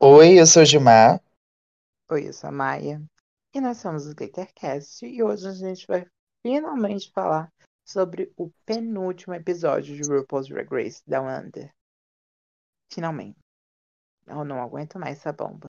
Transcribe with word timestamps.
Oi, 0.00 0.38
eu 0.38 0.46
sou 0.46 0.62
o 0.62 0.64
Gilmar. 0.64 1.20
Oi, 2.08 2.28
eu 2.28 2.32
sou 2.32 2.46
a 2.46 2.52
Maia. 2.52 3.02
E 3.52 3.60
nós 3.60 3.78
somos 3.78 4.06
o 4.06 4.14
Glittercast. 4.14 5.04
E 5.04 5.20
hoje 5.24 5.48
a 5.48 5.52
gente 5.52 5.88
vai 5.88 6.06
finalmente 6.40 7.10
falar 7.10 7.52
sobre 7.84 8.32
o 8.36 8.48
penúltimo 8.64 9.34
episódio 9.34 9.96
de 9.96 10.08
RuPaul's 10.08 10.46
Drag 10.46 10.68
Race 10.70 11.02
Down 11.04 11.26
Under. 11.26 11.74
Finalmente. 12.92 13.38
Eu 14.28 14.44
não 14.44 14.62
aguento 14.62 15.00
mais 15.00 15.18
essa 15.18 15.32
bomba. 15.32 15.66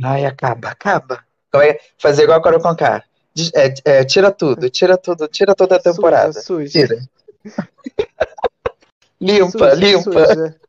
Ai, 0.00 0.24
acaba, 0.24 0.68
acaba. 0.68 1.26
Vai 1.52 1.76
fazer 1.98 2.22
igual 2.22 2.38
a 2.38 2.42
Carol 2.44 2.62
Conká. 2.62 3.04
É, 3.52 3.98
é, 3.98 4.04
tira 4.04 4.30
tudo, 4.30 4.70
tira 4.70 4.96
tudo, 4.96 5.26
tira 5.26 5.56
toda 5.56 5.74
a 5.74 5.82
temporada. 5.82 6.34
Suja, 6.34 6.70
suja. 6.70 6.86
Tira. 6.86 7.08
limpa, 9.20 9.50
Suja, 9.50 9.74
limpa. 9.74 10.02
Suja. 10.02 10.60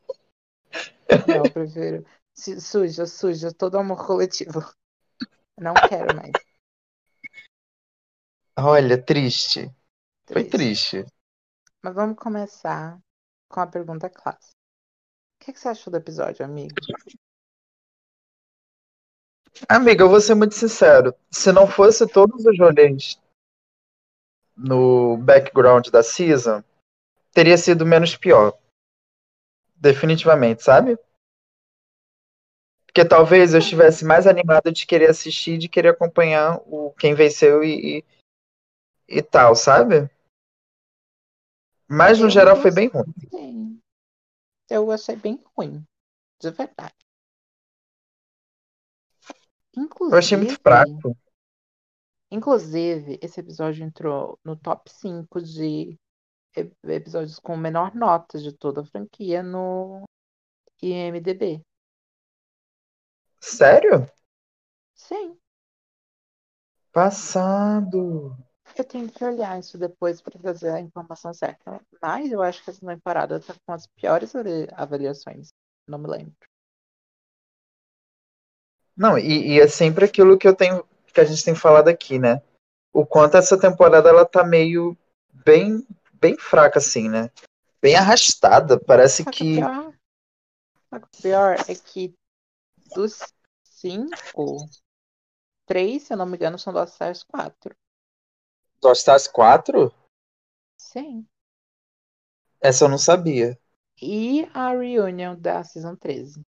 Não, 1.27 1.35
eu 1.35 1.51
prefiro. 1.51 2.05
Su- 2.37 2.61
Suja, 2.61 3.05
suja, 3.05 3.51
todo 3.51 3.79
amor 3.79 4.05
coletivo. 4.05 4.59
Não 5.57 5.73
quero 5.73 6.15
mais. 6.15 6.31
Olha, 8.59 9.01
triste. 9.01 9.73
Foi 10.25 10.43
Triste. 10.43 10.51
triste. 10.51 11.05
Mas 11.81 11.95
vamos 11.95 12.17
começar 12.17 12.99
com 13.49 13.59
a 13.59 13.67
pergunta 13.67 14.09
clássica. 14.09 14.55
O 15.39 15.45
que, 15.45 15.53
que 15.53 15.59
você 15.59 15.69
achou 15.69 15.91
do 15.91 15.97
episódio, 15.97 16.43
amigo? 16.43 16.75
Amiga, 19.69 20.03
eu 20.03 20.09
vou 20.09 20.21
ser 20.21 20.35
muito 20.35 20.53
sincero. 20.55 21.15
Se 21.31 21.51
não 21.51 21.67
fosse 21.67 22.07
todos 22.07 22.45
os 22.45 22.59
rolês 22.59 23.19
no 24.55 25.17
background 25.17 25.87
da 25.89 26.03
season, 26.03 26.63
teria 27.31 27.57
sido 27.57 27.85
menos 27.85 28.15
pior. 28.15 28.57
Definitivamente, 29.75 30.63
sabe? 30.63 30.97
Porque 32.97 33.07
talvez 33.07 33.53
eu 33.53 33.59
estivesse 33.59 34.03
mais 34.03 34.25
animado 34.25 34.71
de 34.71 34.87
querer 34.87 35.11
assistir, 35.11 35.59
de 35.59 35.69
querer 35.69 35.89
acompanhar 35.89 36.59
o 36.65 36.91
quem 36.93 37.13
venceu 37.13 37.63
e, 37.63 37.99
e, 37.99 38.05
e 39.07 39.21
tal, 39.21 39.53
sabe? 39.53 40.09
Mas 41.87 42.17
no 42.17 42.25
Eu 42.25 42.31
geral 42.31 42.55
foi 42.55 42.71
bem 42.71 42.87
ruim. 42.87 43.13
Sim. 43.29 43.79
Eu 44.67 44.91
achei 44.91 45.15
bem 45.15 45.39
ruim. 45.55 45.85
De 46.41 46.49
verdade. 46.49 46.95
Eu 49.75 50.17
achei 50.17 50.35
muito 50.35 50.53
Inclusive, 50.53 50.63
fraco. 50.63 51.15
inclusive, 52.31 53.19
esse 53.21 53.39
episódio 53.39 53.85
entrou 53.85 54.39
no 54.43 54.55
top 54.55 54.89
5 54.89 55.39
de 55.39 55.99
episódios 56.83 57.37
com 57.37 57.55
menor 57.55 57.93
nota 57.93 58.39
de 58.39 58.51
toda 58.51 58.81
a 58.81 58.85
franquia 58.85 59.43
no 59.43 60.03
IMDb. 60.81 61.61
Sério? 63.39 64.09
Sim, 64.95 65.37
Passado. 66.91 68.35
eu 68.75 68.83
tenho 68.83 69.07
que 69.09 69.23
olhar 69.23 69.59
isso 69.59 69.77
depois 69.77 70.19
para 70.21 70.39
trazer 70.39 70.69
a 70.71 70.79
informação 70.79 71.33
certa. 71.33 71.79
Mas 72.01 72.31
eu 72.31 72.41
acho 72.41 72.63
que 72.63 72.69
essa 72.71 72.85
temporada 72.85 73.39
tá 73.39 73.53
com 73.65 73.71
as 73.73 73.85
piores 73.87 74.35
avali- 74.35 74.67
avaliações. 74.73 75.49
Não 75.87 75.99
me 75.99 76.07
lembro. 76.07 76.33
Não, 78.95 79.17
e, 79.17 79.53
e 79.53 79.59
é 79.59 79.67
sempre 79.67 80.05
aquilo 80.05 80.37
que 80.39 80.47
eu 80.47 80.55
tenho, 80.55 80.83
que 81.13 81.21
a 81.21 81.23
gente 81.23 81.45
tem 81.45 81.53
falado 81.53 81.87
aqui, 81.87 82.17
né? 82.17 82.41
O 82.91 83.05
quanto 83.05 83.37
essa 83.37 83.59
temporada 83.59 84.09
ela 84.09 84.25
tá 84.25 84.43
meio 84.43 84.97
bem, 85.45 85.85
bem 86.13 86.35
fraca, 86.35 86.79
assim, 86.79 87.07
né? 87.07 87.29
Bem 87.79 87.95
arrastada. 87.95 88.79
Parece 88.79 89.23
Só 89.23 89.29
que 89.29 89.55
que 89.55 89.63
o 90.91 91.21
pior 91.21 91.55
é 91.67 91.75
que 91.75 92.16
dos 92.93 93.33
cinco, 93.63 94.67
três, 95.65 96.03
se 96.03 96.13
eu 96.13 96.17
não 96.17 96.25
me 96.25 96.35
engano, 96.35 96.57
são 96.57 96.73
do 96.73 96.83
Stars 96.83 97.23
4. 97.23 97.75
All 98.83 98.95
Stars 98.95 99.27
4? 99.27 99.93
Sim. 100.77 101.27
Essa 102.61 102.85
eu 102.85 102.89
não 102.89 102.99
sabia. 102.99 103.57
E 104.01 104.49
a 104.55 104.71
reunion 104.71 105.35
da 105.39 105.63
Season 105.63 105.95
13. 105.95 106.41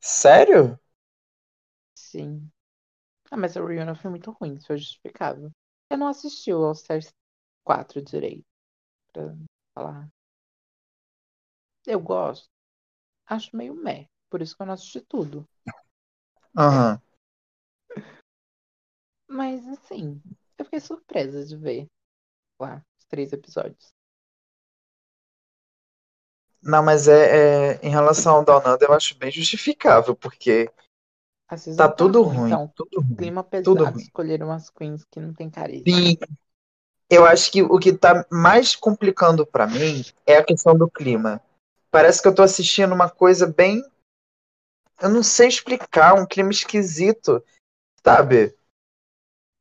Sério? 0.00 0.78
Sim. 1.94 2.50
Ah, 3.30 3.36
mas 3.36 3.56
a 3.56 3.60
reunion 3.66 3.94
foi 3.94 4.10
muito 4.10 4.30
ruim, 4.32 4.56
isso 4.56 4.72
é 4.72 4.76
justificável. 4.78 5.50
Eu 5.90 5.98
não 5.98 6.08
assisti 6.08 6.52
o 6.52 6.64
All 6.64 6.72
Stars 6.72 7.12
4 7.64 8.02
direito, 8.02 8.46
pra 9.12 9.34
falar. 9.74 10.08
Eu 11.86 11.98
gosto. 12.00 12.48
Acho 13.28 13.54
meio 13.56 13.74
meh, 13.74 14.08
por 14.30 14.40
isso 14.40 14.56
que 14.56 14.62
eu 14.62 14.66
não 14.66 14.74
assisti 14.74 15.00
tudo. 15.00 15.46
Aham. 16.56 17.00
Mas, 19.28 19.66
assim, 19.68 20.20
eu 20.58 20.64
fiquei 20.64 20.80
surpresa 20.80 21.44
de 21.44 21.56
ver 21.56 21.86
lá 22.58 22.82
os 22.98 23.04
três 23.04 23.32
episódios. 23.32 23.92
Não, 26.62 26.82
mas 26.82 27.06
é, 27.06 27.74
é- 27.74 27.80
em 27.82 27.90
relação 27.90 28.36
ao 28.36 28.58
Under, 28.58 28.88
eu 28.88 28.92
acho 28.92 29.16
bem 29.16 29.30
justificável, 29.30 30.14
porque 30.16 30.70
tá 31.76 31.88
tudo 31.88 32.22
ruim, 32.22 32.46
então, 32.46 32.72
tudo 32.74 33.00
ruim, 33.00 33.16
clima 33.16 33.44
tudo 33.62 33.78
pesado. 33.78 33.94
ruim. 33.94 34.02
Escolheram 34.02 34.46
umas 34.48 34.70
queens 34.70 35.04
que 35.04 35.20
não 35.20 35.32
tem 35.32 35.48
carisma. 35.48 35.92
Sim, 35.92 36.18
eu 37.10 37.24
acho 37.24 37.50
que 37.50 37.62
o 37.62 37.78
que 37.78 37.92
tá 37.92 38.26
mais 38.30 38.74
complicando 38.74 39.46
pra 39.46 39.66
mim 39.66 40.04
é 40.26 40.36
a 40.36 40.44
questão 40.44 40.76
do 40.76 40.90
clima. 40.90 41.40
Parece 41.90 42.20
que 42.20 42.28
eu 42.28 42.34
tô 42.34 42.42
assistindo 42.42 42.94
uma 42.94 43.08
coisa 43.10 43.46
bem. 43.46 43.82
Eu 45.00 45.08
não 45.08 45.22
sei 45.22 45.48
explicar, 45.48 46.14
um 46.14 46.26
clima 46.26 46.50
esquisito, 46.50 47.42
sabe? 48.04 48.54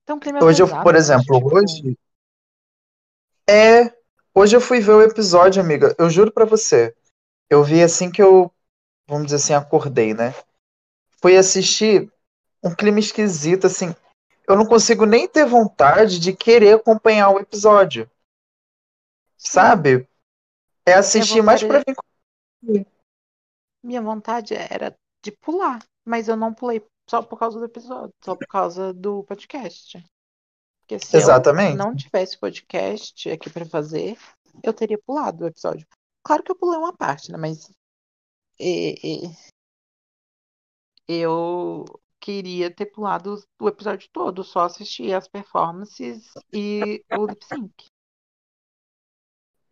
Então, 0.03 0.19
clima 0.19 0.43
Hoje 0.43 0.61
eu, 0.61 0.67
pesado, 0.67 0.83
por 0.83 0.93
mas, 0.93 1.03
exemplo, 1.03 1.39
tipo, 1.39 1.55
hoje. 1.55 1.97
É. 3.47 3.95
Hoje 4.33 4.55
eu 4.55 4.61
fui 4.61 4.79
ver 4.79 4.91
o 4.91 5.01
episódio, 5.01 5.61
amiga. 5.61 5.95
Eu 5.97 6.09
juro 6.09 6.31
pra 6.31 6.45
você. 6.45 6.95
Eu 7.49 7.63
vi 7.63 7.81
assim 7.81 8.11
que 8.11 8.21
eu, 8.21 8.51
vamos 9.07 9.27
dizer 9.27 9.37
assim, 9.37 9.53
acordei, 9.53 10.13
né? 10.13 10.33
Fui 11.21 11.37
assistir 11.37 12.11
um 12.63 12.73
clima 12.73 12.99
esquisito, 12.99 13.67
assim. 13.67 13.95
Eu 14.47 14.55
não 14.55 14.65
consigo 14.65 15.05
nem 15.05 15.27
ter 15.27 15.45
vontade 15.45 16.19
de 16.19 16.33
querer 16.33 16.75
acompanhar 16.75 17.29
o 17.29 17.39
episódio, 17.39 18.09
sabe? 19.37 20.07
É 20.85 20.93
assistir 20.93 21.41
mais 21.41 21.61
pra 21.61 21.79
vontade, 21.79 21.97
minha 23.83 24.01
vontade 24.01 24.53
era 24.53 24.97
de 25.23 25.31
pular, 25.31 25.83
mas 26.05 26.27
eu 26.27 26.35
não 26.35 26.53
pulei 26.53 26.85
só 27.09 27.21
por 27.21 27.37
causa 27.39 27.59
do 27.59 27.65
episódio, 27.65 28.13
só 28.23 28.35
por 28.35 28.47
causa 28.47 28.93
do 28.93 29.23
podcast. 29.23 30.03
Porque 30.81 30.99
se 30.99 31.15
eu 31.15 31.21
Exatamente. 31.21 31.75
não 31.77 31.95
tivesse 31.95 32.37
podcast 32.37 33.29
aqui 33.29 33.49
pra 33.49 33.65
fazer, 33.65 34.17
eu 34.63 34.73
teria 34.73 34.97
pulado 34.97 35.43
o 35.43 35.47
episódio. 35.47 35.85
Claro 36.23 36.43
que 36.43 36.51
eu 36.51 36.55
pulei 36.55 36.77
uma 36.77 36.95
parte, 36.95 37.31
né? 37.31 37.37
Mas 37.37 37.69
e- 38.59 38.95
e- 39.03 39.35
eu 41.07 41.85
queria 42.19 42.73
ter 42.73 42.87
pulado 42.87 43.41
o 43.59 43.67
episódio 43.67 44.09
todo, 44.11 44.43
só 44.43 44.61
assistir 44.61 45.13
as 45.13 45.27
performances 45.27 46.31
e 46.51 47.03
o 47.17 47.25
lip 47.25 47.45
sync. 47.45 47.85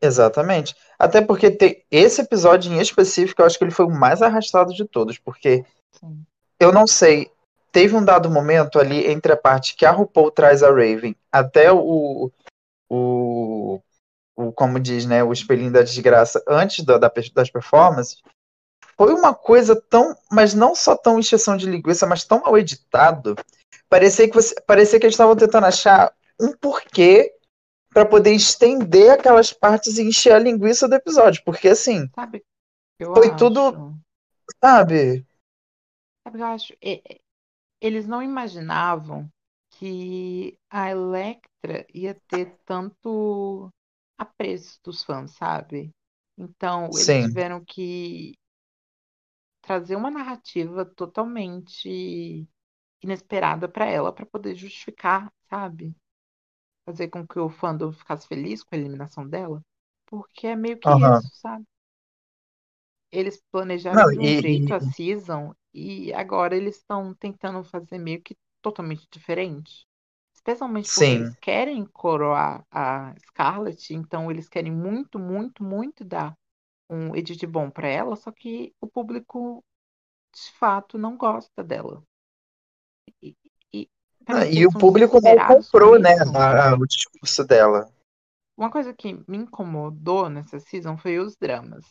Exatamente. 0.05 0.75
Até 0.97 1.21
porque 1.21 1.51
tem 1.51 1.83
esse 1.89 2.21
episódio 2.21 2.71
em 2.71 2.79
específico, 2.79 3.41
eu 3.41 3.45
acho 3.45 3.57
que 3.57 3.63
ele 3.63 3.71
foi 3.71 3.85
o 3.85 3.91
mais 3.91 4.21
arrastado 4.21 4.73
de 4.73 4.85
todos, 4.85 5.17
porque 5.17 5.65
Sim. 5.99 6.23
eu 6.59 6.71
não 6.71 6.87
sei, 6.87 7.31
teve 7.71 7.95
um 7.95 8.03
dado 8.05 8.29
momento 8.29 8.79
ali 8.79 9.07
entre 9.07 9.31
a 9.31 9.37
parte 9.37 9.75
que 9.75 9.85
a 9.85 9.91
RuPaul 9.91 10.31
traz 10.31 10.63
a 10.63 10.69
Raven 10.69 11.15
até 11.31 11.71
o, 11.71 12.31
o, 12.89 13.81
o 14.35 14.51
como 14.53 14.79
diz, 14.79 15.05
né, 15.05 15.23
o 15.23 15.33
espelhinho 15.33 15.71
da 15.71 15.81
desgraça 15.81 16.41
antes 16.47 16.85
da, 16.85 16.97
da- 16.97 17.11
das 17.33 17.49
performances, 17.49 18.21
foi 18.97 19.13
uma 19.13 19.33
coisa 19.33 19.75
tão, 19.75 20.15
mas 20.31 20.53
não 20.53 20.73
só 20.73 20.95
tão 20.95 21.19
encheção 21.19 21.57
de 21.57 21.69
linguiça, 21.69 22.07
mas 22.07 22.23
tão 22.23 22.39
mal 22.39 22.57
editado. 22.57 23.35
Parecia 23.89 24.27
que 24.27 24.33
você, 24.33 24.55
parecia 24.61 24.99
que 24.99 25.05
eles 25.05 25.13
estavam 25.15 25.35
tentando 25.35 25.65
achar 25.65 26.13
um 26.39 26.53
porquê 26.53 27.34
para 27.95 28.05
poder 28.05 28.33
estender 28.35 29.11
aquelas 29.11 29.53
partes 29.53 29.97
e 29.97 30.03
encher 30.03 30.33
a 30.33 30.39
linguiça 30.39 30.87
do 30.89 30.95
episódio, 30.95 31.43
porque 31.45 31.69
assim, 31.69 32.09
Sabe? 32.15 32.43
Foi 33.15 33.33
tudo, 33.35 33.61
acho. 33.63 33.95
sabe? 34.61 35.25
Sabe 36.23 36.37
que 36.37 36.43
eu 36.43 36.47
acho? 36.47 36.73
Eles 37.81 38.07
não 38.07 38.21
imaginavam 38.23 39.31
que 39.71 40.57
a 40.69 40.89
Electra 40.89 41.85
ia 41.93 42.15
ter 42.27 42.57
tanto 42.65 43.71
apreço 44.17 44.79
dos 44.83 45.03
fãs, 45.03 45.31
sabe? 45.31 45.91
Então, 46.37 46.97
eles 46.99 47.17
Sim, 47.17 47.27
tiveram 47.27 47.63
que 47.63 48.33
trazer 49.61 49.95
uma 49.95 50.09
narrativa 50.11 50.85
totalmente 50.85 52.47
inesperada 53.03 53.69
pra 53.69 53.85
ela, 53.85 54.13
pra 54.13 54.25
poder 54.25 54.55
justificar, 54.55 55.31
sabe? 55.49 55.95
Fazer 56.85 57.09
com 57.09 57.27
que 57.27 57.39
o 57.39 57.49
fandom 57.49 57.91
ficasse 57.93 58.27
feliz 58.27 58.63
com 58.63 58.75
a 58.75 58.77
eliminação 58.79 59.27
dela. 59.27 59.61
Porque 60.07 60.47
é 60.47 60.55
meio 60.55 60.79
que 60.79 60.93
aham. 60.93 61.11
isso, 61.11 61.29
sabe? 61.35 61.65
eles 63.11 63.41
planejaram 63.51 64.03
Não, 64.03 64.09
de 64.09 64.19
um 64.19 64.31
e, 64.31 64.33
jeito 64.33 64.73
a 64.73 64.79
season 64.79 65.53
e 65.73 66.13
agora 66.13 66.55
eles 66.55 66.77
estão 66.77 67.13
tentando 67.15 67.63
fazer 67.63 67.97
meio 67.97 68.21
que 68.21 68.35
totalmente 68.61 69.07
diferente. 69.11 69.85
Especialmente 70.33 70.91
porque 70.91 71.13
eles 71.15 71.29
sim. 71.29 71.35
querem 71.41 71.85
coroar 71.85 72.63
a 72.71 73.13
Scarlett, 73.19 73.93
então 73.93 74.29
eles 74.29 74.47
querem 74.49 74.71
muito, 74.71 75.17
muito, 75.19 75.63
muito 75.63 76.03
dar 76.05 76.35
um 76.89 77.15
edit 77.15 77.45
bom 77.47 77.69
pra 77.71 77.87
ela, 77.87 78.15
só 78.15 78.31
que 78.31 78.73
o 78.81 78.87
público 78.87 79.63
de 80.33 80.51
fato 80.53 80.97
não 80.97 81.17
gosta 81.17 81.63
dela. 81.63 82.03
E, 84.27 84.31
e 84.31 84.35
Ah, 84.35 84.45
E 84.47 84.65
o 84.65 84.71
público 84.71 85.19
não 85.21 85.37
comprou, 85.47 85.99
né, 85.99 86.15
a- 86.35 86.71
a- 86.71 86.75
o 86.75 86.85
discurso 86.87 87.43
dela. 87.45 87.89
Uma 88.57 88.71
coisa 88.71 88.93
que 88.93 89.13
me 89.27 89.37
incomodou 89.37 90.29
nessa 90.29 90.59
season 90.59 90.97
foi 90.97 91.19
os 91.19 91.35
dramas. 91.35 91.85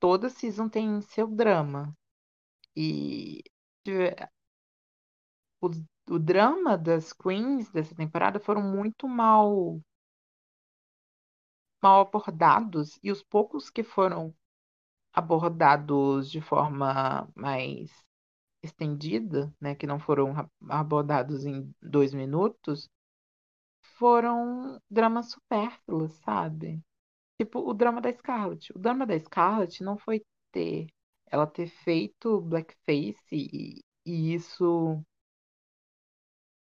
Toda 0.00 0.28
season 0.28 0.68
tem 0.68 1.00
seu 1.02 1.26
drama. 1.28 1.92
E 2.74 3.42
o, 5.60 5.70
o 6.10 6.18
drama 6.18 6.76
das 6.76 7.12
queens 7.12 7.70
dessa 7.70 7.94
temporada 7.94 8.40
foram 8.40 8.62
muito 8.62 9.06
mal 9.06 9.80
mal 11.82 12.02
abordados 12.02 12.98
e 13.02 13.10
os 13.10 13.22
poucos 13.22 13.68
que 13.68 13.82
foram 13.82 14.34
abordados 15.12 16.30
de 16.30 16.40
forma 16.40 17.28
mais 17.34 17.90
estendida, 18.62 19.52
né, 19.60 19.74
que 19.74 19.86
não 19.86 19.98
foram 20.00 20.32
ra- 20.32 20.50
abordados 20.70 21.44
em 21.46 21.74
dois 21.82 22.14
minutos, 22.14 22.88
foram 23.98 24.80
dramas 24.90 25.30
supérfluos, 25.30 26.12
sabe? 26.24 26.80
Tipo, 27.38 27.60
o 27.60 27.74
drama 27.74 28.00
da 28.00 28.12
Scarlett. 28.12 28.72
O 28.76 28.80
drama 28.80 29.06
da 29.06 29.18
Scarlett 29.20 29.82
não 29.84 29.98
foi 29.98 30.22
ter 30.52 30.86
ela 31.26 31.46
ter 31.46 31.68
feito 31.68 32.40
blackface 32.42 33.18
e, 33.32 33.82
e 34.06 34.34
isso 34.34 35.04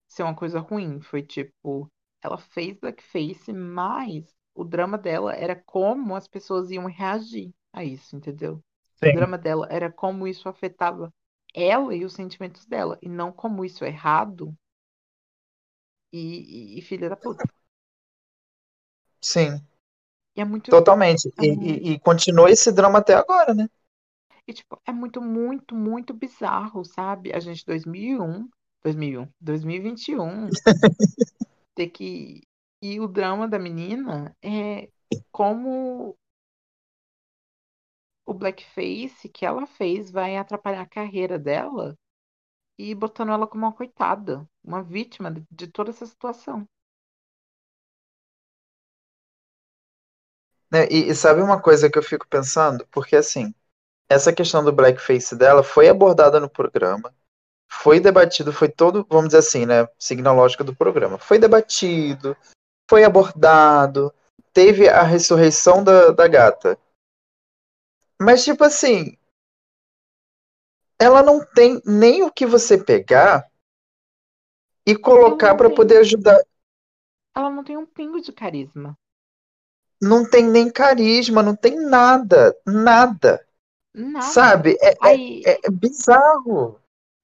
ser 0.08 0.24
uma 0.24 0.36
coisa 0.36 0.60
ruim. 0.60 1.00
Foi 1.02 1.22
tipo, 1.24 1.90
ela 2.22 2.38
fez 2.38 2.78
blackface, 2.80 3.52
mas 3.54 4.26
o 4.56 4.64
drama 4.64 4.98
dela 4.98 5.34
era 5.36 5.56
como 5.56 6.16
as 6.16 6.28
pessoas 6.28 6.72
iam 6.72 6.86
reagir 6.88 7.54
a 7.74 7.84
isso, 7.84 8.16
entendeu? 8.16 8.62
O 9.02 9.06
Sim, 9.06 9.10
drama 9.10 9.38
dela 9.38 9.68
era 9.70 9.92
como 9.92 10.28
isso 10.28 10.50
afetava 10.50 11.14
ela 11.54 11.96
e 11.96 12.06
os 12.06 12.14
sentimentos 12.14 12.66
dela, 12.66 12.98
e 13.02 13.10
não 13.10 13.32
como 13.32 13.66
isso 13.66 13.84
é 13.86 13.90
errado 13.90 14.56
e, 16.12 16.76
e, 16.76 16.80
e 16.80 16.82
filha 16.82 17.10
da 17.10 17.16
puta. 17.18 17.46
sim, 19.22 19.62
E 20.36 20.42
é 20.42 20.46
muito, 20.46 20.70
totalmente. 20.70 21.32
é 21.38 21.42
E, 21.42 21.46
mu- 21.46 21.80
e, 21.92 21.94
e 21.94 22.00
continua 22.00 22.50
esse 22.52 22.72
drama 22.72 23.00
até 23.00 23.14
agora, 23.16 23.54
né? 23.54 23.68
e, 24.48 24.54
tipo, 24.54 24.82
é 24.86 24.92
muito, 24.92 25.22
muito, 25.22 25.76
muito 25.76 26.14
bizarro, 26.14 26.84
sabe? 26.86 27.34
A 27.34 27.40
gente 27.40 27.66
2001, 27.66 28.50
2001, 28.84 29.28
2021 29.40 30.58
ter 31.76 31.90
que 31.90 32.42
e 32.82 33.00
o 33.00 33.08
drama 33.08 33.48
da 33.48 33.60
menina 33.60 34.36
é 34.44 34.90
como 35.32 36.18
o 38.30 38.34
blackface 38.34 39.28
que 39.28 39.44
ela 39.44 39.66
fez 39.66 40.12
vai 40.12 40.38
atrapalhar 40.38 40.82
a 40.82 40.90
carreira 40.90 41.40
dela 41.40 41.98
e 42.78 42.94
botando 42.94 43.32
ela 43.32 43.48
como 43.48 43.66
uma 43.66 43.74
coitada, 43.74 44.48
uma 44.64 44.84
vítima 44.84 45.34
de, 45.50 45.66
toda 45.66 45.90
essa 45.90 46.06
situação. 46.06 46.64
Né, 50.72 50.88
E, 50.92 51.10
e 51.10 51.16
sabe 51.16 51.42
uma 51.42 51.60
coisa 51.60 51.90
que 51.90 51.98
eu 51.98 52.04
fico 52.04 52.28
pensando? 52.28 52.86
Porque 52.92 53.16
assim, 53.16 53.52
essa 54.08 54.32
questão 54.32 54.64
do 54.64 54.72
blackface 54.72 55.36
dela 55.36 55.64
foi 55.64 55.90
abordada 55.90 56.40
no 56.40 56.48
programa, 56.48 57.12
foi 57.68 58.00
debatido, 58.00 58.54
foi 58.54 58.70
todo, 58.70 59.04
vamos 59.10 59.30
dizer 59.30 59.40
assim, 59.40 59.66
né? 59.66 59.88
Lógica 60.32 60.64
do 60.64 60.76
programa. 60.76 61.18
Foi 61.18 61.40
debatido, 61.40 62.38
foi 62.88 63.04
abordado, 63.04 64.14
teve 64.54 64.88
a 64.88 65.02
ressurreição 65.02 65.84
da, 65.84 66.12
da 66.12 66.28
gata. 66.28 66.78
Mas, 68.22 68.44
tipo 68.44 68.64
assim, 68.64 69.18
ela 70.98 71.22
não 71.22 71.44
tem 71.46 71.82
nem 71.86 72.24
o 72.24 72.32
que 72.32 72.46
você 72.46 72.78
pegar 72.78 73.46
e 74.86 74.94
colocar 74.96 75.56
para 75.56 75.70
poder 75.70 75.98
ajudar. 76.00 76.38
ela 77.36 77.50
não 77.50 77.64
tem 77.64 77.76
um 77.76 77.88
pingo 77.88 78.22
de 78.22 78.32
carisma. 78.32 78.96
Não 80.02 80.30
tem 80.30 80.44
nem 80.46 80.70
carisma, 80.72 81.42
não 81.42 81.56
tem 81.56 81.76
nada, 81.78 82.54
nada. 82.66 83.46
Nada. 83.94 84.34
Sabe? 84.34 84.78
É, 84.82 84.92
é, 85.12 85.16
Aí, 85.16 85.44
é- 85.46 85.60
é 85.66 85.72
bizarro. 85.72 86.80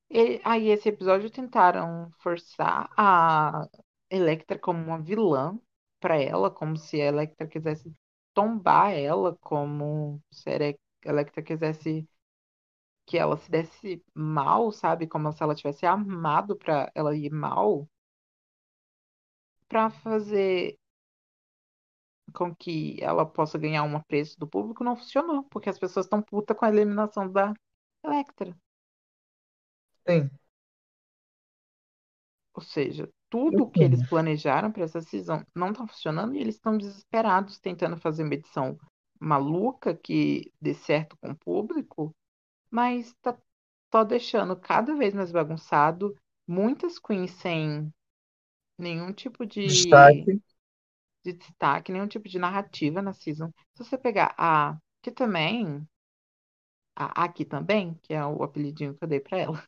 e- 0.10 0.42
aí 0.44 0.70
esse 0.70 0.90
episódio 0.90 1.30
tentaram 1.32 2.12
forçar 2.20 2.90
a 2.98 3.68
Electra 4.10 4.58
como 4.60 4.80
uma 4.84 5.02
vilã 5.02 5.60
pra 6.00 6.18
ela, 6.22 6.50
como 6.52 6.78
se 6.78 7.02
a 7.02 7.06
Electra 7.06 7.48
quisesse 7.48 7.94
tombar 8.34 8.92
ela, 8.94 9.36
como 9.42 10.22
se 10.32 10.50
a 10.50 10.54
Ele- 10.56 10.80
Electra 11.06 11.42
quisesse 11.44 12.08
que 13.06 13.18
ela 13.18 13.38
se 13.38 13.50
desse 13.50 14.04
mal, 14.14 14.72
sabe? 14.72 15.08
Como 15.08 15.32
se 15.32 15.42
ela 15.44 15.56
tivesse 15.56 15.86
armado 15.86 16.56
pra 16.58 16.92
ela 16.96 17.16
ir 17.16 17.32
mal, 17.32 17.88
pra 19.68 19.90
fazer 19.92 20.78
com 22.34 22.54
que 22.56 22.98
ela 23.02 23.26
possa 23.26 23.58
ganhar 23.58 23.84
um 23.84 23.96
apreço 23.96 24.38
do 24.40 24.48
público, 24.48 24.84
não 24.84 24.96
funcionou, 24.96 25.44
porque 25.46 25.70
as 25.70 25.80
pessoas 25.80 26.06
estão 26.06 26.22
putas 26.22 26.56
com 26.58 26.66
a 26.66 26.70
eliminação 26.70 27.32
da 27.32 27.54
Electra. 28.04 28.56
Sim. 30.08 30.30
Ou 32.54 32.62
seja, 32.62 33.10
tudo 33.30 33.64
o 33.64 33.70
que 33.70 33.84
eles 33.84 34.02
planejaram 34.08 34.72
para 34.72 34.84
essa 34.84 35.02
season 35.02 35.44
não 35.54 35.74
tá 35.74 35.86
funcionando 35.86 36.36
e 36.36 36.40
eles 36.40 36.56
estão 36.56 36.78
desesperados 36.78 37.60
tentando 37.60 37.98
fazer 37.98 38.24
uma 38.24 38.34
edição 38.34 38.78
maluca 39.26 39.96
que 39.96 40.52
dê 40.62 40.74
certo 40.74 41.18
com 41.18 41.32
o 41.32 41.36
público, 41.38 42.16
mas 42.72 43.14
tá 43.22 43.38
só 43.92 44.04
deixando 44.04 44.56
cada 44.56 44.96
vez 44.96 45.14
mais 45.14 45.32
bagunçado, 45.32 46.16
muitas 46.48 47.00
queens 47.00 47.32
sem 47.32 47.92
nenhum 48.78 49.14
tipo 49.14 49.46
de, 49.46 49.68
Destaque. 49.68 50.42
de 51.26 51.34
destaque, 51.34 51.92
nenhum 51.92 52.08
tipo 52.08 52.30
de 52.30 52.40
narrativa 52.40 53.02
na 53.02 53.14
season. 53.14 53.52
Se 53.76 53.84
você 53.84 53.98
pegar 53.98 54.34
a 54.38 54.78
que 55.02 55.12
também, 55.12 55.86
a 56.96 57.24
aqui 57.24 57.46
também, 57.46 57.94
que 58.04 58.14
é 58.14 58.26
o 58.26 58.44
apelidinho 58.44 58.96
que 58.98 59.04
eu 59.04 59.08
dei 59.08 59.20
para 59.22 59.38
ela, 59.38 59.64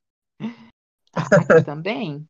aqui 1.40 1.60
também, 1.66 2.28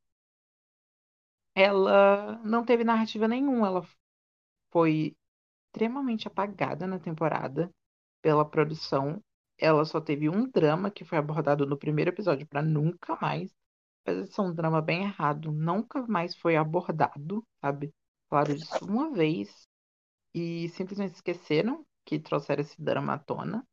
ela 1.55 2.38
não 2.43 2.63
teve 2.63 2.84
narrativa 2.84 3.27
nenhuma, 3.27 3.67
ela 3.67 3.88
foi 4.72 5.15
extremamente 5.77 6.27
apagada 6.27 6.88
na 6.88 6.98
temporada 7.00 7.72
pela 8.22 8.43
produção. 8.43 9.24
Ela 9.60 9.86
só 9.86 10.01
teve 10.01 10.27
um 10.27 10.50
drama 10.50 10.89
que 10.89 11.05
foi 11.05 11.17
abordado 11.19 11.65
no 11.67 11.77
primeiro 11.77 12.10
episódio 12.10 12.48
para 12.48 12.63
nunca 12.63 13.15
mais. 13.22 13.51
Apesar 14.03 14.24
de 14.24 14.34
ser 14.34 14.41
um 14.41 14.53
drama 14.53 14.81
bem 14.81 15.03
errado, 15.03 15.51
nunca 15.51 16.05
mais 16.07 16.36
foi 16.36 16.55
abordado, 16.55 17.46
sabe? 17.62 17.93
Falaram 18.29 18.55
disso 18.55 18.86
uma 18.86 19.12
vez 19.12 19.67
e 20.34 20.69
simplesmente 20.69 21.15
esqueceram 21.15 21.86
que 22.05 22.19
trouxeram 22.19 22.62
esse 22.62 22.81
drama 22.81 23.13
à 23.13 23.19
tona. 23.19 23.65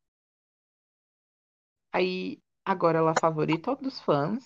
Aí 1.91 2.39
agora 2.63 2.99
ela 2.99 3.11
é 3.11 3.15
favorita 3.15 3.75
dos 3.75 3.99
fãs. 4.01 4.43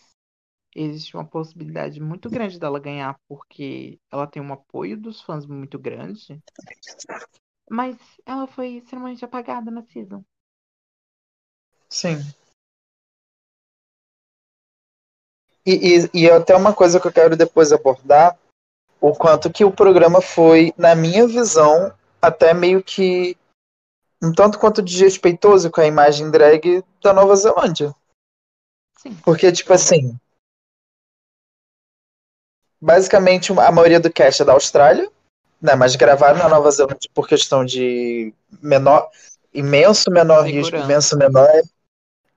Existe 0.76 1.16
uma 1.18 1.26
possibilidade 1.26 2.00
muito 2.00 2.30
grande 2.30 2.60
dela 2.60 2.80
ganhar 2.80 3.20
porque 3.28 4.00
ela 4.12 4.28
tem 4.28 4.42
um 4.42 4.54
apoio 4.54 4.98
dos 5.00 5.22
fãs 5.22 5.46
muito 5.46 5.80
grande. 5.80 6.42
Mas 7.70 7.96
ela 8.26 8.48
foi 8.48 8.78
extremamente 8.78 9.24
apagada 9.24 9.70
na 9.70 9.84
season. 9.84 10.24
Sim. 11.88 12.18
E, 15.66 15.74
e, 15.74 16.10
e 16.14 16.30
até 16.32 16.56
uma 16.56 16.74
coisa 16.74 17.00
que 17.00 17.08
eu 17.08 17.14
quero 17.14 17.38
depois 17.38 17.72
abordar, 17.72 18.38
o 19.00 19.14
quanto 19.14 19.52
que 19.52 19.64
o 19.64 19.72
programa 19.72 20.22
foi, 20.22 20.74
na 20.78 20.96
minha 20.96 21.28
visão, 21.28 21.96
até 22.22 22.54
meio 22.54 22.84
que 22.84 23.38
um 24.22 24.34
tanto 24.34 24.60
quanto 24.60 24.82
desrespeitoso 24.82 25.72
com 25.72 25.80
a 25.80 25.86
imagem 25.86 26.30
drag 26.30 26.84
da 27.02 27.14
Nova 27.14 27.36
Zelândia. 27.36 27.94
Sim. 28.98 29.16
Porque, 29.24 29.52
tipo 29.52 29.72
assim, 29.72 30.20
basicamente 32.82 33.52
a 33.54 33.72
maioria 33.72 34.00
do 34.00 34.12
cast 34.12 34.42
é 34.42 34.46
da 34.46 34.54
Austrália, 34.54 35.10
né? 35.62 35.76
Mas 35.76 35.96
gravaram 35.96 36.38
na 36.38 36.50
Nova 36.50 36.72
Zelândia 36.72 37.10
por 37.14 37.28
questão 37.28 37.64
de 37.66 38.34
menor, 38.62 39.10
imenso 39.54 40.10
menor 40.12 40.44
risco, 40.44 40.66
Segurança. 40.66 40.86
imenso 40.86 41.18
menor. 41.18 41.50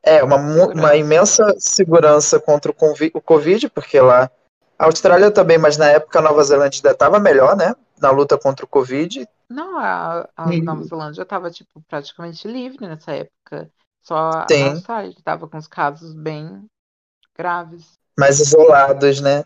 É, 0.02 0.22
uma, 0.22 0.36
uma 0.36 0.96
imensa 0.96 1.54
segurança 1.58 2.40
contra 2.40 2.72
o 2.72 2.74
o 3.14 3.20
Covid, 3.20 3.68
porque 3.70 4.00
lá. 4.00 4.30
A 4.78 4.86
Austrália 4.86 5.30
também, 5.30 5.58
mas 5.58 5.76
na 5.76 5.86
época 5.86 6.18
a 6.18 6.22
Nova 6.22 6.42
Zelândia 6.42 6.78
ainda 6.78 6.90
estava 6.90 7.20
melhor, 7.20 7.56
né? 7.56 7.72
Na 8.00 8.10
luta 8.10 8.36
contra 8.36 8.64
o 8.64 8.68
Covid. 8.68 9.28
Não, 9.48 9.78
a, 9.78 10.28
a 10.36 10.46
Nova 10.46 10.82
Zelândia 10.82 11.22
estava 11.22 11.50
tipo 11.50 11.80
praticamente 11.88 12.48
livre 12.48 12.88
nessa 12.88 13.12
época. 13.12 13.70
Só 14.02 14.16
a 14.16 14.46
Sim. 14.50 14.70
Austrália 14.70 15.14
que 15.14 15.22
tava 15.22 15.46
com 15.46 15.56
os 15.56 15.68
casos 15.68 16.12
bem 16.12 16.66
graves. 17.36 17.96
Mais 18.18 18.40
isolados, 18.40 19.20
né? 19.20 19.44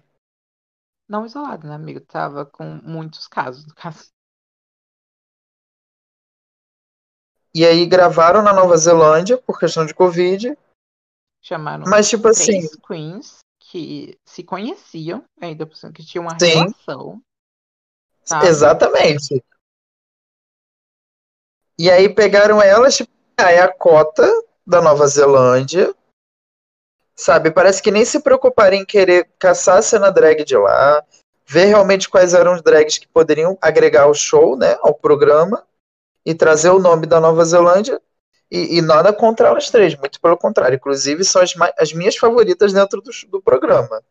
Não 1.09 1.25
isolado, 1.25 1.67
né, 1.67 1.75
amigo? 1.75 2.01
Tava 2.01 2.45
com 2.45 2.65
muitos 2.83 3.29
casos, 3.29 3.67
no 3.67 3.75
caso. 3.75 4.11
E 7.55 7.65
aí 7.65 7.87
gravaram 7.87 8.43
na 8.43 8.53
Nova 8.53 8.77
Zelândia 8.77 9.39
por 9.39 9.59
questão 9.59 9.87
de 9.87 9.95
Covid. 9.95 10.57
Chamaram 11.41 11.85
Mas, 11.87 12.09
tipo 12.09 12.29
assim, 12.29 12.45
três 12.45 12.77
queens 12.77 13.39
que 13.59 14.19
se 14.27 14.43
conheciam, 14.43 15.25
ainda 15.41 15.67
por 15.67 15.77
cima 15.77 15.93
que 15.93 16.05
tinham 16.05 16.25
uma 16.25 16.39
Sim. 16.39 16.49
relação. 16.49 17.23
sabe? 18.25 18.47
exatamente. 18.47 19.45
E 21.79 21.91
aí 21.91 22.09
pegaram 22.09 22.61
elas, 22.61 22.97
tipo, 22.97 23.11
ah, 23.39 23.51
é 23.51 23.61
a 23.61 23.73
cota 23.73 24.27
da 24.67 24.83
Nova 24.83 25.07
Zelândia. 25.07 25.95
Sabe, 27.19 27.51
parece 27.51 27.83
que 27.83 27.91
nem 27.91 28.05
se 28.05 28.21
preocuparam 28.21 28.77
em 28.77 28.85
querer 28.85 29.27
caçar 29.39 29.79
a 29.79 29.83
cena 29.83 30.11
drag 30.11 30.45
de 30.45 30.57
lá, 30.57 31.03
ver 31.47 31.65
realmente 31.65 32.11
quais 32.11 32.35
eram 32.35 32.55
os 32.55 32.63
drags 32.63 32.99
que 32.99 33.09
poderiam 33.09 33.57
agregar 33.63 34.03
ao 34.03 34.13
show, 34.13 34.55
né, 34.55 34.77
ao 34.83 34.93
programa, 34.93 35.67
e 36.27 36.35
trazer 36.35 36.69
o 36.71 36.79
nome 36.79 37.07
da 37.07 37.19
Nova 37.19 37.43
Zelândia. 37.45 38.01
E, 38.51 38.79
e 38.79 38.83
nada 38.83 39.13
contra 39.13 39.49
elas 39.49 39.71
três, 39.71 39.97
muito 39.97 40.21
pelo 40.21 40.37
contrário. 40.37 40.77
Inclusive, 40.77 41.25
são 41.25 41.43
as, 41.43 41.55
as 41.79 41.93
minhas 41.93 42.17
favoritas 42.17 42.73
dentro 42.73 43.01
do, 43.01 43.11
do 43.29 43.43
programa, 43.43 44.03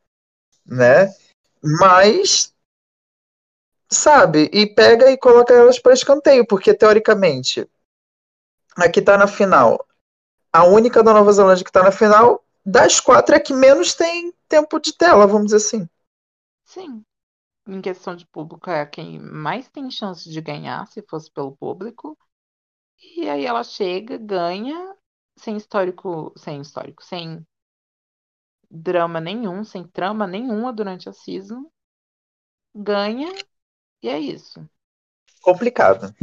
né? 0.65 1.13
Mas, 1.61 2.53
sabe, 3.89 4.49
e 4.51 4.65
pega 4.65 5.11
e 5.11 5.17
coloca 5.17 5.53
elas 5.53 5.79
para 5.79 5.93
escanteio, 5.93 6.45
porque 6.45 6.73
teoricamente, 6.73 7.69
a 8.75 8.89
que 8.89 9.01
tá 9.01 9.17
na 9.17 9.27
final, 9.27 9.85
a 10.51 10.65
única 10.65 11.01
da 11.01 11.13
Nova 11.13 11.31
Zelândia 11.31 11.63
que 11.63 11.71
tá 11.71 11.83
na 11.83 11.91
final, 11.91 12.44
das 12.65 12.99
quatro 12.99 13.35
é 13.35 13.39
que 13.39 13.53
menos 13.53 13.93
tem 13.93 14.33
tempo 14.47 14.79
de 14.79 14.93
tela, 14.93 15.27
vamos 15.27 15.45
dizer 15.45 15.57
assim. 15.57 15.89
Sim. 16.63 17.05
Em 17.67 17.81
questão 17.81 18.15
de 18.15 18.25
público, 18.25 18.69
é 18.69 18.85
quem 18.85 19.19
mais 19.19 19.69
tem 19.69 19.89
chance 19.91 20.29
de 20.29 20.41
ganhar, 20.41 20.87
se 20.87 21.01
fosse 21.03 21.31
pelo 21.31 21.55
público. 21.55 22.17
E 22.99 23.29
aí 23.29 23.45
ela 23.45 23.63
chega, 23.63 24.17
ganha, 24.17 24.95
sem 25.37 25.57
histórico, 25.57 26.33
sem 26.37 26.61
histórico, 26.61 27.03
sem 27.03 27.45
drama 28.69 29.19
nenhum, 29.19 29.63
sem 29.63 29.87
trama 29.87 30.25
nenhuma 30.25 30.73
durante 30.73 31.07
a 31.07 31.13
season. 31.13 31.69
Ganha, 32.73 33.31
e 34.01 34.09
é 34.09 34.19
isso. 34.19 34.67
Complicado. 35.41 36.13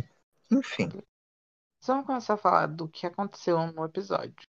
Enfim. 0.50 0.90
Só 1.80 1.94
vamos 1.94 2.06
começar 2.06 2.34
a 2.34 2.38
falar 2.38 2.66
do 2.66 2.88
que 2.88 3.06
aconteceu 3.06 3.72
no 3.72 3.84
episódio. 3.84 4.51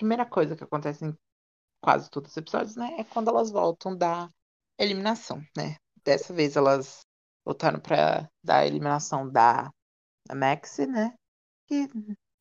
Primeira 0.00 0.24
coisa 0.24 0.56
que 0.56 0.64
acontece 0.64 1.04
em 1.04 1.14
quase 1.84 2.10
todos 2.10 2.30
os 2.30 2.36
episódios, 2.38 2.74
né, 2.74 3.00
é 3.00 3.04
quando 3.04 3.28
elas 3.28 3.50
voltam 3.50 3.94
da 3.94 4.30
eliminação, 4.78 5.42
né? 5.54 5.76
Dessa 6.02 6.32
vez 6.32 6.56
elas 6.56 7.02
voltaram 7.44 7.78
para 7.78 8.26
da 8.42 8.66
eliminação 8.66 9.30
da, 9.30 9.70
da 10.26 10.34
Maxi, 10.34 10.86
né? 10.86 11.14
Que 11.66 11.86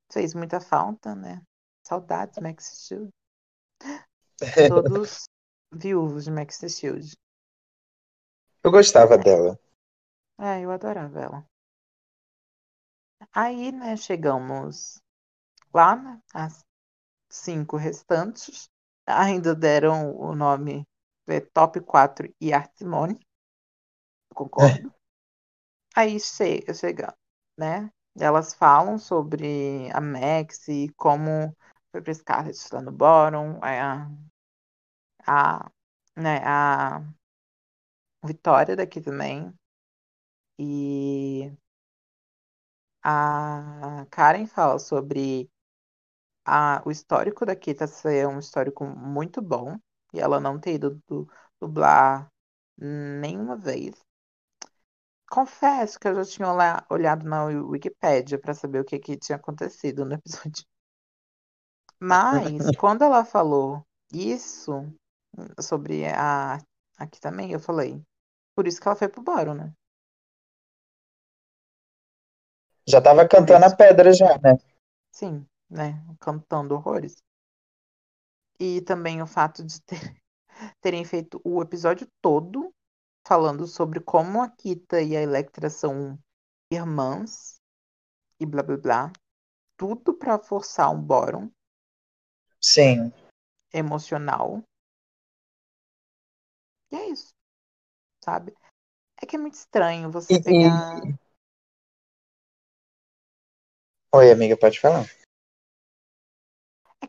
fez 0.10 0.34
muita 0.34 0.62
falta, 0.62 1.14
né? 1.14 1.42
Saudades, 1.86 2.40
Maxi 2.40 2.88
Shield. 2.88 3.10
Todos 4.70 5.26
viúvos 5.74 6.24
de 6.24 6.32
Maxi 6.32 6.70
Shield. 6.70 7.14
Eu 8.64 8.72
gostava 8.72 9.18
dela. 9.18 9.60
É, 10.40 10.62
eu 10.62 10.72
adorava 10.72 11.20
ela. 11.20 11.46
Aí, 13.34 13.74
né, 13.74 13.98
chegamos 13.98 15.02
lá, 15.74 15.98
né, 15.98 16.22
as 16.34 16.64
cinco 17.30 17.78
restantes. 17.78 18.70
Ainda 19.06 19.56
deram 19.56 20.16
o 20.16 20.36
nome 20.36 20.86
é, 21.28 21.40
Top 21.40 21.80
4 21.82 22.34
e 22.40 22.54
Artimone. 22.54 23.20
Concordo. 24.34 24.94
Aí 25.96 26.20
chega, 26.20 26.74
chega, 26.74 27.16
né? 27.58 27.92
Elas 28.20 28.54
falam 28.54 28.98
sobre 28.98 29.90
a 29.92 30.02
Max 30.02 30.68
e 30.68 30.90
como 30.98 31.56
foi 31.92 32.02
pra 32.02 32.14
Scarlett 32.14 32.60
lá 32.74 32.82
no 32.82 32.92
Bottom, 32.92 33.60
a, 33.64 34.10
a, 35.26 35.72
né, 36.16 36.40
a 36.44 37.02
Vitória 38.24 38.76
daqui 38.76 39.02
também. 39.02 39.54
E 40.58 41.52
a 43.04 44.06
Karen 44.10 44.46
fala 44.46 44.80
sobre 44.80 45.50
a, 46.50 46.82
o 46.86 46.92
histórico 46.92 47.46
da 47.46 47.56
Kita 47.56 47.88
ser 47.88 48.28
um 48.28 48.40
histórico 48.40 48.86
muito 48.86 49.42
bom 49.42 49.78
e 50.14 50.20
ela 50.20 50.40
não 50.40 50.60
ter 50.60 50.76
ido 50.76 51.02
du- 51.08 51.28
dublar 51.62 52.30
nenhuma 52.78 53.56
vez. 53.58 53.96
Confesso 55.32 55.98
que 56.00 56.08
eu 56.10 56.16
já 56.16 56.26
tinha 56.26 56.52
olha- 56.52 56.86
olhado 56.90 57.26
na 57.26 57.46
Wikipédia 57.46 58.38
para 58.38 58.54
saber 58.54 58.82
o 58.82 58.86
que, 58.86 59.00
que 59.00 59.16
tinha 59.18 59.38
acontecido 59.38 60.04
no 60.06 60.14
episódio. 60.16 60.66
Mas 62.00 62.72
quando 62.72 63.04
ela 63.04 63.24
falou 63.24 63.86
isso 64.12 64.74
sobre 65.62 66.06
a 66.08 66.60
aqui 66.98 67.20
também, 67.22 67.52
eu 67.54 67.60
falei, 67.60 68.02
por 68.56 68.68
isso 68.68 68.82
que 68.82 68.88
ela 68.88 68.98
foi 68.98 69.10
pro 69.10 69.24
Boro, 69.24 69.54
né? 69.56 69.74
Já 72.86 73.00
tava 73.00 73.26
cantando 73.26 73.66
a 73.66 73.74
pedra 73.76 74.12
já, 74.12 74.38
né? 74.44 74.58
Sim, 75.12 75.48
né? 75.70 76.04
Cantando 76.20 76.76
horrores. 76.76 77.22
E 78.60 78.82
também 78.82 79.22
o 79.22 79.28
fato 79.28 79.64
de 79.64 79.82
ter- 79.84 80.22
terem 80.82 81.06
feito 81.06 81.40
o 81.44 81.62
episódio 81.62 82.08
todo 82.22 82.74
falando 83.26 83.68
sobre 83.68 84.00
como 84.00 84.42
a 84.42 84.50
Kita 84.50 85.02
e 85.02 85.16
a 85.16 85.22
Electra 85.22 85.70
são 85.70 86.18
irmãs 86.72 87.60
e 88.40 88.46
blá 88.46 88.64
blá 88.64 88.78
blá. 88.78 89.14
Tudo 89.78 90.14
pra 90.14 90.40
forçar 90.40 90.92
um 90.94 91.02
bórum 91.02 91.50
Sim. 92.62 93.14
emocional. 93.74 94.62
E 96.92 96.96
é 96.96 97.10
isso. 97.10 97.30
Sabe? 98.24 98.54
É 99.22 99.26
que 99.26 99.36
é 99.36 99.40
muito 99.40 99.54
estranho 99.54 100.12
você 100.12 100.34
E- 100.36 100.44
pegar. 100.44 101.02
Oi, 104.14 104.32
amiga, 104.32 104.58
pode 104.58 104.80
falar. 104.80 105.06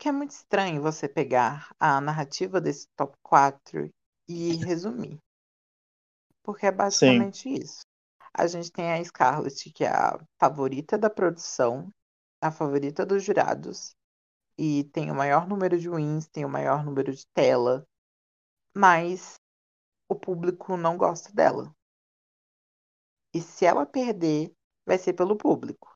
Que 0.00 0.09
é 0.09 0.12
muito 0.12 0.30
estranho 0.30 0.80
você 0.80 1.07
pegar 1.07 1.76
a 1.78 2.00
narrativa 2.00 2.59
desse 2.59 2.88
top 2.97 3.14
4 3.23 3.92
e 4.26 4.54
resumir. 4.57 5.19
Porque 6.42 6.64
é 6.64 6.73
basicamente 6.73 7.50
isso. 7.50 7.83
A 8.33 8.47
gente 8.47 8.73
tem 8.73 8.90
a 8.90 9.04
Scarlett, 9.04 9.71
que 9.71 9.85
é 9.85 9.90
a 9.90 10.19
favorita 10.38 10.97
da 10.97 11.11
produção, 11.11 11.92
a 12.40 12.50
favorita 12.50 13.04
dos 13.04 13.23
jurados, 13.23 13.95
e 14.57 14.85
tem 14.85 15.11
o 15.11 15.14
maior 15.14 15.47
número 15.47 15.78
de 15.78 15.90
wins, 15.90 16.26
tem 16.28 16.47
o 16.47 16.49
maior 16.49 16.83
número 16.83 17.14
de 17.14 17.26
tela, 17.35 17.87
mas 18.75 19.35
o 20.09 20.14
público 20.14 20.78
não 20.78 20.97
gosta 20.97 21.30
dela. 21.30 21.76
E 23.35 23.42
se 23.42 23.66
ela 23.66 23.85
perder, 23.85 24.50
vai 24.87 24.97
ser 24.97 25.12
pelo 25.12 25.37
público. 25.37 25.89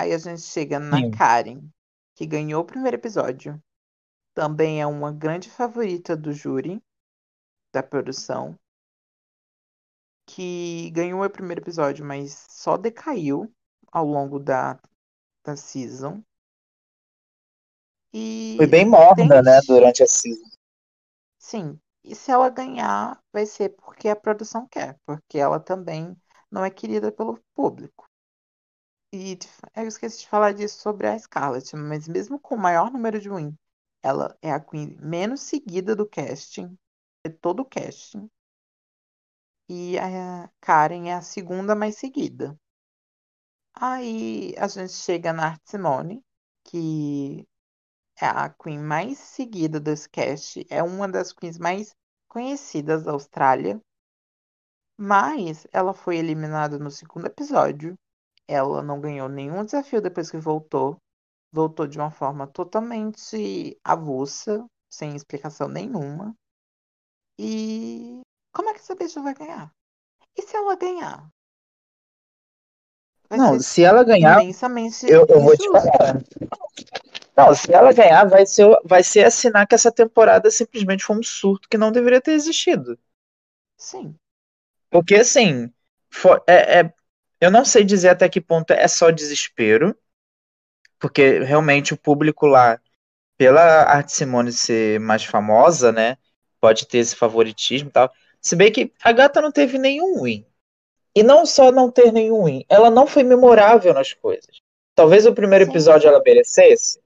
Aí 0.00 0.14
a 0.14 0.18
gente 0.18 0.40
chega 0.40 0.80
na 0.80 0.96
Sim. 0.96 1.10
Karen, 1.10 1.60
que 2.14 2.24
ganhou 2.26 2.62
o 2.62 2.64
primeiro 2.64 2.96
episódio. 2.96 3.62
Também 4.32 4.80
é 4.80 4.86
uma 4.86 5.12
grande 5.12 5.50
favorita 5.50 6.16
do 6.16 6.32
júri, 6.32 6.82
da 7.70 7.82
produção. 7.82 8.58
Que 10.24 10.90
ganhou 10.92 11.22
o 11.22 11.28
primeiro 11.28 11.60
episódio, 11.60 12.02
mas 12.02 12.46
só 12.48 12.78
decaiu 12.78 13.52
ao 13.92 14.06
longo 14.06 14.38
da, 14.38 14.80
da 15.44 15.54
season. 15.54 16.22
E 18.10 18.54
Foi 18.56 18.66
bem 18.66 18.88
morna, 18.88 19.14
tem- 19.28 19.42
né, 19.42 19.60
durante 19.66 20.02
a 20.02 20.06
season. 20.06 20.48
Sim. 21.38 21.78
E 22.02 22.14
se 22.14 22.30
ela 22.30 22.48
ganhar, 22.48 23.22
vai 23.30 23.44
ser 23.44 23.76
porque 23.76 24.08
a 24.08 24.16
produção 24.16 24.66
quer, 24.66 24.98
porque 25.04 25.36
ela 25.36 25.60
também 25.60 26.16
não 26.50 26.64
é 26.64 26.70
querida 26.70 27.12
pelo 27.12 27.38
público. 27.54 28.09
E 29.12 29.36
eu 29.74 29.88
esqueci 29.88 30.20
de 30.20 30.28
falar 30.28 30.52
disso 30.52 30.80
sobre 30.80 31.08
a 31.08 31.18
Scarlett, 31.18 31.74
mas 31.74 32.06
mesmo 32.06 32.38
com 32.38 32.54
o 32.54 32.58
maior 32.58 32.92
número 32.92 33.20
de 33.20 33.28
win, 33.28 33.56
ela 34.02 34.38
é 34.40 34.52
a 34.52 34.60
queen 34.60 34.96
menos 35.00 35.40
seguida 35.40 35.96
do 35.96 36.08
casting, 36.08 36.78
de 37.24 37.32
todo 37.32 37.60
o 37.60 37.64
casting. 37.64 38.30
E 39.68 39.98
a 39.98 40.48
Karen 40.60 41.08
é 41.08 41.14
a 41.14 41.22
segunda 41.22 41.74
mais 41.74 41.96
seguida. 41.96 42.56
Aí 43.74 44.54
a 44.56 44.68
gente 44.68 44.92
chega 44.92 45.32
na 45.32 45.48
Art 45.48 45.62
Simone, 45.64 46.22
que 46.64 47.44
é 48.20 48.26
a 48.26 48.48
queen 48.48 48.78
mais 48.78 49.18
seguida 49.18 49.80
desse 49.80 50.08
cast, 50.08 50.64
é 50.70 50.84
uma 50.84 51.08
das 51.08 51.32
queens 51.32 51.58
mais 51.58 51.96
conhecidas 52.28 53.02
da 53.02 53.10
Austrália. 53.12 53.80
Mas 54.96 55.66
ela 55.72 55.92
foi 55.92 56.18
eliminada 56.18 56.78
no 56.78 56.92
segundo 56.92 57.26
episódio 57.26 57.98
ela 58.50 58.82
não 58.82 59.00
ganhou 59.00 59.28
nenhum 59.28 59.64
desafio 59.64 60.02
depois 60.02 60.30
que 60.30 60.36
voltou. 60.36 60.96
Voltou 61.52 61.86
de 61.86 61.98
uma 61.98 62.10
forma 62.10 62.46
totalmente 62.46 63.78
avulsa, 63.84 64.64
sem 64.88 65.14
explicação 65.14 65.68
nenhuma. 65.68 66.34
E 67.38 68.20
como 68.52 68.68
é 68.68 68.74
que 68.74 68.80
essa 68.80 68.94
bicha 68.94 69.22
vai 69.22 69.34
ganhar? 69.34 69.72
E 70.36 70.42
se 70.42 70.56
ela 70.56 70.74
ganhar? 70.74 71.28
Vai 73.28 73.38
não, 73.38 73.60
se 73.60 73.84
ela 73.84 74.02
ganhar, 74.02 74.42
imensamente 74.42 75.06
eu, 75.08 75.24
eu 75.28 75.40
vou 75.40 75.56
te 75.56 75.66
falar. 75.70 76.20
Não, 77.36 77.54
se 77.54 77.72
ela 77.72 77.92
ganhar, 77.92 78.24
vai 78.28 78.44
ser, 78.44 78.66
vai 78.84 79.04
ser 79.04 79.24
assinar 79.24 79.66
que 79.66 79.74
essa 79.74 79.92
temporada 79.92 80.50
simplesmente 80.50 81.04
foi 81.04 81.16
um 81.16 81.22
surto 81.22 81.68
que 81.68 81.78
não 81.78 81.92
deveria 81.92 82.20
ter 82.20 82.32
existido. 82.32 82.98
Sim. 83.76 84.14
Porque, 84.90 85.14
assim, 85.14 85.72
for, 86.10 86.42
é, 86.46 86.80
é, 86.80 86.94
eu 87.40 87.50
não 87.50 87.64
sei 87.64 87.84
dizer 87.84 88.10
até 88.10 88.28
que 88.28 88.40
ponto 88.40 88.72
é 88.72 88.86
só 88.86 89.10
desespero, 89.10 89.96
porque 90.98 91.40
realmente 91.40 91.94
o 91.94 91.96
público 91.96 92.46
lá, 92.46 92.78
pela 93.36 93.84
Arte 93.84 94.12
Simone 94.12 94.52
ser 94.52 95.00
mais 95.00 95.24
famosa, 95.24 95.90
né, 95.90 96.18
pode 96.60 96.86
ter 96.86 96.98
esse 96.98 97.16
favoritismo 97.16 97.88
e 97.88 97.92
tal. 97.92 98.12
Se 98.40 98.54
bem 98.54 98.70
que 98.70 98.92
a 99.02 99.10
gata 99.12 99.40
não 99.40 99.50
teve 99.50 99.78
nenhum 99.78 100.22
win. 100.22 100.46
E 101.14 101.22
não 101.22 101.44
só 101.44 101.72
não 101.72 101.90
ter 101.90 102.12
nenhum 102.12 102.44
win, 102.44 102.64
ela 102.68 102.90
não 102.90 103.06
foi 103.06 103.22
memorável 103.22 103.92
nas 103.92 104.12
coisas. 104.12 104.60
Talvez 104.94 105.26
o 105.26 105.34
primeiro 105.34 105.64
sim. 105.64 105.70
episódio 105.70 106.08
ela 106.08 106.22
merecesse. 106.24 107.00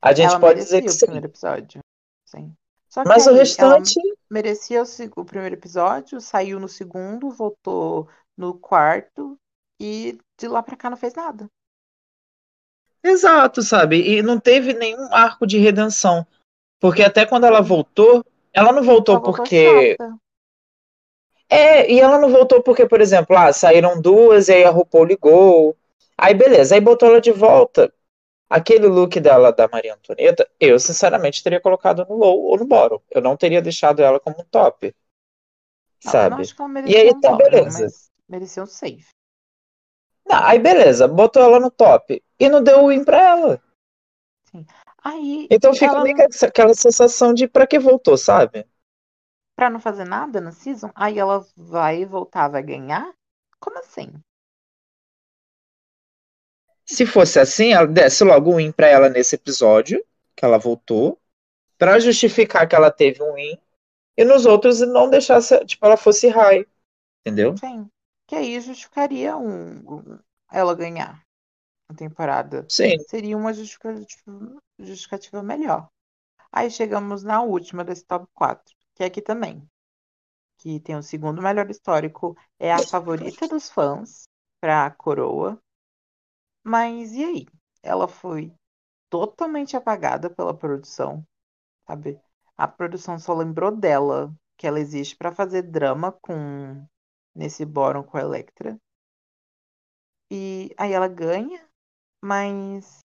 A 0.00 0.12
gente 0.12 0.30
ela 0.30 0.40
pode 0.40 0.60
dizer 0.60 0.82
que 0.82 0.88
o 0.88 0.92
sim. 0.92 1.00
primeiro 1.00 1.26
episódio. 1.26 1.80
Sim. 2.24 2.52
Mas 3.06 3.26
o 3.26 3.34
restante. 3.34 3.94
merecia 4.30 4.82
o, 4.82 5.20
o, 5.20 5.24
primeiro 5.24 5.54
episódio, 5.54 6.20
saiu 6.20 6.58
no 6.58 6.68
segundo, 6.68 7.30
voltou 7.30 8.08
no 8.36 8.58
quarto 8.58 9.38
e 9.80 10.18
de 10.38 10.48
lá 10.48 10.62
pra 10.62 10.76
cá 10.76 10.90
não 10.90 10.96
fez 10.96 11.14
nada. 11.14 11.48
Exato, 13.02 13.62
sabe? 13.62 14.00
E 14.00 14.22
não 14.22 14.38
teve 14.40 14.74
nenhum 14.74 15.12
arco 15.12 15.46
de 15.46 15.58
redenção. 15.58 16.26
Porque 16.80 17.02
até 17.02 17.24
quando 17.24 17.44
ela 17.44 17.60
voltou, 17.60 18.24
ela 18.52 18.72
não 18.72 18.82
voltou 18.82 19.16
ela 19.16 19.24
porque. 19.24 19.96
Voltou 19.98 20.18
é, 21.50 21.90
e 21.90 21.98
ela 21.98 22.18
não 22.18 22.28
voltou 22.28 22.62
porque, 22.62 22.86
por 22.86 23.00
exemplo, 23.00 23.36
ah, 23.36 23.52
saíram 23.52 24.00
duas 24.00 24.48
e 24.48 24.52
aí 24.52 24.64
a 24.64 24.70
RuPaul 24.70 25.04
ligou. 25.04 25.76
Aí 26.16 26.34
beleza, 26.34 26.74
aí 26.74 26.80
botou 26.80 27.08
ela 27.08 27.20
de 27.20 27.32
volta. 27.32 27.92
Aquele 28.50 28.86
look 28.86 29.18
dela 29.20 29.52
da 29.52 29.68
Maria 29.68 29.94
Antonieta, 29.94 30.48
eu 30.58 30.78
sinceramente 30.78 31.42
teria 31.42 31.60
colocado 31.60 32.04
no 32.08 32.16
low 32.16 32.44
ou 32.44 32.58
no 32.58 32.66
bottom. 32.66 33.00
Eu 33.10 33.22
não 33.22 33.36
teria 33.36 33.62
deixado 33.62 34.00
ela 34.00 34.20
como 34.20 34.40
um 34.40 34.44
top. 34.44 34.94
Não, 36.04 36.12
sabe? 36.12 36.26
Eu 36.26 36.30
não 36.30 36.38
acho 36.40 36.56
que 36.56 36.62
ela 36.62 36.90
e 36.90 36.96
aí 36.96 37.10
um 37.10 37.20
tá 37.20 37.30
bottom, 37.30 37.50
beleza. 37.50 37.88
Merecia 38.28 38.62
um 38.62 38.66
safe. 38.66 39.17
Não, 40.28 40.44
aí 40.44 40.58
beleza, 40.58 41.08
botou 41.08 41.42
ela 41.42 41.58
no 41.58 41.70
top 41.70 42.22
e 42.38 42.48
não 42.48 42.62
deu 42.62 42.86
win 42.88 43.04
pra 43.04 43.20
ela. 43.20 43.62
Sim. 44.50 44.66
Aí, 45.02 45.48
então 45.50 45.72
fica 45.72 45.86
ela 45.86 46.02
meio 46.02 46.16
que 46.16 46.44
aquela 46.44 46.74
sensação 46.74 47.32
de 47.32 47.48
pra 47.48 47.66
que 47.66 47.78
voltou, 47.78 48.16
sabe? 48.16 48.66
Pra 49.56 49.70
não 49.70 49.80
fazer 49.80 50.04
nada 50.04 50.40
na 50.40 50.52
season? 50.52 50.90
Aí 50.94 51.18
ela 51.18 51.46
vai 51.56 52.04
voltar, 52.04 52.48
vai 52.48 52.62
ganhar? 52.62 53.12
Como 53.58 53.78
assim? 53.78 54.12
Se 56.84 57.04
fosse 57.06 57.38
assim, 57.40 57.72
ela 57.72 57.86
desse 57.86 58.22
logo 58.24 58.50
um 58.52 58.56
win 58.56 58.72
pra 58.72 58.86
ela 58.86 59.08
nesse 59.08 59.34
episódio, 59.34 60.04
que 60.36 60.44
ela 60.44 60.58
voltou, 60.58 61.18
pra 61.76 61.98
justificar 61.98 62.68
que 62.68 62.74
ela 62.74 62.90
teve 62.90 63.22
um 63.22 63.34
win, 63.34 63.58
e 64.16 64.24
nos 64.24 64.46
outros 64.46 64.80
não 64.80 65.08
deixasse, 65.08 65.58
tipo, 65.64 65.84
ela 65.86 65.96
fosse 65.96 66.28
high. 66.28 66.66
Entendeu? 67.20 67.56
Sim. 67.58 67.88
Que 68.28 68.36
aí 68.36 68.60
justificaria 68.60 69.36
um, 69.38 69.78
um 69.78 70.18
ela 70.52 70.74
ganhar 70.74 71.24
a 71.88 71.94
temporada. 71.94 72.66
Sim. 72.68 72.98
Seria 73.08 73.36
uma 73.36 73.54
justificativa, 73.54 74.62
justificativa 74.78 75.42
melhor. 75.42 75.88
Aí 76.52 76.70
chegamos 76.70 77.22
na 77.22 77.42
última 77.42 77.82
desse 77.82 78.04
top 78.04 78.28
4, 78.34 78.74
que 78.94 79.02
é 79.02 79.06
aqui 79.06 79.22
também. 79.22 79.66
Que 80.58 80.78
tem 80.78 80.94
o 80.94 81.02
segundo 81.02 81.40
melhor 81.40 81.70
histórico, 81.70 82.36
é 82.58 82.70
a 82.70 82.86
favorita 82.86 83.48
dos 83.48 83.70
fãs 83.70 84.28
pra 84.60 84.90
coroa. 84.90 85.58
Mas 86.62 87.12
e 87.12 87.24
aí? 87.24 87.46
Ela 87.82 88.06
foi 88.06 88.52
totalmente 89.08 89.74
apagada 89.74 90.28
pela 90.28 90.52
produção, 90.52 91.24
sabe? 91.86 92.20
A 92.58 92.68
produção 92.68 93.18
só 93.18 93.32
lembrou 93.32 93.74
dela, 93.74 94.34
que 94.58 94.66
ela 94.66 94.80
existe 94.80 95.16
para 95.16 95.32
fazer 95.32 95.62
drama 95.62 96.12
com 96.12 96.84
nesse 97.38 97.64
bórum 97.64 98.02
com 98.02 98.18
a 98.18 98.20
Electra. 98.20 98.76
E 100.30 100.74
aí 100.76 100.92
ela 100.92 101.06
ganha, 101.06 101.64
mas 102.20 102.98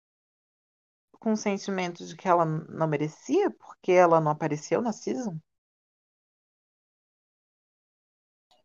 com 1.19 1.34
o 1.34 1.38
sentimento 1.38 2.06
de 2.06 2.15
que 2.17 2.28
ela 2.28 2.43
não 2.43 2.88
merecia, 2.88 3.52
porque 3.52 3.91
ela 3.91 4.19
não 4.19 4.32
apareceu 4.32 4.82
na 4.82 4.91
season. 4.91 5.38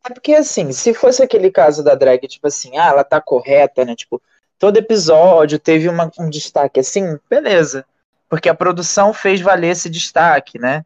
É 0.03 0.11
porque 0.11 0.33
assim, 0.33 0.71
se 0.71 0.93
fosse 0.93 1.21
aquele 1.21 1.51
caso 1.51 1.83
da 1.83 1.93
drag, 1.93 2.27
tipo 2.27 2.47
assim, 2.47 2.75
ah, 2.77 2.87
ela 2.87 3.03
tá 3.03 3.21
correta, 3.21 3.85
né? 3.85 3.95
Tipo, 3.95 4.21
todo 4.57 4.77
episódio 4.77 5.59
teve 5.59 5.87
uma, 5.87 6.11
um 6.19 6.29
destaque 6.29 6.79
assim, 6.79 7.19
beleza. 7.29 7.85
Porque 8.27 8.49
a 8.49 8.55
produção 8.55 9.13
fez 9.13 9.39
valer 9.39 9.71
esse 9.71 9.89
destaque, 9.89 10.57
né? 10.57 10.83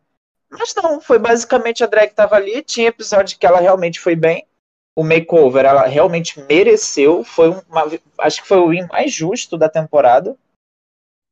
Mas 0.50 0.76
não, 0.76 1.00
foi 1.00 1.18
basicamente 1.18 1.84
a 1.84 1.88
drag 1.88 2.10
que 2.10 2.16
tava 2.16 2.36
ali, 2.36 2.62
tinha 2.62 2.90
episódio 2.90 3.40
que 3.40 3.46
ela 3.46 3.60
realmente 3.60 4.00
foi 4.00 4.16
bem. 4.16 4.46
O 4.96 5.04
makeover, 5.04 5.66
ela 5.66 5.88
realmente 5.88 6.40
mereceu, 6.42 7.24
foi 7.24 7.50
uma, 7.50 7.86
acho 8.20 8.42
que 8.42 8.48
foi 8.48 8.58
o 8.58 8.70
win 8.70 8.86
mais 8.88 9.12
justo 9.12 9.58
da 9.58 9.68
temporada. 9.68 10.38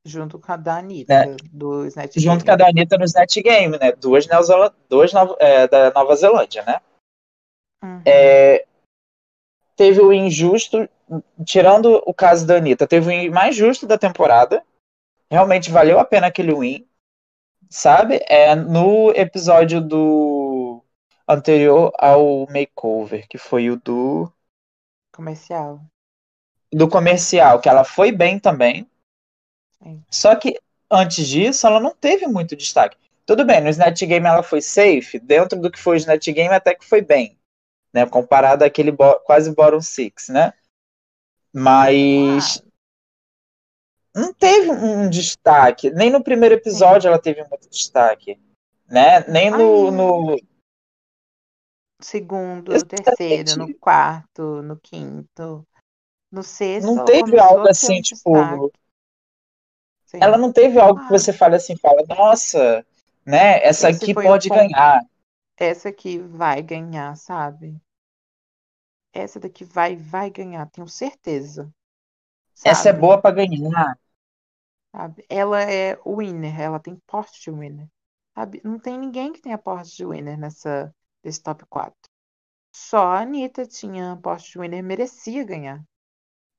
Junto 0.04 0.40
com 0.40 0.52
a 0.52 0.58
da 0.58 0.78
Anitta, 0.78 1.28
né? 1.28 1.38
do 1.52 1.86
Snatch 1.86 2.16
Junto 2.16 2.38
Game. 2.38 2.46
com 2.46 2.52
a 2.52 2.56
da 2.56 2.68
Anitta 2.68 2.98
no 2.98 3.06
Snatch 3.06 3.36
Game, 3.38 3.78
né? 3.78 3.92
Duas, 3.92 4.28
duas 4.90 5.12
é, 5.40 5.68
da 5.68 5.92
Nova 5.92 6.16
Zelândia, 6.16 6.64
né? 6.64 6.82
Uhum. 7.84 8.02
É, 8.04 8.66
teve 9.76 10.02
o 10.02 10.12
injusto, 10.12 10.90
tirando 11.46 12.02
o 12.06 12.14
caso 12.16 12.48
da 12.48 12.56
Anitta, 12.56 12.88
teve 12.88 13.06
o 13.06 13.10
win 13.10 13.30
mais 13.30 13.56
justo 13.56 13.86
da 13.86 13.98
temporada. 13.98 14.64
Realmente 15.30 15.70
valeu 15.70 16.00
a 16.00 16.06
pena 16.06 16.28
aquele 16.28 16.54
win. 16.54 16.88
Sabe? 17.70 18.20
É 18.28 18.54
no 18.56 19.12
episódio 19.12 19.80
do 19.80 20.41
anterior 21.34 21.92
ao 21.98 22.46
makeover, 22.48 23.28
que 23.28 23.38
foi 23.38 23.70
o 23.70 23.78
do 23.78 24.32
Comercial. 25.14 25.82
do 26.74 26.88
comercial, 26.88 27.60
que 27.60 27.70
ela 27.70 27.84
foi 27.84 28.12
bem 28.12 28.40
também. 28.40 28.90
Sim. 29.82 30.04
Só 30.10 30.36
que 30.36 30.60
antes 30.90 31.28
disso, 31.28 31.68
ela 31.68 31.80
não 31.80 31.94
teve 31.96 32.28
muito 32.28 32.56
destaque. 32.56 32.98
Tudo 33.26 33.46
bem, 33.46 33.62
no 33.62 33.70
Snatch 33.70 34.02
Game 34.04 34.26
ela 34.26 34.44
foi 34.44 34.62
safe, 34.62 35.20
dentro 35.20 35.60
do 35.60 35.72
que 35.72 35.80
foi 35.80 35.96
o 35.96 35.98
Snatch 35.98 36.28
Game 36.28 36.54
até 36.54 36.76
que 36.76 36.86
foi 36.86 37.02
bem, 37.02 37.38
né? 37.94 38.06
Comparado 38.06 38.64
àquele 38.64 38.92
bo 38.92 39.16
quase 39.22 39.54
bottom 39.54 39.82
six, 39.82 40.28
né? 40.30 40.54
Mas 41.54 42.64
não 44.16 44.34
teve 44.34 44.72
um 44.72 45.10
destaque. 45.10 45.90
Nem 45.92 46.10
no 46.10 46.24
primeiro 46.24 46.56
episódio 46.56 47.08
ela 47.08 47.20
teve 47.20 47.44
muito 47.46 47.70
destaque, 47.70 48.40
né? 48.88 49.22
Nem 49.28 49.50
no, 49.50 49.86
Ai. 49.86 49.92
no 49.92 50.38
Segundo, 52.02 52.74
no 52.74 52.86
terceiro, 52.86 53.58
no 53.58 53.74
quarto, 53.76 54.62
no 54.62 54.78
quinto. 54.78 55.66
No 56.32 56.44
sexto, 56.44 56.88
não 56.94 57.06
teve 57.06 57.38
algo 57.38 57.68
assim, 57.68 58.02
tipo. 58.02 58.72
Sim. 60.06 60.20
ela 60.22 60.38
não 60.38 60.52
teve 60.52 60.80
algo 60.80 61.00
que 61.00 61.06
Ah. 61.06 61.18
você 61.20 61.32
fale 61.32 61.56
assim, 61.56 61.76
fala, 61.78 62.04
nossa, 62.08 62.86
né? 63.26 63.64
Essa 63.64 63.90
Esse 63.90 64.04
aqui 64.04 64.14
pode 64.14 64.50
ganhar. 64.50 65.02
Essa 65.58 65.90
aqui 65.90 66.20
vai 66.20 66.62
ganhar, 66.62 67.16
sabe? 67.16 67.82
Essa 69.14 69.40
daqui 69.40 69.64
vai, 69.64 69.96
vai 69.96 70.30
ganhar, 70.30 70.66
tenho 70.70 70.88
certeza. 70.88 71.70
Essa 72.64 72.90
é 72.90 72.92
Sabe? 72.92 73.00
boa 73.00 73.22
pra 73.22 73.32
ganhar. 73.32 73.98
Sabe? 74.96 75.26
Ela 75.30 75.62
é 75.64 76.00
winner, 76.06 76.60
ela 76.60 76.80
tem 76.80 76.96
porte 77.08 77.42
de 77.42 77.52
winner. 77.52 77.88
Sabe? 78.34 78.62
Não 78.64 78.80
tem 78.80 78.98
ninguém 78.98 79.34
que 79.34 79.42
tenha 79.42 79.58
porte 79.58 79.96
de 79.96 80.06
winner 80.06 80.38
nessa 80.38 80.94
desse 81.24 81.42
top 81.42 81.66
4. 81.66 81.94
Só 82.74 83.08
a 83.08 83.22
Anitta 83.22 83.66
tinha 83.66 84.18
porte 84.22 84.52
de 84.52 84.60
winner, 84.60 84.84
merecia 84.84 85.44
ganhar. 85.44 85.84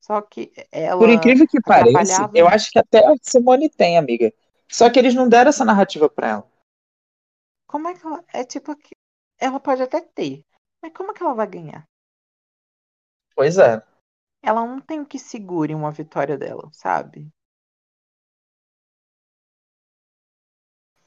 Só 0.00 0.20
que 0.20 0.52
ela 0.70 0.98
Por 0.98 1.08
incrível 1.08 1.46
que 1.46 1.60
pareça, 1.60 2.28
eu 2.34 2.48
acho 2.48 2.70
que 2.70 2.78
até 2.78 3.06
a 3.06 3.14
Simone 3.22 3.70
tem, 3.70 3.96
amiga. 3.96 4.32
Só 4.68 4.90
que 4.90 4.98
eles 4.98 5.14
não 5.14 5.28
deram 5.28 5.50
essa 5.50 5.64
narrativa 5.64 6.08
pra 6.08 6.28
ela. 6.28 6.52
Como 7.66 7.88
é 7.88 7.94
que 7.94 8.04
ela. 8.04 8.24
É 8.32 8.44
tipo 8.44 8.74
que. 8.76 8.94
Ela 9.38 9.60
pode 9.60 9.82
até 9.82 10.00
ter. 10.00 10.44
Mas 10.82 10.92
como 10.92 11.12
é 11.12 11.14
que 11.14 11.22
ela 11.22 11.34
vai 11.34 11.46
ganhar? 11.46 11.86
Pois 13.34 13.58
é. 13.58 13.82
Ela 14.42 14.66
não 14.66 14.80
tem 14.80 15.00
o 15.00 15.06
que 15.06 15.18
segure 15.18 15.74
uma 15.74 15.92
vitória 15.92 16.36
dela, 16.36 16.68
sabe? 16.72 17.28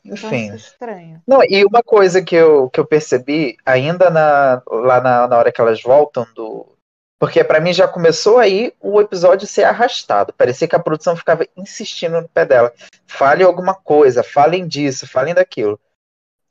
Então 0.06 0.16
isso 0.16 0.28
é 0.28 0.38
Enfim. 0.38 0.56
estranho. 0.56 1.24
Não, 1.28 1.42
e 1.44 1.66
uma 1.66 1.82
coisa 1.82 2.24
que 2.24 2.36
eu, 2.36 2.70
que 2.70 2.80
eu 2.80 2.86
percebi, 2.86 3.58
ainda 3.66 4.12
na, 4.12 4.62
lá 4.68 5.02
na, 5.02 5.28
na 5.28 5.38
hora 5.38 5.52
que 5.52 5.60
elas 5.60 5.82
voltam 5.82 6.28
do, 6.36 6.78
Porque 7.20 7.44
para 7.44 7.60
mim 7.60 7.74
já 7.74 7.88
começou 7.88 8.38
aí 8.38 8.72
o 8.80 9.02
episódio 9.02 9.48
ser 9.48 9.64
arrastado. 9.64 10.32
Parecia 10.34 10.68
que 10.68 10.76
a 10.76 10.80
produção 10.80 11.16
ficava 11.16 11.48
insistindo 11.58 12.22
no 12.22 12.30
pé 12.30 12.46
dela. 12.46 12.72
Fale 13.08 13.44
alguma 13.44 13.74
coisa, 13.74 14.24
falem 14.24 14.68
disso, 14.68 15.08
falem 15.08 15.34
daquilo. 15.34 15.80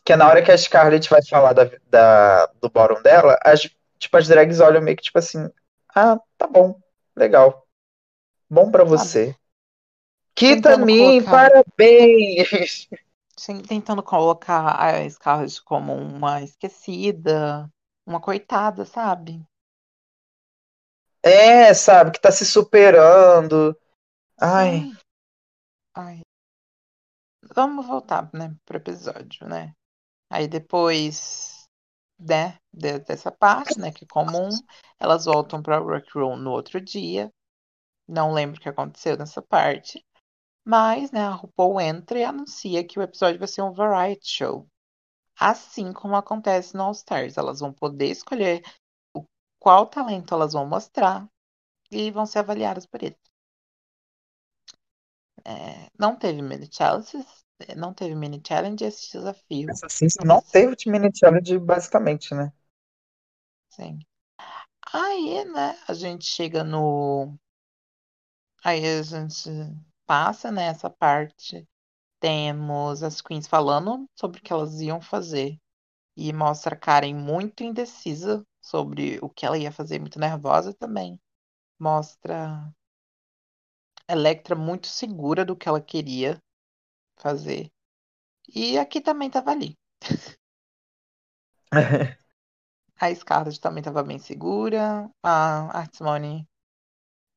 Que 0.04 0.16
na 0.16 0.28
hora 0.28 0.42
que 0.42 0.50
a 0.50 0.58
Scarlett 0.58 1.08
vai 1.08 1.24
falar 1.24 1.52
da, 1.52 1.70
da, 1.88 2.46
do 2.60 2.68
bórum 2.68 3.00
dela, 3.02 3.38
as, 3.42 3.70
tipo, 3.98 4.16
as 4.16 4.26
drags 4.26 4.58
olham 4.58 4.82
meio 4.82 4.96
que 4.96 5.04
tipo 5.04 5.18
assim, 5.18 5.48
ah, 5.94 6.18
tá 6.36 6.46
bom, 6.46 6.76
legal. 7.16 7.64
Bom 8.50 8.70
para 8.70 8.84
você. 8.84 9.34
Kita 10.34 10.76
me, 10.76 11.22
colocar... 11.22 11.30
parabéns! 11.30 12.88
Tentando 13.68 14.02
colocar 14.02 14.80
a 14.80 15.08
Scarlett 15.10 15.62
como 15.64 15.92
uma 15.92 16.40
esquecida, 16.42 17.68
uma 18.06 18.20
coitada, 18.20 18.84
sabe? 18.84 19.44
É, 21.22 21.72
sabe, 21.74 22.12
que 22.12 22.20
tá 22.20 22.30
se 22.30 22.44
superando. 22.44 23.76
Ai. 24.40 24.92
Ai. 25.94 26.20
Vamos 27.54 27.86
voltar, 27.86 28.30
né, 28.32 28.54
pro 28.64 28.76
episódio, 28.76 29.48
né? 29.48 29.74
Aí 30.30 30.48
depois, 30.48 31.68
né, 32.18 32.58
dessa 32.72 33.30
parte, 33.30 33.78
né, 33.78 33.92
que 33.92 34.04
é 34.04 34.08
comum, 34.08 34.48
elas 34.98 35.24
voltam 35.24 35.62
pra 35.62 35.80
workroom 35.80 36.36
no 36.36 36.50
outro 36.50 36.80
dia. 36.80 37.30
Não 38.06 38.32
lembro 38.32 38.58
o 38.58 38.60
que 38.60 38.68
aconteceu 38.68 39.16
nessa 39.16 39.40
parte. 39.40 40.04
Mas, 40.64 41.12
né, 41.12 41.20
a 41.20 41.30
RuPaul 41.30 41.80
entra 41.80 42.18
e 42.18 42.24
anuncia 42.24 42.86
que 42.86 42.98
o 42.98 43.02
episódio 43.02 43.38
vai 43.38 43.48
ser 43.48 43.62
um 43.62 43.72
variety 43.72 44.26
show. 44.26 44.66
Assim 45.38 45.92
como 45.92 46.16
acontece 46.16 46.74
no 46.74 46.84
All 46.84 46.92
Stars. 46.92 47.36
Elas 47.36 47.60
vão 47.60 47.72
poder 47.72 48.06
escolher 48.06 48.62
qual 49.58 49.86
talento 49.86 50.32
elas 50.32 50.52
vão 50.52 50.66
mostrar 50.66 51.28
e 51.90 52.10
vão 52.10 52.24
ser 52.24 52.38
avaliadas 52.40 52.86
por 52.86 53.02
ele. 53.02 53.18
É, 55.44 55.90
não 55.98 56.16
teve 56.16 56.40
mini 56.40 56.68
challenges, 56.72 57.44
não 57.76 57.92
teve 57.92 58.14
mini 58.14 58.42
challenge 58.46 58.84
esse 58.84 59.12
desafio. 59.12 59.68
Não 60.24 60.40
teve 60.40 60.74
mini 60.86 61.10
challenge 61.14 61.58
basicamente, 61.58 62.34
né? 62.34 62.50
Sim. 63.68 63.98
Aí, 64.92 65.44
né, 65.44 65.78
a 65.88 65.92
gente 65.92 66.24
chega 66.24 66.62
no 66.62 67.36
aí 68.62 68.98
a 68.98 69.02
gente 69.02 69.50
passa 70.06 70.50
nessa 70.50 70.88
né, 70.88 70.94
parte 70.98 71.68
temos 72.20 73.02
as 73.02 73.20
queens 73.20 73.46
falando 73.46 74.06
sobre 74.18 74.40
o 74.40 74.42
que 74.42 74.52
elas 74.52 74.80
iam 74.80 75.00
fazer 75.00 75.58
e 76.16 76.32
mostra 76.32 76.74
a 76.74 76.78
Karen 76.78 77.14
muito 77.14 77.62
indecisa 77.62 78.46
sobre 78.62 79.18
o 79.20 79.28
que 79.28 79.44
ela 79.44 79.58
ia 79.58 79.72
fazer, 79.72 79.98
muito 80.00 80.18
nervosa 80.18 80.72
também. 80.72 81.20
Mostra 81.78 82.72
Electra 84.08 84.54
muito 84.54 84.86
segura 84.86 85.44
do 85.44 85.56
que 85.56 85.68
ela 85.68 85.80
queria 85.80 86.38
fazer. 87.16 87.70
E 88.48 88.78
aqui 88.78 89.00
também 89.00 89.30
tava 89.30 89.50
ali. 89.50 89.76
a 93.00 93.14
Scarlett 93.14 93.60
também 93.60 93.82
tava 93.82 94.02
bem 94.02 94.18
segura. 94.18 95.10
A 95.22 95.78
Artsmone 95.78 96.46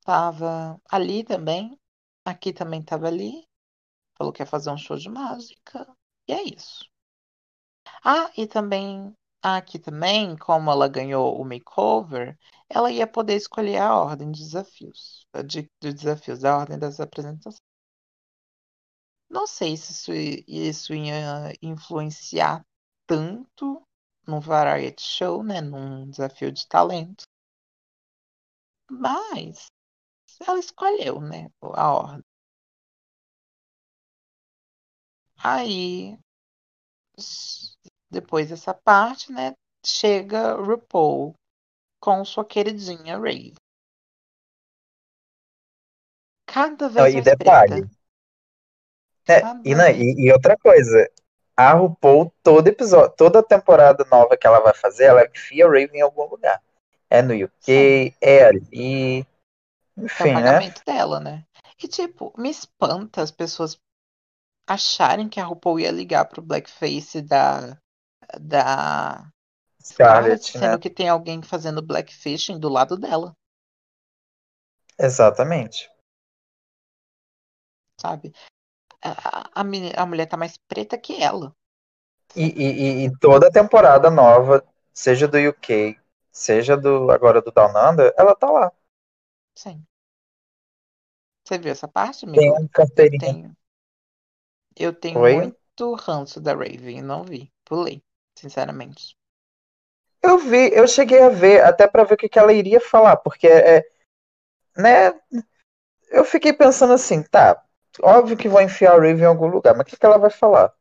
tava 0.04 0.80
ali 0.90 1.24
também. 1.24 1.80
Aqui 2.28 2.52
também 2.52 2.84
tava 2.84 3.08
ali. 3.08 3.44
Falou 4.18 4.34
que 4.34 4.42
ia 4.42 4.46
fazer 4.46 4.70
um 4.70 4.78
show 4.78 4.98
de 4.98 5.10
mágica. 5.10 5.88
E 6.28 6.34
é 6.34 6.44
isso. 6.44 6.86
Ah, 8.04 8.30
e 8.36 8.46
também 8.46 9.16
Aqui 9.42 9.78
também, 9.80 10.36
como 10.36 10.70
ela 10.72 10.90
ganhou 10.90 11.40
o 11.40 11.46
makeover, 11.46 12.38
ela 12.68 12.92
ia 12.92 13.08
poder 13.08 13.36
escolher 13.36 13.78
a 13.78 13.96
ordem 13.96 14.32
de 14.32 14.42
desafios, 14.42 15.26
de, 15.46 15.70
de 15.82 15.94
desafios, 15.94 16.44
a 16.44 16.58
ordem 16.58 16.78
das 16.78 17.00
apresentações. 17.00 17.62
Não 19.30 19.46
sei 19.46 19.78
se 19.78 19.92
isso, 19.94 20.14
isso 20.48 20.94
ia 20.94 21.54
influenciar 21.62 22.66
tanto 23.06 23.82
num 24.28 24.42
variety 24.42 25.02
show, 25.02 25.44
né, 25.44 25.62
num 25.62 26.10
desafio 26.10 26.52
de 26.52 26.68
talento. 26.68 27.24
Mas 28.92 29.68
ela 30.46 30.60
escolheu, 30.60 31.20
né, 31.22 31.50
a 31.62 31.94
ordem. 31.94 32.24
Aí 35.44 36.18
depois 38.10 38.50
dessa 38.50 38.74
parte, 38.74 39.32
né, 39.32 39.54
chega 39.86 40.54
RuPaul 40.56 41.34
com 42.00 42.24
sua 42.24 42.46
queridinha 42.46 43.18
Ray. 43.18 43.54
Cada 46.46 46.88
vez 46.88 47.14
Não, 47.14 47.20
e 47.20 47.24
detalhe. 47.24 47.90
É, 49.30 49.42
e, 49.66 49.76
não, 49.76 49.90
e, 49.90 50.26
e, 50.26 50.32
outra 50.32 50.58
coisa, 50.58 51.10
a 51.56 51.74
RuPaul, 51.74 52.32
todo 52.42 52.68
episódio, 52.68 53.14
toda 53.18 53.44
temporada 53.44 54.06
nova 54.10 54.38
que 54.38 54.48
ela 54.48 54.62
vai 54.62 54.74
fazer, 54.74 55.06
ela 55.06 55.26
enfia 55.26 55.66
a 55.66 55.68
Raven 55.68 55.98
em 55.98 56.02
algum 56.02 56.30
lugar. 56.30 56.62
É 57.10 57.22
no 57.22 57.34
UK, 57.34 57.52
Sim. 57.60 58.14
é 58.22 58.46
ali. 58.46 59.28
Enfim, 59.98 60.30
é 60.30 60.32
o 60.32 60.34
né? 60.34 60.34
pagamento 60.34 60.78
né? 60.86 60.94
dela, 60.94 61.20
né? 61.20 61.46
E 61.82 61.88
tipo, 61.88 62.34
me 62.38 62.50
espanta 62.50 63.22
as 63.22 63.32
pessoas 63.32 63.80
acharem 64.68 65.30
que 65.30 65.40
a 65.40 65.46
RuPaul 65.46 65.80
ia 65.80 65.92
ligar 65.92 66.26
pro 66.26 66.42
blackface 66.42 67.22
da 67.22 67.78
da 68.40 69.32
Scarlett, 69.82 70.52
sendo 70.52 70.72
né? 70.74 70.78
que 70.78 70.90
tem 70.90 71.08
alguém 71.08 71.42
fazendo 71.42 71.82
blackfishing 71.82 72.60
do 72.60 72.68
lado 72.68 72.98
dela. 72.98 73.34
Exatamente. 75.00 75.90
Sabe? 78.00 78.34
A, 79.02 79.62
a, 79.62 79.62
a 79.62 80.06
mulher 80.06 80.26
tá 80.26 80.36
mais 80.36 80.58
preta 80.68 80.98
que 80.98 81.22
ela. 81.22 81.56
E, 82.36 82.44
e, 82.44 83.06
e, 83.06 83.18
toda 83.20 83.52
temporada 83.52 84.10
nova, 84.10 84.64
seja 84.94 85.28
do 85.28 85.38
UK, 85.38 85.98
seja 86.32 86.76
do 86.76 87.10
agora 87.10 87.42
do 87.42 87.52
Down 87.52 87.72
Under, 87.92 88.14
ela 88.18 88.36
tá 88.36 88.52
lá. 88.52 88.72
Sim. 89.58 89.84
Você 91.44 91.58
viu 91.58 91.72
essa 91.72 91.88
parte, 91.88 92.26
amigo? 92.26 92.70
Carteirinha. 92.72 93.58
Eu 94.76 94.94
tenho, 94.94 95.18
eu 95.18 95.22
tenho 95.24 95.36
muito 95.36 95.94
ranço 95.96 96.40
da 96.40 96.54
Raven, 96.54 97.02
não 97.02 97.24
vi. 97.24 97.52
Pulei 97.66 98.04
sinceramente. 98.38 99.18
Eu 100.22 100.38
vi, 100.38 100.72
eu 100.74 100.88
cheguei 100.88 101.22
a 101.22 101.30
ver, 101.30 101.64
até 101.64 101.88
para 101.88 102.04
ver 102.04 102.14
o 102.14 102.18
que, 102.18 102.30
que 102.30 102.38
ela 102.38 102.54
iria 102.54 102.80
falar, 102.80 103.18
porque 103.18 103.48
é, 103.48 103.84
né, 104.76 105.12
eu 106.10 106.24
fiquei 106.24 106.54
pensando 106.54 106.94
assim, 106.94 107.24
tá, 107.24 107.64
óbvio 108.02 108.38
que 108.38 108.50
vou 108.50 108.62
enfiar 108.62 108.96
a 108.96 109.02
Rive 109.02 109.22
em 109.22 109.26
algum 109.26 109.48
lugar, 109.48 109.76
mas 109.76 109.88
o 109.88 109.90
que, 109.90 109.98
que 109.98 110.06
ela 110.06 110.18
vai 110.18 110.30
falar? 110.30 110.74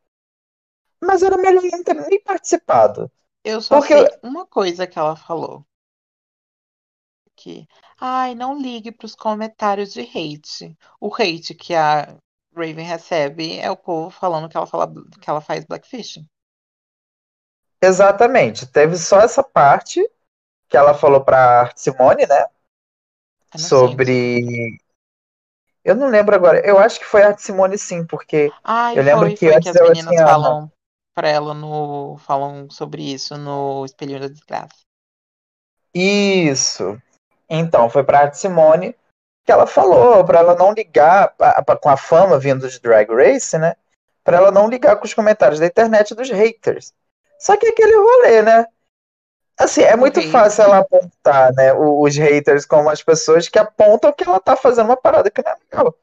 Mas 1.01 1.23
era 1.23 1.37
melhor 1.37 1.63
não 1.63 1.85
ter 1.85 1.95
nem 1.95 2.21
participado. 2.23 3.11
Eu 3.45 3.61
só 3.61 3.79
porque... 3.79 3.95
sei 3.95 4.19
uma 4.23 4.47
coisa 4.47 4.87
que 4.87 4.99
ela 4.99 5.15
falou. 5.15 5.65
Que, 7.37 7.69
ai, 8.01 8.35
não 8.35 8.59
ligue 8.59 8.91
para 8.91 9.05
os 9.05 9.15
comentários 9.15 9.93
de 9.93 10.01
hate. 10.01 10.77
O 10.99 11.15
hate 11.15 11.55
que 11.55 11.75
a 11.75 12.17
Raven 12.55 12.85
recebe 12.85 13.59
é 13.59 13.71
o 13.71 13.77
povo 13.77 14.11
falando 14.11 14.49
que 14.49 14.57
ela, 14.57 14.67
fala, 14.67 14.91
que 15.21 15.29
ela 15.29 15.41
faz 15.41 15.65
blackfishing. 15.65 16.27
Exatamente. 17.81 18.67
Teve 18.67 18.97
só 18.97 19.21
essa 19.21 19.43
parte 19.43 20.03
que 20.69 20.77
ela 20.77 20.95
falou 20.95 21.23
pra 21.23 21.71
Simone, 21.77 22.27
né? 22.27 22.47
Sobre. 23.57 24.79
Eu 25.85 25.95
não 25.95 26.09
lembro 26.09 26.35
agora. 26.35 26.67
Eu 26.67 26.79
acho 26.79 26.99
que 26.99 27.07
foi 27.07 27.23
a 27.23 27.37
Simone 27.37 27.79
sim, 27.79 28.05
porque 28.05 28.51
Ai, 28.65 28.99
eu 28.99 29.03
lembro 29.03 29.27
foi, 29.27 29.37
que, 29.37 29.53
foi 29.53 29.61
que 29.61 29.69
as 29.69 29.75
meninas 29.75 30.09
tinha... 30.09 30.27
falam 30.27 30.73
pra 31.15 31.29
ela 31.29 31.55
no. 31.55 32.19
falam 32.19 32.69
sobre 32.71 33.03
isso 33.03 33.37
no 33.37 33.85
Espelhinho 33.85 34.21
da 34.21 34.29
Desgraça. 34.29 34.87
Isso. 35.95 37.01
Então, 37.49 37.89
foi 37.89 38.03
pra 38.05 38.33
Simone 38.33 38.97
que 39.45 39.53
ela 39.53 39.67
falou 39.67 40.25
para 40.25 40.41
ela 40.41 40.57
não 40.57 40.73
ligar 40.73 41.33
pra, 41.37 41.63
pra, 41.63 41.77
com 41.77 41.89
a 41.89 41.97
fama 41.97 42.37
vindo 42.37 42.69
de 42.69 42.81
Drag 42.81 43.09
Race, 43.09 43.57
né? 43.57 43.77
Para 44.25 44.39
ela 44.39 44.51
não 44.51 44.69
ligar 44.69 44.97
com 44.97 45.05
os 45.05 45.15
comentários 45.15 45.61
da 45.61 45.67
internet 45.67 46.17
dos 46.17 46.29
haters. 46.29 46.93
Só 47.39 47.57
que 47.57 47.69
aquele 47.69 47.97
rolê, 47.97 48.43
né? 48.43 48.67
Assim, 49.57 49.83
é 49.83 49.95
muito 49.97 50.21
fácil 50.31 50.65
ela 50.65 50.79
apontar, 50.79 51.51
né, 51.55 51.73
os 51.73 52.15
haters 52.15 52.67
como 52.67 52.91
as 52.91 53.03
pessoas 53.03 53.49
que 53.49 53.59
apontam 53.59 54.13
que 54.13 54.25
ela 54.25 54.39
tá 54.39 54.55
fazendo 54.55 54.87
uma 54.87 54.97
parada 54.97 55.31
que 55.31 55.43
não 55.43 55.51
é 55.51 55.57
legal. 55.71 55.99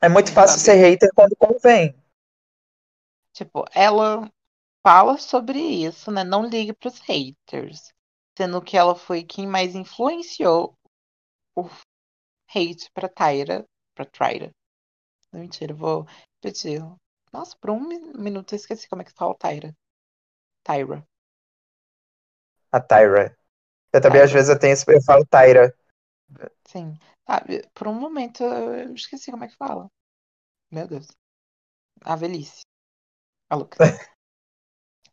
É 0.00 0.08
muito 0.08 0.32
fácil 0.32 0.58
ser 0.58 0.74
hater 0.74 1.10
quando 1.14 1.36
convém. 1.36 1.94
Tipo, 3.32 3.64
ela 3.72 4.28
fala 4.84 5.16
sobre 5.16 5.60
isso, 5.60 6.10
né? 6.10 6.24
Não 6.24 6.44
ligue 6.44 6.72
pros 6.72 6.98
haters. 7.00 7.92
Sendo 8.36 8.62
que 8.62 8.76
ela 8.76 8.94
foi 8.94 9.22
quem 9.22 9.46
mais 9.46 9.74
influenciou 9.74 10.74
o 11.56 11.68
hate 12.54 12.90
pra 12.94 13.08
Tyra. 13.08 13.64
Pra 13.94 14.06
Tyra. 14.06 14.50
Mentira, 15.32 15.74
vou 15.74 16.06
repetir. 16.42 16.80
Nossa, 17.32 17.56
por 17.58 17.70
um 17.70 17.80
minuto 18.18 18.52
eu 18.52 18.56
esqueci 18.56 18.88
como 18.88 19.02
é 19.02 19.04
que 19.04 19.12
fala 19.12 19.34
Tyra. 19.36 19.74
Tyra. 20.64 21.06
A 22.70 22.80
Tyra. 22.80 23.36
Eu 23.92 24.00
também, 24.00 24.20
Tyra. 24.20 24.24
às 24.24 24.32
vezes, 24.32 24.48
eu 24.48 24.58
tenho 24.58 24.74
eu 24.88 25.02
falo 25.02 25.26
Tyra. 25.26 25.74
Sim. 26.66 26.98
Sabe, 27.26 27.62
por 27.74 27.88
um 27.88 27.94
momento 27.94 28.42
eu 28.42 28.94
esqueci 28.94 29.30
como 29.30 29.44
é 29.44 29.48
que 29.48 29.56
fala. 29.56 29.90
Meu 30.70 30.88
Deus. 30.88 31.06
A 32.04 32.16
velhice. 32.16 32.62
A 33.50 33.56
louca. 33.56 33.76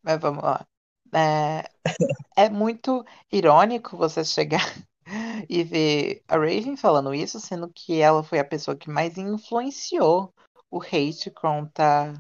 Mas 0.04 0.20
vamos 0.20 0.44
lá. 0.44 0.69
É, 1.14 1.70
é 2.36 2.50
muito 2.50 3.04
irônico 3.32 3.98
você 3.98 4.24
chegar 4.24 4.64
e 5.50 5.64
ver 5.64 6.24
a 6.28 6.36
Raven 6.36 6.78
falando 6.78 7.14
isso, 7.14 7.40
sendo 7.40 7.72
que 7.74 8.00
ela 8.00 8.24
foi 8.24 8.40
a 8.40 8.46
pessoa 8.46 8.78
que 8.78 8.90
mais 8.90 9.18
influenciou 9.18 10.34
o 10.72 10.82
hate 10.82 11.32
contra 11.32 12.14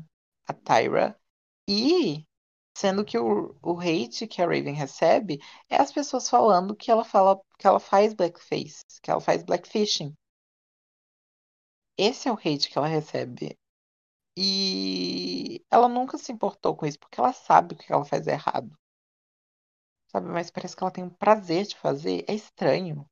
a 0.47 0.53
Tyra. 0.53 1.19
E 1.67 2.25
sendo 2.75 3.05
que 3.05 3.17
o, 3.17 3.55
o 3.61 3.79
hate 3.79 4.25
que 4.27 4.41
a 4.41 4.45
Raven 4.45 4.73
recebe 4.73 5.39
é 5.69 5.77
as 5.77 5.91
pessoas 5.91 6.29
falando 6.29 6.75
que 6.75 6.89
ela 6.89 7.03
fala 7.03 7.39
que 7.57 7.67
ela 7.67 7.79
faz 7.79 8.13
blackface, 8.13 8.83
que 9.01 9.11
ela 9.11 9.21
faz 9.21 9.43
blackfishing. 9.43 10.15
Esse 11.97 12.29
é 12.29 12.31
o 12.31 12.35
hate 12.35 12.69
que 12.69 12.77
ela 12.77 12.87
recebe. 12.87 13.57
E 14.37 15.61
ela 15.69 15.89
nunca 15.89 16.17
se 16.17 16.31
importou 16.31 16.75
com 16.75 16.85
isso, 16.85 16.97
porque 16.97 17.19
ela 17.19 17.33
sabe 17.33 17.75
que 17.75 17.91
ela 17.91 18.05
faz 18.05 18.25
errado. 18.25 18.78
Sabe, 20.11 20.27
mas 20.27 20.49
parece 20.49 20.75
que 20.75 20.83
ela 20.83 20.91
tem 20.91 21.03
um 21.03 21.09
prazer 21.09 21.65
de 21.65 21.75
fazer. 21.77 22.25
É 22.27 22.33
estranho. 22.33 23.05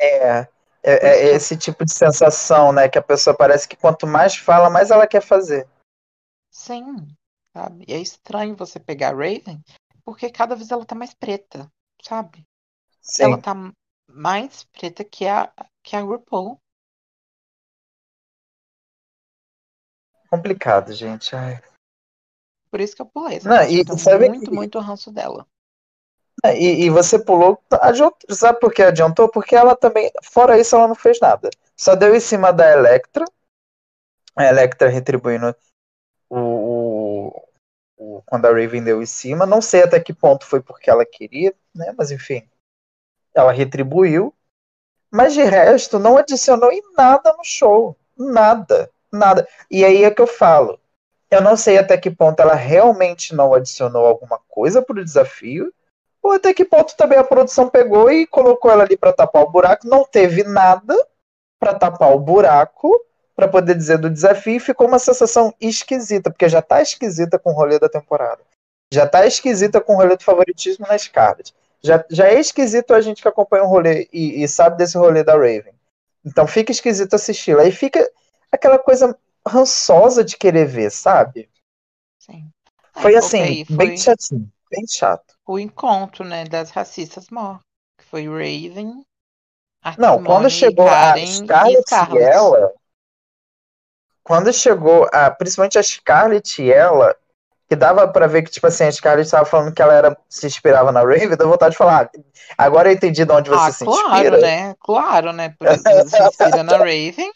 É, 0.00 0.40
é, 0.40 0.48
é 0.82 1.24
esse 1.34 1.56
tipo 1.56 1.84
de 1.84 1.92
sensação, 1.92 2.72
né? 2.72 2.88
Que 2.88 2.98
a 2.98 3.02
pessoa 3.02 3.36
parece 3.36 3.68
que 3.68 3.76
quanto 3.76 4.06
mais 4.06 4.34
fala, 4.34 4.70
mais 4.70 4.90
ela 4.90 5.06
quer 5.06 5.20
fazer. 5.20 5.68
Sim, 6.50 7.06
sabe? 7.52 7.84
E 7.86 7.92
é 7.92 7.98
estranho 7.98 8.56
você 8.56 8.80
pegar 8.80 9.10
a 9.10 9.14
Raven, 9.14 9.62
porque 10.04 10.30
cada 10.30 10.56
vez 10.56 10.70
ela 10.70 10.86
tá 10.86 10.94
mais 10.94 11.12
preta, 11.12 11.70
sabe? 12.02 12.46
Sim. 13.02 13.24
Ela 13.24 13.42
tá 13.42 13.54
mais 14.08 14.64
preta 14.64 15.04
que 15.04 15.26
a, 15.26 15.52
que 15.82 15.96
a 15.96 16.00
RuPaul. 16.00 16.58
Complicado, 20.30 20.92
gente. 20.94 21.36
Ai. 21.36 21.60
Por 22.76 22.80
isso 22.82 22.94
que 22.94 23.00
eu 23.00 23.06
pulei 23.06 23.38
essa 23.38 23.48
Não, 23.48 23.62
e 23.70 23.78
Eu 23.78 23.86
tô 23.86 23.96
sabe 23.96 24.28
muito, 24.28 24.50
que- 24.50 24.54
muito 24.54 24.78
ranço 24.80 25.10
dela. 25.10 25.46
E, 26.44 26.84
e 26.84 26.90
você 26.90 27.18
pulou, 27.18 27.58
adiantou, 27.80 28.36
sabe 28.36 28.60
por 28.60 28.70
que 28.70 28.82
adiantou? 28.82 29.30
Porque 29.30 29.56
ela 29.56 29.74
também, 29.74 30.12
fora 30.22 30.58
isso, 30.60 30.76
ela 30.76 30.86
não 30.86 30.94
fez 30.94 31.18
nada. 31.20 31.48
Só 31.74 31.94
deu 31.96 32.14
em 32.14 32.20
cima 32.20 32.52
da 32.52 32.70
Electra, 32.70 33.24
a 34.36 34.44
Electra 34.44 34.90
retribuindo 34.90 35.56
o, 36.28 36.38
o- 36.38 37.48
o- 37.96 38.22
quando 38.26 38.44
a 38.44 38.50
Raven 38.50 38.84
deu 38.84 39.00
em 39.02 39.06
cima. 39.06 39.46
Não 39.46 39.62
sei 39.62 39.84
até 39.84 39.98
que 39.98 40.12
ponto 40.12 40.44
foi 40.44 40.60
porque 40.60 40.90
ela 40.90 41.06
queria, 41.06 41.54
né? 41.74 41.94
Mas 41.96 42.10
enfim, 42.10 42.46
ela 43.34 43.52
retribuiu. 43.52 44.34
Mas 45.10 45.32
de 45.32 45.42
resto, 45.42 45.98
não 45.98 46.18
adicionou 46.18 46.70
em 46.70 46.82
nada 46.94 47.32
no 47.38 47.44
show. 47.44 47.96
Nada, 48.14 48.90
nada. 49.10 49.48
E 49.70 49.82
aí 49.82 50.04
é 50.04 50.10
que 50.10 50.20
eu 50.20 50.26
falo. 50.26 50.78
Eu 51.30 51.40
não 51.40 51.56
sei 51.56 51.78
até 51.78 51.96
que 51.96 52.10
ponto 52.10 52.40
ela 52.40 52.54
realmente 52.54 53.34
não 53.34 53.52
adicionou 53.52 54.06
alguma 54.06 54.38
coisa 54.48 54.80
pro 54.80 55.04
desafio, 55.04 55.72
ou 56.22 56.32
até 56.32 56.52
que 56.52 56.64
ponto 56.64 56.96
também 56.96 57.18
a 57.18 57.24
produção 57.24 57.68
pegou 57.68 58.10
e 58.10 58.26
colocou 58.26 58.70
ela 58.70 58.84
ali 58.84 58.96
para 58.96 59.12
tapar 59.12 59.42
o 59.42 59.50
buraco. 59.50 59.86
Não 59.86 60.04
teve 60.04 60.42
nada 60.44 60.94
para 61.58 61.74
tapar 61.74 62.14
o 62.14 62.18
buraco, 62.18 63.00
para 63.34 63.48
poder 63.48 63.74
dizer 63.74 63.98
do 63.98 64.10
desafio, 64.10 64.56
e 64.56 64.60
ficou 64.60 64.86
uma 64.86 64.98
sensação 64.98 65.54
esquisita, 65.60 66.30
porque 66.30 66.48
já 66.48 66.62
tá 66.62 66.80
esquisita 66.80 67.38
com 67.38 67.50
o 67.50 67.54
rolê 67.54 67.78
da 67.78 67.88
temporada. 67.88 68.40
Já 68.92 69.06
tá 69.06 69.26
esquisita 69.26 69.80
com 69.80 69.94
o 69.94 69.96
rolê 69.96 70.16
do 70.16 70.24
favoritismo 70.24 70.86
na 70.88 70.96
Scarlet. 70.96 71.54
Já, 71.82 72.04
já 72.10 72.26
é 72.28 72.40
esquisito 72.40 72.94
a 72.94 73.00
gente 73.00 73.22
que 73.22 73.28
acompanha 73.28 73.64
o 73.64 73.68
rolê 73.68 74.08
e, 74.12 74.42
e 74.42 74.48
sabe 74.48 74.76
desse 74.76 74.96
rolê 74.96 75.22
da 75.22 75.34
Raven. 75.34 75.74
Então 76.24 76.46
fica 76.46 76.72
esquisito 76.72 77.14
assistir. 77.14 77.58
Aí 77.58 77.70
fica 77.70 78.08
aquela 78.50 78.78
coisa 78.78 79.16
rançosa 79.46 80.24
de 80.24 80.36
querer 80.36 80.66
ver, 80.66 80.90
sabe? 80.90 81.48
Sim. 82.18 82.50
Foi 82.94 83.14
assim, 83.16 83.64
foi 83.64 83.76
bem 83.76 83.96
chatinho, 83.96 84.50
bem 84.70 84.84
chato. 84.88 85.34
o 85.46 85.58
encontro, 85.58 86.24
né, 86.24 86.44
das 86.44 86.70
racistas 86.70 87.28
mor. 87.30 87.60
Que 87.98 88.04
foi 88.04 88.26
Raven, 88.26 89.04
Não, 89.98 90.22
quando 90.22 90.50
chegou 90.50 90.86
a 90.86 90.90
Karen 90.90 91.22
e 91.22 91.26
Scarlett 91.26 91.78
e 91.80 91.82
Scarlett. 91.84 92.24
ela, 92.24 92.72
quando 94.22 94.52
chegou 94.52 95.08
a, 95.12 95.30
principalmente 95.30 95.78
a 95.78 95.82
Scarlett 95.82 96.62
e 96.62 96.72
ela, 96.72 97.16
que 97.68 97.76
dava 97.76 98.06
pra 98.08 98.26
ver 98.26 98.42
que, 98.42 98.50
tipo 98.50 98.66
assim, 98.66 98.84
a 98.84 98.92
Scarlett 98.92 99.26
estava 99.26 99.44
falando 99.44 99.72
que 99.72 99.80
ela 99.80 99.94
era, 99.94 100.16
se 100.28 100.46
inspirava 100.46 100.92
na 100.92 101.00
Raven, 101.00 101.36
deu 101.36 101.48
vontade 101.48 101.72
de 101.72 101.78
falar, 101.78 102.10
ah, 102.12 102.18
agora 102.58 102.88
eu 102.90 102.94
entendi 102.94 103.24
de 103.24 103.32
onde 103.32 103.50
você 103.50 103.68
Ah, 103.68 103.72
se 103.72 103.84
claro, 103.84 104.12
inspira. 104.12 104.38
né? 104.40 104.74
Claro, 104.80 105.32
né? 105.32 105.54
Por 105.58 105.68
isso 105.68 105.82
que 105.84 106.08
se 106.08 106.22
inspira 106.22 106.62
na 106.62 106.72
Raven, 106.78 107.30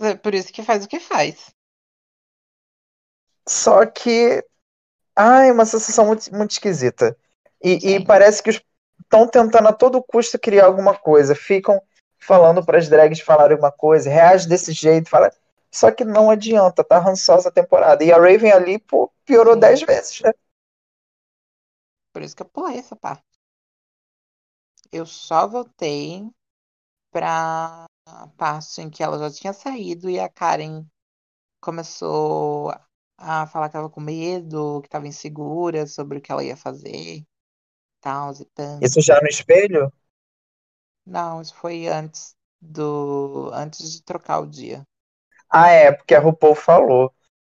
é 0.00 0.14
por 0.16 0.34
isso 0.34 0.52
que 0.52 0.62
faz 0.62 0.84
o 0.84 0.88
que 0.88 1.00
faz. 1.00 1.54
Só 3.46 3.84
que, 3.86 4.44
ai, 5.14 5.50
uma 5.50 5.66
sensação 5.66 6.06
muito, 6.06 6.34
muito 6.34 6.52
esquisita. 6.52 7.16
E, 7.62 7.94
e 7.94 8.04
parece 8.04 8.42
que 8.42 8.50
estão 9.00 9.26
tentando 9.26 9.68
a 9.68 9.72
todo 9.72 10.02
custo 10.02 10.38
criar 10.38 10.66
alguma 10.66 10.96
coisa, 10.96 11.34
ficam 11.34 11.80
falando 12.18 12.64
para 12.64 12.78
as 12.78 12.88
drags 12.88 13.20
falarem 13.20 13.56
uma 13.56 13.70
coisa, 13.70 14.10
reage 14.10 14.48
desse 14.48 14.72
jeito, 14.72 15.10
fala. 15.10 15.30
Só 15.70 15.90
que 15.90 16.04
não 16.04 16.30
adianta, 16.30 16.84
tá 16.84 16.98
rançosa 16.98 17.48
a 17.48 17.52
temporada. 17.52 18.04
E 18.04 18.12
a 18.12 18.16
Raven 18.16 18.52
ali, 18.52 18.78
pô, 18.78 19.12
piorou 19.24 19.54
Sim. 19.54 19.60
10 19.60 19.82
vezes, 19.82 20.20
né? 20.20 20.32
Por 22.12 22.22
isso 22.22 22.36
que 22.36 22.42
eu 22.42 22.48
pulei 22.48 22.78
essa 22.78 22.94
parte. 22.94 23.24
Eu 24.92 25.04
só 25.04 25.48
voltei 25.48 26.30
pra 27.10 27.86
parte 28.36 28.80
em 28.80 28.90
que 28.90 29.02
ela 29.02 29.18
já 29.18 29.30
tinha 29.30 29.52
saído 29.52 30.10
e 30.10 30.18
a 30.18 30.28
Karen 30.28 30.84
começou 31.60 32.72
a 33.16 33.46
falar 33.46 33.68
que 33.68 33.74
tava 33.74 33.90
com 33.90 34.00
medo, 34.00 34.80
que 34.82 34.88
tava 34.88 35.06
insegura 35.06 35.86
sobre 35.86 36.18
o 36.18 36.20
que 36.20 36.30
ela 36.30 36.44
ia 36.44 36.56
fazer, 36.56 37.24
tal 38.00 38.32
e 38.32 38.44
tanto. 38.46 38.84
Isso 38.84 39.00
já 39.00 39.20
no 39.20 39.28
espelho? 39.28 39.92
Não, 41.06 41.40
isso 41.40 41.54
foi 41.54 41.86
antes 41.86 42.34
do 42.60 43.50
antes 43.52 43.92
de 43.92 44.02
trocar 44.02 44.40
o 44.40 44.46
dia. 44.46 44.82
Ah, 45.50 45.68
é, 45.70 45.92
porque 45.92 46.14
a 46.14 46.20
RuPaul 46.20 46.54
falou, 46.54 47.14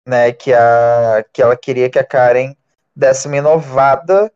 né, 0.05 0.31
que, 0.33 0.53
a, 0.53 1.23
que 1.31 1.41
ela 1.41 1.57
queria 1.57 1.89
que 1.89 1.99
a 1.99 2.05
Karen 2.05 2.55
desse 2.95 3.27
uma 3.27 3.37
inovada 3.37 4.31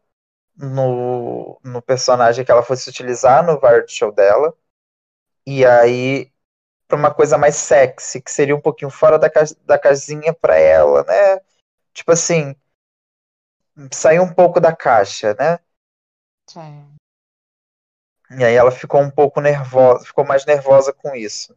no, 0.56 1.60
no 1.64 1.82
personagem 1.82 2.46
que 2.46 2.52
ela 2.52 2.64
fosse 2.64 2.90
utilizar 2.90 3.46
no 3.46 3.60
variety 3.60 3.94
show 3.94 4.12
dela. 4.12 4.54
E 5.52 5.66
aí, 5.66 6.32
pra 6.88 6.98
uma 6.98 7.14
coisa 7.14 7.38
mais 7.38 7.56
sexy, 7.56 8.22
que 8.22 8.32
seria 8.32 8.56
um 8.56 8.62
pouquinho 8.62 8.92
fora 8.92 9.20
da, 9.20 9.30
cas- 9.30 9.56
da 9.66 9.80
casinha 9.80 10.34
pra 10.34 10.58
ela, 10.58 11.04
né? 11.06 11.42
Tipo 11.94 12.14
assim, 12.14 12.56
sair 13.92 14.20
um 14.20 14.32
pouco 14.34 14.60
da 14.60 14.76
caixa, 14.76 15.36
né? 15.40 15.58
Sim. 16.48 16.98
E 18.40 18.44
aí 18.44 18.56
ela 18.56 18.72
ficou 18.72 19.02
um 19.02 19.12
pouco 19.12 19.40
nervosa, 19.40 20.04
ficou 20.04 20.26
mais 20.26 20.44
nervosa 20.44 20.92
com 20.92 21.16
isso. 21.16 21.56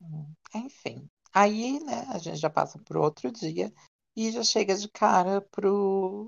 Hum, 0.00 0.32
Enfim. 0.54 1.08
Aí, 1.34 1.80
né, 1.80 2.06
a 2.08 2.18
gente 2.18 2.36
já 2.38 2.48
passa 2.50 2.78
pro 2.78 3.02
outro 3.02 3.30
dia 3.30 3.72
e 4.16 4.30
já 4.32 4.42
chega 4.42 4.74
de 4.74 4.88
cara 4.88 5.40
pro 5.50 6.26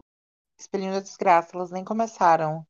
Espelhinho 0.60 0.92
da 0.92 1.00
Desgraça. 1.00 1.56
Elas 1.56 1.70
nem 1.70 1.84
começaram 1.84 2.66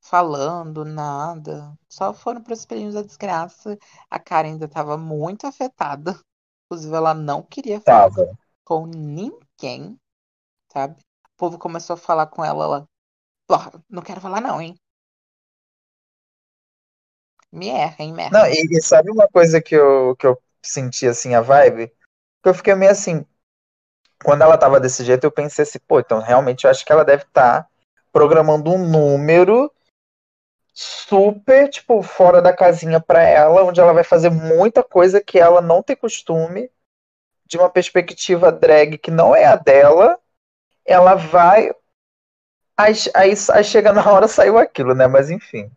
falando 0.00 0.84
nada, 0.84 1.76
só 1.88 2.12
foram 2.14 2.42
pro 2.42 2.52
Espelhinho 2.54 2.92
da 2.92 3.02
Desgraça. 3.02 3.78
A 4.10 4.18
Karen 4.18 4.50
ainda 4.52 4.68
tava 4.68 4.96
muito 4.98 5.46
afetada. 5.46 6.18
Inclusive, 6.66 6.94
ela 6.94 7.14
não 7.14 7.42
queria 7.42 7.80
falar 7.80 8.10
Tava. 8.10 8.38
com 8.64 8.86
ninguém, 8.86 9.98
sabe? 10.72 11.00
O 11.00 11.38
povo 11.38 11.58
começou 11.58 11.94
a 11.94 11.98
falar 11.98 12.26
com 12.28 12.44
ela, 12.44 12.64
ela. 12.64 12.88
"Porra, 13.46 13.72
não 13.90 14.02
quero 14.02 14.20
falar, 14.20 14.40
não, 14.40 14.60
hein? 14.60 14.76
Me 17.52 17.68
erra, 17.68 17.96
hein, 18.00 18.12
merda. 18.12 18.38
Não, 18.38 18.46
e, 18.46 18.78
e 18.78 18.82
sabe 18.82 19.10
uma 19.10 19.26
coisa 19.28 19.60
que 19.60 19.74
eu, 19.74 20.14
que 20.16 20.26
eu 20.26 20.38
senti 20.62 21.06
assim, 21.06 21.34
a 21.34 21.40
vibe? 21.40 21.88
Que 22.42 22.48
eu 22.48 22.54
fiquei 22.54 22.74
meio 22.74 22.92
assim. 22.92 23.24
Quando 24.24 24.42
ela 24.42 24.58
tava 24.58 24.80
desse 24.80 25.04
jeito, 25.04 25.24
eu 25.24 25.30
pensei 25.32 25.62
assim, 25.62 25.78
pô, 25.86 26.00
então 26.00 26.20
realmente 26.20 26.64
eu 26.64 26.70
acho 26.70 26.84
que 26.84 26.92
ela 26.92 27.04
deve 27.04 27.24
estar 27.24 27.68
programando 28.12 28.70
um 28.70 28.78
número 28.88 29.72
super, 30.80 31.68
tipo, 31.68 32.00
fora 32.02 32.40
da 32.40 32.54
casinha 32.54 33.00
pra 33.00 33.20
ela, 33.20 33.64
onde 33.64 33.80
ela 33.80 33.92
vai 33.92 34.04
fazer 34.04 34.30
muita 34.30 34.80
coisa 34.84 35.20
que 35.20 35.36
ela 35.36 35.60
não 35.60 35.82
tem 35.82 35.96
costume, 35.96 36.70
de 37.44 37.58
uma 37.58 37.68
perspectiva 37.68 38.52
drag 38.52 38.96
que 38.96 39.10
não 39.10 39.34
é 39.34 39.44
a 39.44 39.56
dela. 39.56 40.16
Ela 40.84 41.16
vai. 41.16 41.70
Aí, 42.76 42.92
aí, 43.12 43.32
aí 43.52 43.64
chega 43.64 43.92
na 43.92 44.08
hora 44.08 44.28
saiu 44.28 44.56
aquilo, 44.56 44.94
né? 44.94 45.08
Mas 45.08 45.30
enfim. 45.30 45.68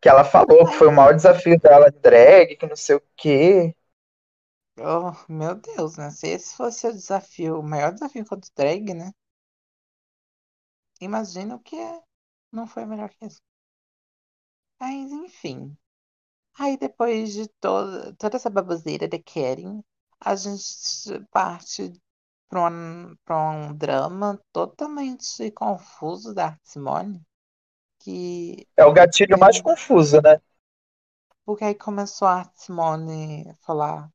Que 0.00 0.08
ela 0.08 0.24
falou 0.24 0.66
que 0.66 0.74
foi 0.74 0.88
o 0.88 0.92
maior 0.92 1.14
desafio 1.14 1.56
dela 1.60 1.92
de 1.92 1.98
drag, 2.00 2.56
que 2.56 2.66
não 2.66 2.74
sei 2.74 2.96
o 2.96 3.02
quê. 3.14 3.72
Oh, 4.78 5.12
meu 5.32 5.54
Deus, 5.54 5.96
né? 5.96 6.10
Se 6.10 6.26
esse 6.26 6.56
fosse 6.56 6.88
o 6.88 6.92
desafio, 6.92 7.60
o 7.60 7.62
maior 7.62 7.92
desafio 7.92 8.22
enquanto 8.22 8.50
drag, 8.56 8.94
né? 8.94 9.12
Imagina 11.00 11.54
o 11.54 11.60
que 11.60 11.76
é 11.76 12.00
Não 12.52 12.66
foi 12.66 12.84
melhor 12.84 13.10
que 13.10 13.26
isso. 13.26 13.40
Mas, 14.80 15.12
enfim. 15.12 15.76
Aí, 16.58 16.76
depois 16.78 17.32
de 17.32 17.46
toda, 17.60 18.14
toda 18.16 18.36
essa 18.36 18.48
baboseira 18.48 19.06
de 19.06 19.18
Karen, 19.18 19.82
a 20.18 20.34
gente 20.34 21.20
parte 21.30 21.92
para 22.48 22.68
um, 22.68 23.16
um 23.30 23.74
drama 23.74 24.40
totalmente 24.52 25.50
confuso 25.52 26.34
da 26.34 26.58
Simone. 26.64 27.22
Que... 28.00 28.66
É 28.76 28.84
o 28.84 28.92
gatilho 28.92 29.38
mais 29.38 29.60
confuso, 29.60 30.20
né? 30.20 30.40
Porque 31.44 31.64
aí 31.64 31.74
começou 31.74 32.26
a 32.26 32.50
Simone 32.54 33.54
falar 33.60 34.10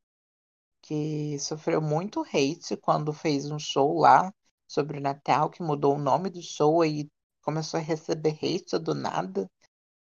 que 0.81 1.37
sofreu 1.39 1.81
muito 1.81 2.21
hate 2.21 2.77
quando 2.77 3.13
fez 3.13 3.49
um 3.49 3.57
show 3.57 3.97
lá 3.99 4.33
sobre 4.67 4.97
o 4.97 5.01
Natal, 5.01 5.49
que 5.49 5.63
mudou 5.63 5.95
o 5.95 5.99
nome 5.99 6.29
do 6.29 6.41
show 6.41 6.83
e 6.83 7.09
começou 7.41 7.79
a 7.79 7.83
receber 7.83 8.37
hate 8.41 8.77
do 8.79 8.93
nada. 8.93 9.49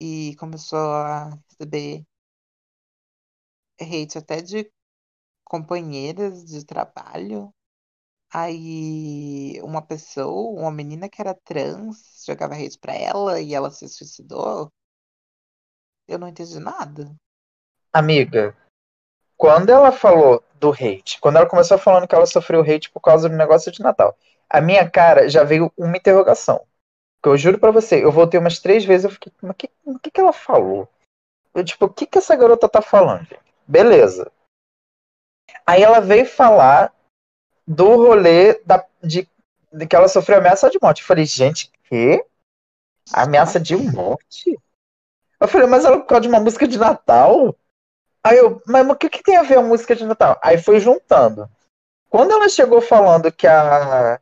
E 0.04 0.34
começou 0.34 0.80
a 0.80 1.38
receber 1.48 2.04
hate 3.80 4.18
até 4.18 4.42
de 4.42 4.68
companheiras 5.44 6.44
de 6.44 6.66
trabalho. 6.66 7.54
Aí 8.28 9.60
uma 9.62 9.80
pessoa, 9.80 10.60
uma 10.60 10.72
menina 10.72 11.08
que 11.08 11.20
era 11.20 11.38
trans, 11.44 12.24
jogava 12.26 12.54
hate 12.54 12.80
pra 12.80 12.92
ela 12.92 13.40
e 13.40 13.54
ela 13.54 13.70
se 13.70 13.88
suicidou. 13.88 14.72
Eu 16.08 16.18
não 16.18 16.26
entendi 16.26 16.58
nada. 16.58 17.14
Amiga, 17.92 18.56
quando 19.36 19.70
ela 19.70 19.92
falou 19.92 20.42
do 20.58 20.72
hate, 20.72 21.20
quando 21.20 21.36
ela 21.36 21.48
começou 21.48 21.78
falando 21.78 22.08
que 22.08 22.14
ela 22.16 22.26
sofreu 22.26 22.62
hate 22.62 22.90
por 22.90 23.00
causa 23.00 23.28
do 23.28 23.36
negócio 23.36 23.70
de 23.70 23.80
Natal, 23.80 24.18
a 24.50 24.60
minha 24.60 24.90
cara 24.90 25.28
já 25.28 25.44
veio 25.44 25.72
uma 25.76 25.96
interrogação. 25.96 26.66
Que 27.22 27.28
eu 27.28 27.36
juro 27.36 27.58
para 27.58 27.70
você, 27.70 28.04
eu 28.04 28.10
voltei 28.10 28.38
umas 28.38 28.58
três 28.58 28.84
vezes, 28.84 29.04
eu 29.04 29.10
fiquei, 29.10 29.32
mas 29.40 29.52
o 29.52 29.54
que, 29.54 29.68
que, 30.02 30.10
que 30.10 30.20
ela 30.20 30.32
falou? 30.32 30.88
Eu, 31.54 31.64
tipo, 31.64 31.86
o 31.86 31.88
que, 31.92 32.06
que 32.06 32.18
essa 32.18 32.34
garota 32.34 32.68
tá 32.68 32.82
falando? 32.82 33.28
Beleza. 33.66 34.30
Aí 35.66 35.82
ela 35.82 36.00
veio 36.00 36.26
falar 36.26 36.92
do 37.66 37.94
rolê 37.96 38.54
da, 38.64 38.84
de, 39.02 39.28
de 39.72 39.86
que 39.86 39.94
ela 39.94 40.08
sofreu 40.08 40.38
ameaça 40.38 40.68
de 40.68 40.78
morte. 40.82 41.02
Eu 41.02 41.06
falei, 41.06 41.24
gente, 41.24 41.70
que? 41.84 42.24
Ameaça 43.12 43.60
de 43.60 43.76
morte? 43.76 44.58
Eu 45.40 45.48
falei, 45.48 45.66
mas 45.66 45.84
ela 45.84 46.02
causa 46.02 46.22
de 46.22 46.28
uma 46.28 46.40
música 46.40 46.66
de 46.66 46.78
Natal? 46.78 47.54
Aí 48.24 48.38
eu, 48.38 48.62
mas 48.66 48.88
o 48.88 48.96
que, 48.96 49.10
que 49.10 49.22
tem 49.22 49.36
a 49.36 49.42
ver 49.42 49.58
a 49.58 49.62
música 49.62 49.94
de 49.94 50.04
Natal? 50.04 50.38
Aí 50.42 50.56
foi 50.56 50.78
juntando. 50.78 51.50
Quando 52.08 52.30
ela 52.30 52.48
chegou 52.48 52.80
falando 52.80 53.32
que 53.32 53.46
a. 53.46 54.20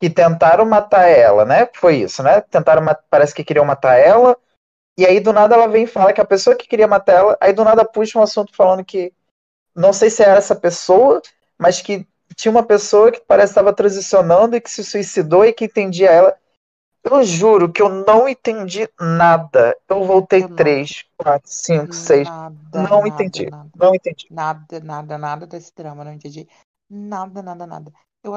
que 0.00 0.10
tentaram 0.10 0.64
matar 0.64 1.08
ela, 1.08 1.44
né? 1.44 1.68
Foi 1.74 1.96
isso, 1.96 2.22
né? 2.22 2.40
Tentaram, 2.40 2.82
parece 3.08 3.34
que 3.34 3.44
queriam 3.44 3.64
matar 3.64 3.96
ela. 3.96 4.36
E 4.98 5.04
aí 5.04 5.20
do 5.20 5.32
nada 5.32 5.54
ela 5.54 5.68
vem 5.68 5.84
e 5.84 5.86
fala 5.86 6.12
que 6.12 6.20
a 6.20 6.24
pessoa 6.24 6.56
que 6.56 6.66
queria 6.66 6.88
matar 6.88 7.12
ela, 7.12 7.38
aí 7.40 7.52
do 7.52 7.64
nada 7.64 7.84
puxa 7.84 8.18
um 8.18 8.22
assunto 8.22 8.54
falando 8.54 8.84
que 8.84 9.12
não 9.74 9.92
sei 9.92 10.08
se 10.08 10.22
era 10.22 10.38
essa 10.38 10.56
pessoa, 10.56 11.20
mas 11.58 11.82
que 11.82 12.06
tinha 12.34 12.50
uma 12.50 12.62
pessoa 12.62 13.12
que 13.12 13.20
parece 13.20 13.52
estava 13.52 13.74
transicionando 13.74 14.56
e 14.56 14.60
que 14.60 14.70
se 14.70 14.82
suicidou 14.82 15.44
e 15.44 15.52
que 15.52 15.66
entendia 15.66 16.10
ela. 16.10 16.36
Eu 17.04 17.22
juro 17.22 17.70
que 17.70 17.80
eu 17.80 17.88
não 17.88 18.28
entendi 18.28 18.88
nada. 18.98 19.76
Eu 19.88 20.02
voltei 20.02 20.48
três, 20.48 21.04
quatro, 21.16 21.48
cinco, 21.48 21.94
seis. 21.94 22.28
Nada, 22.28 22.56
não 22.72 22.82
nada, 22.82 23.08
entendi. 23.08 23.48
Nada, 23.48 23.70
não 23.76 23.94
entendi. 23.94 24.26
Nada, 24.28 24.80
nada, 24.80 25.18
nada 25.18 25.46
desse 25.46 25.72
drama, 25.76 26.04
não 26.04 26.12
entendi. 26.12 26.48
Nada, 26.90 27.42
nada, 27.42 27.64
nada. 27.64 27.92
Eu 28.24 28.34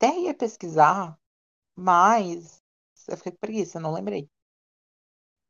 até 0.00 0.18
ia 0.18 0.34
pesquisar, 0.34 1.14
mas 1.76 2.62
eu 3.06 3.16
fiquei 3.18 3.32
com 3.32 3.38
preguiça, 3.38 3.78
não 3.78 3.92
lembrei. 3.92 4.26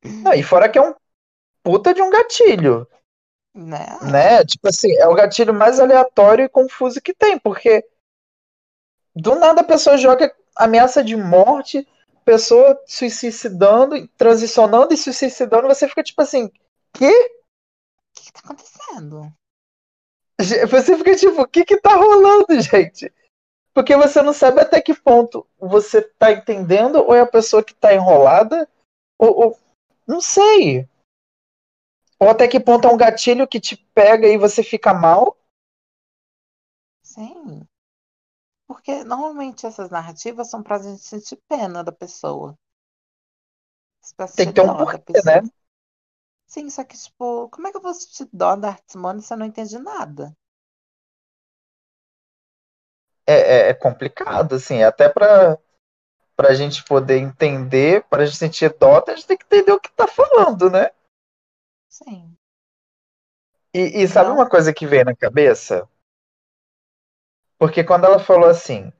Não, 0.02 0.32
e 0.32 0.42
fora 0.42 0.68
que 0.68 0.78
é 0.78 0.82
um 0.82 0.94
puta 1.62 1.94
de 1.94 2.02
um 2.02 2.10
gatilho. 2.10 2.88
Né? 3.54 3.86
né? 4.02 4.44
Tipo 4.44 4.68
assim, 4.68 4.92
é 4.96 5.06
o 5.06 5.14
gatilho 5.14 5.54
mais 5.54 5.78
aleatório 5.78 6.44
e 6.44 6.48
confuso 6.48 7.00
que 7.00 7.14
tem, 7.14 7.38
porque 7.38 7.84
do 9.14 9.34
nada 9.36 9.60
a 9.60 9.64
pessoa 9.64 9.96
joga 9.96 10.34
ameaça 10.56 11.02
de 11.02 11.16
morte, 11.16 11.86
pessoa 12.24 12.80
se 12.86 13.10
suicidando, 13.10 14.06
transicionando 14.16 14.92
e 14.94 14.96
se 14.96 15.12
suicidando, 15.12 15.68
você 15.68 15.88
fica 15.88 16.02
tipo 16.02 16.22
assim, 16.22 16.50
que? 16.92 17.10
O 17.10 17.30
que, 18.14 18.24
que 18.24 18.32
tá 18.32 18.40
acontecendo? 18.44 19.32
Você 20.70 20.96
fica 20.96 21.14
tipo, 21.16 21.42
o 21.42 21.46
que 21.46 21.64
que 21.64 21.76
tá 21.80 21.94
rolando, 21.94 22.46
gente? 22.60 23.12
Porque 23.72 23.96
você 23.96 24.20
não 24.20 24.32
sabe 24.32 24.60
até 24.60 24.80
que 24.80 24.94
ponto 24.94 25.46
você 25.58 26.02
tá 26.02 26.32
entendendo 26.32 26.96
ou 26.96 27.14
é 27.14 27.20
a 27.20 27.26
pessoa 27.26 27.62
que 27.62 27.74
tá 27.74 27.94
enrolada, 27.94 28.68
ou, 29.18 29.46
ou 29.46 29.58
não 30.06 30.20
sei. 30.20 30.88
Ou 32.18 32.28
até 32.28 32.48
que 32.48 32.60
ponto 32.60 32.86
é 32.86 32.92
um 32.92 32.96
gatilho 32.96 33.48
que 33.48 33.60
te 33.60 33.76
pega 33.94 34.26
e 34.26 34.36
você 34.36 34.62
fica 34.62 34.92
mal? 34.92 35.36
Sim. 37.02 37.66
Porque 38.66 39.02
normalmente 39.04 39.66
essas 39.66 39.90
narrativas 39.90 40.50
são 40.50 40.62
pra 40.62 40.78
gente 40.78 41.02
sentir 41.02 41.36
pena 41.48 41.82
da 41.82 41.92
pessoa. 41.92 42.56
Tem 44.36 44.46
que 44.46 44.52
ter 44.52 44.62
um 44.62 44.76
porquê, 44.76 45.20
né? 45.24 45.42
Sim, 46.46 46.68
só 46.68 46.82
que, 46.82 46.98
tipo, 46.98 47.48
como 47.48 47.68
é 47.68 47.70
que 47.70 47.76
eu 47.76 47.82
vou 47.82 47.94
sentir 47.94 48.28
dó 48.32 48.56
da 48.56 48.70
Artimone 48.70 49.22
se 49.22 49.32
eu 49.32 49.38
não 49.38 49.46
entendi 49.46 49.78
nada? 49.78 50.36
É, 53.30 53.34
é, 53.34 53.68
é 53.68 53.74
complicado, 53.74 54.56
assim, 54.56 54.82
até 54.82 55.08
pra, 55.08 55.56
pra 56.34 56.52
gente 56.52 56.82
poder 56.84 57.18
entender, 57.18 58.02
pra 58.10 58.24
gente 58.24 58.36
sentir 58.36 58.76
dó, 58.76 59.04
a 59.06 59.14
gente 59.14 59.26
tem 59.26 59.36
que 59.38 59.44
entender 59.44 59.70
o 59.70 59.78
que 59.78 59.92
tá 59.92 60.08
falando, 60.08 60.68
né? 60.68 60.90
Sim. 61.88 62.36
E, 63.72 64.02
e 64.02 64.08
sabe 64.08 64.30
uma 64.30 64.48
coisa 64.48 64.74
que 64.74 64.84
veio 64.84 65.04
na 65.04 65.14
cabeça? 65.14 65.88
Porque 67.56 67.84
quando 67.84 68.04
ela 68.04 68.18
falou 68.18 68.48
assim, 68.48 68.92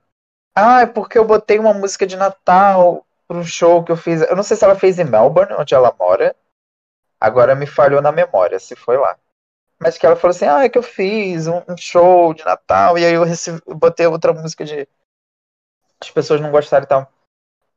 ah, 0.54 0.82
é 0.82 0.86
porque 0.86 1.18
eu 1.18 1.26
botei 1.26 1.58
uma 1.58 1.74
música 1.74 2.06
de 2.06 2.16
Natal 2.16 3.04
para 3.26 3.36
um 3.36 3.44
show 3.44 3.82
que 3.82 3.90
eu 3.90 3.96
fiz. 3.96 4.20
Eu 4.22 4.36
não 4.36 4.44
sei 4.44 4.56
se 4.56 4.64
ela 4.64 4.78
fez 4.78 4.98
em 5.00 5.04
Melbourne, 5.04 5.54
onde 5.54 5.74
ela 5.74 5.92
mora. 5.98 6.36
Agora 7.18 7.56
me 7.56 7.66
falhou 7.66 8.00
na 8.00 8.12
memória 8.12 8.60
se 8.60 8.76
foi 8.76 8.96
lá. 8.96 9.18
Mas 9.80 9.96
que 9.96 10.04
ela 10.04 10.14
falou 10.14 10.34
assim, 10.34 10.44
ah, 10.44 10.62
é 10.62 10.68
que 10.68 10.76
eu 10.76 10.82
fiz 10.82 11.46
um, 11.46 11.62
um 11.66 11.76
show 11.76 12.34
de 12.34 12.44
Natal 12.44 12.98
e 12.98 13.04
aí 13.04 13.14
eu 13.14 13.24
recebi, 13.24 13.60
botei 13.66 14.06
outra 14.06 14.32
música 14.32 14.62
de 14.64 14.86
as 15.98 16.10
pessoas 16.10 16.40
não 16.40 16.50
gostaram 16.50 16.84
e 16.84 16.88
tal. 16.88 17.12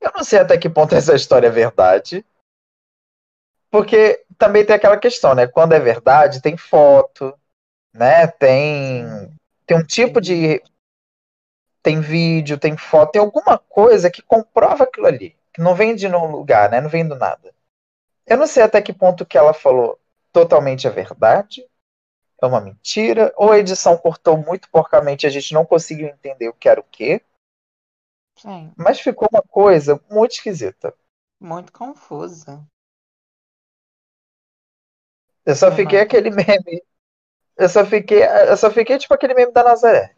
Eu 0.02 0.12
não 0.14 0.24
sei 0.24 0.40
até 0.40 0.58
que 0.58 0.70
ponto 0.70 0.94
essa 0.96 1.16
história 1.16 1.48
é 1.48 1.52
verdade. 1.52 2.26
Porque 3.72 4.24
também 4.38 4.66
tem 4.66 4.76
aquela 4.76 4.98
questão, 4.98 5.34
né? 5.34 5.48
Quando 5.48 5.74
é 5.74 5.80
verdade, 5.80 6.42
tem 6.42 6.58
foto, 6.58 7.38
né? 7.94 8.28
Tem, 8.28 9.34
tem 9.66 9.78
um 9.78 9.84
tipo 9.84 10.22
de. 10.22 10.62
Tem 11.82 12.00
vídeo, 12.00 12.58
tem 12.58 12.78
foto, 12.78 13.14
tem 13.14 13.22
alguma 13.22 13.58
coisa 13.58 14.12
que 14.12 14.22
comprova 14.22 14.84
aquilo 14.84 15.08
ali. 15.08 15.36
Que 15.52 15.62
não 15.62 15.76
vem 15.76 15.96
de 15.96 16.08
nenhum 16.08 16.32
lugar, 16.32 16.70
né? 16.70 16.80
Não 16.80 16.90
vem 16.90 17.08
do 17.08 17.16
nada. 17.16 17.54
Eu 18.26 18.38
não 18.38 18.48
sei 18.48 18.64
até 18.64 18.82
que 18.82 18.94
ponto 18.94 19.26
que 19.26 19.38
ela 19.38 19.54
falou 19.54 20.00
totalmente 20.32 20.88
é 20.88 20.90
verdade, 20.90 21.68
é 22.44 22.48
uma 22.48 22.62
mentira, 22.62 23.34
ou 23.38 23.52
a 23.52 23.60
edição 23.60 23.98
cortou 23.98 24.38
muito 24.38 24.70
porcamente 24.70 25.26
e 25.26 25.28
a 25.28 25.30
gente 25.30 25.54
não 25.54 25.66
conseguiu 25.66 26.08
entender 26.08 26.50
o 26.50 26.54
que 26.54 26.68
era 26.68 26.80
o 26.80 26.84
quê. 26.84 27.24
Sim. 28.38 28.74
Mas 28.76 29.00
ficou 29.00 29.30
uma 29.32 29.42
coisa 29.42 30.02
muito 30.10 30.34
esquisita. 30.34 30.94
Muito 31.40 31.72
confusa. 31.72 32.66
Eu 35.46 35.56
só 35.56 35.72
fiquei 35.72 36.00
aquele 36.00 36.30
meme. 36.32 36.84
Eu 37.56 37.70
só 37.70 37.86
fiquei. 37.86 38.24
Eu 38.24 38.58
só 38.58 38.72
fiquei 38.72 38.98
tipo 38.98 39.14
aquele 39.14 39.34
meme 39.34 39.52
da 39.52 39.64
Nazaré. 39.64 40.16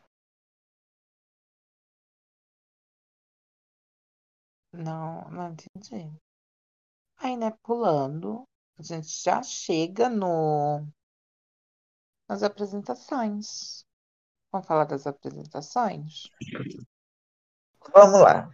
Não, 4.72 5.30
não 5.30 5.50
entendi. 5.52 6.12
Aí, 7.18 7.38
né, 7.38 7.52
pulando, 7.64 8.44
a 8.78 8.84
gente 8.84 9.08
já 9.24 9.42
chega 9.42 10.10
no 10.10 10.86
nas 12.28 12.44
apresentações. 12.44 13.86
Vamos 14.52 14.68
falar 14.68 14.86
das 14.86 15.06
apresentações? 15.06 16.30
Vamos 17.94 18.22
lá. 18.22 18.50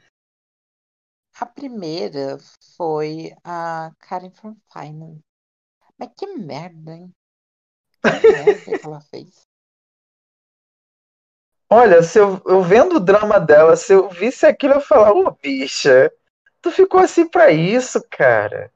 A 1.39 1.45
primeira 1.45 2.37
foi 2.75 3.33
a 3.43 3.91
Karen 3.99 4.31
from 4.31 4.55
Finance. 4.71 5.23
Mas 5.97 6.09
que 6.17 6.27
merda, 6.27 6.95
hein? 6.95 7.13
Que 8.01 8.03
merda 8.31 8.79
que 8.79 8.85
ela 8.85 9.01
fez. 9.01 9.47
Olha, 11.69 12.03
se 12.03 12.19
eu, 12.19 12.41
eu 12.45 12.61
vendo 12.61 12.97
o 12.97 12.99
drama 12.99 13.39
dela, 13.39 13.77
se 13.77 13.93
eu 13.93 14.09
visse 14.09 14.45
aquilo, 14.45 14.73
eu 14.73 14.81
falar, 14.81 15.13
ô 15.13 15.31
bicha, 15.31 16.11
tu 16.61 16.69
ficou 16.69 16.99
assim 16.99 17.27
pra 17.27 17.49
isso, 17.49 18.05
cara. 18.09 18.73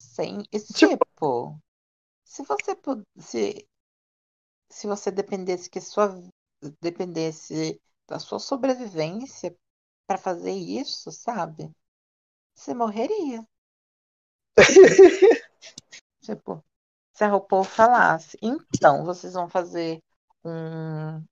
Sim, 0.00 0.42
e 0.50 0.58
tipo, 0.58 0.96
tipo 1.04 1.60
se 2.24 2.42
você 2.44 2.74
se, 3.18 3.68
se 4.70 4.86
você 4.86 5.10
dependesse 5.10 5.68
que 5.68 5.80
sua 5.80 6.22
dependesse 6.80 7.80
da 8.06 8.18
sua 8.18 8.38
sobrevivência 8.38 9.54
para 10.06 10.18
fazer 10.18 10.52
isso, 10.52 11.10
sabe? 11.12 11.72
você 12.60 12.74
morreria. 12.74 13.46
tipo, 16.20 16.62
se 17.12 17.24
a 17.24 17.28
RuPaul 17.28 17.64
falasse, 17.64 18.36
então, 18.42 19.04
vocês 19.04 19.32
vão 19.32 19.48
fazer 19.48 20.02
um 20.44 21.24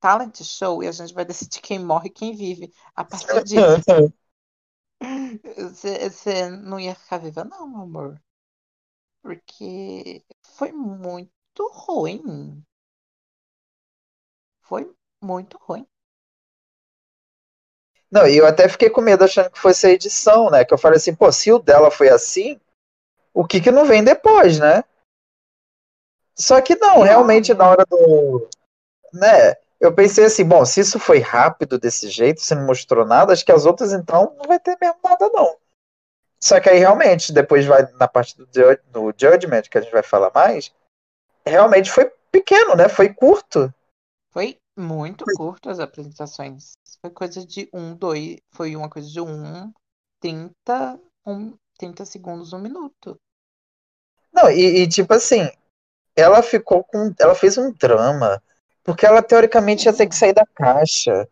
talent 0.00 0.42
show 0.42 0.82
e 0.82 0.88
a 0.88 0.92
gente 0.92 1.14
vai 1.14 1.24
decidir 1.24 1.60
quem 1.60 1.78
morre 1.78 2.08
e 2.08 2.12
quem 2.12 2.34
vive 2.34 2.72
a 2.94 3.04
partir 3.04 3.44
disso. 3.44 4.12
Você 5.56 6.50
não 6.50 6.80
ia 6.80 6.94
ficar 6.94 7.18
viva, 7.18 7.44
não, 7.44 7.68
meu 7.68 7.82
amor. 7.82 8.20
Porque 9.22 10.24
foi 10.42 10.72
muito 10.72 11.30
ruim. 11.66 12.62
Foi 14.62 14.94
muito 15.20 15.58
ruim. 15.58 15.86
Não, 18.10 18.26
e 18.26 18.36
eu 18.36 18.46
até 18.46 18.68
fiquei 18.68 18.88
com 18.88 19.00
medo 19.00 19.24
achando 19.24 19.50
que 19.50 19.58
fosse 19.58 19.86
a 19.86 19.90
edição, 19.90 20.50
né? 20.50 20.64
Que 20.64 20.72
eu 20.72 20.78
falei 20.78 20.96
assim, 20.96 21.14
pô, 21.14 21.30
se 21.30 21.52
o 21.52 21.58
dela 21.58 21.90
foi 21.90 22.08
assim, 22.08 22.58
o 23.34 23.46
que 23.46 23.60
que 23.60 23.70
não 23.70 23.84
vem 23.84 24.02
depois, 24.02 24.58
né? 24.58 24.82
Só 26.34 26.60
que 26.60 26.76
não, 26.76 27.02
realmente 27.02 27.52
na 27.52 27.68
hora 27.68 27.84
do. 27.84 28.48
Né? 29.12 29.56
Eu 29.80 29.94
pensei 29.94 30.24
assim, 30.24 30.44
bom, 30.44 30.64
se 30.64 30.80
isso 30.80 30.98
foi 30.98 31.18
rápido 31.18 31.78
desse 31.78 32.08
jeito, 32.08 32.40
se 32.40 32.54
não 32.54 32.64
mostrou 32.66 33.04
nada, 33.04 33.32
acho 33.32 33.44
que 33.44 33.52
as 33.52 33.66
outras 33.66 33.92
então 33.92 34.34
não 34.36 34.46
vai 34.46 34.58
ter 34.58 34.76
mesmo 34.80 34.98
nada, 35.04 35.28
não. 35.32 35.56
Só 36.40 36.60
que 36.60 36.68
aí 36.68 36.78
realmente, 36.78 37.32
depois 37.32 37.66
vai 37.66 37.82
na 37.94 38.06
parte 38.06 38.36
do, 38.36 38.46
do 38.46 39.14
Judgment, 39.16 39.62
que 39.62 39.78
a 39.78 39.80
gente 39.80 39.92
vai 39.92 40.02
falar 40.02 40.30
mais, 40.34 40.72
realmente 41.48 41.90
foi 41.90 42.10
pequeno, 42.30 42.74
né? 42.74 42.88
Foi 42.88 43.12
curto. 43.12 43.72
Foi 44.30 44.58
muito 44.76 45.24
curto 45.36 45.68
as 45.68 45.80
apresentações. 45.80 46.72
Foi 47.00 47.10
coisa 47.10 47.44
de 47.44 47.68
um, 47.72 47.94
dois. 47.94 48.38
Foi 48.50 48.76
uma 48.76 48.88
coisa 48.88 49.08
de 49.08 49.20
um, 49.20 49.72
30, 50.20 51.00
um, 51.26 51.56
30 51.78 52.04
segundos, 52.04 52.52
um 52.52 52.58
minuto. 52.58 53.18
Não, 54.32 54.50
e, 54.50 54.82
e 54.82 54.88
tipo 54.88 55.12
assim, 55.14 55.50
ela 56.14 56.42
ficou 56.42 56.84
com. 56.84 57.12
Ela 57.18 57.34
fez 57.34 57.56
um 57.58 57.72
drama. 57.72 58.42
Porque 58.82 59.04
ela 59.04 59.22
teoricamente 59.22 59.84
ia 59.84 59.92
ter 59.92 60.06
que 60.06 60.14
sair 60.14 60.32
da 60.32 60.46
caixa. 60.46 61.28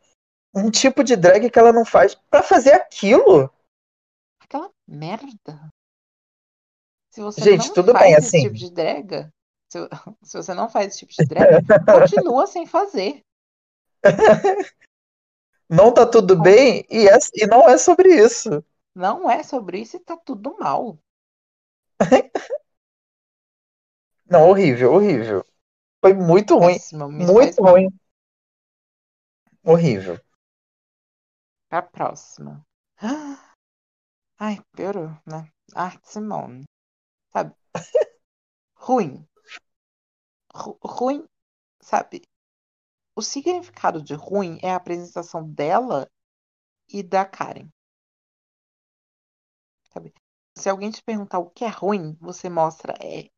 Um 0.55 0.71
tipo 0.71 1.03
de 1.03 1.17
drag 1.17 1.49
que 1.49 1.59
ela 1.59 1.73
não 1.73 1.85
faz 1.85 2.15
para 2.15 2.43
fazer 2.43 2.73
aquilo. 2.73 3.51
Aquela 4.41 4.71
merda. 4.87 5.73
Se 7.11 7.23
você 7.23 7.41
Gente, 7.43 7.69
não 7.69 7.75
tudo 7.75 7.93
faz 7.93 8.05
bem, 8.05 8.13
esse 8.13 8.27
assim. 8.27 8.43
tipo 8.43 8.55
de 8.55 8.71
drag, 8.71 9.33
se, 9.77 9.89
se 10.23 10.37
você 10.43 10.55
não 10.55 10.69
faz 10.69 10.89
esse 10.89 11.07
tipo 11.07 11.13
de 11.13 11.25
drag, 11.29 11.65
continua 11.85 12.47
sem 12.47 12.67
fazer. 12.67 13.23
Não 15.69 15.93
tá 15.93 16.09
tudo 16.09 16.41
bem 16.41 16.87
e, 16.89 17.09
é, 17.09 17.19
e 17.35 17.45
não 17.45 17.69
é 17.69 17.77
sobre 17.77 18.09
isso. 18.09 18.65
Não 18.95 19.29
é 19.29 19.43
sobre 19.43 19.81
isso 19.81 19.97
e 19.97 20.01
tá 20.01 20.17
tudo 20.17 20.57
mal. 20.61 20.97
Não, 24.31 24.49
horrível, 24.49 24.93
horrível. 24.93 25.45
Foi 26.01 26.15
muito 26.15 26.57
ruim. 26.57 26.75
Péssimo, 26.75 27.11
Muito 27.11 27.35
faz 27.35 27.59
mal. 27.59 27.73
ruim. 27.73 27.89
Horrível. 29.65 30.21
Pra 31.69 31.83
próxima. 31.83 32.65
Ai, 34.39 34.61
piorou, 34.77 35.11
né? 35.27 35.51
Ah, 35.75 35.99
Simone. 36.05 36.65
Sabe? 37.33 37.53
Ruim. 38.77 39.27
Ru- 40.61 40.79
ruim, 40.83 41.25
sabe? 41.81 42.23
O 43.17 43.23
significado 43.23 44.03
de 44.03 44.15
ruim 44.15 44.59
é 44.63 44.73
a 44.73 44.77
apresentação 44.77 45.49
dela 45.49 46.09
e 46.89 47.03
da 47.03 47.25
Karen. 47.25 47.69
Sabe? 49.93 50.15
Se 50.57 50.69
alguém 50.69 50.91
te 50.93 51.03
perguntar 51.03 51.41
o 51.41 51.51
que 51.51 51.65
é 51.65 51.69
ruim, 51.69 52.17
você 52.21 52.49
mostra 52.49 52.95
é, 53.03 53.29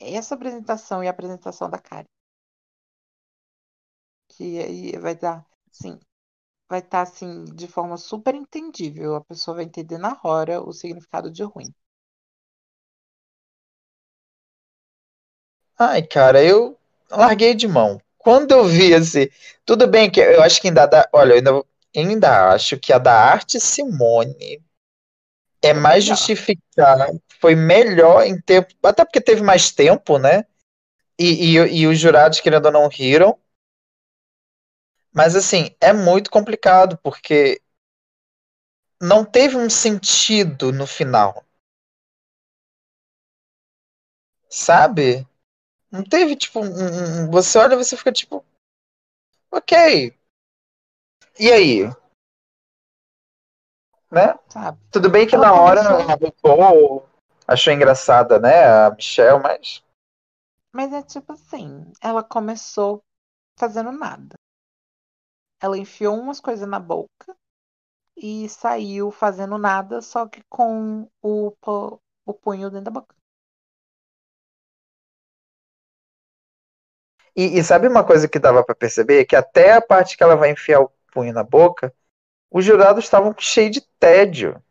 essa 0.00 0.34
apresentação 0.34 1.02
e 1.04 1.08
a 1.08 1.10
apresentação 1.10 1.68
da 1.70 1.78
Karen. 1.78 2.06
Que 4.28 4.58
aí 4.58 4.98
vai 4.98 5.14
dar, 5.16 5.46
sim, 5.72 5.98
vai 6.68 6.80
estar 6.80 7.02
assim 7.02 7.44
de 7.46 7.68
forma 7.68 7.96
super 7.98 8.34
entendível. 8.34 9.16
A 9.16 9.24
pessoa 9.24 9.56
vai 9.56 9.64
entender 9.66 9.98
na 9.98 10.20
hora 10.24 10.62
o 10.62 10.72
significado 10.72 11.30
de 11.32 11.42
ruim. 11.44 11.74
Ai, 15.78 16.02
cara, 16.02 16.42
eu 16.42 16.76
larguei 17.10 17.54
de 17.54 17.66
mão. 17.68 18.00
Quando 18.18 18.52
eu 18.52 18.64
vi 18.64 18.94
assim, 18.94 19.28
tudo 19.64 19.86
bem 19.86 20.10
que 20.10 20.20
eu 20.20 20.42
acho 20.42 20.60
que 20.60 20.68
ainda 20.68 20.86
dá, 20.86 21.08
olha, 21.12 21.32
eu 21.34 21.36
ainda, 21.38 21.64
ainda 21.96 22.48
acho 22.52 22.78
que 22.78 22.92
a 22.92 22.98
da 22.98 23.12
Arte 23.14 23.60
Simone 23.60 24.62
é 25.62 25.72
Foi 25.72 25.80
mais 25.80 26.04
justificada, 26.04 27.06
foi 27.40 27.54
melhor 27.54 28.24
em 28.24 28.40
tempo, 28.40 28.68
até 28.82 29.04
porque 29.04 29.20
teve 29.20 29.42
mais 29.42 29.70
tempo, 29.70 30.18
né? 30.18 30.44
E, 31.18 31.56
e, 31.58 31.80
e 31.82 31.88
os 31.88 31.98
jurados, 31.98 32.40
querendo 32.40 32.66
ou 32.66 32.72
não, 32.72 32.88
riram. 32.88 33.38
Mas 35.14 35.34
assim, 35.34 35.74
é 35.80 35.94
muito 35.94 36.30
complicado, 36.30 36.98
porque 37.02 37.58
não 39.00 39.24
teve 39.24 39.56
um 39.56 39.70
sentido 39.70 40.72
no 40.72 40.84
final. 40.84 41.44
Sabe? 44.48 45.26
Não 45.94 46.02
teve, 46.02 46.34
tipo, 46.34 46.58
um, 46.58 46.64
um- 46.64 47.30
você 47.30 47.56
olha 47.56 47.74
e 47.74 47.76
você 47.76 47.96
fica 47.96 48.10
tipo, 48.10 48.44
ok. 49.48 50.12
E 51.38 51.52
aí? 51.52 51.84
Né? 54.10 54.36
Sabe? 54.48 54.80
Tudo 54.90 55.08
bem 55.08 55.24
que 55.24 55.36
Ela 55.36 55.46
na 55.46 55.54
hora 55.54 55.80
a 55.82 56.14
RuPaul 56.14 57.08
achou 57.46 57.72
engraçada, 57.72 58.40
né? 58.40 58.64
A 58.64 58.90
Michelle, 58.90 59.40
mas. 59.40 59.84
Mas 60.72 60.92
é 60.92 61.00
tipo 61.00 61.32
assim, 61.32 61.92
ela 62.02 62.24
começou 62.24 63.00
fazendo 63.56 63.92
nada. 63.92 64.34
Ela 65.62 65.78
enfiou 65.78 66.18
umas 66.18 66.40
coisas 66.40 66.68
na 66.68 66.80
boca 66.80 67.36
e 68.16 68.48
saiu 68.48 69.12
fazendo 69.12 69.56
nada, 69.58 70.02
só 70.02 70.26
que 70.26 70.42
com 70.50 71.08
o, 71.22 71.54
o 72.26 72.34
punho 72.34 72.68
dentro 72.68 72.86
da 72.86 72.90
boca. 72.90 73.14
E, 77.36 77.58
e 77.58 77.64
sabe 77.64 77.88
uma 77.88 78.04
coisa 78.04 78.28
que 78.28 78.38
dava 78.38 78.64
pra 78.64 78.74
perceber? 78.74 79.24
Que 79.24 79.36
até 79.36 79.72
a 79.72 79.80
parte 79.82 80.16
que 80.16 80.22
ela 80.22 80.36
vai 80.36 80.50
enfiar 80.50 80.80
o 80.80 80.90
punho 81.12 81.32
na 81.32 81.42
boca, 81.44 81.92
os 82.50 82.64
jurados 82.64 83.04
estavam 83.04 83.34
cheios 83.38 83.72
de 83.72 83.80
tédio. 83.98 84.62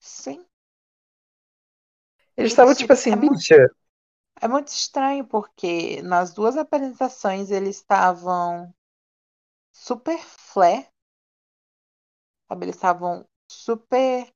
Sim. 0.00 0.44
Eles 2.36 2.52
estavam 2.52 2.74
tipo, 2.74 2.92
assim, 2.92 3.12
é 3.12 3.16
muito- 3.16 3.32
bicha, 3.34 3.70
É 4.40 4.48
muito 4.48 4.68
estranho 4.68 5.26
porque 5.26 6.02
nas 6.02 6.32
duas 6.34 6.56
apresentações 6.56 7.50
eles 7.50 7.76
estavam 7.76 8.72
super 9.72 10.18
flare, 10.18 10.86
sabe? 12.48 12.64
Eles 12.66 12.76
estavam 12.76 13.26
super 13.50 14.30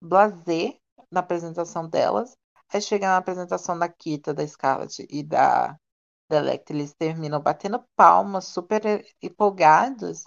blasé 0.00 0.78
na 1.10 1.20
apresentação 1.20 1.88
delas. 1.88 2.36
Aí 2.72 2.80
chega 2.82 3.06
na 3.06 3.16
apresentação 3.16 3.78
da 3.78 3.88
Kita, 3.88 4.34
da 4.34 4.46
Scarlett 4.46 5.06
e 5.08 5.22
da 5.22 5.78
Electra, 6.36 6.74
eles 6.76 6.92
terminam 6.94 7.40
batendo 7.40 7.82
palmas, 7.96 8.46
super 8.46 8.82
empolgados. 9.22 10.24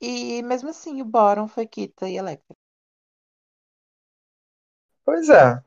E 0.00 0.42
mesmo 0.42 0.70
assim, 0.70 1.02
o 1.02 1.04
bottom 1.04 1.48
foi 1.48 1.66
Kita 1.66 2.08
e 2.08 2.16
Electra. 2.16 2.56
pois 5.04 5.28
é. 5.30 5.62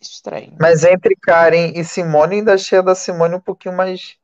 Estranho. 0.00 0.56
Mas 0.60 0.82
entre 0.84 1.14
Karen 1.16 1.72
e 1.76 1.84
Simone, 1.84 2.36
ainda 2.36 2.54
achei 2.54 2.78
a 2.78 2.82
da 2.82 2.94
Simone 2.94 3.36
um 3.36 3.40
pouquinho 3.40 3.76
mais. 3.76 4.18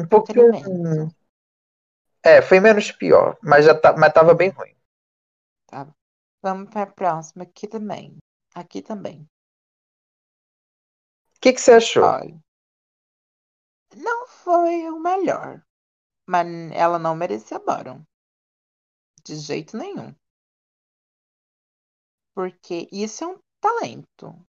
Um 0.00 0.06
pouquinho. 0.06 0.50
É, 2.22 2.42
foi 2.42 2.58
menos 2.60 2.90
pior, 2.90 3.36
mas 3.42 3.64
já 3.66 3.74
tá, 3.74 3.94
mas 3.96 4.12
tava 4.12 4.34
bem 4.34 4.50
ruim. 4.50 4.74
Tá? 5.66 5.94
Vamos 6.42 6.70
para 6.70 6.84
a 6.84 6.86
próxima, 6.94 7.44
aqui 7.44 7.68
também. 7.68 8.16
Aqui 8.54 8.80
também. 8.80 9.28
O 11.44 11.46
que, 11.46 11.52
que 11.52 11.60
você 11.60 11.72
achou? 11.72 12.04
Olha, 12.04 12.40
não 13.94 14.26
foi 14.26 14.88
o 14.88 14.98
melhor, 14.98 15.62
mas 16.26 16.46
ela 16.72 16.98
não 16.98 17.14
merecia 17.14 17.58
bottom. 17.58 18.02
De 19.22 19.36
jeito 19.36 19.76
nenhum. 19.76 20.14
Porque 22.34 22.88
isso 22.90 23.24
é 23.24 23.26
um 23.26 23.38
talento, 23.60 24.46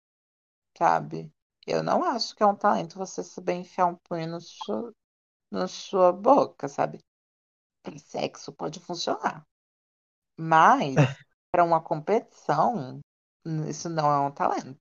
sabe? 0.76 1.32
Eu 1.66 1.82
não 1.82 2.04
acho 2.04 2.36
que 2.36 2.42
é 2.42 2.46
um 2.46 2.54
talento 2.54 2.98
você 2.98 3.24
saber 3.24 3.54
enfiar 3.54 3.86
um 3.86 3.96
punho 3.96 4.28
no 4.28 4.40
sua, 4.42 4.92
na 5.50 5.68
sua 5.68 6.12
boca, 6.12 6.68
sabe? 6.68 6.98
Para 7.82 7.98
sexo 7.98 8.52
pode 8.52 8.80
funcionar. 8.80 9.46
Mas, 10.38 10.94
para 11.50 11.64
uma 11.64 11.82
competição, 11.82 13.00
isso 13.66 13.88
não 13.88 14.12
é 14.12 14.20
um 14.20 14.30
talento. 14.30 14.81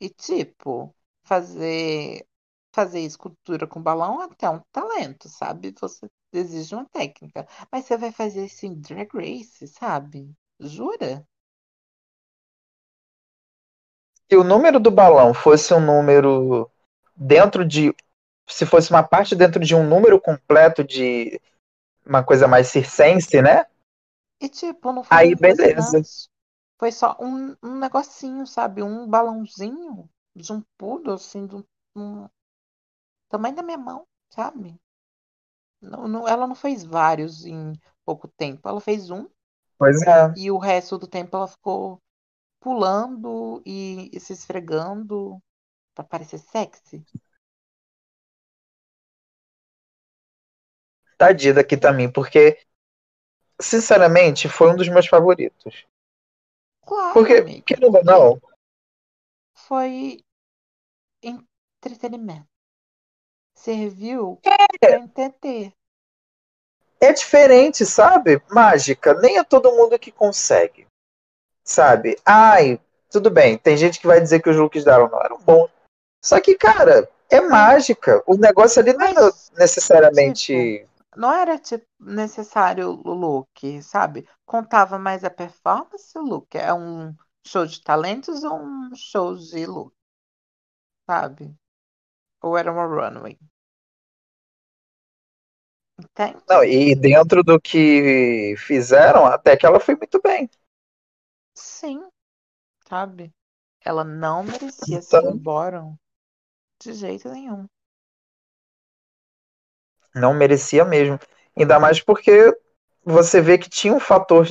E 0.00 0.08
tipo, 0.08 0.94
fazer 1.24 2.26
fazer 2.72 3.00
escultura 3.00 3.66
com 3.66 3.82
balão 3.82 4.20
até 4.20 4.46
é 4.46 4.50
um 4.50 4.60
talento, 4.72 5.28
sabe? 5.28 5.74
Você 5.78 6.08
exige 6.32 6.74
uma 6.74 6.86
técnica. 6.88 7.46
Mas 7.70 7.84
você 7.84 7.96
vai 7.96 8.12
fazer 8.12 8.46
isso 8.46 8.64
em 8.64 8.74
Drag 8.74 9.08
Race, 9.12 9.66
sabe? 9.66 10.32
Jura? 10.58 11.26
Se 14.30 14.36
o 14.36 14.44
número 14.44 14.78
do 14.78 14.90
balão 14.90 15.34
fosse 15.34 15.74
um 15.74 15.80
número 15.80 16.70
dentro 17.16 17.66
de. 17.66 17.94
Se 18.48 18.64
fosse 18.64 18.90
uma 18.90 19.02
parte 19.02 19.34
dentro 19.34 19.60
de 19.60 19.74
um 19.74 19.86
número 19.86 20.20
completo 20.20 20.84
de 20.84 21.40
uma 22.06 22.22
coisa 22.22 22.46
mais 22.46 22.68
circense, 22.68 23.42
né? 23.42 23.66
E 24.40 24.48
tipo, 24.48 24.92
não 24.92 25.04
foi 25.04 25.16
Aí, 25.16 25.34
beleza. 25.34 26.00
Foi 26.80 26.90
só 26.90 27.16
um, 27.20 27.56
um 27.62 27.78
negocinho, 27.78 28.44
sabe? 28.44 28.82
Um 28.82 29.06
balãozinho 29.08 30.10
de 30.34 30.52
um 30.52 30.62
pudo, 30.76 31.12
assim, 31.12 31.46
do 31.46 31.64
um, 31.94 32.28
tamanho 33.30 33.54
da 33.56 33.62
minha 33.62 33.78
mão, 33.78 34.06
sabe? 34.28 34.78
Não, 35.82 36.08
não, 36.08 36.26
ela 36.28 36.46
não 36.46 36.54
fez 36.54 36.84
vários 36.84 37.44
em 37.44 37.72
pouco 38.04 38.26
tempo. 38.28 38.66
Ela 38.68 38.80
fez 38.80 39.10
um 39.10 39.28
Pois 39.78 40.02
é. 40.06 40.34
e 40.34 40.50
o 40.50 40.58
resto 40.58 40.98
do 40.98 41.06
tempo 41.06 41.36
ela 41.36 41.46
ficou 41.48 42.02
pulando 42.60 43.62
e, 43.66 44.10
e 44.12 44.20
se 44.20 44.32
esfregando 44.34 45.42
pra 45.94 46.04
parecer 46.04 46.38
sexy. 46.38 47.04
Tadinha 51.16 51.54
daqui 51.54 51.76
também, 51.76 52.10
porque, 52.10 52.58
sinceramente, 53.60 54.48
foi 54.48 54.70
um 54.72 54.76
dos 54.76 54.88
meus 54.88 55.06
favoritos. 55.06 55.86
Claro, 56.86 57.12
Porque, 57.14 57.34
amiga. 57.34 57.62
querendo 57.66 57.96
ou 57.96 58.04
não, 58.04 58.40
Foi 59.54 60.24
entretenimento. 61.22 62.48
Serviu 63.54 64.38
pra 64.42 64.56
entender. 64.94 65.72
é 67.00 67.12
diferente, 67.12 67.84
sabe? 67.84 68.42
Mágica, 68.50 69.14
nem 69.14 69.38
é 69.38 69.44
todo 69.44 69.72
mundo 69.72 69.98
que 69.98 70.10
consegue. 70.10 70.86
Sabe? 71.62 72.18
Ai, 72.24 72.80
tudo 73.10 73.30
bem, 73.30 73.58
tem 73.58 73.76
gente 73.76 74.00
que 74.00 74.06
vai 74.06 74.20
dizer 74.20 74.40
que 74.42 74.48
os 74.48 74.56
looks 74.56 74.84
dela 74.84 75.08
não 75.08 75.22
eram 75.22 75.38
bons. 75.40 75.70
Só 76.22 76.40
que, 76.40 76.54
cara, 76.56 77.08
é 77.30 77.40
mágica. 77.40 78.22
O 78.26 78.36
negócio 78.36 78.80
ali 78.80 78.92
não 78.92 79.06
é 79.06 79.14
necessariamente. 79.58 80.86
Não 81.16 81.32
era 81.32 81.58
tipo, 81.58 81.86
necessário 82.00 82.88
o 82.90 83.12
look, 83.14 83.80
sabe? 83.82 84.28
Contava 84.44 84.98
mais 84.98 85.22
a 85.24 85.30
performance 85.30 86.16
o 86.18 86.22
look. 86.22 86.56
É 86.56 86.72
um 86.74 87.14
show 87.46 87.64
de 87.66 87.80
talentos 87.82 88.42
ou 88.44 88.60
um 88.60 88.90
show 88.94 89.36
de 89.36 89.66
look, 89.66 89.94
sabe? 91.06 91.54
Ou 92.42 92.56
era 92.58 92.72
uma 92.72 92.86
runway? 92.86 93.38
Entende? 95.98 96.42
Não, 96.48 96.64
e 96.64 96.94
dentro 96.94 97.42
do 97.42 97.60
que 97.60 98.54
fizeram, 98.58 99.24
até 99.26 99.56
que 99.56 99.64
ela 99.66 99.78
foi 99.80 99.94
muito 99.96 100.20
bem. 100.22 100.48
Sim, 101.54 102.10
sabe? 102.88 103.32
Ela 103.82 104.04
não 104.04 104.44
merecia 104.44 105.02
ser 105.02 105.22
Então, 105.22 105.28
um 105.28 105.38
bottom 105.38 105.96
de 106.82 106.92
jeito 106.94 107.28
nenhum. 107.30 107.66
Não 110.14 110.34
merecia 110.34 110.84
mesmo. 110.84 111.18
Ainda 111.56 111.78
mais 111.80 112.00
porque 112.00 112.56
você 113.04 113.40
vê 113.40 113.58
que 113.58 113.68
tinha 113.68 113.92
um 113.94 114.00
fator 114.00 114.48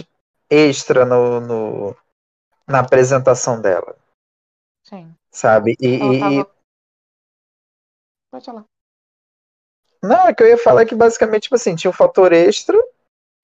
extra 0.50 1.06
no, 1.06 1.40
no- 1.40 1.96
na 2.68 2.80
apresentação 2.80 3.60
dela, 3.62 3.96
Sim. 4.84 5.14
sabe? 5.32 5.76
E, 5.80 5.88
e- 5.88 6.16
e- 6.16 6.20
tava. 6.20 6.52
Pode 8.32 8.46
falar. 8.46 8.66
não, 10.04 10.28
é 10.28 10.34
que 10.34 10.44
eu 10.44 10.48
ia 10.48 10.58
falar 10.58 10.86
que 10.86 10.96
basicamente, 10.96 11.44
tipo 11.44 11.56
assim, 11.56 11.76
tinha 11.76 11.90
um 11.90 11.94
fator 11.94 12.32
extra, 12.32 12.78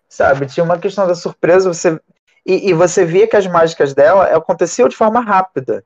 sabe? 0.07 0.45
Tinha 0.47 0.63
uma 0.63 0.79
questão 0.79 1.07
da 1.07 1.15
surpresa, 1.15 1.71
você 1.73 1.99
e, 2.45 2.69
e 2.69 2.73
você 2.73 3.03
via 3.03 3.27
que 3.27 3.35
as 3.35 3.47
mágicas 3.47 3.93
dela 3.93 4.35
aconteciam 4.35 4.87
de 4.87 4.95
forma 4.95 5.19
rápida. 5.19 5.83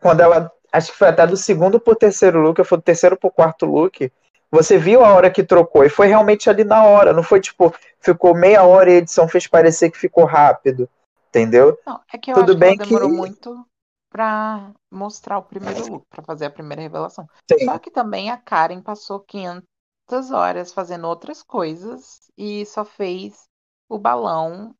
Quando 0.00 0.20
ela, 0.20 0.52
acho 0.72 0.92
que 0.92 0.98
foi 0.98 1.08
até 1.08 1.26
do 1.26 1.36
segundo 1.36 1.78
pro 1.80 1.94
terceiro 1.94 2.40
look, 2.40 2.58
ou 2.58 2.64
foi 2.64 2.78
do 2.78 2.82
terceiro 2.82 3.16
pro 3.16 3.30
quarto 3.30 3.66
look, 3.66 4.10
você 4.50 4.78
viu 4.78 5.04
a 5.04 5.12
hora 5.14 5.30
que 5.30 5.42
trocou 5.44 5.84
e 5.84 5.88
foi 5.88 6.08
realmente 6.08 6.50
ali 6.50 6.64
na 6.64 6.84
hora, 6.84 7.12
não 7.12 7.22
foi 7.22 7.40
tipo, 7.40 7.74
ficou 8.00 8.34
meia 8.34 8.62
hora 8.64 8.90
e 8.90 8.94
a 8.94 8.98
edição 8.98 9.28
fez 9.28 9.46
parecer 9.46 9.90
que 9.90 9.98
ficou 9.98 10.24
rápido, 10.24 10.88
entendeu? 11.28 11.78
Não, 11.86 12.02
é 12.12 12.18
que 12.18 12.30
eu 12.32 12.36
Tudo 12.36 12.38
acho 12.38 12.58
que 12.58 12.64
bem 12.64 12.78
que 12.78 12.94
demorou 12.94 13.08
muito 13.08 13.66
pra 14.10 14.72
mostrar 14.90 15.38
o 15.38 15.44
primeiro 15.44 15.86
look, 15.86 16.06
pra 16.08 16.22
fazer 16.22 16.46
a 16.46 16.50
primeira 16.50 16.82
revelação. 16.82 17.28
sim, 17.50 17.68
Só 17.68 17.78
que 17.78 17.90
também 17.90 18.30
a 18.30 18.36
Karen 18.38 18.82
passou 18.82 19.20
500 19.20 20.30
horas 20.30 20.72
fazendo 20.72 21.06
outras 21.06 21.42
coisas 21.42 22.30
e 22.36 22.64
só 22.66 22.84
fez 22.84 23.48
o 23.88 23.98
balão 23.98 24.74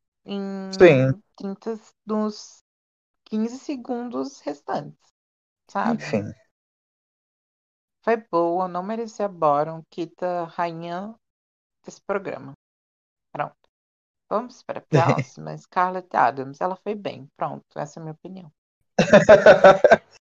sim, 0.78 1.12
em 1.12 1.22
30 1.36 1.78
dos 2.05 2.62
15 3.24 3.59
segundos 3.59 4.40
restantes, 4.40 5.11
sabe? 5.73 6.03
enfim. 6.03 6.33
Foi 8.05 8.16
boa, 8.16 8.68
não 8.68 8.83
merecia 8.83 9.29
bottom, 9.29 9.83
quita 9.89 10.45
rainha 10.45 11.14
desse 11.85 12.01
programa. 12.03 12.53
Pronto. 13.33 13.57
Vamos 14.29 14.62
para 14.62 14.81
a 14.81 14.83
próxima. 15.16 15.57
Scarlett 15.57 16.14
Adams, 16.14 16.61
ela 16.61 16.77
foi 16.77 16.95
bem. 16.95 17.29
Pronto, 17.37 17.64
essa 17.77 17.99
é 17.99 18.01
a 18.01 18.05
minha 18.05 18.12
opinião. 18.12 18.53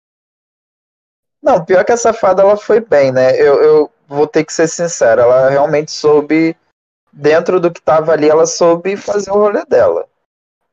Não, 1.43 1.65
pior 1.65 1.85
que 1.87 1.93
a 1.93 1.97
safada 1.97 2.43
ela 2.43 2.57
foi 2.57 2.81
bem, 2.81 3.11
né? 3.11 3.35
Eu, 3.41 3.63
eu 3.63 3.91
vou 4.07 4.27
ter 4.27 4.45
que 4.45 4.53
ser 4.53 4.69
sincero, 4.69 5.23
ela 5.23 5.49
realmente 5.49 5.91
soube, 5.91 6.55
dentro 7.11 7.59
do 7.59 7.73
que 7.73 7.81
tava 7.81 8.13
ali, 8.13 8.29
ela 8.29 8.47
soube 8.47 8.95
fazer 8.95 9.31
o 9.31 9.39
rolê 9.39 9.65
dela. 9.65 10.07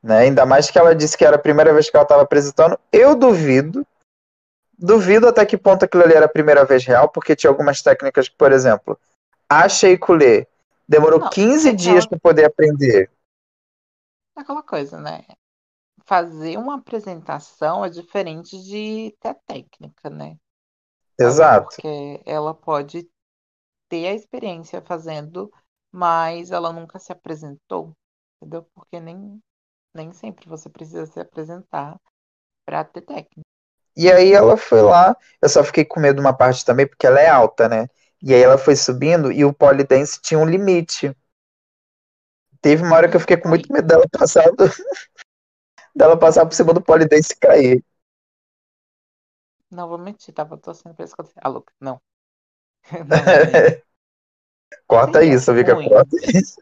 Né? 0.02 0.18
Ainda 0.18 0.44
mais 0.44 0.70
que 0.70 0.78
ela 0.78 0.94
disse 0.94 1.16
que 1.16 1.24
era 1.24 1.36
a 1.36 1.40
primeira 1.40 1.72
vez 1.72 1.88
que 1.88 1.96
ela 1.96 2.02
estava 2.04 2.22
apresentando. 2.22 2.78
Eu 2.92 3.14
duvido. 3.16 3.86
Duvido 4.78 5.26
até 5.28 5.44
que 5.44 5.56
ponto 5.56 5.84
aquilo 5.84 6.04
ali 6.04 6.14
era 6.14 6.26
a 6.26 6.28
primeira 6.28 6.64
vez 6.64 6.84
real, 6.84 7.08
porque 7.08 7.34
tinha 7.34 7.50
algumas 7.50 7.82
técnicas 7.82 8.28
que, 8.28 8.36
por 8.36 8.52
exemplo, 8.52 8.98
a 9.48 9.68
Sheikulé 9.68 10.46
demorou 10.88 11.20
Não, 11.20 11.30
15 11.30 11.68
é 11.68 11.72
dias 11.72 12.04
aquela, 12.04 12.06
para 12.06 12.18
poder 12.18 12.44
aprender. 12.44 13.10
é 14.36 14.40
aquela 14.40 14.62
coisa, 14.62 14.98
né? 14.98 15.24
Fazer 16.06 16.58
uma 16.58 16.76
apresentação 16.76 17.84
é 17.84 17.90
diferente 17.90 18.58
de 18.62 19.16
ter 19.20 19.34
técnica, 19.46 20.10
né? 20.10 20.38
Exato. 21.18 21.76
Porque 21.76 22.22
ela 22.26 22.54
pode 22.54 23.08
ter 23.88 24.06
a 24.08 24.14
experiência 24.14 24.82
fazendo, 24.82 25.52
mas 25.92 26.50
ela 26.50 26.72
nunca 26.72 26.98
se 26.98 27.12
apresentou, 27.12 27.96
entendeu? 28.36 28.64
Porque 28.74 29.00
nem, 29.00 29.42
nem 29.94 30.12
sempre 30.12 30.48
você 30.48 30.68
precisa 30.70 31.06
se 31.06 31.20
apresentar 31.20 32.00
para 32.66 32.84
ter 32.84 33.02
técnica. 33.02 33.48
E 33.98 34.10
aí 34.12 34.32
ela 34.34 34.56
foi 34.56 34.82
lá, 34.82 35.16
eu 35.42 35.48
só 35.50 35.64
fiquei 35.64 35.84
com 35.84 36.00
medo 36.00 36.16
de 36.16 36.22
uma 36.22 36.32
parte 36.34 36.64
também, 36.64 36.86
porque 36.88 37.06
ela 37.06 37.20
é 37.20 37.28
alta, 37.28 37.68
né? 37.68 37.88
E 38.22 38.34
aí 38.34 38.42
ela 38.42 38.58
foi 38.58 38.76
subindo 38.76 39.32
e 39.32 39.44
o 39.44 39.52
polidense 39.54 40.20
tinha 40.22 40.40
um 40.40 40.46
limite. 40.46 41.14
Teve 42.60 42.82
uma 42.84 42.96
hora 42.96 43.08
que 43.08 43.16
eu 43.16 43.20
fiquei 43.20 43.36
com 43.36 43.48
muito 43.48 43.72
medo 43.72 43.86
dela 43.86 44.04
passar, 44.10 44.50
do- 44.52 44.70
dela 45.94 46.18
passar 46.18 46.46
por 46.46 46.54
cima 46.54 46.72
do 46.74 46.80
polidense 46.82 47.32
e 47.32 47.36
cair. 47.36 47.84
Não 49.70 49.88
vou 49.88 49.96
mentir, 49.98 50.34
tava 50.34 50.58
torcendo 50.58 50.94
pra 50.94 51.04
isso 51.06 51.14
acontecer. 51.14 51.40
Ah, 51.42 51.48
Luca, 51.48 51.72
não. 51.80 52.00
Não, 53.02 53.22
amiga. 53.34 53.76
Corta 54.88 55.22
Seria 55.22 55.24
isso, 55.24 55.54
Vika, 55.54 55.76
ruim. 55.76 55.88
corta 55.88 56.16
isso. 56.36 56.60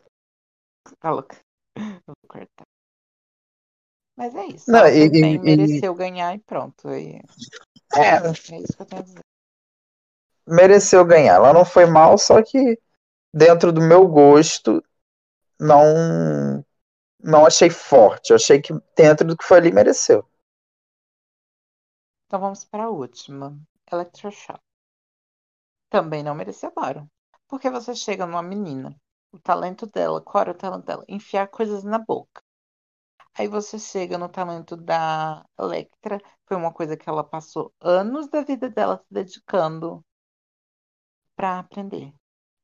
Luca. 1.05 1.37
Eu 1.76 2.01
vou 2.07 2.16
cortar. 2.28 2.66
Mas 4.17 4.35
é 4.35 4.47
isso. 4.47 4.71
Não, 4.71 4.87
e, 4.89 5.09
bem, 5.09 5.35
e- 5.35 5.53
e- 5.53 5.57
mereceu 5.57 5.95
ganhar 5.95 6.35
e 6.35 6.39
pronto. 6.39 6.89
E 6.91 7.21
é, 7.95 8.55
é 8.55 8.61
isso 8.61 8.77
que 8.77 8.83
eu 8.83 8.87
tenho 8.87 9.03
a 9.03 9.05
dizer. 9.05 9.21
mereceu 10.47 11.05
ganhar. 11.05 11.35
Ela 11.35 11.53
não 11.53 11.64
foi 11.64 11.87
mal, 11.87 12.17
só 12.19 12.43
que 12.43 12.79
dentro 13.33 13.73
do 13.73 13.81
meu 13.81 14.07
gosto, 14.07 14.83
não 15.61 16.64
não 17.21 17.47
achei 17.47 17.71
forte. 17.71 18.31
Eu 18.31 18.37
achei 18.37 18.61
que 18.61 18.73
dentro 18.97 19.27
do 19.27 19.37
que 19.37 19.45
foi 19.45 19.59
ali 19.59 19.73
mereceu. 19.73 20.25
Então 22.27 22.41
vamos 22.41 22.64
para 22.64 22.85
a 22.85 22.91
última. 22.91 23.59
Electroshock. 23.91 24.61
Também 25.91 26.23
não 26.23 26.35
merecia 26.35 26.71
Baron. 26.71 27.07
Porque 27.49 27.71
você 27.71 27.95
chega 27.95 28.27
numa 28.27 28.43
menina, 28.43 28.95
o 29.33 29.39
talento 29.39 29.87
dela, 29.87 30.21
qual 30.21 30.43
era 30.43 30.51
o 30.53 30.55
talento 30.55 30.85
dela? 30.85 31.05
Enfiar 31.09 31.49
coisas 31.49 31.85
na 31.85 31.99
boca. 31.99 32.43
Aí 33.39 33.49
você 33.49 33.78
chega 33.78 34.18
no 34.18 34.28
talento 34.28 34.76
da 34.76 35.45
Electra, 35.59 36.20
foi 36.47 36.57
uma 36.57 36.72
coisa 36.72 36.97
que 36.97 37.09
ela 37.09 37.22
passou 37.24 37.72
anos 37.80 38.28
da 38.28 38.43
vida 38.43 38.68
dela 38.70 38.99
se 38.99 39.12
dedicando 39.12 40.05
pra 41.34 41.59
aprender, 41.61 42.12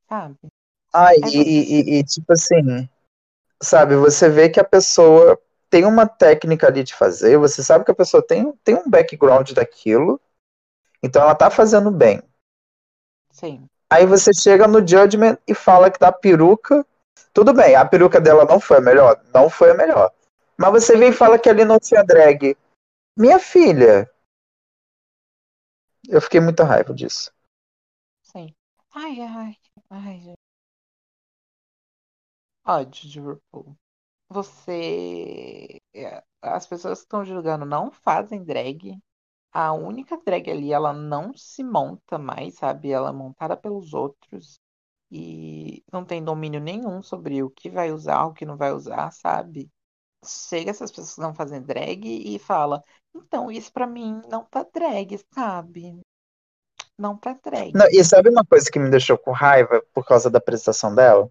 sabe? 0.09 0.39
Ah, 0.93 1.14
e, 1.14 1.20
Aí 1.23 1.33
você 1.33 1.51
e- 1.51 1.97
e- 1.97 1.99
e, 2.01 2.05
tipo 2.05 2.33
assim, 2.33 2.89
sabe, 3.62 3.97
você 3.97 4.29
vê 4.29 4.49
que 4.51 4.61
a 4.61 4.64
pessoa 4.64 5.39
tem 5.70 5.85
uma 5.87 6.07
técnica 6.07 6.68
ali 6.68 6.85
de 6.85 6.95
fazer, 6.95 7.39
você 7.39 7.62
sabe 7.64 7.85
que 7.85 7.91
a 7.91 7.95
pessoa 7.95 8.25
tem, 8.27 8.53
tem 8.64 8.75
um 8.77 8.89
background 8.91 9.53
daquilo, 9.53 10.20
então 11.03 11.23
ela 11.23 11.35
tá 11.35 11.51
fazendo 11.51 11.91
bem. 11.91 12.23
sim, 13.31 13.68
Aí 13.91 14.07
você 14.07 14.33
chega 14.35 14.66
no 14.66 14.87
Judgment 14.87 15.39
e 15.47 15.55
fala 15.55 15.91
que 15.91 15.99
da 15.99 16.11
peruca. 16.11 16.85
Tudo 17.33 17.53
bem, 17.53 17.75
a 17.77 17.85
peruca 17.85 18.20
dela 18.20 18.45
não 18.45 18.59
foi 18.61 18.79
a 18.79 18.81
melhor? 18.81 19.20
Não 19.33 19.49
foi 19.49 19.70
a 19.70 19.75
melhor. 19.75 20.11
Mas 20.59 20.73
você 20.73 20.97
vem 20.97 21.11
e 21.11 21.15
fala 21.15 21.39
que 21.39 21.49
ali 21.49 21.65
não 21.65 21.79
tinha 21.79 22.05
drag. 22.05 22.57
Minha 23.17 23.39
filha. 23.39 24.09
Eu 26.09 26.21
fiquei 26.21 26.41
muita 26.41 26.65
raiva 26.65 26.95
disso. 26.95 27.33
Sim. 28.23 28.55
Ai, 28.95 29.21
ai, 29.21 29.57
ai, 29.91 30.21
gente. 30.21 30.39
Ódio 32.67 33.09
de. 33.09 33.21
Você. 34.29 35.81
é, 35.95 36.23
As 36.41 36.67
pessoas 36.67 37.01
que 37.01 37.05
estão 37.05 37.25
julgando 37.25 37.65
não 37.67 37.91
fazem 37.91 38.43
drag. 38.45 38.99
A 39.53 39.73
única 39.75 40.19
drag 40.25 40.51
ali, 40.51 40.73
ela 40.73 40.93
não 40.93 41.35
se 41.37 41.65
monta 41.65 42.19
mais, 42.19 42.57
sabe? 42.57 42.91
Ela 42.93 43.11
é 43.11 43.13
montada 43.13 43.57
pelos 43.57 43.95
outros. 43.95 44.61
E 45.11 45.85
não 45.93 46.05
tem 46.05 46.25
domínio 46.25 46.61
nenhum 46.61 47.03
sobre 47.03 47.43
o 47.43 47.51
que 47.51 47.71
vai 47.71 47.93
usar, 47.93 48.27
o 48.27 48.35
que 48.35 48.47
não 48.47 48.57
vai 48.59 48.73
usar, 48.73 49.13
sabe? 49.13 49.71
Chega 50.25 50.70
essas 50.70 50.91
pessoas 50.91 51.14
que 51.14 51.20
não 51.20 51.35
fazem 51.35 51.61
drag 51.61 52.05
e 52.05 52.39
fala: 52.39 52.83
Então, 53.14 53.51
isso 53.51 53.73
pra 53.73 53.87
mim 53.87 54.23
não 54.29 54.45
tá 54.45 54.64
drag, 54.73 55.18
sabe? 55.35 56.01
Não 56.99 57.16
tá 57.16 57.37
drag. 57.45 57.73
Não, 57.75 57.87
e 57.91 58.05
sabe 58.05 58.29
uma 58.29 58.45
coisa 58.45 58.70
que 58.70 58.79
me 58.79 58.91
deixou 58.91 59.18
com 59.18 59.33
raiva 59.33 59.83
por 59.93 60.07
causa 60.07 60.31
da 60.31 60.39
apresentação 60.39 60.95
dela? 60.95 61.31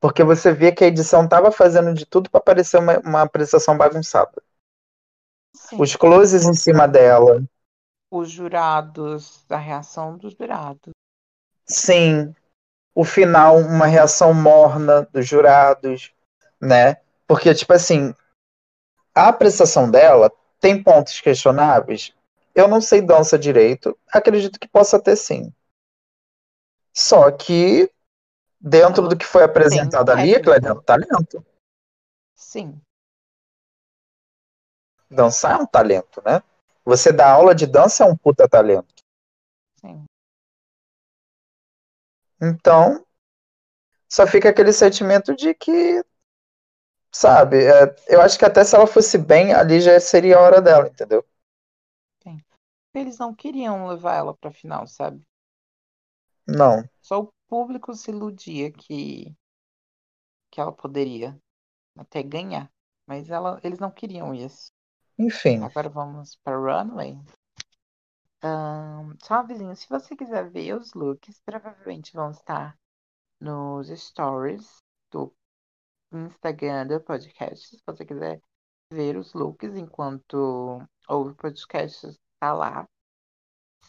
Porque 0.00 0.24
você 0.24 0.52
vê 0.52 0.72
que 0.72 0.82
a 0.82 0.86
edição 0.88 1.28
tava 1.28 1.52
fazendo 1.52 1.92
de 1.92 2.06
tudo 2.06 2.30
pra 2.30 2.40
parecer 2.40 2.78
uma, 2.78 2.98
uma 3.00 3.22
apresentação 3.22 3.76
bagunçada. 3.76 4.42
Sim. 5.54 5.80
Os 5.80 5.94
closes 5.94 6.44
em 6.44 6.54
cima 6.54 6.88
dela. 6.88 7.44
Os 8.10 8.30
jurados, 8.30 9.44
a 9.48 9.56
reação 9.56 10.16
dos 10.16 10.32
jurados. 10.32 10.90
Sim. 11.66 12.34
O 12.94 13.04
final, 13.04 13.58
uma 13.58 13.86
reação 13.86 14.34
morna 14.34 15.02
dos 15.12 15.28
jurados, 15.28 16.12
né? 16.60 16.96
Porque, 17.30 17.54
tipo 17.54 17.72
assim, 17.72 18.12
a 19.14 19.28
apresentação 19.28 19.88
dela 19.88 20.32
tem 20.58 20.82
pontos 20.82 21.20
questionáveis. 21.20 22.12
Eu 22.52 22.66
não 22.66 22.80
sei 22.80 23.00
dança 23.00 23.38
direito. 23.38 23.96
Acredito 24.12 24.58
que 24.58 24.66
possa 24.66 25.00
ter 25.00 25.14
sim. 25.14 25.54
Só 26.92 27.30
que, 27.30 27.88
dentro 28.60 29.06
do 29.06 29.16
que 29.16 29.24
foi 29.24 29.44
apresentado 29.44 30.10
ali, 30.10 30.34
é 30.34 30.40
dentro 30.40 30.74
do 30.74 30.82
talento. 30.82 31.46
Sim. 32.34 32.82
Dançar 35.08 35.52
é 35.52 35.62
um 35.62 35.66
talento, 35.66 36.20
né? 36.26 36.42
Você 36.84 37.12
dar 37.12 37.30
aula 37.30 37.54
de 37.54 37.68
dança 37.68 38.02
é 38.02 38.08
um 38.08 38.16
puta 38.16 38.48
talento. 38.48 38.92
Sim. 39.76 40.04
Então, 42.42 43.06
só 44.08 44.26
fica 44.26 44.48
aquele 44.48 44.72
sentimento 44.72 45.36
de 45.36 45.54
que, 45.54 46.04
sabe, 47.12 47.64
é, 47.64 47.94
eu 48.08 48.20
acho 48.20 48.38
que 48.38 48.44
até 48.44 48.64
se 48.64 48.74
ela 48.74 48.86
fosse 48.86 49.18
bem, 49.18 49.52
ali 49.52 49.80
já 49.80 49.98
seria 50.00 50.36
a 50.38 50.40
hora 50.40 50.60
dela, 50.60 50.88
entendeu? 50.88 51.24
Eles 52.92 53.18
não 53.18 53.34
queriam 53.34 53.86
levar 53.86 54.16
ela 54.16 54.34
pra 54.34 54.50
final, 54.50 54.86
sabe? 54.86 55.24
Não. 56.46 56.88
Só 57.00 57.20
o 57.20 57.32
público 57.48 57.94
se 57.94 58.10
iludia 58.10 58.72
que, 58.72 59.34
que 60.50 60.60
ela 60.60 60.72
poderia 60.72 61.40
até 61.96 62.22
ganhar. 62.22 62.70
Mas 63.06 63.30
ela, 63.30 63.60
eles 63.62 63.78
não 63.78 63.90
queriam 63.90 64.34
isso. 64.34 64.72
Enfim. 65.18 65.62
Agora 65.62 65.88
vamos 65.88 66.36
para 66.36 66.56
Runway. 66.56 67.18
Ahn, 68.42 69.16
só 69.22 69.34
um 69.34 69.38
avisinho, 69.38 69.76
se 69.76 69.88
você 69.88 70.16
quiser 70.16 70.48
ver 70.48 70.74
os 70.74 70.94
looks, 70.94 71.40
provavelmente 71.44 72.12
vão 72.12 72.30
estar 72.30 72.76
nos 73.38 73.88
stories 73.88 74.78
do 75.10 75.32
Instagram 76.12 76.86
do 76.86 77.00
podcast. 77.00 77.76
Se 77.76 77.82
você 77.86 78.04
quiser 78.04 78.40
ver 78.92 79.16
os 79.16 79.32
looks 79.32 79.76
enquanto 79.76 80.82
ouve 81.08 81.32
o 81.32 81.36
podcast, 81.36 82.18
tá 82.38 82.52
lá. 82.52 82.88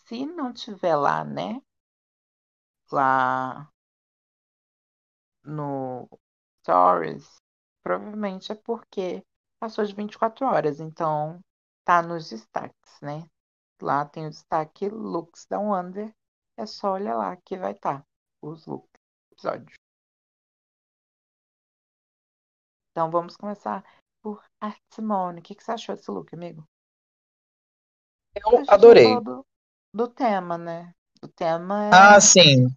Se 0.05 0.25
não 0.25 0.53
tiver 0.53 0.95
lá, 0.95 1.23
né? 1.23 1.61
Lá 2.91 3.69
no 5.43 6.07
stories, 6.61 7.41
provavelmente 7.83 8.51
é 8.51 8.55
porque 8.55 9.23
passou 9.59 9.85
de 9.85 9.95
24 9.95 10.45
horas, 10.45 10.79
então 10.79 11.39
tá 11.83 12.01
nos 12.01 12.29
destaques, 12.29 13.01
né? 13.01 13.25
Lá 13.81 14.05
tem 14.05 14.27
o 14.27 14.29
destaque 14.29 14.89
looks 14.89 15.45
da 15.47 15.59
Wonder. 15.59 16.13
É 16.57 16.65
só 16.65 16.93
olhar 16.93 17.15
lá 17.15 17.35
que 17.37 17.57
vai 17.57 17.71
estar 17.71 18.05
os 18.41 18.65
looks 18.65 18.91
do 18.91 19.33
episódio. 19.33 19.75
Então 22.91 23.09
vamos 23.09 23.35
começar 23.37 23.83
por 24.21 24.43
a 24.61 24.75
Simone. 24.93 25.39
O 25.39 25.43
que, 25.43 25.55
que 25.55 25.63
você 25.63 25.71
achou 25.71 25.95
desse 25.95 26.11
look, 26.11 26.33
amigo? 26.33 26.63
Eu 28.35 28.63
adorei. 28.67 29.19
do, 29.21 29.45
do 29.93 30.07
tema, 30.07 30.57
né? 30.57 30.93
O 31.23 31.27
tema 31.27 31.85
é 31.85 31.89
Ah, 31.93 32.19
sim. 32.19 32.67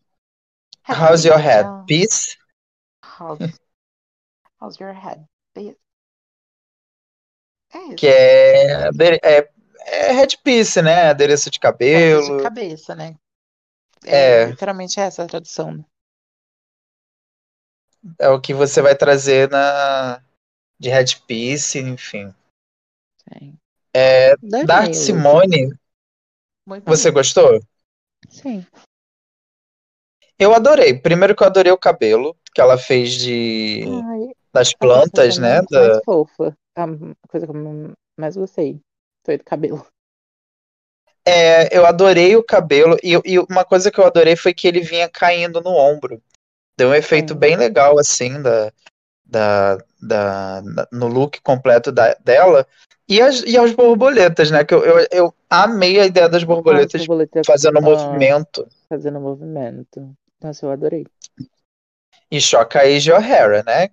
How's 0.88 1.24
your 1.24 1.38
head? 1.38 1.64
né? 1.66 1.84
Peace? 1.86 2.36
How's, 3.18 3.38
how's 4.60 4.78
your 4.78 4.92
head? 4.92 5.24
Piece. 5.54 5.78
É 7.72 7.78
isso. 7.78 7.96
Que 7.96 8.06
é, 8.06 8.88
é, 9.22 9.52
é 9.86 10.12
headpiece, 10.12 10.82
né? 10.82 11.10
Adereço 11.10 11.50
de 11.50 11.58
Peça 11.58 11.72
de 11.72 11.78
cabelo. 11.78 12.42
cabeça, 12.42 12.94
né? 12.94 13.16
É. 14.04 14.42
É, 14.42 14.44
literalmente 14.46 15.00
essa 15.00 15.24
a 15.24 15.26
tradução. 15.26 15.84
Né? 18.04 18.14
É 18.18 18.28
o 18.28 18.40
que 18.40 18.52
você 18.52 18.82
vai 18.82 18.94
trazer 18.94 19.48
na 19.50 20.22
de 20.78 20.88
headpiece, 20.88 21.78
enfim. 21.78 22.34
Sim. 23.32 23.56
É, 23.94 24.32
Adorei 24.32 24.64
da 24.66 24.80
o 24.80 24.84
look. 24.84 24.94
Simone, 24.94 25.78
Muito 26.66 26.84
você 26.84 27.10
bonito. 27.10 27.14
gostou? 27.14 27.60
Sim. 28.28 28.66
Eu 30.38 30.52
adorei. 30.52 30.98
Primeiro 30.98 31.34
que 31.34 31.42
eu 31.42 31.46
adorei 31.46 31.72
o 31.72 31.78
cabelo 31.78 32.36
que 32.52 32.60
ela 32.60 32.76
fez 32.76 33.12
de 33.14 33.82
Ai, 33.84 34.30
das 34.52 34.74
plantas, 34.74 35.38
né? 35.38 35.60
personagem 35.60 35.68
Da, 35.70 35.88
mais 35.88 36.04
fofa. 36.04 36.56
A 36.76 37.28
coisa 37.28 37.46
que 37.46 37.52
eu 37.52 37.94
mais 38.18 38.36
gostei 38.36 38.80
foi 39.24 39.38
do 39.38 39.44
cabelo. 39.44 39.86
É, 41.26 41.76
eu 41.76 41.86
adorei 41.86 42.36
o 42.36 42.44
cabelo 42.44 42.96
e, 43.02 43.12
e 43.24 43.38
uma 43.38 43.64
coisa 43.64 43.90
que 43.90 43.98
eu 43.98 44.04
adorei 44.04 44.36
foi 44.36 44.52
que 44.52 44.68
ele 44.68 44.80
vinha 44.80 45.08
caindo 45.08 45.60
no 45.60 45.70
ombro. 45.70 46.22
Deu 46.76 46.88
um 46.90 46.94
efeito 46.94 47.34
Sim. 47.34 47.38
bem 47.38 47.56
legal 47.56 47.98
assim 47.98 48.40
da, 48.42 48.72
da, 49.24 49.78
da, 50.02 50.60
da- 50.60 50.88
no 50.92 51.06
look 51.08 51.40
completo 51.42 51.92
da- 51.92 52.14
dela 52.24 52.66
e 53.08 53.20
as, 53.20 53.42
e 53.42 53.56
as 53.58 53.72
borboletas, 53.72 54.50
né? 54.50 54.64
Que 54.64 54.74
eu, 54.74 54.84
eu, 54.84 55.06
eu 55.12 55.34
amei 55.48 56.00
a 56.00 56.06
ideia 56.06 56.28
das 56.28 56.42
As 56.42 56.44
borboletas 56.44 57.06
borboletas 57.06 57.46
fazendo 57.46 57.78
ah, 57.78 57.82
movimento 57.82 58.66
fazendo 58.88 59.20
movimento. 59.20 60.14
Nossa, 60.42 60.66
eu 60.66 60.70
adorei. 60.70 61.06
e 62.30 62.40
choca 62.40 62.80
a 62.80 62.82
Asia 62.82 63.16
O'Hara, 63.16 63.62
né? 63.64 63.88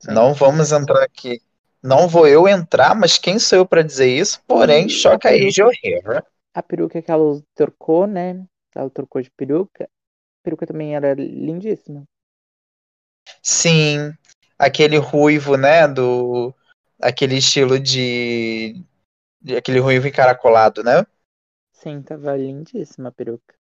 Sim. 0.00 0.12
Não 0.12 0.34
vamos 0.34 0.72
entrar 0.72 1.02
aqui. 1.02 1.40
Não 1.82 2.08
vou 2.08 2.26
eu 2.26 2.48
entrar, 2.48 2.94
mas 2.94 3.18
quem 3.18 3.38
sou 3.38 3.58
eu 3.58 3.66
para 3.66 3.82
dizer 3.82 4.08
isso? 4.08 4.40
Porém, 4.46 4.88
choca 4.88 5.28
a 5.28 5.30
a 5.30 5.32
peruca- 5.32 5.48
Asia 5.48 5.66
O'Hara. 5.66 6.26
A 6.54 6.62
peruca 6.62 7.02
que 7.02 7.10
ela 7.10 7.42
trocou, 7.54 8.06
né? 8.06 8.44
Ela 8.74 8.90
trocou 8.90 9.20
de 9.20 9.30
peruca. 9.30 9.84
A 9.84 10.42
peruca 10.42 10.66
também 10.66 10.94
era 10.94 11.14
lindíssima. 11.14 12.04
Sim, 13.42 14.12
aquele 14.58 14.96
ruivo, 14.98 15.56
né? 15.56 15.86
Do 15.88 16.54
aquele 17.00 17.36
estilo 17.36 17.78
de, 17.78 18.82
de 19.42 19.56
aquele 19.56 19.78
ruivo 19.80 20.08
encaracolado, 20.08 20.82
né? 20.84 21.06
Sim, 21.72 22.02
tava 22.02 22.34
lindíssima 22.38 23.10
a 23.10 23.12
peruca. 23.12 23.54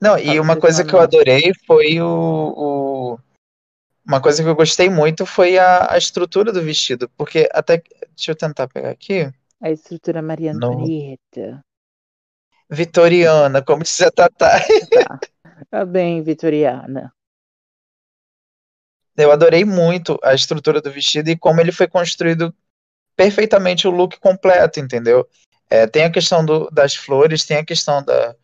Não, 0.00 0.18
e 0.18 0.40
uma 0.40 0.56
coisa 0.56 0.84
que 0.84 0.94
eu 0.94 1.00
adorei 1.00 1.52
foi 1.66 2.00
o, 2.00 3.14
o- 3.14 3.18
uma 4.06 4.20
coisa 4.22 4.42
que 4.42 4.48
eu 4.48 4.56
gostei 4.56 4.90
muito 4.90 5.26
foi 5.26 5.58
a, 5.58 5.92
a 5.94 5.98
estrutura 5.98 6.52
do 6.52 6.62
vestido, 6.62 7.08
porque 7.16 7.48
até 7.52 7.82
deixa 8.16 8.32
eu 8.32 8.36
tentar 8.36 8.68
pegar 8.68 8.90
aqui, 8.90 9.32
A 9.66 9.70
estrutura 9.70 10.20
Maria 10.20 10.52
Antonieta. 10.52 11.64
vitoriana, 12.70 13.62
como 13.62 13.82
diz 13.84 14.00
a 14.00 14.10
Tatá. 14.10 14.58
Tá. 14.92 15.20
Tá 15.70 15.84
bem, 15.86 16.22
vitoriana. 16.22 17.12
Eu 19.16 19.30
adorei 19.30 19.64
muito 19.64 20.18
a 20.22 20.34
estrutura 20.34 20.80
do 20.80 20.90
vestido 20.90 21.28
e 21.28 21.36
como 21.36 21.60
ele 21.60 21.72
foi 21.72 21.86
construído 21.86 22.54
perfeitamente 23.16 23.86
o 23.86 23.90
look 23.90 24.18
completo, 24.18 24.80
entendeu? 24.80 25.28
É, 25.68 25.86
tem 25.86 26.04
a 26.04 26.10
questão 26.10 26.44
do- 26.44 26.68
das 26.70 26.94
flores, 26.94 27.44
tem 27.44 27.58
a 27.58 27.64
questão 27.64 28.02
da- 28.02 28.34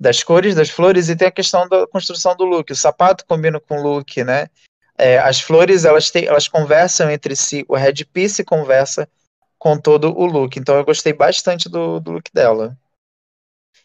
das 0.00 0.22
cores 0.22 0.54
das 0.54 0.70
flores 0.70 1.08
e 1.08 1.16
tem 1.16 1.28
a 1.28 1.32
questão 1.32 1.68
da 1.68 1.86
construção 1.86 2.36
do 2.36 2.44
look. 2.44 2.72
O 2.72 2.76
sapato 2.76 3.24
combina 3.26 3.60
com 3.60 3.78
o 3.78 3.82
look, 3.82 4.22
né? 4.24 4.48
É, 4.96 5.18
as 5.18 5.40
flores 5.40 5.84
elas, 5.84 6.10
têm, 6.10 6.26
elas 6.26 6.48
conversam 6.48 7.10
entre 7.10 7.34
si, 7.36 7.64
o 7.68 7.74
headpiece 7.74 8.44
conversa 8.44 9.08
com 9.58 9.78
todo 9.78 10.16
o 10.16 10.26
look. 10.26 10.58
Então 10.58 10.76
eu 10.76 10.84
gostei 10.84 11.12
bastante 11.12 11.68
do, 11.68 12.00
do 12.00 12.12
look 12.12 12.30
dela. 12.32 12.76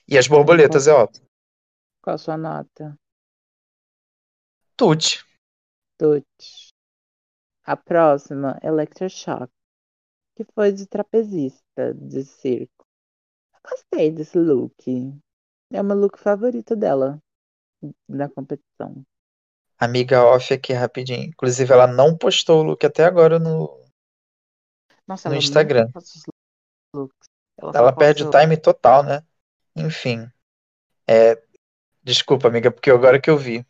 E 0.08 0.18
as 0.18 0.28
borboletas, 0.28 0.88
é 0.88 0.94
óbvio. 0.94 1.22
Qual 2.02 2.16
a 2.16 2.18
sua 2.18 2.38
nota? 2.38 2.96
Tuti. 4.76 5.24
Tuti. 6.00 6.72
A 7.66 7.76
próxima, 7.76 8.58
Electroshock, 8.64 9.52
que 10.36 10.46
foi 10.56 10.72
de 10.72 10.88
trapezista 10.88 11.94
de 11.94 12.24
circo. 12.24 12.88
Eu 13.54 13.60
gostei 13.70 14.10
desse 14.10 14.40
look. 14.40 14.82
É 15.72 15.82
o 15.82 15.84
meu 15.84 15.98
look 15.98 16.18
favorito 16.18 16.76
dela 16.76 17.22
na 18.08 18.30
competição. 18.30 19.06
Amiga 19.78 20.24
off 20.24 20.54
aqui 20.54 20.72
rapidinho. 20.72 21.26
Inclusive, 21.26 21.72
ela 21.72 21.86
não 21.86 22.18
postou 22.18 22.62
o 22.62 22.64
look 22.64 22.86
até 22.86 23.04
agora 23.04 23.38
no, 23.38 23.86
Nossa, 25.06 25.28
no 25.28 25.36
ela 25.36 25.44
Instagram. 25.44 25.88
Ela, 27.58 27.72
Ela 27.76 27.96
perde 27.96 28.24
o 28.24 28.32
time 28.32 28.56
total, 28.56 29.04
né? 29.04 29.22
Enfim. 29.76 30.32
É, 31.06 31.42
desculpa, 32.02 32.48
amiga, 32.48 32.72
porque 32.72 32.90
agora 32.90 33.20
que 33.20 33.30
eu 33.30 33.38
vi. 33.38 33.60
O 33.60 33.66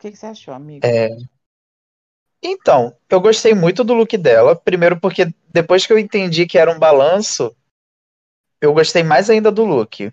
que, 0.00 0.10
que 0.10 0.16
você 0.16 0.26
achou, 0.26 0.54
amigo? 0.54 0.86
É, 0.86 1.08
Então, 2.46 2.94
eu 3.08 3.20
gostei 3.22 3.54
muito 3.54 3.82
do 3.82 3.94
look 3.94 4.18
dela. 4.18 4.54
Primeiro 4.54 5.00
porque 5.00 5.32
depois 5.48 5.86
que 5.86 5.92
eu 5.92 5.98
entendi 5.98 6.46
que 6.46 6.58
era 6.58 6.70
um 6.70 6.78
balanço, 6.78 7.56
eu 8.60 8.74
gostei 8.74 9.02
mais 9.02 9.30
ainda 9.30 9.50
do 9.50 9.64
look. 9.64 10.12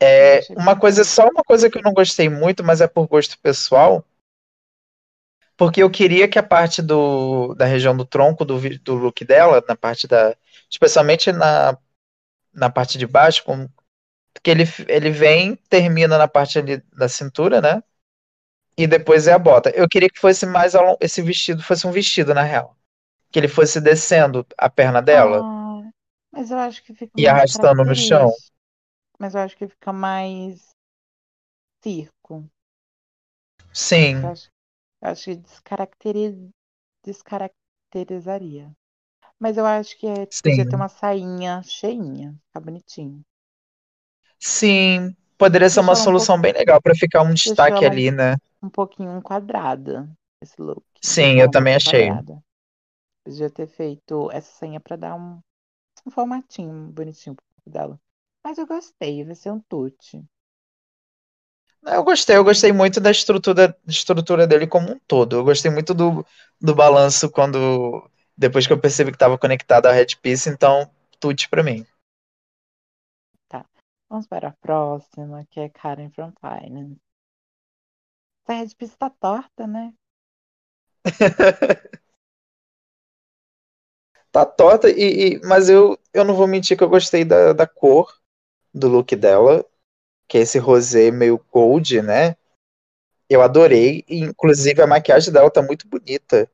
É, 0.00 0.40
uma 0.50 0.78
coisa, 0.78 1.02
só 1.02 1.28
uma 1.28 1.42
coisa 1.42 1.68
que 1.68 1.78
eu 1.78 1.82
não 1.82 1.92
gostei 1.92 2.28
muito, 2.28 2.62
mas 2.62 2.80
é 2.80 2.86
por 2.86 3.08
gosto 3.08 3.38
pessoal, 3.40 4.04
porque 5.56 5.82
eu 5.82 5.90
queria 5.90 6.28
que 6.28 6.38
a 6.38 6.42
parte 6.42 6.82
do, 6.82 7.54
da 7.54 7.64
região 7.64 7.96
do 7.96 8.04
tronco 8.04 8.44
do, 8.44 8.58
do 8.80 8.94
look 8.94 9.24
dela, 9.24 9.64
na 9.66 9.76
parte 9.76 10.06
da, 10.06 10.36
especialmente 10.70 11.32
na, 11.32 11.78
na 12.52 12.70
parte 12.70 12.98
de 12.98 13.06
baixo, 13.06 13.44
com, 13.44 13.68
porque 14.32 14.50
ele, 14.50 14.64
ele 14.88 15.10
vem, 15.10 15.56
termina 15.68 16.18
na 16.18 16.28
parte 16.28 16.58
ali 16.58 16.78
da 16.92 17.08
cintura, 17.08 17.60
né? 17.60 17.82
E 18.76 18.86
depois 18.86 19.26
é 19.28 19.32
a 19.32 19.38
bota. 19.38 19.70
Eu 19.70 19.88
queria 19.88 20.08
que 20.08 20.18
fosse 20.20 20.46
mais 20.46 20.74
esse 21.00 21.22
vestido 21.22 21.62
fosse 21.62 21.86
um 21.86 21.92
vestido 21.92 22.34
na 22.34 22.42
real, 22.42 22.76
que 23.32 23.38
ele 23.40 23.48
fosse 23.48 23.80
descendo 23.80 24.46
a 24.58 24.70
perna 24.70 25.02
dela 25.02 25.46
Ah, 25.46 25.80
mas 26.32 26.50
eu 26.50 26.58
acho 26.58 26.82
que 26.84 26.94
fica 26.94 27.18
e 27.18 27.26
mais 27.26 27.44
arrastando 27.56 27.84
no 27.84 27.94
chão. 27.94 28.30
Mas 29.18 29.34
eu 29.34 29.40
acho 29.40 29.56
que 29.56 29.66
fica 29.68 29.92
mais 29.92 30.72
circo. 31.82 32.50
Sim, 33.72 34.16
Eu 34.20 34.28
acho, 34.30 34.50
eu 35.02 35.08
acho 35.10 35.24
que 35.26 35.36
descaracteriza, 35.36 36.50
descaracterizaria. 37.04 38.72
Mas 39.40 39.56
eu 39.58 39.66
acho 39.66 39.98
que 39.98 40.06
é, 40.06 40.26
podia 40.42 40.66
ter 40.66 40.76
sim, 40.76 40.76
uma 40.76 40.88
sainha 40.88 41.62
cheinha, 41.64 42.34
ficar 42.48 42.60
bonitinho. 42.60 43.24
sim. 44.38 45.16
Poderia 45.38 45.68
ser 45.68 45.80
uma 45.80 45.92
um 45.92 45.96
pouco, 45.96 46.04
solução 46.04 46.40
bem 46.40 46.52
legal 46.52 46.80
para 46.80 46.94
ficar 46.94 47.22
um 47.22 47.34
destaque 47.34 47.84
ali, 47.84 48.10
né? 48.10 48.36
um 48.62 48.70
pouquinho 48.70 49.20
quadrada, 49.22 50.08
esse 50.40 50.60
look. 50.60 50.84
Sim, 51.02 51.40
eu 51.40 51.50
também 51.50 51.74
achei. 51.74 52.08
quadrada. 52.08 52.42
Podia 53.24 53.50
ter 53.50 53.66
feito 53.66 54.30
essa 54.32 54.52
sainha 54.52 54.80
pra 54.80 54.96
dar 54.96 55.14
um, 55.14 55.40
um 56.06 56.10
formatinho 56.10 56.88
bonitinho 56.92 57.36
pro 57.36 57.44
corpo 57.56 57.70
dela. 57.70 58.00
Mas 58.44 58.58
eu 58.58 58.66
gostei, 58.66 59.24
vai 59.24 59.34
ser 59.34 59.52
um 59.52 59.60
tute. 59.60 60.24
Eu 61.86 62.02
gostei, 62.02 62.36
eu 62.36 62.44
gostei 62.44 62.72
muito 62.72 62.98
da 63.00 63.10
estrutura, 63.10 63.76
estrutura 63.86 64.46
dele 64.46 64.66
como 64.66 64.92
um 64.92 64.98
todo. 65.06 65.36
Eu 65.36 65.44
gostei 65.44 65.70
muito 65.70 65.92
do, 65.92 66.24
do 66.60 66.74
balanço 66.74 67.30
quando 67.30 68.08
depois 68.36 68.66
que 68.66 68.72
eu 68.72 68.80
percebi 68.80 69.10
que 69.10 69.16
estava 69.16 69.36
conectado 69.38 69.86
à 69.86 69.92
Red 69.92 70.16
Piece, 70.22 70.48
então 70.48 70.90
tudo 71.20 71.42
pra 71.50 71.62
mim. 71.62 71.86
Vamos 74.14 74.28
para 74.28 74.46
a 74.46 74.52
próxima, 74.52 75.44
que 75.50 75.58
é 75.58 75.68
Karen 75.68 76.08
from 76.12 76.32
Finance. 76.40 77.00
Essa 78.44 78.54
Red 78.60 78.76
Piece 78.76 78.96
tá 78.96 79.10
torta, 79.10 79.66
né? 79.66 79.92
Tá 84.30 84.44
torta, 84.44 84.88
e, 84.90 85.34
e- 85.36 85.40
mas 85.44 85.68
eu, 85.68 85.98
eu 86.12 86.24
não 86.24 86.34
vou 86.34 86.46
mentir 86.46 86.76
que 86.76 86.82
eu 86.84 86.88
gostei 86.88 87.24
da, 87.24 87.52
da 87.52 87.66
cor 87.66 88.12
do 88.74 88.88
look 88.88 89.16
dela, 89.16 89.64
que 90.28 90.38
é 90.38 90.42
esse 90.42 90.58
rosé 90.58 91.10
meio 91.10 91.44
gold, 91.52 92.02
né? 92.02 92.36
Eu 93.28 93.42
adorei, 93.42 94.04
e, 94.08 94.20
inclusive 94.20 94.82
a 94.82 94.86
maquiagem 94.86 95.32
dela 95.32 95.50
tá 95.50 95.62
muito 95.62 95.88
bonita. 95.88 96.50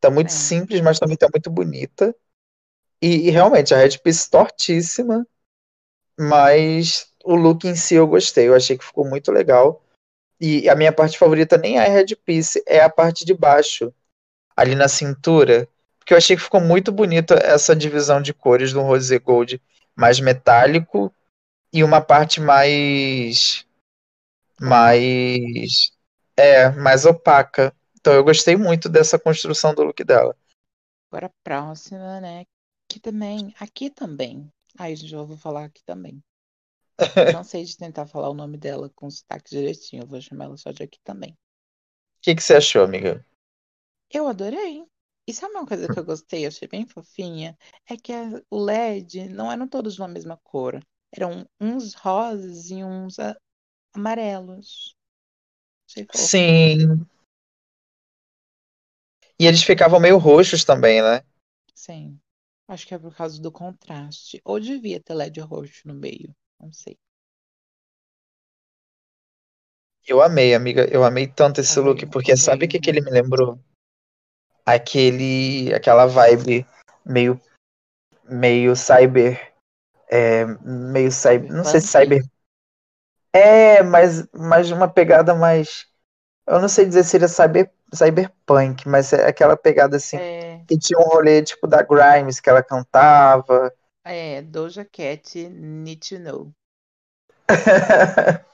Tá 0.00 0.10
muito 0.10 0.32
É. 0.32 0.32
simples, 0.32 0.80
mas 0.82 0.98
também 0.98 1.16
tá 1.16 1.28
muito 1.32 1.50
bonita. 1.50 2.14
E, 3.02 3.28
e 3.28 3.30
realmente, 3.30 3.74
a 3.74 3.78
Red 3.78 3.98
Piece 3.98 4.30
tortíssima, 4.30 5.26
mas 6.18 7.12
o 7.24 7.34
look 7.34 7.66
em 7.66 7.74
si 7.74 7.94
eu 7.94 8.06
gostei. 8.06 8.48
Eu 8.48 8.54
achei 8.54 8.76
que 8.76 8.84
ficou 8.84 9.04
muito 9.06 9.30
legal. 9.30 9.82
E 10.40 10.68
a 10.68 10.74
minha 10.74 10.92
parte 10.92 11.18
favorita 11.18 11.58
nem 11.58 11.78
é 11.78 11.86
a 11.86 11.88
Red 11.88 12.16
Piece, 12.24 12.62
é 12.66 12.80
a 12.80 12.88
parte 12.88 13.24
de 13.24 13.34
baixo, 13.34 13.92
ali 14.56 14.74
na 14.74 14.88
cintura. 14.88 15.68
Porque 15.98 16.14
eu 16.14 16.18
achei 16.18 16.34
que 16.34 16.42
ficou 16.42 16.60
muito 16.60 16.90
bonita 16.90 17.34
essa 17.34 17.76
divisão 17.76 18.22
de 18.22 18.32
cores 18.32 18.72
do 18.72 18.80
rosé 18.80 19.18
gold 19.18 19.60
mais 19.94 20.18
metálico 20.18 21.14
e 21.72 21.84
uma 21.84 22.00
parte 22.00 22.40
mais 22.40 23.66
mais 24.58 25.92
é, 26.36 26.70
mais 26.70 27.04
opaca. 27.04 27.74
Então 28.00 28.14
eu 28.14 28.24
gostei 28.24 28.56
muito 28.56 28.88
dessa 28.88 29.18
construção 29.18 29.74
do 29.74 29.82
look 29.82 30.02
dela. 30.02 30.34
Agora 31.10 31.26
a 31.26 31.32
próxima, 31.44 32.20
né? 32.20 32.46
Que 32.88 32.98
também, 32.98 33.54
aqui 33.60 33.90
também. 33.90 34.50
Ai, 34.80 34.96
gente, 34.96 35.14
eu 35.14 35.24
vou 35.26 35.36
falar 35.36 35.64
aqui 35.66 35.80
também. 35.84 36.20
Cansei 37.28 37.64
de 37.64 37.78
tentar 37.78 38.06
falar 38.06 38.28
o 38.28 38.34
nome 38.34 38.58
dela 38.58 38.90
com 38.90 39.08
sotaque 39.10 39.48
direitinho. 39.50 40.02
Eu 40.02 40.06
vou 40.06 40.20
chamar 40.20 40.44
ela 40.44 40.56
só 40.58 40.70
de 40.70 40.82
aqui 40.82 41.00
também. 41.02 41.32
O 41.32 41.36
que 42.22 42.34
que 42.34 42.42
você 42.42 42.54
achou, 42.54 42.82
amiga? 42.84 43.24
Eu 44.10 44.28
adorei. 44.28 44.84
E 45.26 45.32
sabe 45.34 45.54
uma 45.54 45.66
coisa 45.66 45.88
que 45.88 45.98
eu 45.98 46.04
gostei, 46.04 46.44
eu 46.44 46.48
achei 46.48 46.66
bem 46.68 46.86
fofinha? 46.86 47.56
É 47.88 47.96
que 47.96 48.12
a- 48.12 48.42
o 48.50 48.58
LED 48.68 49.28
não 49.28 49.50
eram 49.50 49.68
todos 49.68 49.98
uma 49.98 50.08
mesma 50.08 50.36
cor. 50.38 50.80
Eram 51.12 51.46
uns 51.60 51.94
rosas 51.94 52.70
e 52.70 52.82
uns 52.84 53.18
a- 53.18 53.36
amarelos. 53.94 54.96
Sim. 56.12 57.06
E 59.40 59.46
eles 59.46 59.64
ficavam 59.64 59.98
meio 59.98 60.18
roxos 60.18 60.62
também, 60.64 61.02
né? 61.02 61.22
Sim. 61.74 62.20
Acho 62.70 62.86
que 62.86 62.94
é 62.94 62.98
por 63.00 63.12
causa 63.12 63.42
do 63.42 63.50
contraste. 63.50 64.40
Ou 64.44 64.60
devia 64.60 65.00
ter 65.00 65.14
LED 65.14 65.40
roxo 65.40 65.88
no 65.88 65.94
meio. 65.94 66.32
Não 66.60 66.72
sei. 66.72 66.96
Eu 70.06 70.22
amei, 70.22 70.54
amiga. 70.54 70.86
Eu 70.88 71.02
amei 71.02 71.26
tanto 71.26 71.60
esse 71.60 71.80
look, 71.80 71.98
Amei, 71.98 72.10
porque 72.12 72.36
sabe 72.36 72.64
o 72.64 72.66
amei, 72.66 72.68
que 72.68 72.78
que 72.78 72.88
ele 72.90 73.00
me 73.00 73.08
amei. 73.08 73.22
lembrou? 73.22 73.58
Aquele, 74.64 75.74
aquela 75.74 76.06
vibe 76.06 76.64
meio, 77.04 77.40
meio 78.24 78.76
cyber, 78.76 79.52
é, 80.08 80.44
meio 80.62 81.10
cyber, 81.10 81.52
não 81.52 81.64
sei 81.64 81.80
se 81.80 81.88
cyber, 81.88 82.22
é, 83.32 83.82
mas, 83.82 84.28
mas 84.32 84.70
uma 84.70 84.88
pegada 84.88 85.34
mais, 85.34 85.88
eu 86.46 86.60
não 86.60 86.68
sei 86.68 86.86
dizer 86.86 87.02
se 87.02 87.10
seria 87.10 87.26
cyber, 87.26 87.72
cyberpunk, 87.92 88.88
mas 88.88 89.12
é 89.12 89.26
aquela 89.26 89.56
pegada 89.56 89.96
assim, 89.96 90.18
É, 90.18 90.39
que 90.70 90.78
tinha 90.78 91.00
um 91.00 91.02
rolê 91.08 91.42
tipo 91.42 91.66
da 91.66 91.82
Grimes 91.82 92.38
que 92.38 92.48
ela 92.48 92.62
cantava. 92.62 93.74
é, 94.04 94.40
Doja 94.40 94.84
Cat, 94.84 95.48
Need 95.48 96.08
to 96.08 96.18
Know. 96.20 96.52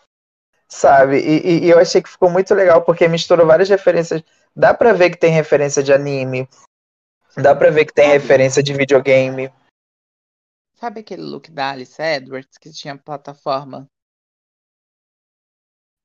Sabe? 0.66 1.18
E, 1.18 1.66
e- 1.66 1.70
eu 1.70 1.78
achei 1.78 2.02
que 2.02 2.08
ficou 2.08 2.30
muito 2.30 2.54
legal 2.54 2.82
porque 2.82 3.06
misturou 3.06 3.46
várias 3.46 3.68
referências. 3.68 4.22
Dá 4.54 4.72
pra 4.72 4.94
ver 4.94 5.10
que 5.10 5.18
tem 5.18 5.30
referência 5.30 5.82
de 5.82 5.92
anime, 5.92 6.48
dá 7.36 7.54
pra 7.54 7.70
ver 7.70 7.84
que 7.84 7.92
tem 7.92 8.08
referência 8.08 8.62
de 8.62 8.72
videogame. 8.72 9.52
sabe 10.74 11.00
aquele 11.00 11.22
look 11.22 11.50
da 11.50 11.70
Alice 11.72 12.00
Edwards 12.00 12.56
que 12.58 12.72
tinha 12.72 12.96
plataforma, 12.96 13.86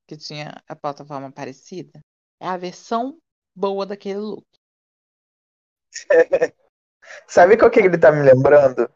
que 0.05 0.17
tinha 0.17 0.61
a 0.67 0.75
plataforma 0.75 1.31
parecida? 1.31 2.01
É 2.41 2.47
a 2.47 2.57
versão 2.57 3.17
boa 3.55 3.85
daquele 3.85 4.19
look. 4.19 4.45
Sabe 7.27 7.57
qual 7.57 7.71
que 7.71 7.79
ele 7.79 7.97
tá 7.97 8.11
me 8.11 8.23
lembrando? 8.23 8.89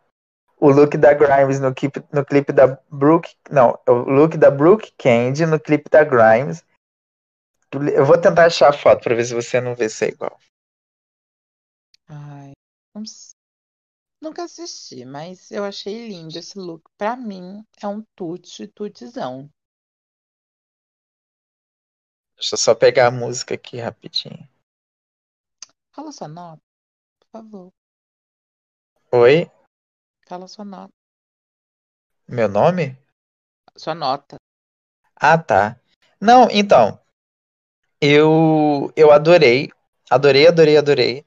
O 0.57 0.69
look 0.69 0.97
da 0.97 1.13
Grimes 1.13 1.59
no 1.59 1.73
clipe, 1.73 2.03
no 2.11 2.25
clipe 2.25 2.53
da 2.53 2.79
Brooke. 2.89 3.35
Não, 3.51 3.77
o 3.87 3.93
look 3.93 4.37
da 4.37 4.49
Brooke 4.49 4.93
Candy 4.97 5.45
no 5.45 5.59
clipe 5.59 5.89
da 5.89 6.03
Grimes. 6.03 6.63
Eu 7.93 8.05
vou 8.05 8.19
tentar 8.19 8.45
achar 8.45 8.69
a 8.69 8.73
foto 8.73 9.03
pra 9.03 9.15
ver 9.15 9.25
se 9.25 9.33
você 9.33 9.59
não 9.59 9.75
vê 9.75 9.89
se 9.89 10.05
é 10.05 10.09
igual. 10.09 10.39
Ai, 12.07 12.53
nunca 14.21 14.43
assisti, 14.43 15.03
mas 15.03 15.51
eu 15.51 15.63
achei 15.63 16.07
lindo 16.07 16.37
esse 16.37 16.57
look. 16.57 16.89
Pra 16.97 17.17
mim, 17.17 17.65
é 17.81 17.87
um 17.87 18.01
tute, 18.15 18.67
tutezão. 18.67 19.49
Deixa 22.35 22.55
eu 22.55 22.57
só 22.57 22.75
pegar 22.75 23.07
a 23.07 23.11
música 23.11 23.55
aqui 23.55 23.77
rapidinho. 23.77 24.47
Fala 25.91 26.11
sua 26.11 26.27
nota, 26.27 26.61
favor. 27.36 27.73
Oi? 29.11 29.51
Fala 30.25 30.47
sua 30.47 30.63
nota. 30.63 30.93
Meu 32.27 32.47
nome? 32.47 32.97
Sua 33.75 33.93
nota. 33.93 34.38
Ah, 35.15 35.38
tá. 35.38 35.77
Não, 36.19 36.49
então. 36.49 36.97
Eu, 37.99 38.91
eu 38.95 39.11
adorei. 39.11 39.69
Adorei, 40.09 40.47
adorei, 40.47 40.77
adorei. 40.77 41.25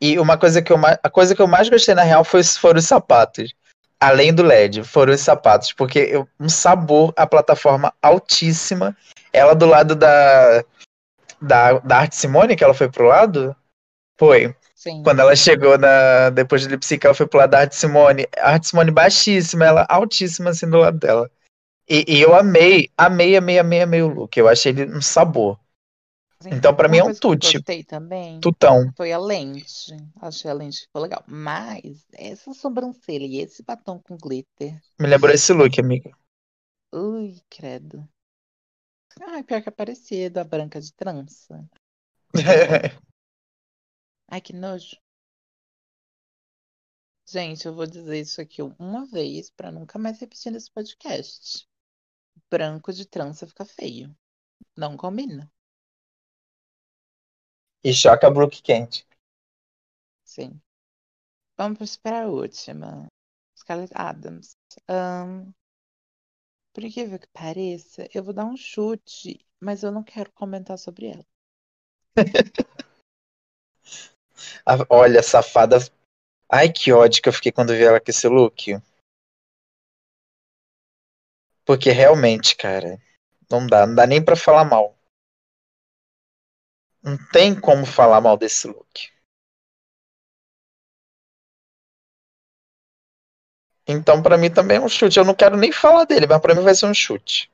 E 0.00 0.18
uma 0.18 0.38
coisa 0.38 0.62
que 0.62 0.72
eu 0.72 0.78
mais, 0.78 0.98
a 1.02 1.10
coisa 1.10 1.34
que 1.34 1.42
eu 1.42 1.48
mais 1.48 1.68
gostei 1.68 1.94
na 1.94 2.02
real 2.02 2.24
foi, 2.24 2.44
foram 2.44 2.78
os 2.78 2.86
sapatos. 2.86 3.52
Além 3.98 4.32
do 4.32 4.42
LED, 4.42 4.84
foram 4.84 5.12
os 5.12 5.20
sapatos, 5.20 5.72
porque 5.72 5.98
eu, 5.98 6.28
um 6.38 6.48
sabor, 6.48 7.12
a 7.16 7.26
plataforma 7.26 7.92
altíssima. 8.00 8.96
Ela 9.32 9.54
do 9.54 9.66
lado 9.66 9.94
da 9.94 10.64
da, 11.40 11.78
da 11.80 11.98
Arte 11.98 12.16
Simone, 12.16 12.56
que 12.56 12.62
ela 12.64 12.74
foi 12.74 12.90
pro 12.90 13.06
lado? 13.08 13.54
Foi. 14.18 14.54
Sim. 14.80 15.02
Quando 15.02 15.20
ela 15.20 15.36
chegou 15.36 15.76
na. 15.76 16.30
Depois 16.30 16.62
de 16.62 16.68
Lipsy, 16.68 16.98
ela 17.04 17.12
foi 17.12 17.26
pro 17.26 17.38
lado 17.38 17.50
da 17.50 17.58
Arte 17.58 17.76
Simone. 17.76 18.26
A 18.38 18.52
Arte 18.52 18.68
Simone 18.68 18.90
baixíssima, 18.90 19.66
ela 19.66 19.86
altíssima 19.86 20.48
assim 20.48 20.70
do 20.70 20.78
lado 20.78 20.98
dela. 20.98 21.30
E, 21.86 22.02
e 22.08 22.18
eu 22.22 22.34
amei, 22.34 22.88
amei, 22.96 23.36
amei, 23.36 23.58
amei, 23.58 23.82
amei 23.82 24.00
o 24.00 24.08
look. 24.08 24.34
Eu 24.38 24.48
achei 24.48 24.72
ele 24.72 24.86
um 24.86 25.02
sabor. 25.02 25.60
Sim. 26.42 26.48
Então, 26.54 26.74
pra 26.74 26.88
Uma 26.88 26.92
mim, 26.92 26.98
é 26.98 27.04
um 27.04 27.12
tute. 27.14 27.58
gostei 27.58 27.84
também 27.84 28.40
Tutão. 28.40 28.90
foi 28.96 29.12
a 29.12 29.18
lente. 29.18 29.94
Achei 30.18 30.50
a 30.50 30.54
lente 30.54 30.78
que 30.78 30.86
ficou 30.86 31.02
legal. 31.02 31.22
Mas 31.26 32.06
essa 32.14 32.54
sobrancelha 32.54 33.26
e 33.26 33.40
esse 33.40 33.62
batom 33.62 33.98
com 33.98 34.16
glitter. 34.16 34.80
Me 34.98 35.08
lembrou 35.08 35.34
esse 35.34 35.52
look, 35.52 35.78
amiga. 35.78 36.10
Ui, 36.94 37.38
credo. 37.50 38.08
Ai, 39.20 39.42
pior 39.42 39.60
que 39.60 39.68
é 39.68 39.72
parecido, 39.72 40.40
a 40.40 40.44
branca 40.44 40.80
de 40.80 40.90
trança. 40.94 41.68
Ai, 44.30 44.40
que 44.40 44.52
nojo. 44.52 44.96
Gente, 47.26 47.66
eu 47.66 47.74
vou 47.74 47.86
dizer 47.86 48.20
isso 48.20 48.40
aqui 48.40 48.62
uma 48.62 49.04
vez 49.06 49.50
pra 49.50 49.70
nunca 49.70 49.98
mais 49.98 50.18
repetir 50.20 50.50
nesse 50.52 50.70
podcast. 50.70 51.68
Branco 52.50 52.92
de 52.92 53.06
trança 53.06 53.46
fica 53.46 53.64
feio. 53.64 54.16
Não 54.76 54.96
combina. 54.96 55.50
e 57.82 57.92
choca 57.92 58.30
Brook 58.30 58.62
quente. 58.62 59.06
Sim. 60.24 60.60
Vamos 61.56 61.96
para 61.96 62.22
a 62.24 62.26
última. 62.28 63.06
Scarlett 63.56 63.92
Adams. 63.94 64.56
Ahn, 64.88 65.52
por 66.72 66.84
incrível 66.84 67.18
que 67.18 67.26
pareça, 67.28 68.08
eu 68.14 68.22
vou 68.22 68.32
dar 68.32 68.46
um 68.46 68.56
chute, 68.56 69.44
mas 69.60 69.82
eu 69.82 69.90
não 69.92 70.02
quero 70.02 70.32
comentar 70.32 70.78
sobre 70.78 71.06
ela. 71.08 71.26
Ah, 74.64 74.84
Olha, 74.88 75.22
safada. 75.22 75.78
Ai, 76.50 76.72
que 76.72 76.92
ódio 76.92 77.22
que 77.22 77.28
eu 77.28 77.32
fiquei 77.32 77.52
quando 77.52 77.72
vi 77.72 77.84
ela 77.84 78.00
com 78.00 78.10
esse 78.10 78.26
look. 78.28 78.76
Porque 81.64 81.90
realmente, 81.90 82.56
cara, 82.56 83.00
não 83.50 83.66
dá, 83.66 83.86
não 83.86 83.94
dá 83.94 84.06
nem 84.06 84.24
pra 84.24 84.36
falar 84.36 84.64
mal. 84.64 84.96
Não 87.02 87.16
tem 87.32 87.58
como 87.58 87.86
falar 87.86 88.20
mal 88.20 88.36
desse 88.36 88.66
look. 88.66 89.10
Então, 93.86 94.22
pra 94.22 94.38
mim 94.38 94.52
também 94.52 94.76
é 94.76 94.80
um 94.80 94.88
chute. 94.88 95.18
Eu 95.18 95.24
não 95.24 95.34
quero 95.34 95.56
nem 95.56 95.72
falar 95.72 96.04
dele, 96.04 96.26
mas 96.26 96.40
pra 96.40 96.54
mim 96.54 96.62
vai 96.62 96.74
ser 96.74 96.86
um 96.86 96.94
chute. 96.94 97.50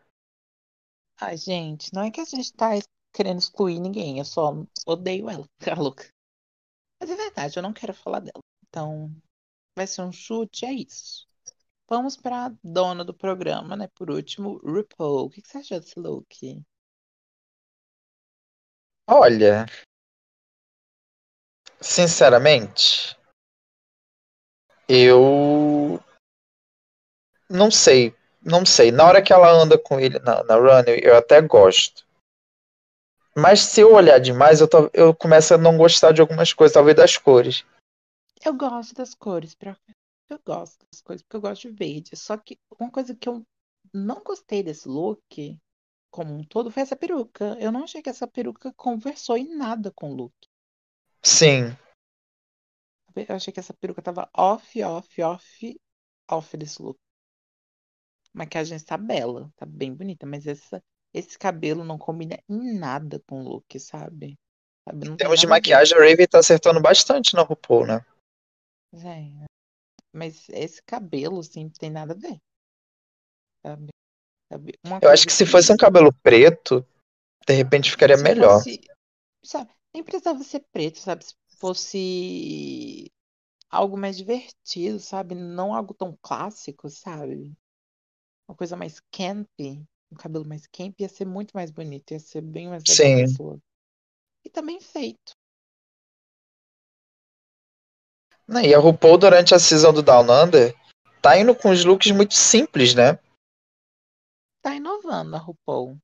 Ai, 1.18 1.36
gente, 1.36 1.92
não 1.94 2.02
é 2.02 2.10
que 2.10 2.20
a 2.20 2.24
gente 2.24 2.52
tá 2.52 2.70
querendo 3.14 3.38
excluir 3.38 3.80
ninguém, 3.80 4.18
eu 4.18 4.24
só 4.24 4.52
odeio 4.86 5.30
ela, 5.30 5.46
a 5.70 5.80
louca. 5.80 6.06
Mas 7.00 7.10
é 7.10 7.16
verdade, 7.16 7.58
eu 7.58 7.62
não 7.62 7.72
quero 7.72 7.92
falar 7.94 8.20
dela. 8.20 8.42
Então, 8.68 9.10
vai 9.76 9.86
ser 9.86 10.02
um 10.02 10.12
chute, 10.12 10.64
é 10.64 10.72
isso. 10.72 11.26
Vamos 11.88 12.16
pra 12.16 12.52
dona 12.64 13.04
do 13.04 13.14
programa, 13.14 13.76
né? 13.76 13.88
Por 13.94 14.10
último, 14.10 14.58
RuPaul. 14.58 15.26
O 15.26 15.30
que 15.30 15.40
você 15.40 15.58
achou 15.58 15.78
desse 15.78 15.98
look? 15.98 16.64
Olha, 19.08 19.66
sinceramente, 21.80 23.16
eu 24.88 26.00
não 27.48 27.70
sei, 27.70 28.14
não 28.42 28.64
sei. 28.64 28.90
Na 28.90 29.06
hora 29.06 29.22
que 29.22 29.32
ela 29.32 29.50
anda 29.50 29.78
com 29.78 30.00
ele 30.00 30.18
na, 30.20 30.42
na 30.44 30.56
runway, 30.56 31.00
eu 31.02 31.16
até 31.16 31.40
gosto. 31.40 32.05
Mas 33.36 33.60
se 33.60 33.80
eu 33.82 33.92
olhar 33.92 34.18
demais, 34.18 34.60
eu, 34.60 34.68
to- 34.68 34.90
eu 34.94 35.14
começo 35.14 35.52
a 35.54 35.58
não 35.58 35.76
gostar 35.76 36.12
de 36.12 36.20
algumas 36.20 36.52
coisas, 36.52 36.72
talvez 36.72 36.96
das 36.96 37.18
cores. 37.18 37.64
Eu 38.44 38.54
gosto 38.56 38.94
das 38.94 39.14
cores, 39.14 39.54
pra... 39.54 39.76
eu 40.30 40.40
gosto 40.44 40.86
das 40.90 41.00
cores, 41.02 41.22
porque 41.22 41.36
eu 41.36 41.40
gosto 41.40 41.68
de 41.68 41.74
verde. 41.74 42.16
Só 42.16 42.36
que 42.36 42.58
uma 42.80 42.90
coisa 42.90 43.14
que 43.14 43.28
eu 43.28 43.46
não 43.92 44.22
gostei 44.22 44.62
desse 44.62 44.88
look, 44.88 45.58
como 46.10 46.34
um 46.34 46.44
todo, 46.44 46.70
foi 46.70 46.82
essa 46.82 46.96
peruca. 46.96 47.56
Eu 47.60 47.70
não 47.70 47.84
achei 47.84 48.00
que 48.02 48.08
essa 48.08 48.26
peruca 48.26 48.72
conversou 48.74 49.36
em 49.36 49.54
nada 49.54 49.92
com 49.94 50.12
o 50.12 50.14
look. 50.14 50.34
Sim, 51.22 51.76
Eu 53.16 53.34
achei 53.34 53.52
que 53.52 53.60
essa 53.60 53.72
peruca 53.72 54.02
tava 54.02 54.28
off, 54.36 54.82
off, 54.82 55.22
off, 55.22 55.80
off 56.30 56.56
desse 56.56 56.82
look. 56.82 56.98
A 58.34 58.38
maquiagem 58.38 58.76
está 58.76 58.98
bela, 58.98 59.50
tá 59.56 59.64
bem 59.64 59.94
bonita, 59.94 60.26
mas 60.26 60.46
essa, 60.46 60.82
esse 61.16 61.38
cabelo 61.38 61.82
não 61.82 61.96
combina 61.96 62.38
em 62.46 62.78
nada 62.78 63.18
com 63.26 63.40
o 63.40 63.48
look, 63.48 63.80
sabe? 63.80 64.38
Sabe, 64.86 65.08
em 65.08 65.16
termos 65.16 65.40
de 65.40 65.46
maquiagem, 65.46 65.96
a 65.96 66.00
Raven 66.00 66.26
tá 66.26 66.38
acertando 66.38 66.80
bastante 66.80 67.34
na 67.34 67.42
RuPaul, 67.42 67.86
né? 67.86 68.06
É, 68.92 69.46
mas 70.12 70.48
esse 70.50 70.82
cabelo, 70.82 71.40
assim, 71.40 71.64
não 71.64 71.70
tem 71.70 71.90
nada 71.90 72.12
a 72.12 72.16
ver, 72.16 72.38
sabe? 73.62 73.88
Sabe? 74.52 74.78
Eu 75.02 75.10
acho 75.10 75.26
que 75.26 75.32
se 75.32 75.46
fosse 75.46 75.72
um 75.72 75.76
cabelo 75.76 76.12
preto, 76.22 76.86
de 77.46 77.54
repente 77.54 77.90
ficaria 77.90 78.16
se 78.16 78.22
melhor. 78.22 78.58
fosse, 78.58 78.80
sabe, 79.42 79.70
nem 79.94 80.04
precisava 80.04 80.42
ser 80.44 80.60
preto, 80.70 80.98
sabe? 80.98 81.24
Se 81.24 81.34
fosse 81.58 83.10
algo 83.70 83.96
mais 83.96 84.16
divertido, 84.18 85.00
sabe? 85.00 85.34
Não 85.34 85.74
algo 85.74 85.94
tão 85.94 86.16
clássico, 86.20 86.90
sabe? 86.90 87.56
Uma 88.46 88.54
coisa 88.54 88.76
mais 88.76 89.00
camp, 89.10 89.48
um 90.10 90.16
cabelo 90.16 90.46
mais 90.46 90.66
camp 90.66 91.00
ia 91.00 91.08
ser 91.08 91.24
muito 91.24 91.52
mais 91.52 91.70
bonito, 91.70 92.12
ia 92.12 92.20
ser 92.20 92.40
bem 92.40 92.68
mais 92.68 92.82
legal 92.86 93.26
Sim. 93.26 93.60
E 94.44 94.50
também 94.50 94.80
feito. 94.80 95.32
E 98.48 98.72
a 98.74 98.78
RuPaul, 98.78 99.18
durante 99.18 99.54
a 99.54 99.58
season 99.58 99.92
do 99.92 100.02
Down 100.02 100.30
Under, 100.30 100.72
tá 101.20 101.36
indo 101.36 101.54
com 101.54 101.70
os 101.70 101.84
looks 101.84 102.10
muito 102.12 102.34
simples, 102.34 102.94
né? 102.94 103.18
Tá 104.62 104.74
inovando 104.76 105.34
a 105.34 105.38
RuPaul. 105.38 105.98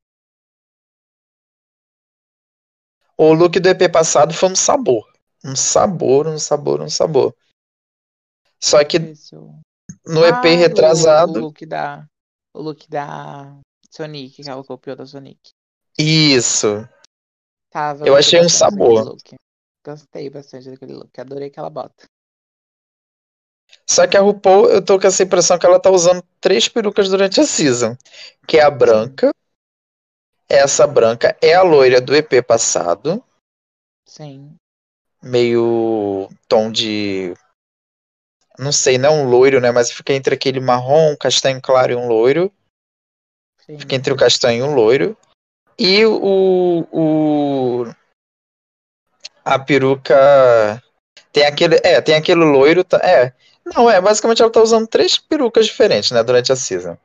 O 3.16 3.32
look 3.32 3.60
do 3.60 3.68
EP 3.68 3.88
passado 3.92 4.34
foi 4.34 4.50
um 4.50 4.56
sabor. 4.56 5.08
Um 5.44 5.54
sabor, 5.54 6.26
um 6.26 6.38
sabor, 6.38 6.80
um 6.80 6.88
sabor. 6.88 7.36
Só 8.60 8.84
que 8.84 8.96
o- 8.98 9.60
no 10.06 10.24
EP 10.24 10.34
Ah, 10.34 10.42
o- 10.42 10.54
O 10.54 10.56
retrasado. 10.56 11.40
look 11.40 11.64
da. 11.66 12.08
O 12.52 12.60
look 12.60 12.88
da 12.88 13.60
Sonic, 13.92 14.42
que 14.42 14.48
ela 14.48 14.64
copiou 14.64 14.96
da 14.96 15.04
Sonic. 15.04 15.52
Isso. 15.98 16.88
Tava, 17.70 18.06
Eu 18.06 18.16
achei 18.16 18.40
um 18.40 18.48
sabor. 18.48 19.16
Gostei 19.84 20.30
bastante 20.30 20.70
daquele 20.70 20.94
look. 20.94 21.20
Adorei 21.20 21.48
aquela 21.48 21.68
bota. 21.68 22.04
Só 23.88 24.06
que 24.06 24.16
a 24.16 24.20
RuPaul, 24.20 24.70
eu 24.70 24.84
tô 24.84 24.98
com 24.98 25.06
essa 25.06 25.22
impressão 25.22 25.58
que 25.58 25.66
ela 25.66 25.80
tá 25.80 25.90
usando 25.90 26.22
três 26.40 26.68
perucas 26.68 27.08
durante 27.08 27.40
a 27.40 27.44
season. 27.44 27.96
Que 28.46 28.58
é 28.58 28.62
a 28.62 28.70
branca. 28.70 29.30
Essa 30.48 30.86
branca 30.86 31.36
é 31.42 31.54
a 31.54 31.62
loira 31.62 32.00
do 32.00 32.14
EP 32.14 32.42
passado. 32.46 33.22
Sim. 34.06 34.54
Meio 35.22 36.28
tom 36.48 36.70
de. 36.70 37.34
Não 38.58 38.72
sei, 38.72 38.98
não 38.98 39.08
é 39.08 39.12
um 39.12 39.28
loiro, 39.28 39.60
né? 39.60 39.70
Mas 39.70 39.90
fica 39.90 40.12
entre 40.12 40.34
aquele 40.34 40.60
marrom, 40.60 41.16
castanho 41.16 41.60
claro 41.60 41.92
e 41.92 41.96
um 41.96 42.06
loiro. 42.06 42.52
Sim. 43.66 43.78
Fica 43.78 43.94
entre 43.94 44.12
o 44.12 44.16
castanho 44.16 44.66
e 44.66 44.68
o 44.68 44.74
loiro. 44.74 45.16
E 45.78 46.04
o, 46.04 46.86
o 46.92 47.84
a 49.44 49.58
peruca 49.58 50.82
tem 51.32 51.44
aquele, 51.46 51.76
é, 51.82 52.00
tem 52.00 52.14
aquele 52.14 52.44
loiro, 52.44 52.84
tá- 52.84 52.98
é. 52.98 53.34
Não, 53.64 53.88
é, 53.88 54.00
basicamente 54.00 54.42
ela 54.42 54.50
tá 54.50 54.60
usando 54.60 54.86
três 54.86 55.18
perucas 55.18 55.66
diferentes, 55.66 56.10
né, 56.10 56.22
durante 56.22 56.52
a 56.52 56.56
season. 56.56 56.96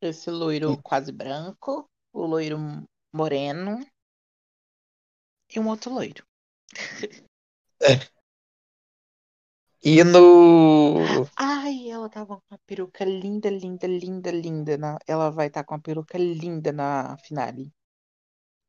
Esse 0.00 0.30
loiro 0.30 0.76
quase 0.82 1.10
branco, 1.10 1.88
o 2.12 2.26
loiro 2.26 2.58
moreno 3.12 3.86
e 5.54 5.58
um 5.58 5.68
outro 5.68 5.92
loiro. 5.92 6.24
E 9.92 10.02
no 10.12 10.22
Ai, 11.36 11.88
ela 11.90 12.08
tava 12.10 12.36
com 12.36 12.42
uma 12.50 12.58
peruca 12.66 13.04
linda, 13.04 13.48
linda, 13.50 13.86
linda, 13.86 14.30
linda. 14.30 14.76
Na... 14.76 14.98
Ela 15.06 15.30
vai 15.30 15.46
estar 15.48 15.64
com 15.64 15.74
uma 15.74 15.80
peruca 15.80 16.18
linda 16.18 16.72
na 16.72 17.16
finale. 17.18 17.72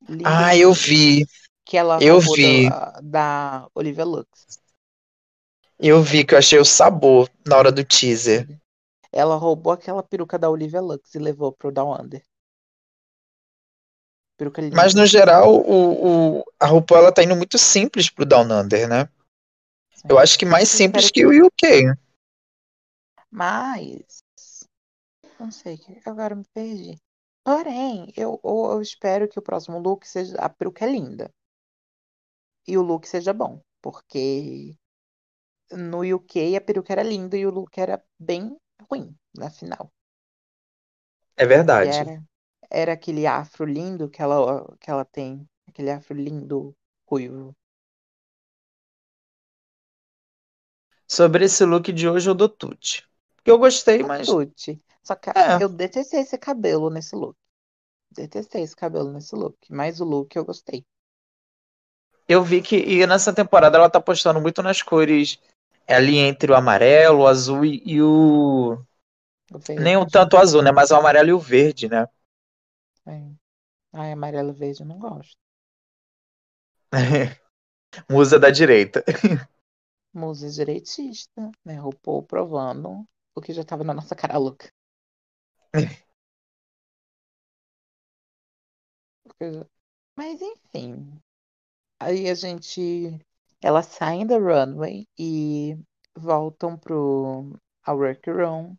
Linda, 0.07 0.29
Ah, 0.29 0.55
eu 0.55 0.73
vi. 0.73 1.25
Que 1.65 1.77
ela 1.77 1.97
Eu 2.01 2.19
roubou 2.19 2.35
vi. 2.35 2.69
da, 2.69 3.01
da 3.01 3.69
Olivia 3.75 4.05
Lux. 4.05 4.59
Eu 5.79 6.01
vi 6.01 6.23
que 6.23 6.33
eu 6.33 6.37
achei 6.39 6.59
o 6.59 6.65
sabor 6.65 7.29
na 7.45 7.57
hora 7.57 7.71
do 7.71 7.83
teaser. 7.83 8.47
Ela 9.11 9.35
roubou 9.35 9.73
aquela 9.73 10.01
peruca 10.01 10.39
da 10.39 10.49
Olivia 10.49 10.79
Lux 10.81 11.13
e 11.13 11.19
levou 11.19 11.51
pro 11.51 11.73
Down 11.73 11.93
Under. 12.01 12.23
Peruca 14.37 14.61
linda. 14.61 14.75
Mas 14.75 14.93
no 14.93 15.05
geral, 15.05 15.55
o, 15.55 16.39
o, 16.39 16.43
a 16.59 16.67
RuPaul 16.67 17.01
ela 17.01 17.11
tá 17.11 17.23
indo 17.23 17.35
muito 17.35 17.57
simples 17.57 18.09
pro 18.09 18.25
Down 18.25 18.51
Under, 18.51 18.87
né? 18.87 19.09
Eu 20.07 20.19
acho 20.19 20.37
que 20.37 20.45
mais 20.45 20.69
simples 20.69 21.09
que 21.11 21.25
o 21.25 21.47
UK. 21.47 21.93
Mas. 23.31 24.23
Não 25.39 25.51
sei, 25.51 25.77
que 25.77 26.01
agora 26.05 26.35
me 26.35 26.45
perdi. 26.53 26.99
Porém, 27.43 28.11
eu, 28.15 28.39
eu, 28.43 28.71
eu 28.71 28.81
espero 28.81 29.27
que 29.27 29.39
o 29.39 29.41
próximo 29.41 29.79
look 29.79 30.05
seja. 30.05 30.35
A 30.37 30.49
peruca 30.49 30.85
é 30.85 30.91
linda. 30.91 31.31
E 32.67 32.77
o 32.77 32.81
look 32.81 33.07
seja 33.07 33.33
bom. 33.33 33.61
Porque 33.81 34.75
no 35.71 36.01
UK 36.01 36.55
a 36.55 36.61
peruca 36.61 36.93
era 36.93 37.03
linda 37.03 37.37
e 37.37 37.45
o 37.45 37.51
look 37.51 37.77
era 37.77 38.03
bem 38.19 38.57
ruim 38.89 39.15
na 39.37 39.49
final. 39.49 39.91
É 41.35 41.45
verdade. 41.45 41.89
era, 41.89 42.23
era 42.69 42.93
aquele 42.93 43.27
afro 43.27 43.65
lindo 43.65 44.09
que 44.09 44.21
ela, 44.21 44.75
que 44.79 44.89
ela 44.89 45.05
tem. 45.05 45.47
Aquele 45.67 45.91
afro 45.91 46.15
lindo 46.17 46.75
ruivo. 47.07 47.55
Sobre 51.07 51.45
esse 51.45 51.63
look 51.65 51.91
de 51.91 52.07
hoje 52.07 52.29
eu 52.29 52.35
dou 52.35 52.49
tute. 52.49 53.07
Porque 53.35 53.51
eu 53.51 53.57
gostei, 53.57 54.03
mas. 54.03 54.27
Tuti. 54.27 54.81
Só 55.03 55.15
que 55.15 55.29
É. 55.29 55.61
eu 55.63 55.69
detestei 55.69 56.19
esse 56.21 56.37
cabelo 56.37 56.89
nesse 56.89 57.15
look. 57.15 57.35
Detestei 58.11 58.63
esse 58.63 58.75
cabelo 58.75 59.11
nesse 59.11 59.35
look. 59.35 59.57
Mas 59.69 60.01
o 60.01 60.05
look 60.05 60.35
eu 60.35 60.43
gostei. 60.43 60.85
Eu 62.27 62.43
vi 62.43 62.61
que 62.61 62.75
e 62.75 63.07
nessa 63.07 63.33
temporada 63.33 63.77
ela 63.77 63.89
tá 63.89 63.99
apostando 63.99 64.41
muito 64.41 64.61
nas 64.61 64.81
cores 64.81 65.39
ali 65.87 66.17
entre 66.17 66.51
o 66.51 66.55
amarelo, 66.55 67.19
o 67.19 67.27
azul 67.27 67.63
e, 67.63 67.81
e 67.85 68.01
o. 68.01 68.77
O 69.53 69.57
verde. 69.59 69.83
Nem 69.83 69.95
o 69.95 70.05
tanto 70.05 70.35
o 70.35 70.39
azul, 70.39 70.61
né? 70.61 70.71
Mas 70.71 70.91
o 70.91 70.95
amarelo 70.95 71.29
e 71.29 71.33
o 71.33 71.39
verde, 71.39 71.87
né? 71.87 72.05
É. 73.07 73.19
Ai, 73.93 74.11
amarelo 74.13 74.51
e 74.51 74.53
verde 74.53 74.81
eu 74.81 74.87
não 74.87 74.99
gosto. 74.99 75.37
Musa 78.09 78.39
da 78.39 78.49
direita. 78.49 79.03
Musa 80.17 80.49
direitista, 80.49 81.51
né? 81.63 81.75
RuPaul 81.79 82.23
provando 82.23 83.07
o 83.35 83.41
que 83.41 83.53
já 83.53 83.63
tava 83.63 83.83
na 83.83 83.93
nossa 83.93 84.15
cara 84.15 84.37
louca. 84.37 84.71
Mas 90.15 90.41
enfim. 90.41 91.21
Aí 91.99 92.29
a 92.29 92.35
gente. 92.35 93.19
Elas 93.61 93.87
saem 93.87 94.25
da 94.25 94.37
runway 94.37 95.07
e 95.17 95.77
voltam 96.15 96.77
pro 96.77 97.59
a 97.83 97.93
workroom. 97.93 98.75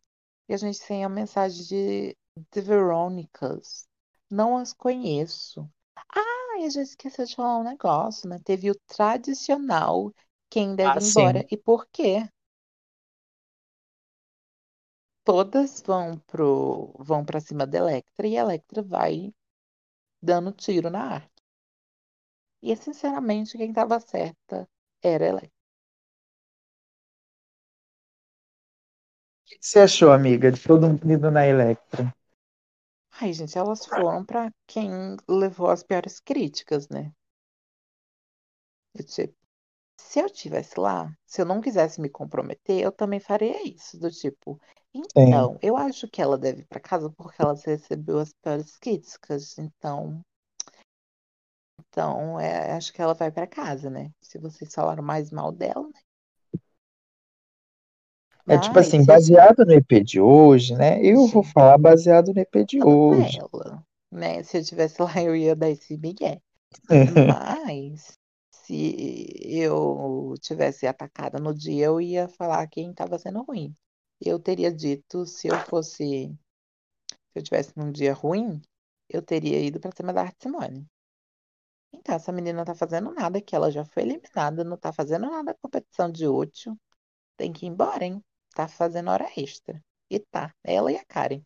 E 0.48 0.54
a 0.54 0.56
gente 0.56 0.80
tem 0.86 1.04
a 1.04 1.08
mensagem 1.08 1.64
de 1.64 2.16
The 2.50 2.60
Veronicas. 2.60 3.86
Não 4.30 4.56
as 4.56 4.72
conheço. 4.72 5.68
Ah, 6.14 6.58
e 6.60 6.64
a 6.64 6.70
gente 6.70 6.88
esqueceu 6.88 7.24
de 7.24 7.34
falar 7.36 7.58
um 7.58 7.64
negócio, 7.64 8.28
né? 8.28 8.40
Teve 8.44 8.70
o 8.70 8.74
tradicional 8.86 10.12
quem 10.50 10.74
deve 10.76 10.94
Ah, 10.94 11.00
ir 11.00 11.02
sim. 11.02 11.04
embora. 11.04 11.46
E 11.50 11.56
por 11.56 11.86
quê? 11.92 12.28
Todas 15.24 15.80
vão 15.86 16.18
pro 16.26 16.92
vão 16.98 17.24
para 17.24 17.38
cima 17.40 17.64
da 17.64 17.78
Electra 17.78 18.26
e 18.26 18.36
a 18.36 18.40
Electra 18.40 18.82
vai 18.82 19.32
dando 20.22 20.52
tiro 20.52 20.90
na 20.90 21.02
arte. 21.16 21.42
E 22.62 22.76
sinceramente, 22.76 23.58
quem 23.58 23.70
estava 23.70 23.98
certa 23.98 24.68
era 25.02 25.24
a 25.24 25.28
Electra. 25.28 25.58
O 29.44 29.48
que 29.50 29.58
você 29.60 29.80
achou, 29.80 30.10
amiga, 30.12 30.50
de 30.50 30.60
todo 30.62 30.86
mundo 30.88 31.12
indo 31.12 31.30
na 31.30 31.46
Electra? 31.46 32.14
Ai, 33.20 33.34
gente, 33.34 33.58
elas 33.58 33.84
foram 33.84 34.24
pra 34.24 34.50
quem 34.66 34.88
levou 35.28 35.68
as 35.68 35.82
piores 35.82 36.18
críticas, 36.20 36.88
né? 36.88 37.12
Eu, 38.94 39.02
tipo, 39.04 39.37
se 40.00 40.20
eu 40.20 40.30
tivesse 40.30 40.78
lá, 40.78 41.12
se 41.26 41.40
eu 41.42 41.44
não 41.44 41.60
quisesse 41.60 42.00
me 42.00 42.08
comprometer, 42.08 42.80
eu 42.80 42.92
também 42.92 43.20
faria 43.20 43.66
isso, 43.66 43.98
do 43.98 44.10
tipo, 44.10 44.60
então, 44.94 45.58
eu 45.60 45.76
acho 45.76 46.08
que 46.08 46.22
ela 46.22 46.38
deve 46.38 46.62
ir 46.62 46.66
pra 46.66 46.80
casa 46.80 47.10
porque 47.10 47.42
ela 47.42 47.54
recebeu 47.54 48.18
as 48.18 48.32
piores 48.32 48.76
críticas, 48.76 49.58
então, 49.58 50.20
então, 51.80 52.38
é, 52.38 52.72
acho 52.72 52.92
que 52.92 53.02
ela 53.02 53.14
vai 53.14 53.30
pra 53.30 53.46
casa, 53.46 53.90
né? 53.90 54.10
Se 54.20 54.38
vocês 54.38 54.72
falaram 54.72 55.02
mais 55.02 55.30
mal 55.30 55.50
dela, 55.50 55.88
né? 55.88 56.00
É 58.56 58.58
tipo 58.58 58.78
assim, 58.78 59.02
se 59.02 59.10
eu 59.10 59.14
baseado 59.14 59.64
no 59.66 59.72
EP 59.72 60.02
de 60.02 60.20
hoje, 60.20 60.74
né? 60.74 61.02
Eu 61.02 61.26
vou 61.26 61.44
Sim. 61.44 61.52
falar 61.52 61.76
baseado 61.76 62.32
no 62.32 62.40
EP 62.40 62.64
de 62.64 62.78
Ela 62.78 62.88
hoje. 62.88 63.38
nela, 63.38 63.84
né? 64.10 64.42
Se 64.42 64.58
eu 64.58 64.64
tivesse 64.64 65.02
lá, 65.02 65.22
eu 65.22 65.36
ia 65.36 65.54
dar 65.54 65.68
esse 65.68 65.98
migué. 65.98 66.40
Mas 67.28 68.17
se 68.68 69.26
eu 69.50 70.34
tivesse 70.42 70.86
atacada 70.86 71.38
no 71.38 71.54
dia, 71.54 71.86
eu 71.86 71.98
ia 72.00 72.28
falar 72.28 72.66
quem 72.66 72.90
estava 72.90 73.18
sendo 73.18 73.42
ruim. 73.42 73.74
Eu 74.20 74.38
teria 74.38 74.70
dito, 74.70 75.24
se 75.24 75.48
eu 75.48 75.58
fosse, 75.60 76.28
se 77.08 77.34
eu 77.34 77.42
tivesse 77.42 77.72
num 77.76 77.90
dia 77.90 78.12
ruim, 78.12 78.60
eu 79.08 79.22
teria 79.22 79.58
ido 79.58 79.80
pra 79.80 79.90
cima 79.96 80.12
da 80.12 80.20
Arte 80.20 80.42
Simone. 80.42 80.86
Então, 81.94 82.14
essa 82.14 82.30
menina 82.30 82.62
tá 82.62 82.74
fazendo 82.74 83.10
nada, 83.10 83.40
que 83.40 83.56
ela 83.56 83.70
já 83.70 83.86
foi 83.86 84.02
eliminada, 84.02 84.62
não 84.62 84.76
tá 84.76 84.92
fazendo 84.92 85.30
nada 85.30 85.44
na 85.44 85.54
competição 85.54 86.12
de 86.12 86.26
útil. 86.26 86.78
Tem 87.38 87.50
que 87.50 87.64
ir 87.64 87.70
embora, 87.70 88.04
hein? 88.04 88.22
Tá 88.54 88.68
fazendo 88.68 89.10
hora 89.10 89.26
extra. 89.34 89.82
E 90.10 90.18
tá, 90.18 90.54
ela 90.62 90.92
e 90.92 90.96
a 90.96 91.04
Karen. 91.06 91.42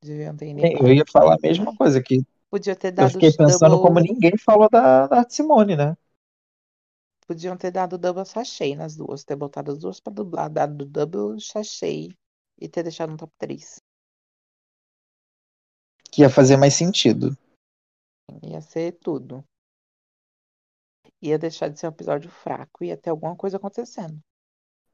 Deviam 0.00 0.34
ter 0.34 0.48
ido 0.48 0.60
Eu 0.60 0.94
ia 0.94 1.04
falar 1.06 1.34
a 1.34 1.38
mesma 1.42 1.76
coisa, 1.76 2.02
que 2.02 2.24
Podia 2.50 2.74
ter 2.74 2.88
eu 2.88 2.92
dado 2.94 3.12
fiquei 3.12 3.28
os 3.28 3.36
pensando 3.36 3.80
como 3.80 3.94
double. 3.94 4.12
ninguém 4.12 4.36
falou 4.38 4.68
da, 4.70 5.06
da 5.06 5.28
Simone, 5.28 5.76
né? 5.76 5.96
Podiam 7.26 7.58
ter 7.58 7.70
dado 7.70 7.98
double 7.98 8.24
sachê 8.24 8.74
nas 8.74 8.96
duas, 8.96 9.22
ter 9.22 9.36
botado 9.36 9.72
as 9.72 9.78
duas 9.78 10.00
pra 10.00 10.10
dublar, 10.10 10.48
dado 10.48 10.86
double 10.86 11.38
sachê 11.40 12.08
e 12.58 12.68
ter 12.68 12.82
deixado 12.82 13.10
no 13.10 13.18
top 13.18 13.32
3. 13.38 13.82
Que 16.10 16.22
ia 16.22 16.30
fazer 16.30 16.56
mais 16.56 16.72
sentido. 16.72 17.36
Ia 18.42 18.62
ser 18.62 18.92
tudo. 18.92 19.44
Ia 21.20 21.38
deixar 21.38 21.68
de 21.68 21.78
ser 21.78 21.86
um 21.86 21.90
episódio 21.90 22.30
fraco, 22.30 22.82
ia 22.82 22.96
ter 22.96 23.10
alguma 23.10 23.36
coisa 23.36 23.58
acontecendo. 23.58 24.18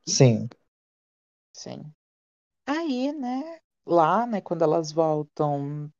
Sim. 0.06 0.48
Sim. 1.52 1.92
Aí, 2.66 3.12
né, 3.12 3.60
lá, 3.86 4.26
né, 4.26 4.40
quando 4.40 4.62
elas 4.62 4.90
voltam, 4.90 5.90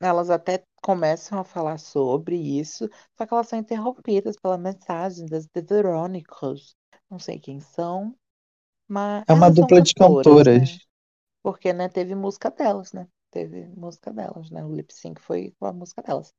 elas 0.00 0.30
até 0.30 0.64
começam 0.80 1.38
a 1.38 1.44
falar 1.44 1.78
sobre 1.78 2.36
isso, 2.36 2.88
só 3.16 3.26
que 3.26 3.34
elas 3.34 3.48
são 3.48 3.58
interrompidas 3.58 4.36
pela 4.36 4.58
mensagem 4.58 5.26
das 5.26 5.46
The 5.46 5.62
Veronicas. 5.62 6.74
Não 7.10 7.18
sei 7.18 7.38
quem 7.38 7.60
são, 7.60 8.14
mas 8.88 9.24
É 9.28 9.32
uma 9.32 9.50
dupla 9.50 9.80
de 9.80 9.94
cantoras, 9.94 10.46
né? 10.46 10.78
Porque, 11.42 11.72
né, 11.72 11.88
teve 11.88 12.14
música 12.14 12.50
delas, 12.50 12.92
né? 12.92 13.06
Teve 13.30 13.66
música 13.68 14.12
delas, 14.12 14.50
né? 14.50 14.64
O 14.64 14.74
lip 14.74 14.92
sync 14.92 15.20
foi 15.20 15.54
com 15.58 15.66
a 15.66 15.72
música 15.72 16.02
delas. 16.02 16.32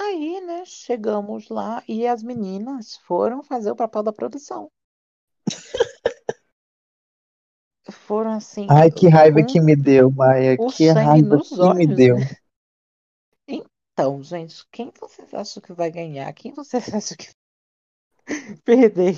Aí, 0.00 0.40
né, 0.40 0.64
chegamos 0.64 1.48
lá 1.48 1.82
e 1.88 2.06
as 2.06 2.22
meninas 2.22 2.96
foram 2.98 3.42
fazer 3.42 3.70
o 3.70 3.76
papel 3.76 4.02
da 4.02 4.12
produção. 4.12 4.70
Foram 7.90 8.32
assim, 8.32 8.66
Ai, 8.68 8.90
que 8.90 9.08
raiva 9.08 9.40
com 9.40 9.46
que 9.46 9.60
me 9.60 9.74
deu, 9.76 10.10
Maia. 10.10 10.56
Que 10.58 10.88
raiva 10.90 11.38
que 11.38 11.54
me 11.56 11.62
olhos, 11.64 11.96
deu. 11.96 12.16
Então, 14.00 14.22
gente, 14.22 14.66
quem 14.72 14.90
vocês 14.98 15.34
acham 15.34 15.62
que 15.62 15.74
vai 15.74 15.90
ganhar? 15.90 16.32
Quem 16.32 16.54
vocês 16.54 16.88
acham 16.94 17.18
que 17.18 17.28
vai 18.26 18.56
perder? 18.64 19.14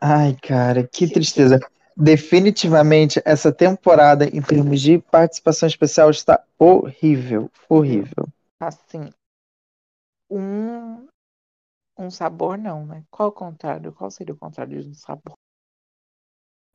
Ai, 0.00 0.36
cara, 0.42 0.82
que 0.82 1.06
Que- 1.06 1.14
tristeza. 1.14 1.60
Definitivamente, 1.96 3.22
essa 3.24 3.52
temporada, 3.52 4.24
em 4.26 4.42
termos 4.42 4.80
de 4.80 4.98
participação 4.98 5.68
especial, 5.68 6.10
está 6.10 6.44
horrível. 6.58 7.48
Horrível. 7.68 8.26
Assim, 8.60 9.10
um, 10.28 11.06
um 11.96 12.10
sabor 12.10 12.58
não, 12.58 12.84
né? 12.84 13.04
Qual 13.12 13.28
o 13.28 13.32
contrário? 13.32 13.94
Qual 13.94 14.10
seria 14.10 14.34
o 14.34 14.38
contrário 14.38 14.82
de 14.82 14.90
um 14.90 14.94
sabor? 14.94 15.34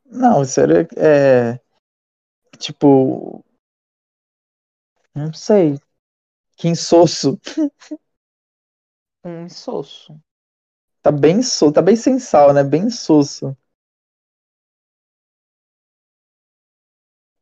Não, 0.05 0.43
seria. 0.45 0.87
É, 0.97 1.59
tipo. 2.57 3.43
Não 5.13 5.33
sei. 5.33 5.77
Que 6.61 6.67
insosso. 6.67 7.39
Um 9.25 9.45
insosso. 9.45 10.15
Tá 11.01 11.11
bem 11.11 11.41
so, 11.41 11.71
tá 11.71 11.81
bem 11.81 11.95
sem 11.95 12.19
sal, 12.19 12.53
né? 12.53 12.63
Bem 12.63 12.83
insosso. 12.83 13.57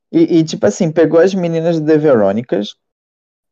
E, 0.10 0.40
e, 0.40 0.44
tipo 0.46 0.66
assim, 0.66 0.90
pegou 0.90 1.20
as 1.20 1.34
meninas 1.34 1.82
do 1.82 1.86
The 1.86 1.98
Verônicas, 1.98 2.78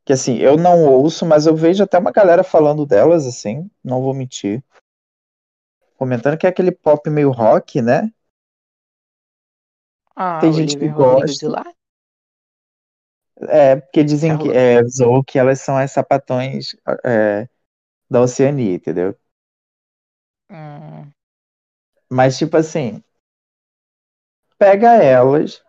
que 0.06 0.14
assim, 0.14 0.38
eu 0.38 0.56
não 0.56 0.86
ouço, 0.86 1.26
mas 1.26 1.46
eu 1.46 1.54
vejo 1.54 1.84
até 1.84 2.00
uma 2.00 2.14
galera 2.14 2.46
falando 2.46 2.86
delas, 2.86 3.26
assim, 3.26 3.70
não 3.84 4.02
vou 4.02 4.14
mentir. 4.14 4.64
Comentando 5.98 6.38
que 6.38 6.48
é 6.48 6.50
aquele 6.50 6.72
pop 6.72 7.10
meio 7.10 7.30
rock, 7.30 7.82
né? 7.82 8.10
Ah, 10.16 10.40
Tem 10.40 10.54
gente 10.54 10.78
que 10.78 10.88
de 10.88 10.94
gosta. 10.94 11.62
É, 13.50 13.76
porque 13.78 14.04
dizem 14.04 14.34
É 14.34 14.38
que 14.38 14.52
é, 14.52 14.84
zoou 14.86 15.24
que 15.24 15.38
elas 15.38 15.62
são 15.62 15.78
as 15.78 15.92
sapatões 15.92 16.76
é, 17.06 17.48
da 18.10 18.22
Oceania, 18.22 18.76
entendeu? 18.76 19.16
Hum, 20.50 21.14
Mas, 22.10 22.38
tipo 22.38 22.58
assim, 22.58 23.02
pega 24.60 25.02
elas, 25.02 25.64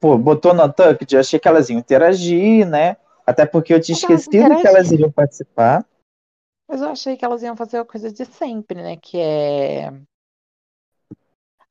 pô, 0.00 0.16
botou 0.16 0.54
no 0.54 0.72
Tucked, 0.72 1.14
eu 1.14 1.20
achei 1.20 1.38
que 1.38 1.48
elas 1.48 1.68
iam 1.68 1.78
interagir, 1.78 2.66
né? 2.66 2.96
Até 3.26 3.44
porque 3.44 3.74
eu 3.74 3.80
tinha 3.80 3.96
esquecido 3.96 4.56
que 4.56 4.66
elas 4.66 4.90
iriam 4.92 5.10
participar. 5.10 5.84
Mas 6.68 6.80
eu 6.80 6.88
achei 6.88 7.16
que 7.16 7.24
elas 7.24 7.42
iam 7.42 7.56
fazer 7.56 7.78
a 7.78 7.84
coisa 7.84 8.12
de 8.12 8.24
sempre, 8.24 8.82
né? 8.82 8.96
Que 8.96 9.18
é. 9.18 9.90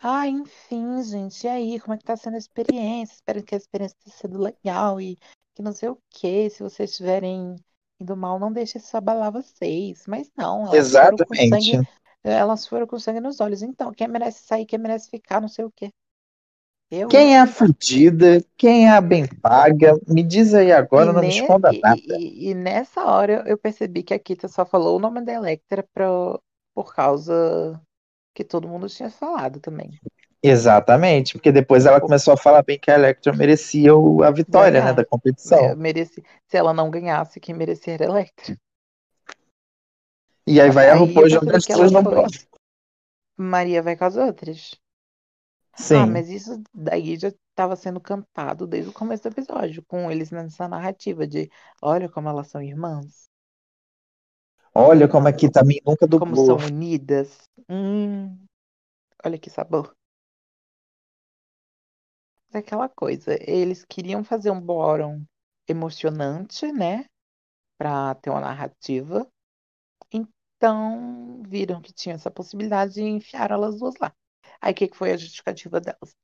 Ah, 0.08 0.28
enfim, 0.28 1.02
gente, 1.02 1.46
e 1.46 1.48
aí, 1.48 1.80
como 1.80 1.96
é 1.96 1.98
que 1.98 2.04
tá 2.04 2.16
sendo 2.16 2.36
a 2.36 2.38
experiência? 2.38 3.16
Espero 3.16 3.42
que 3.42 3.56
a 3.56 3.58
experiência 3.58 3.98
tenha 4.04 4.16
sido 4.16 4.38
legal 4.38 5.02
e 5.02 5.18
que 5.56 5.64
não 5.64 5.72
sei 5.72 5.90
o 5.90 5.98
quê. 6.12 6.48
Se 6.48 6.62
vocês 6.62 6.92
estiverem 6.92 7.56
indo 8.00 8.16
mal, 8.16 8.38
não 8.38 8.54
deixe 8.54 8.78
isso 8.78 8.96
abalar 8.96 9.32
vocês. 9.32 10.04
Mas 10.08 10.30
não, 10.38 10.62
elas 10.62 10.92
foram 10.92 11.18
com 11.18 11.34
Exatamente. 11.34 11.72
sangue, 11.72 11.90
elas 12.24 12.68
foram 12.68 12.86
com 12.86 13.00
sangue 13.00 13.20
nos 13.20 13.40
olhos. 13.40 13.64
Então, 13.64 13.92
quem 13.92 14.08
merece 14.08 14.44
sair, 14.46 14.68
quem 14.68 14.78
merece 14.78 15.10
ficar, 15.10 15.42
não 15.42 15.48
sei 15.48 15.66
o 15.66 15.72
quê. 15.76 15.90
Eu? 16.92 17.08
Quem 17.08 17.36
é 17.36 17.40
a 17.40 17.48
fudida? 17.48 18.46
Quem 18.56 18.86
é 18.86 18.92
a 18.92 19.02
bem 19.02 19.26
paga? 19.26 20.00
Me 20.08 20.22
diz 20.22 20.54
aí 20.54 20.72
agora, 20.72 21.10
E, 21.10 21.14
não 21.16 21.22
me 21.22 21.28
ne- 21.30 21.34
esconda 21.34 21.74
e- 21.74 21.80
nada. 21.82 22.00
e- 22.20 22.50
e- 22.52 22.54
nessa 22.54 23.04
hora 23.06 23.44
eu 23.48 23.58
percebi 23.58 24.04
que 24.04 24.14
a 24.14 24.20
Kita 24.20 24.48
só 24.48 24.68
falou 24.68 24.98
o 24.98 25.00
nome 25.00 25.22
da 25.22 25.34
Electra 25.34 25.84
pra, 25.92 26.08
por 26.76 26.94
causa 26.94 27.82
que 28.36 28.44
todo 28.44 28.68
mundo 28.68 28.88
tinha 28.88 29.10
falado 29.10 29.60
também. 29.62 29.98
Exatamente, 30.44 31.34
porque 31.34 31.52
depois 31.52 31.88
ela 31.88 32.00
começou 32.00 32.34
a 32.34 32.38
falar 32.38 32.62
bem 32.62 32.78
que 32.78 32.92
a 32.92 32.96
Electra 32.96 33.34
merecia 33.34 33.92
a 34.24 34.30
vitória, 34.30 34.84
né, 34.84 34.94
da 34.94 35.04
competição. 35.04 35.70
Me- 35.70 35.76
mereci- 35.76 36.24
se 36.48 36.58
ela 36.58 36.72
não 36.72 36.92
ganhasse, 36.92 37.40
quem 37.40 37.56
merecia 37.56 37.94
era 37.94 38.06
a 38.06 38.10
Electra. 38.10 38.56
E 40.46 40.62
aí 40.62 40.70
vai 40.70 40.90
a 40.90 40.94
Aí 40.94 41.00
eu 41.00 41.08
RuPaul 41.08 41.24
percebi 41.24 41.56
as 41.56 41.66
duas 41.66 41.92
no 41.92 42.04
próximo. 42.04 42.46
Maria 43.38 43.82
vai 43.82 43.96
com 43.98 44.06
as 44.06 44.16
outras. 44.16 44.76
Ah, 45.74 45.78
Sim. 45.82 46.06
mas 46.06 46.30
isso 46.30 46.62
daí 46.74 47.18
já 47.18 47.30
estava 47.30 47.76
sendo 47.76 48.00
cantado 48.00 48.68
desde 48.68 48.90
o 48.90 48.94
começo 48.94 49.24
do 49.24 49.30
episódio, 49.30 49.84
com 49.88 50.12
eles 50.12 50.30
nessa 50.30 50.68
narrativa 50.68 51.26
de 51.28 51.50
olha 51.82 52.08
como 52.08 52.30
elas 52.30 52.48
são 52.48 52.62
irmãs, 52.62 53.30
Olha 54.78 55.08
como 55.08 55.28
aqui 55.30 55.50
também 55.50 55.82
nunca 55.86 56.06
como 56.06 56.36
são 56.36 56.58
unidas. 56.58 57.50
Hum, 57.70 58.38
olha 59.24 59.38
que 59.40 59.50
sabor. 59.50 59.96
É 62.54 62.58
aquela 62.58 62.90
coisa, 62.90 63.38
eles 63.42 63.86
queriam 63.86 64.24
fazer 64.24 64.52
um 64.52 64.60
bórum 64.60 65.26
emocionante, 65.68 66.72
né? 66.72 67.06
Pra 67.78 68.16
ter 68.16 68.30
uma 68.30 68.42
narrativa. 68.42 69.28
Então, 70.12 71.44
viram 71.48 71.82
que 71.82 71.94
tinha 71.94 72.16
essa 72.16 72.32
possibilidade 72.32 73.02
e 73.02 73.06
enfiaram 73.10 73.56
elas 73.56 73.80
duas 73.80 73.96
lá. 74.02 74.14
Aí, 74.62 74.74
o 74.74 74.76
que 74.76 74.88
que 74.90 74.98
foi 74.98 75.12
a 75.14 75.18
justificativa 75.18 75.82
delas? 75.82 76.16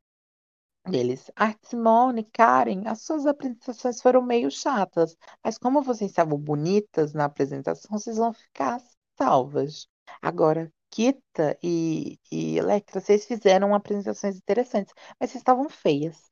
Deles, 0.85 1.29
ah, 1.35 1.55
Simone, 1.63 2.23
Karen, 2.25 2.83
as 2.87 3.01
suas 3.03 3.25
apresentações 3.25 4.01
foram 4.01 4.21
meio 4.21 4.49
chatas, 4.51 5.15
mas 5.43 5.57
como 5.57 5.81
vocês 5.81 6.09
estavam 6.11 6.37
bonitas 6.39 7.13
na 7.13 7.25
apresentação, 7.25 7.97
vocês 7.97 8.17
vão 8.17 8.33
ficar 8.33 8.81
salvas. 9.17 9.87
Agora, 10.21 10.71
Kita 10.89 11.57
e, 11.63 12.19
e 12.31 12.57
Electra, 12.57 12.99
vocês 12.99 13.25
fizeram 13.25 13.73
apresentações 13.75 14.35
interessantes, 14.37 14.93
mas 15.19 15.31
vocês 15.31 15.41
estavam 15.41 15.69
feias. 15.69 16.31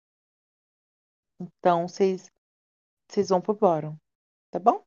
Então, 1.40 1.88
vocês, 1.88 2.30
vocês 3.10 3.30
vão 3.30 3.42
pro 3.42 3.56
bórum, 3.56 3.98
tá 4.52 4.60
bom? 4.60 4.86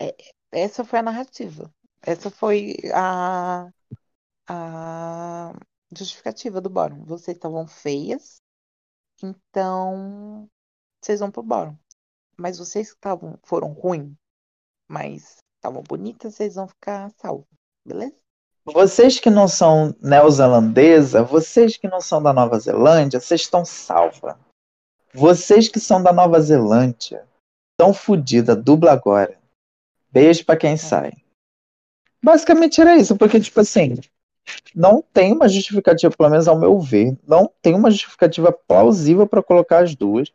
É, 0.00 0.14
essa 0.52 0.84
foi 0.84 0.98
a 1.00 1.02
narrativa. 1.02 1.72
Essa 2.02 2.30
foi 2.30 2.76
a, 2.94 3.68
a 4.48 5.52
justificativa 5.98 6.60
do 6.60 6.70
bórum. 6.70 7.04
Vocês 7.04 7.36
estavam 7.36 7.66
feias, 7.66 8.36
então 9.22 10.48
vocês 11.02 11.20
vão 11.20 11.30
pro 11.30 11.42
bórum. 11.42 11.76
Mas 12.36 12.58
vocês 12.58 12.90
que 12.90 12.96
estavam, 12.96 13.38
foram 13.42 13.72
ruins, 13.72 14.12
mas 14.88 15.38
estavam 15.56 15.82
bonitas, 15.82 16.34
vocês 16.34 16.54
vão 16.54 16.68
ficar 16.68 17.10
salvos, 17.18 17.46
beleza? 17.84 18.16
Vocês 18.64 19.20
que 19.20 19.30
não 19.30 19.46
são 19.46 19.94
neozelandesa, 20.00 21.22
vocês 21.22 21.76
que 21.76 21.86
não 21.86 22.00
são 22.00 22.20
da 22.22 22.32
Nova 22.32 22.58
Zelândia, 22.58 23.20
vocês 23.20 23.42
estão 23.42 23.64
salva. 23.64 24.38
Vocês 25.14 25.68
que 25.68 25.78
são 25.78 26.02
da 26.02 26.12
Nova 26.12 26.40
Zelândia, 26.40 27.26
estão 27.72 27.94
fodida, 27.94 28.56
dubla 28.56 28.92
agora. 28.92 29.38
Beijo 30.10 30.44
pra 30.44 30.56
quem 30.56 30.76
sai. 30.76 31.12
Basicamente 32.22 32.80
era 32.80 32.96
isso, 32.96 33.16
porque, 33.16 33.38
tipo 33.40 33.60
assim, 33.60 34.00
não 34.74 35.02
tem 35.02 35.32
uma 35.32 35.48
justificativa, 35.48 36.14
pelo 36.16 36.30
menos 36.30 36.48
ao 36.48 36.58
meu 36.58 36.78
ver, 36.78 37.16
não 37.26 37.50
tem 37.60 37.74
uma 37.74 37.90
justificativa 37.90 38.52
plausível 38.52 39.26
pra 39.26 39.42
colocar 39.42 39.82
as 39.82 39.94
duas. 39.94 40.32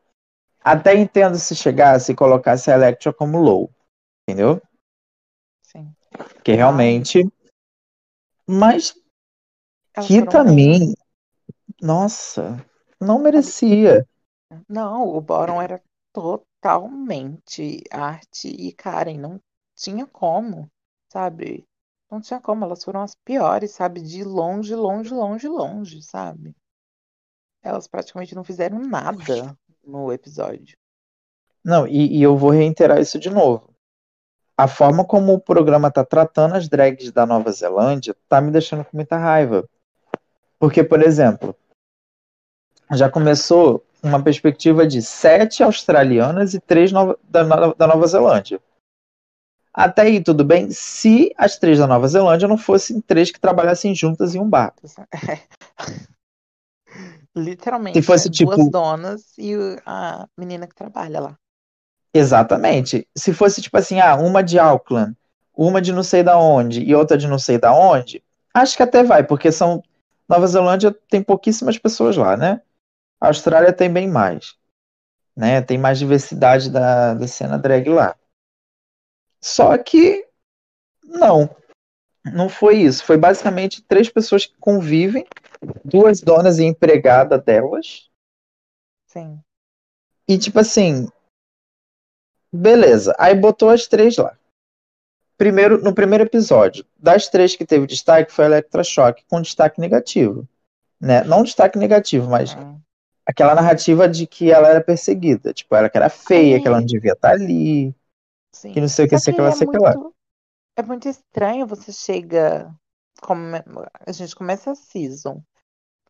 Até 0.64 0.96
entendo 0.96 1.38
se 1.38 1.56
chegasse 1.56 2.12
e 2.12 2.16
colocasse 2.16 2.70
a 2.70 2.76
Electra 2.76 3.12
como 3.12 3.40
low, 3.40 3.72
entendeu? 4.28 4.62
Sim. 5.64 5.94
Que 6.44 6.54
realmente. 6.54 7.28
Mas 8.48 8.96
Elas 9.94 10.08
que 10.08 10.26
também. 10.26 10.94
Nossa, 11.82 12.64
não 13.00 13.18
merecia. 13.20 14.08
Não, 14.68 15.08
o 15.08 15.20
bórum 15.20 15.62
era 15.62 15.82
totalmente 16.14 17.84
arte 17.90 18.48
e 18.50 18.72
Karen, 18.74 19.18
não 19.18 19.40
tinha 19.76 20.06
como, 20.06 20.70
sabe? 21.12 21.66
Não 22.12 22.20
tinha 22.20 22.42
como, 22.42 22.66
elas 22.66 22.84
foram 22.84 23.02
as 23.02 23.16
piores, 23.16 23.72
sabe? 23.72 24.02
De 24.02 24.22
longe, 24.24 24.76
longe, 24.76 25.14
longe, 25.14 25.48
longe, 25.48 26.02
sabe? 26.04 26.54
Elas 27.64 27.88
praticamente 27.88 28.36
não 28.36 28.44
fizeram 28.44 28.80
nada 28.80 29.56
no 29.82 30.12
episódio. 30.12 30.76
Não, 31.64 31.88
e, 31.88 32.18
e 32.18 32.22
eu 32.22 32.36
vou 32.36 32.50
reiterar 32.50 33.00
isso 33.00 33.18
de 33.18 33.30
novo. 33.30 33.70
A 34.58 34.68
forma 34.68 35.06
como 35.06 35.34
o 35.34 35.40
programa 35.40 35.90
tá 35.90 36.04
tratando 36.04 36.56
as 36.56 36.68
drags 36.68 37.12
da 37.12 37.26
Nova 37.26 37.52
Zelândia 37.52 38.16
tá 38.28 38.42
me 38.42 38.52
deixando 38.52 38.84
com 38.84 38.98
muita 38.98 39.18
raiva. 39.18 39.68
Porque, 40.60 40.84
por 40.84 41.02
exemplo, 41.02 41.56
já 42.92 43.10
começou 43.10 43.84
uma 44.04 44.22
perspectiva 44.22 44.86
de 44.86 45.02
sete 45.02 45.64
australianas 45.64 46.54
e 46.54 46.60
três 46.60 46.92
nova- 46.92 47.18
da, 47.24 47.44
no- 47.44 47.74
da 47.74 47.88
Nova 47.88 48.06
Zelândia. 48.06 48.60
Até 49.74 50.02
aí, 50.04 50.22
tudo 50.22 50.44
bem, 50.44 50.70
se 50.70 51.34
as 51.38 51.58
três 51.58 51.80
da 51.80 51.88
Nova 51.88 52.08
Zelândia 52.08 52.48
não 52.48 52.58
fossem 52.58 53.00
três 53.00 53.32
que 53.32 53.40
trabalhassem 53.40 53.96
juntas 53.96 54.36
em 54.36 54.40
um 54.40 54.50
bar. 54.50 54.74
Literalmente, 57.36 57.98
Se 57.98 58.06
fosse, 58.06 58.28
é 58.28 58.32
duas 58.32 58.58
tipo- 58.58 58.70
donas 58.70 59.38
e 59.38 59.56
a 59.86 60.28
menina 60.38 60.68
que 60.68 60.76
trabalha 60.76 61.20
lá. 61.22 61.38
Exatamente. 62.14 63.08
Se 63.16 63.34
fosse 63.34 63.62
tipo 63.62 63.78
assim, 63.78 64.02
ah, 64.02 64.16
uma 64.16 64.44
de 64.44 64.60
Auckland, 64.60 65.16
uma 65.56 65.82
de 65.82 65.94
não 65.94 66.04
sei 66.04 66.24
da 66.24 66.38
onde 66.38 66.82
e 66.82 66.94
outra 66.94 67.18
de 67.18 67.28
não 67.28 67.40
sei 67.40 67.58
da 67.58 67.74
onde, 67.74 68.22
acho 68.54 68.76
que 68.76 68.84
até 68.84 69.02
vai, 69.04 69.24
porque 69.24 69.50
são 69.52 69.82
Nova 70.28 70.46
Zelândia 70.48 70.94
tem 71.10 71.24
pouquíssimas 71.24 71.78
pessoas 71.78 72.18
lá, 72.18 72.36
né? 72.36 72.62
A 73.20 73.28
Austrália 73.28 73.72
tem 73.72 73.92
bem 73.92 74.10
mais, 74.10 74.56
né? 75.36 75.62
Tem 75.62 75.78
mais 75.78 75.98
diversidade 76.00 76.70
da, 76.70 77.14
da 77.14 77.28
cena 77.28 77.58
drag 77.58 77.88
lá. 77.90 78.16
Só 79.44 79.78
que 79.78 80.26
não, 81.04 81.50
não 82.26 82.48
foi 82.48 82.78
isso. 82.78 83.04
Foi 83.04 83.18
basicamente 83.18 83.82
três 83.82 84.10
pessoas 84.10 84.46
que 84.46 84.56
convivem, 84.60 85.26
duas 85.84 86.22
donas 86.22 86.60
e 86.60 86.64
empregada 86.64 87.38
delas, 87.38 88.10
Sim. 89.08 89.42
E 90.26 90.38
tipo 90.38 90.58
assim, 90.58 91.10
beleza. 92.52 93.14
Aí 93.20 93.36
botou 93.36 93.70
as 93.70 93.88
três 93.88 94.16
lá. 94.16 94.38
Primeiro, 95.38 95.84
no 95.84 95.94
primeiro 95.94 96.24
episódio, 96.24 96.86
das 96.98 97.28
três 97.28 97.56
que 97.56 97.66
teve 97.66 97.88
destaque 97.88 98.32
foi 98.32 98.46
a 98.46 98.48
Electroshock 98.48 99.26
com 99.28 99.42
destaque 99.42 99.82
negativo, 99.82 100.48
né? 101.00 101.24
Não 101.24 101.44
destaque 101.44 101.78
negativo, 101.78 102.30
mas 102.30 102.56
Hum. 102.56 102.80
aquela 103.26 103.56
narrativa 103.56 104.08
de 104.08 104.26
que 104.28 104.52
ela 104.52 104.70
era 104.70 104.82
perseguida, 104.82 105.52
tipo, 105.52 105.76
ela 105.76 105.90
que 105.90 105.98
era 105.98 106.10
feia, 106.10 106.56
Aí- 106.56 106.62
que 106.62 106.68
ela 106.68 106.80
não 106.80 106.86
devia 106.86 107.14
estar 107.14 107.32
ali, 107.32 107.94
Sim. 108.54 108.74
que 108.74 108.82
não 108.82 108.88
sei 108.88 109.06
o 109.06 109.10
que, 109.10 109.18
sei 109.18 109.34
que 109.34 109.42
lá, 109.42 109.50
é 109.50 109.52
sei 109.52 109.68
que 109.68 109.78
lá. 109.78 109.94
muito, 109.94 110.16
é 110.78 110.84
muito 110.84 111.08
estranho 111.08 111.68
você 111.68 111.92
chega. 111.92 112.74
come- 113.22 113.64
a 114.06 114.12
gente 114.12 114.36
começa 114.36 114.72
a 114.72 114.76
season. 114.76 115.42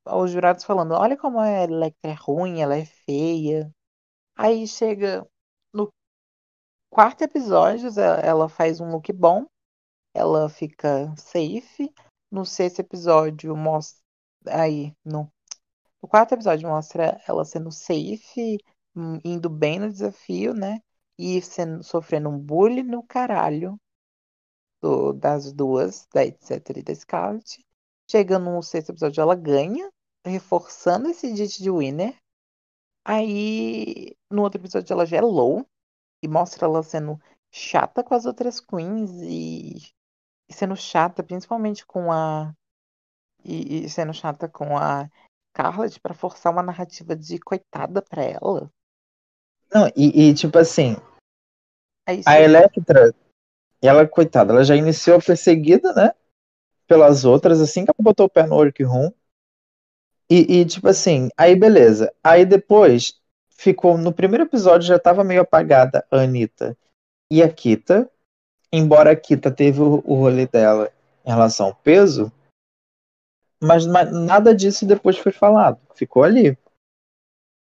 Os 0.06 0.32
jurados 0.32 0.64
falando, 0.64 0.94
olha 0.94 1.16
como 1.18 1.40
a 1.40 1.48
Electra 1.50 2.12
é 2.12 2.14
ruim, 2.14 2.62
ela 2.62 2.76
é 2.76 2.86
feia. 2.86 3.72
Aí 4.36 4.68
chega 4.68 5.28
no 5.74 5.90
quarto 6.90 7.24
episódio, 7.24 7.90
ela 8.00 8.50
faz 8.50 8.80
um 8.80 8.92
look 8.92 9.12
bom, 9.14 9.46
ela 10.14 10.50
fica 10.50 11.14
safe. 11.18 11.94
No 12.32 12.46
sexto 12.46 12.80
episódio, 12.80 13.56
mostra. 13.56 14.00
Aí, 14.48 14.94
no, 15.06 15.30
O 16.02 16.08
quarto 16.08 16.34
episódio 16.34 16.68
mostra 16.68 17.22
ela 17.28 17.46
sendo 17.46 17.72
safe, 17.72 18.58
hum, 18.96 19.20
indo 19.24 19.50
bem 19.50 19.80
no 19.80 19.92
desafio, 19.92 20.54
né? 20.54 20.80
E 21.24 21.40
sendo, 21.40 21.84
sofrendo 21.84 22.30
um 22.30 22.40
bullying 22.40 22.82
no 22.82 23.04
caralho 23.04 23.80
do, 24.82 25.14
das 25.14 25.54
duas, 25.54 26.08
da 26.12 26.26
etc 26.26 26.78
e 26.78 26.82
da 26.82 26.96
Scarlett. 26.96 27.64
Chegando 28.10 28.50
no 28.50 28.64
sexto 28.64 28.90
episódio, 28.90 29.22
ela 29.22 29.36
ganha, 29.36 29.88
reforçando 30.26 31.08
esse 31.10 31.32
dit 31.32 31.62
de 31.62 31.70
winner. 31.70 32.18
Aí, 33.06 34.16
no 34.32 34.42
outro 34.42 34.60
episódio, 34.60 34.92
ela 34.92 35.06
já 35.06 35.18
é 35.18 35.22
low 35.22 35.64
e 36.24 36.28
mostra 36.28 36.66
ela 36.66 36.82
sendo 36.82 37.20
chata 37.52 38.04
com 38.04 38.16
as 38.16 38.26
outras 38.26 38.60
queens 38.60 39.12
e, 39.22 39.78
e 40.50 40.54
sendo 40.54 40.76
chata, 40.76 41.24
principalmente 41.24 41.86
com 41.86 42.12
a. 42.12 42.52
E, 43.44 43.86
e 43.86 43.90
sendo 43.90 44.12
chata 44.12 44.50
com 44.50 44.76
a 44.76 45.08
Scarlett 45.52 46.00
para 46.00 46.16
forçar 46.16 46.52
uma 46.52 46.64
narrativa 46.64 47.16
de 47.16 47.40
coitada 47.40 48.02
pra 48.02 48.24
ela. 48.24 48.72
Não, 49.74 49.88
e, 49.96 50.30
e 50.30 50.34
tipo 50.34 50.58
assim, 50.58 50.96
Aí, 52.08 52.22
a 52.26 52.42
Electra, 52.42 53.14
ela, 53.82 54.08
coitada, 54.08 54.54
ela 54.54 54.64
já 54.64 54.76
iniciou 54.76 55.18
a 55.18 55.22
perseguida, 55.22 55.94
né? 55.94 56.14
Pelas 56.88 57.26
outras, 57.26 57.62
assim 57.62 57.86
que 57.86 57.92
ela 57.92 58.04
botou 58.04 58.26
o 58.26 58.30
pé 58.30 58.46
no 58.46 58.56
workroom. 58.56 59.12
E, 60.30 60.62
e, 60.62 60.66
tipo 60.66 60.88
assim, 60.88 61.30
aí 61.38 61.56
beleza. 61.56 62.14
Aí 62.24 62.46
depois 62.46 63.20
ficou. 63.50 63.98
No 63.98 64.14
primeiro 64.14 64.46
episódio 64.46 64.88
já 64.88 64.98
tava 64.98 65.24
meio 65.24 65.42
apagada 65.42 66.06
a 66.10 66.18
Anitta 66.18 66.78
e 67.30 67.44
a 67.44 67.52
Kita. 67.52 68.10
Embora 68.72 69.12
a 69.12 69.16
Kita 69.16 69.52
teve 69.52 69.82
o, 69.82 70.02
o 70.06 70.16
rolê 70.16 70.48
dela 70.48 70.90
em 71.26 71.30
relação 71.30 71.68
ao 71.68 71.76
peso. 71.76 72.32
Mas, 73.62 73.86
ma- 73.86 74.06
nada 74.06 74.56
disso 74.56 74.86
depois 74.86 75.18
foi 75.18 75.32
falado. 75.32 75.80
Ficou 75.96 76.24
ali. 76.24 76.58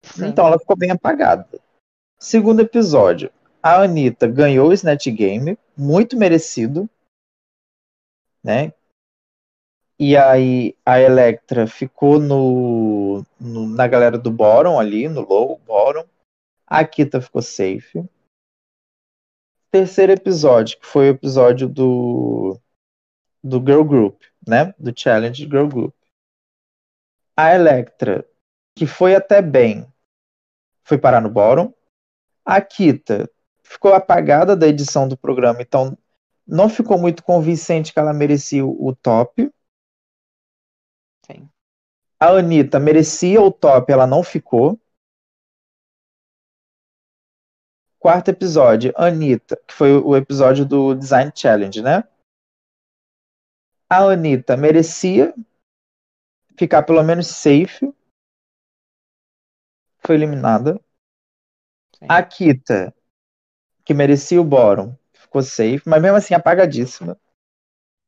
Sim. 0.05 0.27
Então 0.27 0.47
ela 0.47 0.59
ficou 0.59 0.77
bem 0.77 0.91
apagada. 0.91 1.49
Segundo 2.19 2.61
episódio, 2.61 3.31
a 3.63 3.83
Anitta 3.83 4.27
ganhou 4.27 4.69
o 4.69 4.73
Snatch 4.73 5.07
Game, 5.09 5.57
muito 5.77 6.17
merecido, 6.17 6.89
né? 8.43 8.73
E 9.99 10.17
aí 10.17 10.77
a 10.85 10.99
Electra 11.01 11.67
ficou 11.67 12.19
no, 12.19 13.25
no- 13.39 13.69
na 13.69 13.87
galera 13.87 14.19
do 14.19 14.31
bottom 14.33 14.79
ali, 14.81 15.09
no 15.09 15.21
low 15.21 15.59
bottom. 15.59 16.05
A 16.67 16.85
Kita 16.85 17.21
ficou 17.21 17.41
safe. 17.43 18.05
Terceiro 19.71 20.13
episódio, 20.13 20.79
que 20.79 20.87
foi 20.87 21.09
o 21.09 21.15
episódio 21.15 21.69
do 21.69 22.59
do 23.45 23.59
Girl 23.59 23.83
Group, 23.83 24.21
né? 24.47 24.75
Do 24.79 24.93
Challenge 24.97 25.45
Girl 25.45 25.67
Group. 25.67 25.95
A 27.37 27.55
Electra, 27.55 28.25
que 28.77 28.87
foi 28.87 29.15
até 29.15 29.41
bem, 29.43 29.87
foi 30.85 30.99
parar 30.99 31.21
no 31.21 31.31
bottom. 31.31 31.73
A 32.45 32.61
Kita 32.61 33.29
ficou 33.63 33.95
apagada 33.95 34.57
da 34.57 34.67
edição 34.67 35.09
do 35.09 35.17
programa, 35.17 35.63
então 35.63 35.97
não 36.47 36.69
ficou 36.69 36.99
muito 36.99 37.23
convincente 37.23 37.93
que 37.93 37.99
ela 37.99 38.13
merecia 38.13 38.65
o 38.65 38.95
top. 38.95 39.51
Sim. 41.27 41.49
A 42.19 42.29
Anitta 42.29 42.79
merecia 42.79 43.41
o 43.41 43.51
top, 43.51 43.93
ela 43.93 44.07
não 44.07 44.23
ficou. 44.23 44.79
Quarto 47.99 48.31
episódio, 48.31 48.93
Anitta, 48.97 49.57
que 49.67 49.73
foi 49.73 49.93
o 49.93 50.17
episódio 50.17 50.67
do 50.67 50.95
Design 50.95 51.33
Challenge, 51.35 51.81
né? 51.81 52.03
A 53.89 53.99
Anitta 53.99 54.57
merecia 54.57 55.33
ficar 56.57 56.83
pelo 56.83 57.03
menos 57.03 57.29
safe. 57.29 57.93
Foi 60.05 60.17
eliminada. 60.17 60.81
Sim. 61.97 62.07
A 62.09 62.23
Kita, 62.25 62.93
que 63.93 63.95
merecia 63.95 64.41
o 64.41 64.45
bottom, 64.45 64.97
ficou 65.13 65.43
safe, 65.43 65.83
mas 65.87 66.01
mesmo 66.01 66.17
assim 66.17 66.33
apagadíssima. 66.33 67.19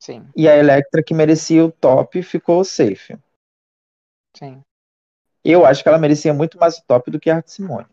Sim, 0.01 0.27
E 0.35 0.49
a 0.49 0.57
Electra, 0.57 1.03
que 1.03 1.13
merecia 1.15 1.65
o 1.65 1.71
top, 1.71 2.23
ficou 2.23 2.65
safe. 2.65 3.19
sim, 4.37 4.63
Eu 5.45 5.67
acho 5.67 5.83
que 5.83 5.89
ela 5.89 5.99
merecia 5.99 6.33
muito 6.33 6.59
mais 6.59 6.79
o 6.79 6.85
top 6.87 7.11
do 7.11 7.21
que 7.21 7.29
a 7.29 7.37
Arte 7.37 7.53
Simone. 7.53 7.87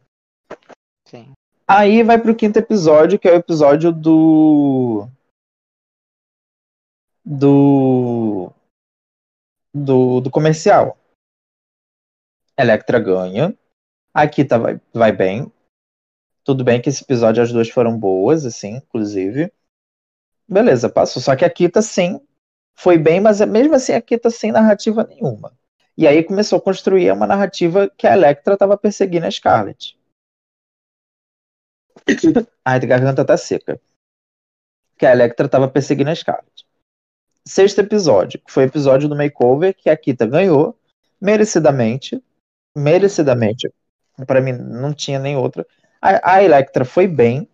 sim. 1.05 1.34
Aí 1.68 2.01
vai 2.03 2.18
pro 2.22 2.35
quinto 2.35 2.59
episódio, 2.59 3.19
que 3.19 3.27
é 3.27 3.34
o 3.34 3.35
episódio 3.35 3.91
do. 3.91 5.07
Do. 7.26 8.53
Do, 9.73 10.22
do 10.22 10.31
comercial. 10.31 10.97
Electra 12.57 12.99
ganha. 12.99 13.53
A 14.13 14.27
Kita 14.27 14.57
vai, 14.57 14.81
vai 14.93 15.11
bem. 15.11 15.51
Tudo 16.43 16.63
bem 16.63 16.81
que 16.81 16.89
esse 16.89 17.03
episódio 17.03 17.43
as 17.43 17.51
duas 17.51 17.69
foram 17.69 17.97
boas, 17.97 18.45
assim, 18.45 18.77
inclusive. 18.77 19.51
Beleza, 20.47 20.89
passou. 20.89 21.22
Só 21.22 21.35
que 21.35 21.45
a 21.45 21.49
Kita, 21.49 21.81
sim, 21.81 22.19
foi 22.76 22.97
bem, 22.97 23.19
mas 23.22 23.39
mesmo 23.41 23.76
assim 23.76 23.93
a 23.93 24.01
Kita 24.01 24.30
sem 24.30 24.51
narrativa 24.51 25.03
nenhuma. 25.03 25.53
E 25.97 26.07
aí 26.07 26.23
começou 26.23 26.57
a 26.57 26.61
construir 26.61 27.11
uma 27.11 27.27
narrativa 27.27 27.89
que 27.97 28.07
a 28.07 28.13
Electra 28.13 28.55
estava 28.55 28.77
perseguindo 28.77 29.27
a 29.27 29.31
Scarlett. 29.31 29.97
Ai, 32.65 32.77
a 32.77 32.80
garganta 32.80 33.26
tá 33.26 33.38
seca. 33.38 33.80
Que 34.97 35.05
a 35.05 35.11
Electra 35.11 35.47
tava 35.47 35.68
perseguindo 35.68 36.09
a 36.09 36.15
Scarlett. 36.15 36.65
Sexto 37.47 37.80
episódio, 37.80 38.39
que 38.39 38.51
foi 38.51 38.63
o 38.63 38.68
episódio 38.68 39.09
do 39.09 39.15
makeover, 39.15 39.76
que 39.76 39.89
a 39.89 39.97
Kita 39.97 40.26
ganhou, 40.26 40.77
merecidamente. 41.19 42.23
Merecidamente. 42.76 43.72
Pra 44.26 44.41
mim, 44.41 44.53
não 44.53 44.93
tinha 44.93 45.19
nem 45.19 45.35
outra. 45.35 45.65
A, 46.02 46.36
a 46.36 46.44
Electra 46.44 46.84
foi 46.84 47.07
bem, 47.07 47.48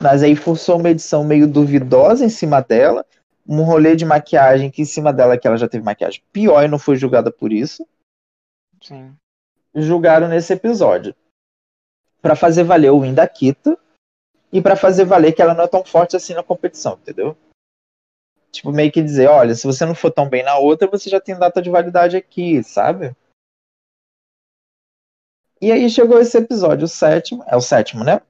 mas 0.00 0.22
aí 0.22 0.34
forçou 0.34 0.78
uma 0.78 0.90
edição 0.90 1.22
meio 1.22 1.46
duvidosa 1.46 2.24
em 2.24 2.30
cima 2.30 2.62
dela. 2.62 3.04
Um 3.46 3.62
rolê 3.62 3.94
de 3.96 4.04
maquiagem 4.04 4.70
que 4.70 4.82
em 4.82 4.86
cima 4.86 5.12
dela, 5.12 5.36
que 5.36 5.46
ela 5.46 5.56
já 5.56 5.68
teve 5.68 5.84
maquiagem 5.84 6.22
pior 6.32 6.64
e 6.64 6.68
não 6.68 6.78
foi 6.78 6.96
julgada 6.96 7.32
por 7.32 7.52
isso 7.52 7.86
Sim, 8.82 9.14
julgaram 9.74 10.28
nesse 10.28 10.52
episódio. 10.52 11.14
Pra 12.22 12.36
fazer 12.36 12.64
valer 12.64 12.90
o 12.90 13.00
win 13.00 13.14
da 13.14 13.26
Kita 13.26 13.78
e 14.52 14.60
pra 14.60 14.76
fazer 14.76 15.04
valer 15.04 15.32
que 15.32 15.42
ela 15.42 15.54
não 15.54 15.64
é 15.64 15.68
tão 15.68 15.84
forte 15.84 16.16
assim 16.16 16.34
na 16.34 16.42
competição, 16.42 16.94
entendeu? 16.94 17.36
Tipo, 18.50 18.72
meio 18.72 18.90
que 18.90 19.02
dizer, 19.02 19.28
olha, 19.28 19.54
se 19.54 19.66
você 19.66 19.86
não 19.86 19.94
for 19.94 20.10
tão 20.10 20.28
bem 20.28 20.42
na 20.42 20.58
outra, 20.58 20.88
você 20.88 21.08
já 21.08 21.20
tem 21.20 21.38
data 21.38 21.62
de 21.62 21.70
validade 21.70 22.16
aqui, 22.16 22.62
sabe? 22.62 23.14
E 25.60 25.70
aí 25.70 25.90
chegou 25.90 26.18
esse 26.18 26.38
episódio, 26.38 26.86
o 26.86 26.88
sétimo. 26.88 27.44
É 27.46 27.56
o 27.56 27.60
sétimo, 27.60 28.02
né? 28.02 28.20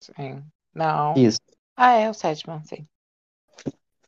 sim. 0.00 0.42
Não. 0.74 1.14
Isso. 1.16 1.40
Ah, 1.76 1.94
é 1.94 2.10
o 2.10 2.14
sétimo, 2.14 2.60
sim. 2.64 2.86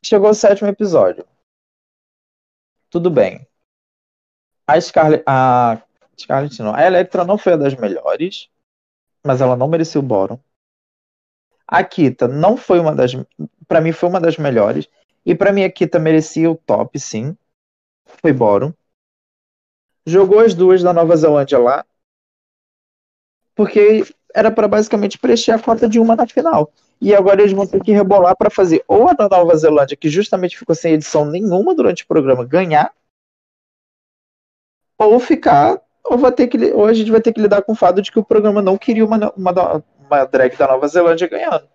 Chegou 0.03 0.29
o 0.29 0.33
sétimo 0.33 0.69
episódio. 0.69 1.25
Tudo 2.89 3.09
bem. 3.09 3.47
A 4.67 4.79
Scarlett. 4.79 5.23
A 5.25 5.81
Scarlett 6.19 6.61
não. 6.61 6.73
A 6.73 6.85
Electra 6.85 7.23
não 7.23 7.37
foi 7.37 7.53
a 7.53 7.57
das 7.57 7.75
melhores. 7.75 8.49
Mas 9.25 9.41
ela 9.41 9.55
não 9.55 9.67
mereceu 9.67 10.01
o 10.01 10.03
bottom. 10.03 10.39
A 11.67 11.83
Kita 11.83 12.27
não 12.27 12.57
foi 12.57 12.79
uma 12.79 12.93
das. 12.93 13.11
Pra 13.67 13.81
mim, 13.81 13.91
foi 13.91 14.09
uma 14.09 14.19
das 14.19 14.37
melhores. 14.37 14.87
E 15.25 15.35
pra 15.35 15.53
mim, 15.53 15.63
a 15.63 15.71
Kita 15.71 15.99
merecia 15.99 16.49
o 16.49 16.57
top, 16.57 16.99
sim. 16.99 17.37
Foi 18.05 18.33
bottom. 18.33 18.73
Jogou 20.05 20.39
as 20.39 20.53
duas 20.53 20.81
da 20.81 20.91
Nova 20.91 21.15
Zelândia 21.15 21.59
lá. 21.59 21.85
Porque 23.61 24.03
era 24.33 24.49
pra 24.49 24.67
basicamente 24.67 25.19
preencher 25.19 25.51
a 25.51 25.59
cota 25.59 25.87
de 25.87 25.99
uma 25.99 26.15
na 26.15 26.25
final. 26.25 26.73
E 26.99 27.13
agora 27.13 27.41
eles 27.41 27.53
vão 27.53 27.67
ter 27.67 27.79
que 27.79 27.91
rebolar 27.91 28.35
pra 28.35 28.49
fazer 28.49 28.83
ou 28.87 29.07
a 29.07 29.13
da 29.13 29.29
Nova 29.29 29.55
Zelândia, 29.55 29.95
que 29.95 30.09
justamente 30.09 30.57
ficou 30.57 30.73
sem 30.73 30.93
edição 30.93 31.25
nenhuma 31.25 31.75
durante 31.75 32.03
o 32.03 32.07
programa, 32.07 32.43
ganhar, 32.43 32.91
ou 34.97 35.19
ficar, 35.19 35.79
ou, 36.03 36.17
vai 36.17 36.31
ter 36.31 36.47
que, 36.47 36.57
ou 36.71 36.87
a 36.87 36.93
gente 36.93 37.11
vai 37.11 37.21
ter 37.21 37.31
que 37.33 37.39
lidar 37.39 37.61
com 37.61 37.73
o 37.73 37.75
fato 37.75 38.01
de 38.01 38.11
que 38.11 38.17
o 38.17 38.25
programa 38.25 38.63
não 38.63 38.79
queria 38.79 39.05
uma, 39.05 39.31
uma, 39.37 39.83
uma 39.99 40.25
drag 40.25 40.57
da 40.57 40.67
Nova 40.67 40.87
Zelândia 40.87 41.27
ganhando. 41.27 41.69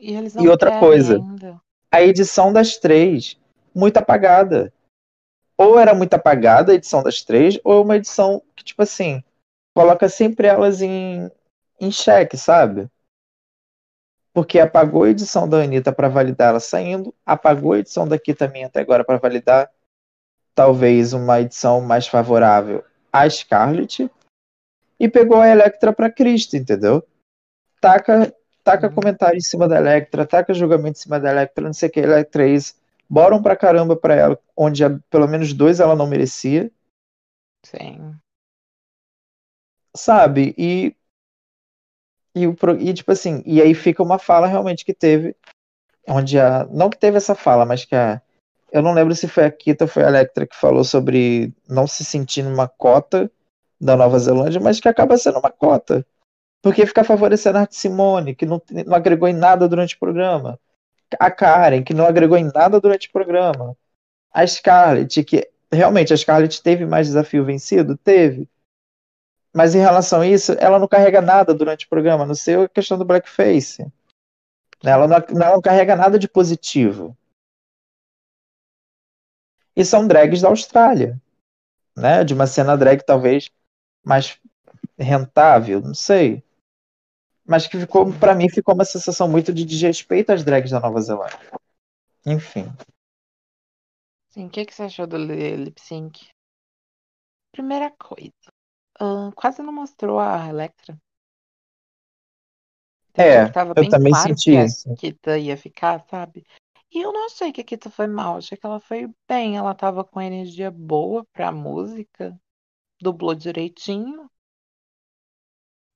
E 0.00 0.12
E 0.42 0.48
outra 0.48 0.80
coisa. 0.80 1.18
ainda. 1.18 1.60
A 1.92 2.02
edição 2.02 2.52
das 2.52 2.78
três, 2.78 3.38
muito 3.72 3.96
apagada. 3.96 4.72
Ou 5.56 5.78
era 5.78 5.94
muito 5.94 6.14
apagada 6.14 6.72
a 6.72 6.74
edição 6.74 7.00
das 7.00 7.22
três, 7.22 7.60
ou 7.62 7.78
é 7.78 7.84
uma 7.84 7.96
edição 7.96 8.42
que, 8.56 8.64
tipo 8.64 8.82
assim, 8.82 9.22
coloca 9.78 10.08
sempre 10.08 10.48
elas 10.48 10.82
em, 10.82 11.30
em 11.80 11.90
xeque, 11.92 12.36
sabe? 12.36 12.88
Porque 14.32 14.58
apagou 14.58 15.04
a 15.04 15.10
edição 15.10 15.48
da 15.48 15.58
Anitta 15.58 15.92
pra 15.92 16.08
validar 16.08 16.48
ela 16.48 16.58
saindo, 16.60 17.14
apagou 17.24 17.74
a 17.74 17.78
edição 17.78 18.06
daqui 18.06 18.34
também 18.34 18.64
até 18.64 18.80
agora 18.80 19.04
pra 19.04 19.18
validar 19.18 19.70
talvez 20.52 21.12
uma 21.12 21.40
edição 21.40 21.80
mais 21.80 22.08
favorável 22.08 22.84
à 23.12 23.28
Scarlett 23.30 24.10
e 24.98 25.08
pegou 25.08 25.40
a 25.40 25.48
Electra 25.48 25.92
pra 25.92 26.10
Cristo, 26.10 26.56
entendeu? 26.56 27.06
Taca, 27.80 28.34
taca 28.64 28.88
Uhum. 28.88 28.94
comentário 28.94 29.36
em 29.38 29.40
cima 29.40 29.68
da 29.68 29.76
Electra, 29.76 30.26
taca 30.26 30.52
julgamento 30.52 30.98
em 30.98 31.02
cima 31.02 31.20
da 31.20 31.30
Electra, 31.30 31.64
não 31.64 31.72
sei 31.72 31.88
o 31.88 31.92
que, 31.92 32.00
Electra 32.00 32.44
é 32.44 32.48
isso. 32.50 32.74
Boram 33.08 33.40
pra 33.40 33.54
caramba 33.56 33.94
pra 33.94 34.16
ela, 34.16 34.38
onde 34.56 34.84
a- 34.84 34.98
pelo 35.08 35.28
menos 35.28 35.52
dois 35.52 35.78
ela 35.78 35.94
não 35.94 36.08
merecia. 36.08 36.68
Sim. 37.64 38.16
Sabe? 39.98 40.54
E, 40.56 40.94
e, 42.34 42.46
o, 42.46 42.56
e 42.78 42.94
tipo 42.94 43.10
assim, 43.10 43.42
e 43.44 43.60
aí 43.60 43.74
fica 43.74 44.02
uma 44.02 44.18
fala 44.18 44.46
realmente 44.46 44.84
que 44.84 44.94
teve, 44.94 45.34
onde 46.08 46.38
a. 46.38 46.64
Não 46.70 46.88
que 46.88 46.98
teve 46.98 47.16
essa 47.16 47.34
fala, 47.34 47.66
mas 47.66 47.84
que 47.84 47.94
a. 47.94 48.22
Eu 48.70 48.82
não 48.82 48.92
lembro 48.92 49.14
se 49.14 49.26
foi 49.26 49.44
a 49.44 49.50
Kita 49.50 49.84
ou 49.84 49.88
foi 49.88 50.04
a 50.04 50.08
Electra 50.08 50.46
que 50.46 50.54
falou 50.54 50.84
sobre 50.84 51.52
não 51.68 51.86
se 51.86 52.04
sentir 52.04 52.42
numa 52.42 52.68
cota 52.68 53.30
da 53.80 53.96
Nova 53.96 54.18
Zelândia, 54.18 54.60
mas 54.60 54.78
que 54.78 54.88
acaba 54.88 55.16
sendo 55.16 55.38
uma 55.38 55.50
cota. 55.50 56.06
Porque 56.62 56.86
fica 56.86 57.02
favorecendo 57.04 57.58
a 57.58 57.62
Arte 57.62 57.76
Simone, 57.76 58.34
que 58.34 58.44
não, 58.46 58.60
não 58.86 58.94
agregou 58.94 59.28
em 59.28 59.32
nada 59.32 59.68
durante 59.68 59.96
o 59.96 59.98
programa. 59.98 60.60
A 61.18 61.30
Karen, 61.30 61.82
que 61.82 61.94
não 61.94 62.06
agregou 62.06 62.36
em 62.36 62.50
nada 62.52 62.80
durante 62.80 63.08
o 63.08 63.12
programa. 63.12 63.76
A 64.32 64.46
Scarlett, 64.46 65.24
que 65.24 65.48
realmente 65.72 66.12
a 66.12 66.16
Scarlett 66.16 66.62
teve 66.62 66.84
mais 66.84 67.06
desafio 67.06 67.44
vencido? 67.44 67.96
Teve. 67.96 68.48
Mas 69.54 69.74
em 69.74 69.78
relação 69.78 70.20
a 70.20 70.26
isso, 70.26 70.52
ela 70.58 70.78
não 70.78 70.86
carrega 70.86 71.20
nada 71.20 71.54
durante 71.54 71.86
o 71.86 71.88
programa, 71.88 72.26
não 72.26 72.34
sei 72.34 72.56
a 72.56 72.68
questão 72.68 72.98
do 72.98 73.04
blackface. 73.04 73.86
Ela 74.84 75.08
não, 75.08 75.16
não 75.34 75.60
carrega 75.60 75.96
nada 75.96 76.18
de 76.18 76.28
positivo. 76.28 77.16
E 79.74 79.84
são 79.84 80.06
drags 80.06 80.42
da 80.42 80.48
Austrália. 80.48 81.20
Né? 81.96 82.24
De 82.24 82.34
uma 82.34 82.46
cena 82.46 82.76
drag 82.76 83.02
talvez 83.04 83.50
mais 84.04 84.40
rentável, 84.98 85.80
não 85.80 85.94
sei. 85.94 86.42
Mas 87.44 87.66
que 87.66 87.78
ficou, 87.78 88.12
para 88.18 88.34
mim, 88.34 88.48
ficou 88.48 88.74
uma 88.74 88.84
sensação 88.84 89.28
muito 89.28 89.52
de 89.52 89.64
desrespeito 89.64 90.32
às 90.32 90.44
drags 90.44 90.70
da 90.70 90.80
Nova 90.80 91.00
Zelândia. 91.00 91.38
Enfim. 92.26 92.66
Sim, 94.28 94.46
o 94.46 94.50
que, 94.50 94.66
que 94.66 94.74
você 94.74 94.82
achou 94.82 95.06
do 95.06 95.16
lip 95.16 95.80
sync? 95.80 96.28
Primeira 97.50 97.90
coisa, 97.90 98.52
uh, 99.00 99.32
quase 99.34 99.62
não 99.62 99.72
mostrou 99.72 100.18
a 100.18 100.48
Electra. 100.48 100.98
É, 103.14 103.48
tava 103.48 103.74
eu 103.76 103.88
também 103.88 104.12
claro 104.12 104.28
senti 104.28 104.52
que 104.52 104.64
isso. 104.64 104.92
A 104.92 104.96
Kita 104.96 105.38
ia 105.38 105.56
ficar, 105.56 106.04
sabe? 106.08 106.44
E 106.90 107.00
eu 107.00 107.12
não 107.12 107.26
achei 107.26 107.52
que 107.52 107.60
a 107.60 107.64
Kita 107.64 107.90
foi 107.90 108.06
mal, 108.06 108.36
achei 108.36 108.56
que 108.56 108.64
ela 108.64 108.80
foi 108.80 109.10
bem, 109.28 109.56
ela 109.56 109.74
tava 109.74 110.04
com 110.04 110.20
energia 110.20 110.70
boa 110.70 111.26
pra 111.32 111.50
música, 111.50 112.38
dublou 113.00 113.34
direitinho. 113.34 114.30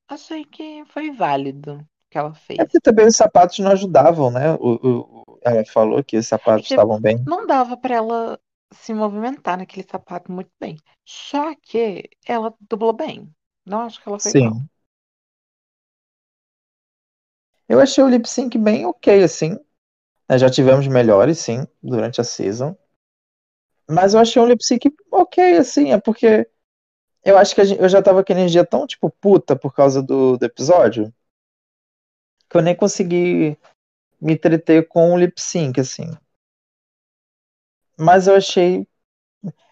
Achei 0.09 0.45
que 0.45 0.85
foi 0.87 1.11
válido 1.12 1.77
o 1.77 1.87
que 2.11 2.19
ela 2.19 2.35
fez. 2.35 2.59
É 2.59 2.65
porque 2.65 2.81
também 2.81 3.07
os 3.07 3.16
sapatos 3.16 3.59
não 3.61 3.70
ajudavam, 3.70 4.31
né? 4.31 4.55
O, 4.55 4.74
o, 4.83 5.39
ela 5.43 5.65
falou 5.65 6.03
que 6.05 6.19
os 6.19 6.27
sapatos 6.27 6.70
é 6.70 6.74
estavam 6.74 7.01
bem. 7.01 7.23
Não 7.24 7.47
dava 7.47 7.77
para 7.77 7.95
ela 7.95 8.41
se 8.73 8.94
movimentar 8.94 9.59
naquele 9.59 9.86
sapato 9.89 10.31
muito 10.31 10.51
bem. 10.61 10.77
Só 11.05 11.55
que 11.55 12.11
ela 12.27 12.55
dublou 12.61 12.93
bem. 12.93 13.32
Não 13.65 13.81
acho 13.81 14.03
que 14.03 14.09
ela 14.09 14.19
foi 14.19 14.32
Sim. 14.32 14.49
mal. 14.51 14.62
Eu 17.69 17.81
achei 17.81 18.03
o 18.03 18.09
lip 18.09 18.28
sync 18.28 18.59
bem 18.59 18.85
ok, 18.86 19.23
assim. 19.23 19.59
Já 20.39 20.51
tivemos 20.51 20.86
melhores, 20.86 21.39
sim, 21.39 21.66
durante 21.82 22.20
a 22.20 22.24
season. 22.24 22.77
Mas 23.89 24.15
eu 24.15 24.20
achei 24.20 24.40
um 24.40 24.47
lip 24.47 24.65
sync 24.65 24.94
ok, 25.11 25.57
assim. 25.57 25.93
É 25.93 26.01
porque 26.01 26.49
eu 27.24 27.39
acho 27.39 27.55
que 27.55 27.65
gente, 27.65 27.81
eu 27.81 27.89
já 27.89 28.03
tava 28.03 28.24
com 28.24 28.32
energia 28.32 28.65
tão, 28.65 28.86
tipo, 28.86 29.11
puta 29.11 29.55
por 29.55 29.74
causa 29.74 30.03
do, 30.03 30.36
do 30.36 30.44
episódio. 30.44 31.12
Que 32.49 32.57
eu 32.57 32.62
nem 32.62 32.74
consegui 32.74 33.57
me 34.20 34.35
entreter 34.35 34.89
com 34.89 35.12
o 35.12 35.19
lip 35.19 35.40
sync, 35.40 35.81
assim. 35.81 36.16
Mas 37.98 38.27
eu 38.27 38.35
achei. 38.35 38.86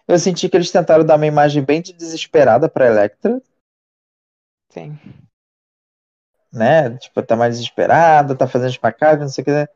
Eu 0.07 0.19
senti 0.19 0.49
que 0.49 0.57
eles 0.57 0.71
tentaram 0.71 1.05
dar 1.05 1.15
uma 1.15 1.25
imagem 1.25 1.63
bem 1.63 1.81
de 1.81 1.93
desesperada 1.93 2.67
pra 2.67 2.87
Electra. 2.87 3.41
Sim. 4.69 4.97
Né? 6.51 6.97
Tipo, 6.97 7.23
tá 7.23 7.35
mais 7.35 7.55
desesperada, 7.55 8.35
tá 8.35 8.47
fazendo 8.47 8.71
espacada, 8.71 9.21
não 9.21 9.29
sei 9.29 9.41
o 9.41 9.45
que. 9.45 9.69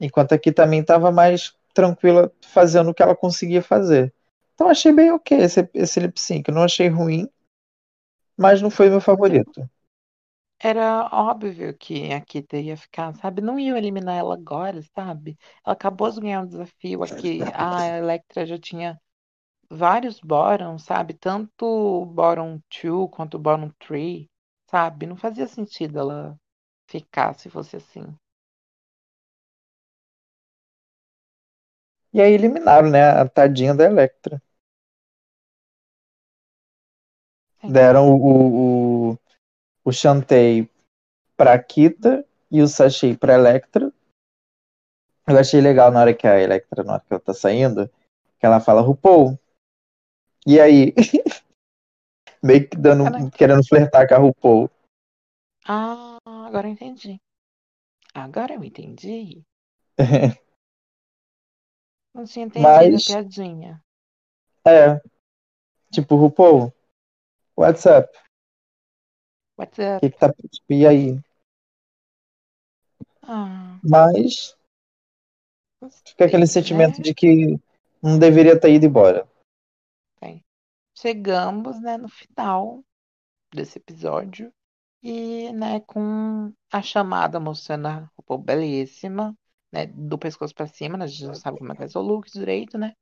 Enquanto 0.00 0.32
aqui 0.32 0.52
também 0.52 0.82
tava 0.82 1.10
mais 1.10 1.54
tranquila 1.74 2.32
fazendo 2.40 2.90
o 2.90 2.94
que 2.94 3.02
ela 3.02 3.14
conseguia 3.14 3.62
fazer. 3.62 4.12
Então 4.54 4.68
achei 4.68 4.92
bem 4.92 5.12
ok 5.12 5.38
esse, 5.38 5.68
esse 5.74 6.00
lip 6.00 6.18
sync. 6.18 6.50
Não 6.50 6.62
achei 6.62 6.88
ruim, 6.88 7.28
mas 8.36 8.62
não 8.62 8.70
foi 8.70 8.88
meu 8.88 9.00
favorito. 9.00 9.68
Era 10.60 11.08
óbvio 11.12 11.76
que 11.76 12.12
a 12.12 12.20
Kita 12.20 12.56
ia 12.58 12.76
ficar, 12.76 13.12
sabe? 13.14 13.40
Não 13.42 13.58
ia 13.58 13.76
eliminar 13.76 14.16
ela 14.18 14.34
agora, 14.34 14.80
sabe? 14.94 15.36
Ela 15.64 15.72
acabou 15.74 16.10
de 16.10 16.20
ganhar 16.20 16.42
um 16.42 16.46
desafio 16.46 17.02
aqui. 17.02 17.50
A 17.54 17.86
Electra 17.98 18.46
já 18.46 18.58
tinha 18.58 19.00
vários 19.70 20.20
bottom, 20.20 20.78
sabe? 20.78 21.14
Tanto 21.14 22.06
bottom 22.06 22.60
2 22.82 23.10
quanto 23.10 23.38
bottom 23.38 23.70
3, 23.80 24.26
sabe? 24.70 25.06
Não 25.06 25.16
fazia 25.16 25.46
sentido 25.48 25.98
ela 26.00 26.38
ficar 26.88 27.34
se 27.34 27.50
fosse 27.50 27.76
assim. 27.76 28.04
E 32.12 32.20
aí 32.20 32.32
eliminaram, 32.34 32.90
né? 32.90 33.02
A 33.02 33.26
tadinha 33.28 33.74
da 33.74 33.84
Electra. 33.84 34.42
Deram 37.68 38.10
o, 38.14 39.10
o, 39.10 39.12
o 39.12 39.18
Chantei 39.92 40.68
pra 41.36 41.58
Kita 41.62 42.24
e 42.50 42.60
o 42.60 42.68
Sachei 42.68 43.16
pra 43.16 43.34
Electra. 43.34 43.92
Eu 45.26 45.38
achei 45.38 45.60
legal 45.60 45.90
na 45.90 46.00
hora 46.00 46.14
que 46.14 46.26
a 46.26 46.40
Electra, 46.40 46.82
na 46.82 46.94
hora 46.94 47.02
que 47.02 47.12
ela 47.12 47.20
tá 47.20 47.34
saindo, 47.34 47.88
que 48.38 48.46
ela 48.46 48.60
fala, 48.60 48.80
RuPaul. 48.80 49.38
E 50.46 50.58
aí? 50.60 50.94
Meio 52.42 52.68
que 52.68 52.76
dando, 52.76 53.30
querendo 53.30 53.66
flertar 53.66 54.08
com 54.08 54.14
a 54.14 54.18
RuPaul. 54.18 54.70
Ah, 55.66 56.18
agora 56.24 56.66
eu 56.68 56.72
entendi. 56.72 57.20
Agora 58.14 58.54
eu 58.54 58.64
entendi. 58.64 59.44
Não 62.14 62.24
tinha 62.24 62.46
entendido 62.46 62.62
Mas, 62.62 63.04
a 63.04 63.06
piadinha. 63.06 63.84
É. 64.66 65.00
Tipo, 65.92 66.16
RuPaul, 66.16 66.72
what's 67.56 67.84
up? 67.86 68.08
Up? 69.58 70.00
Que 70.00 70.10
tá, 70.10 70.32
e 70.68 70.86
aí? 70.86 71.20
Ah. 73.22 73.78
Mas 73.82 74.56
fica 76.06 76.26
aquele 76.26 76.46
sentimento 76.46 76.98
né? 76.98 77.02
de 77.02 77.14
que 77.14 77.60
não 78.02 78.18
deveria 78.18 78.58
ter 78.58 78.72
ido 78.72 78.86
embora. 78.86 79.28
Bem, 80.20 80.44
chegamos 80.96 81.80
né, 81.80 81.96
no 81.96 82.08
final 82.08 82.82
desse 83.52 83.78
episódio 83.78 84.52
e 85.02 85.52
né, 85.52 85.80
com 85.80 86.52
a 86.72 86.82
chamada 86.82 87.40
mostrando 87.40 87.86
a 87.86 88.10
RuPaul 88.16 88.38
belíssima, 88.38 89.36
né, 89.72 89.86
do 89.86 90.18
pescoço 90.18 90.54
para 90.54 90.66
cima, 90.66 90.96
né, 90.96 91.04
a 91.04 91.08
gente 91.08 91.26
não 91.26 91.34
sabe 91.34 91.58
como 91.58 91.72
é 91.72 91.76
que 91.76 91.88
ser 91.88 91.98
o 91.98 92.02
look 92.02 92.30
direito, 92.30 92.78
né? 92.78 92.94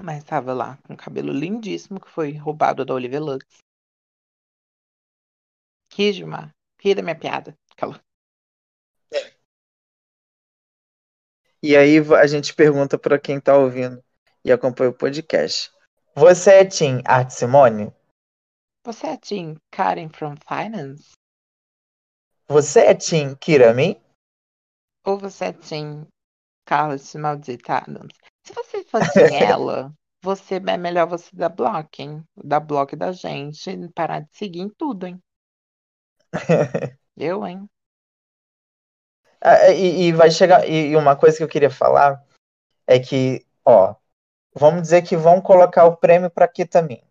Mas 0.00 0.18
estava 0.18 0.52
lá 0.52 0.76
com 0.78 0.94
o 0.94 0.96
cabelo 0.96 1.32
lindíssimo 1.32 2.00
que 2.00 2.10
foi 2.10 2.32
roubado 2.32 2.84
da 2.84 2.94
Olivia 2.94 3.20
Lux. 3.20 3.63
Ri, 5.96 6.12
Gilmar. 6.12 6.52
Ri 6.80 6.94
da 6.94 7.02
minha 7.02 7.18
piada. 7.18 7.56
Calma. 7.76 8.00
E 11.62 11.76
aí 11.76 11.98
a 11.98 12.26
gente 12.26 12.52
pergunta 12.52 12.98
para 12.98 13.18
quem 13.18 13.40
tá 13.40 13.56
ouvindo 13.56 14.02
e 14.44 14.50
acompanha 14.50 14.90
o 14.90 14.94
podcast. 14.94 15.70
Você 16.14 16.50
é 16.50 16.64
Tim 16.64 17.00
Art 17.06 17.30
Simone? 17.30 17.92
Você 18.84 19.06
é 19.06 19.16
Tim 19.16 19.56
Karen 19.70 20.08
from 20.08 20.34
Finance? 20.36 21.12
Você 22.48 22.80
é 22.80 22.94
Tim 22.94 23.34
Kirami? 23.36 24.02
Ou 25.06 25.16
você 25.16 25.46
é 25.46 25.52
Tim 25.52 26.06
Carlos 26.66 27.14
Maldita 27.14 27.78
Adams? 27.78 28.14
Se 28.44 28.52
você 28.52 28.84
fosse 28.84 29.20
ela, 29.32 29.94
você 30.20 30.56
é 30.56 30.76
melhor 30.76 31.06
você 31.06 31.34
dar 31.34 31.50
bloco, 31.50 31.88
hein? 31.98 32.22
Dar 32.36 32.60
bloco 32.60 32.96
da 32.96 33.12
gente 33.12 33.70
e 33.70 33.88
parar 33.92 34.20
de 34.20 34.28
seguir 34.36 34.60
em 34.60 34.68
tudo, 34.68 35.06
hein? 35.06 35.22
Eu, 37.16 37.46
hein? 37.46 37.68
Ah, 39.40 39.70
e, 39.70 40.06
e, 40.06 40.12
vai 40.12 40.30
chegar. 40.30 40.68
E 40.68 40.96
uma 40.96 41.14
coisa 41.14 41.36
que 41.36 41.42
eu 41.42 41.48
queria 41.48 41.70
falar 41.70 42.24
é 42.86 42.98
que, 42.98 43.44
ó, 43.64 43.94
vamos 44.54 44.82
dizer 44.82 45.02
que 45.02 45.16
vão 45.16 45.40
colocar 45.40 45.84
o 45.84 45.96
prêmio 45.96 46.30
para 46.30 46.48
também. 46.68 47.02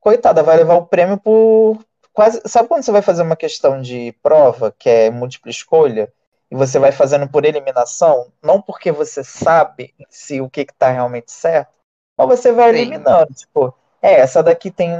Coitada, 0.00 0.42
vai 0.42 0.56
levar 0.56 0.74
o 0.74 0.86
prêmio 0.86 1.18
por 1.18 1.78
quase. 2.14 2.40
Sabe 2.46 2.68
quando 2.68 2.82
você 2.82 2.92
vai 2.92 3.02
fazer 3.02 3.22
uma 3.22 3.36
questão 3.36 3.80
de 3.80 4.12
prova, 4.22 4.74
que 4.78 4.88
é 4.88 5.10
múltipla 5.10 5.50
escolha, 5.50 6.12
e 6.50 6.56
você 6.56 6.78
vai 6.78 6.92
fazendo 6.92 7.28
por 7.28 7.44
eliminação, 7.44 8.32
não 8.42 8.62
porque 8.62 8.90
você 8.90 9.22
sabe 9.22 9.94
se 10.08 10.40
o 10.40 10.48
que 10.48 10.62
está 10.62 10.90
realmente 10.90 11.30
certo, 11.30 11.72
mas 12.16 12.26
você 12.26 12.52
vai 12.52 12.72
Sim. 12.72 12.78
eliminando. 12.78 13.34
Tipo, 13.34 13.74
é, 14.00 14.14
essa 14.14 14.42
daqui 14.42 14.70
tem. 14.70 14.90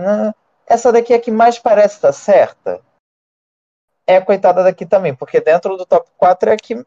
Essa 0.66 0.92
daqui 0.92 1.12
é 1.12 1.16
a 1.16 1.20
que 1.20 1.30
mais 1.30 1.58
parece 1.58 1.96
estar 1.96 2.08
tá 2.08 2.12
certa 2.12 2.82
é 4.06 4.20
coitada 4.20 4.62
daqui 4.62 4.86
também, 4.86 5.14
porque 5.14 5.40
dentro 5.40 5.76
do 5.76 5.86
top 5.86 6.08
4 6.16 6.50
é 6.50 6.54
a 6.54 6.56
que 6.56 6.84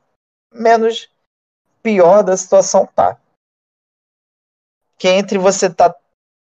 menos 0.51 1.09
pior 1.83 2.23
da 2.23 2.37
situação 2.37 2.87
tá. 2.87 3.19
Que 4.97 5.07
entre 5.07 5.39
você 5.39 5.73
tá 5.73 5.95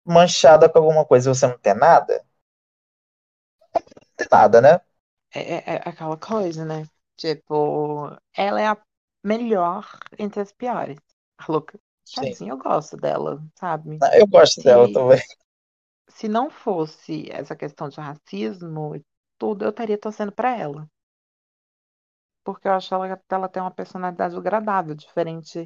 manchada 0.05 0.67
com 0.69 0.79
alguma 0.79 1.05
coisa 1.05 1.29
e 1.29 1.33
você 1.33 1.47
não 1.47 1.57
tem 1.57 1.73
nada, 1.73 2.23
não 3.73 4.07
tem 4.17 4.27
nada, 4.31 4.61
né? 4.61 4.81
É, 5.33 5.39
é, 5.55 5.63
é 5.75 5.89
aquela 5.89 6.17
coisa, 6.17 6.65
né? 6.65 6.83
Tipo, 7.17 8.09
ela 8.35 8.61
é 8.61 8.67
a 8.67 8.77
melhor 9.23 9.87
entre 10.17 10.41
as 10.41 10.51
piores. 10.51 10.97
A 11.37 11.51
louca. 11.51 11.79
Sim. 12.05 12.31
Assim, 12.31 12.49
eu 12.49 12.57
gosto 12.57 12.95
dela, 12.97 13.41
sabe? 13.55 13.99
Eu 14.13 14.27
gosto 14.27 14.61
Se- 14.61 14.63
dela 14.63 14.91
também. 14.91 15.19
Se 16.09 16.27
não 16.27 16.49
fosse 16.49 17.29
essa 17.31 17.55
questão 17.55 17.89
de 17.89 17.99
racismo 17.99 18.95
tudo, 19.37 19.65
eu 19.65 19.69
estaria 19.71 19.97
torcendo 19.97 20.31
pra 20.31 20.57
ela. 20.57 20.89
Porque 22.43 22.67
eu 22.67 22.73
acho 22.73 22.93
ela, 22.93 23.21
ela 23.29 23.49
tem 23.49 23.61
uma 23.61 23.71
personalidade 23.71 24.35
agradável, 24.35 24.95
diferente 24.95 25.65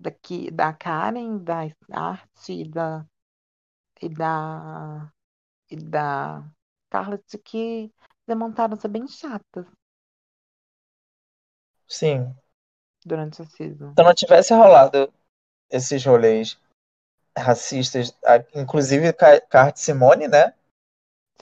daqui, 0.00 0.50
da 0.50 0.72
Karen, 0.74 1.38
da 1.38 1.60
Arte 1.92 2.52
e 2.52 2.68
da, 2.68 3.06
e 4.02 4.08
da, 4.08 5.12
e 5.70 5.76
da 5.76 6.44
Scarlett, 6.88 7.38
que 7.38 7.92
demonstraram 8.26 8.76
ser 8.78 8.88
bem 8.88 9.08
chatas 9.08 9.66
Sim. 11.88 12.36
durante 13.04 13.42
a 13.42 13.44
season. 13.46 13.98
Se 13.98 14.02
não 14.02 14.14
tivesse 14.14 14.54
rolado 14.54 15.12
esses 15.70 16.04
rolês 16.04 16.58
racistas, 17.36 18.16
inclusive 18.54 19.12
Ca- 19.14 19.40
Cart 19.42 19.76
Simone, 19.78 20.28
né? 20.28 20.54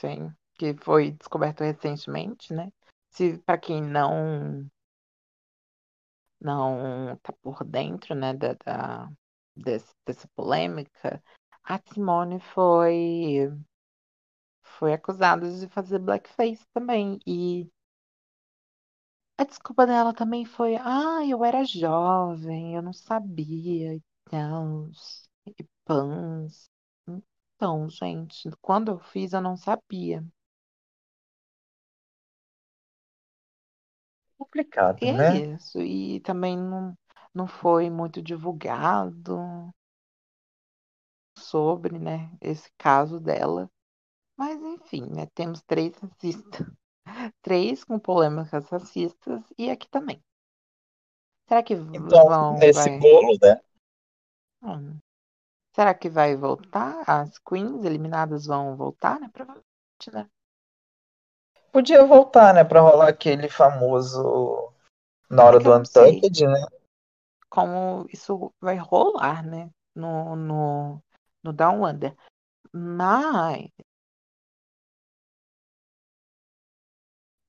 Sim, 0.00 0.36
que 0.58 0.74
foi 0.82 1.12
descoberto 1.12 1.62
recentemente, 1.62 2.52
né? 2.54 2.70
Se 3.10 3.38
para 3.38 3.58
quem 3.58 3.82
não 3.82 4.66
não 6.40 7.16
tá 7.22 7.32
por 7.42 7.64
dentro, 7.64 8.14
né, 8.14 8.34
da, 8.34 8.54
da 8.54 9.10
desse- 9.56 9.94
dessa 10.06 10.28
polêmica, 10.34 11.22
a 11.64 11.78
Simone 11.92 12.40
foi 12.40 13.48
foi 14.62 14.92
acusada 14.92 15.50
de 15.50 15.66
fazer 15.68 15.98
blackface 15.98 16.62
também 16.74 17.18
e 17.26 17.70
a 19.38 19.44
desculpa 19.44 19.86
dela 19.86 20.12
também 20.14 20.44
foi, 20.44 20.76
ah, 20.76 21.20
eu 21.26 21.42
era 21.44 21.64
jovem, 21.64 22.74
eu 22.74 22.82
não 22.82 22.92
sabia 22.92 23.94
e 23.94 24.02
e 25.46 25.64
pans. 25.84 26.70
Então, 27.56 27.88
gente, 27.90 28.50
quando 28.62 28.92
eu 28.92 28.98
fiz 28.98 29.32
eu 29.32 29.40
não 29.40 29.56
sabia. 29.56 30.24
Complicado, 34.38 35.00
E 35.00 35.08
é 35.08 35.12
né? 35.12 35.42
isso. 35.54 35.80
E 35.80 36.20
também 36.20 36.56
não, 36.56 36.94
não 37.34 37.46
foi 37.46 37.88
muito 37.90 38.22
divulgado 38.22 39.72
sobre, 41.38 41.98
né, 41.98 42.30
esse 42.40 42.70
caso 42.78 43.20
dela. 43.20 43.70
Mas 44.36 44.60
enfim, 44.62 45.06
né, 45.10 45.26
temos 45.34 45.62
três 45.62 45.96
racistas. 45.98 46.66
Três 47.42 47.84
com 47.84 47.98
polêmicas 47.98 48.68
racistas 48.70 49.42
e 49.58 49.70
aqui 49.70 49.88
também. 49.90 50.22
Será 51.48 51.62
que 51.62 51.74
Então, 51.92 52.24
vão, 52.28 52.58
nesse 52.58 52.72
vai... 52.72 52.98
bolo, 53.00 53.36
né? 53.42 53.60
Hum. 54.62 55.00
Será 55.74 55.94
que 55.94 56.08
vai 56.10 56.36
voltar? 56.36 57.04
As 57.08 57.38
queens 57.38 57.84
eliminadas 57.84 58.46
vão 58.46 58.76
voltar, 58.76 59.20
né? 59.20 59.28
Provavelmente, 59.32 60.10
né? 60.12 60.28
Podia 61.77 62.07
voltar, 62.07 62.55
né? 62.55 62.65
Pra 62.65 62.81
rolar 62.81 63.09
aquele 63.09 63.51
famoso 63.51 64.73
na 65.28 65.43
É 65.43 65.47
hora 65.47 65.59
que 65.59 65.65
do 65.65 65.85
sei 65.85 66.16
Untucked, 66.16 66.47
né? 66.47 66.66
como 67.51 68.07
isso 68.11 68.51
vai 68.59 68.78
rolar, 68.78 69.44
né? 69.44 69.69
No, 69.94 70.35
no, 70.35 71.03
no 71.43 71.53
Down 71.53 71.85
Under. 71.85 72.16
Mas 72.73 73.69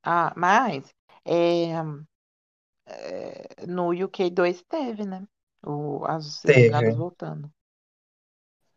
Ah, 0.04 0.34
mas 0.36 0.94
é, 1.24 1.72
é, 2.86 3.66
no 3.66 3.92
UK2 3.92 4.62
teve, 4.64 5.06
né? 5.06 5.26
O, 5.66 6.04
as 6.06 6.44
eliminadas 6.44 6.98
voltando. 6.98 7.50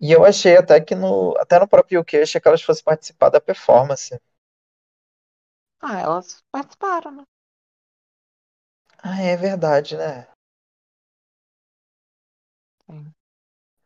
E 0.00 0.12
eu 0.12 0.24
achei 0.24 0.56
até 0.56 0.80
que 0.80 0.94
no. 0.94 1.36
Até 1.38 1.58
no 1.58 1.66
próprio 1.66 2.02
UK, 2.02 2.18
achei 2.22 2.40
que 2.40 2.46
elas 2.46 2.62
fossem 2.62 2.84
participar 2.84 3.30
da 3.30 3.40
performance. 3.40 4.16
Ah, 5.82 5.98
elas 6.00 6.42
participaram, 6.50 7.10
né? 7.12 7.24
Ah, 9.02 9.20
é 9.22 9.36
verdade, 9.36 9.94
né? 9.94 10.26
Sim. 12.86 13.14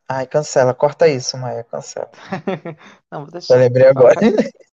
Ai, 0.09 0.27
cancela, 0.27 0.73
corta 0.75 1.07
isso, 1.09 1.37
Maia, 1.37 1.63
cancela. 1.63 2.11
Não, 3.11 3.23
vou 3.23 3.31
Eu 3.49 3.57
deixar. 3.57 3.59
lembrei 3.59 3.87
Só 3.95 4.01
agora. 4.01 4.21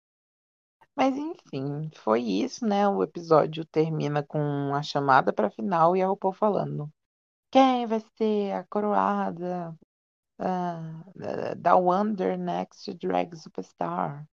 Mas 0.95 1.15
enfim, 1.17 1.89
foi 1.95 2.21
isso, 2.21 2.65
né? 2.65 2.87
O 2.87 3.03
episódio 3.03 3.65
termina 3.65 4.23
com 4.23 4.73
a 4.75 4.81
chamada 4.83 5.31
pra 5.33 5.49
final 5.49 5.95
e 5.95 6.01
a 6.01 6.07
RuPaul 6.07 6.33
falando. 6.33 6.91
Quem 7.51 7.85
vai 7.87 8.01
ser 8.17 8.53
a 8.53 8.65
coroada 8.65 9.75
ah, 10.39 11.03
da- 11.15 11.55
da 11.55 11.75
Wonder 11.77 12.37
Next 12.39 12.93
Drag 12.95 13.35
Superstar? 13.37 14.27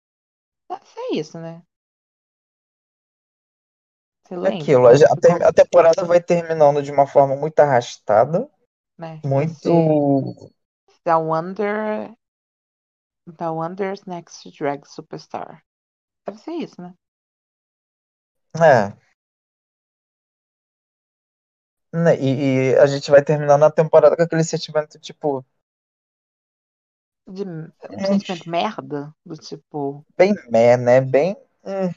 Deve 0.70 0.86
ser 0.86 1.14
isso, 1.14 1.40
né? 1.40 1.62
Silêncio, 4.34 4.62
aquilo, 4.62 4.86
a, 4.88 5.48
a 5.48 5.52
temporada 5.52 6.04
vai 6.04 6.20
terminando 6.20 6.82
de 6.82 6.90
uma 6.90 7.06
forma 7.06 7.36
muito 7.36 7.58
arrastada, 7.60 8.48
né? 8.98 9.20
Muito. 9.24 10.50
da 11.04 11.18
Wonder 11.18 12.14
da 13.26 13.50
Wonder's 13.50 14.04
Next 14.04 14.50
Drag 14.58 14.86
Superstar. 14.86 15.62
Deve 16.26 16.38
ser 16.38 16.52
isso, 16.52 16.80
né? 16.80 16.94
É. 18.56 18.92
Né, 21.92 22.16
E, 22.18 22.72
e 22.72 22.76
a 22.76 22.86
gente 22.86 23.10
vai 23.10 23.22
terminando 23.22 23.62
a 23.62 23.70
temporada 23.70 24.16
com 24.16 24.22
aquele 24.22 24.44
sentimento, 24.44 24.98
tipo, 24.98 25.44
De 27.26 27.42
um 27.44 27.62
hum, 27.62 28.06
sentimento 28.06 28.50
merda, 28.50 29.14
do 29.24 29.36
tipo, 29.36 30.04
bem 30.16 30.34
meh, 30.50 30.76
né? 30.76 31.00
Bem. 31.00 31.36
hum. 31.64 31.88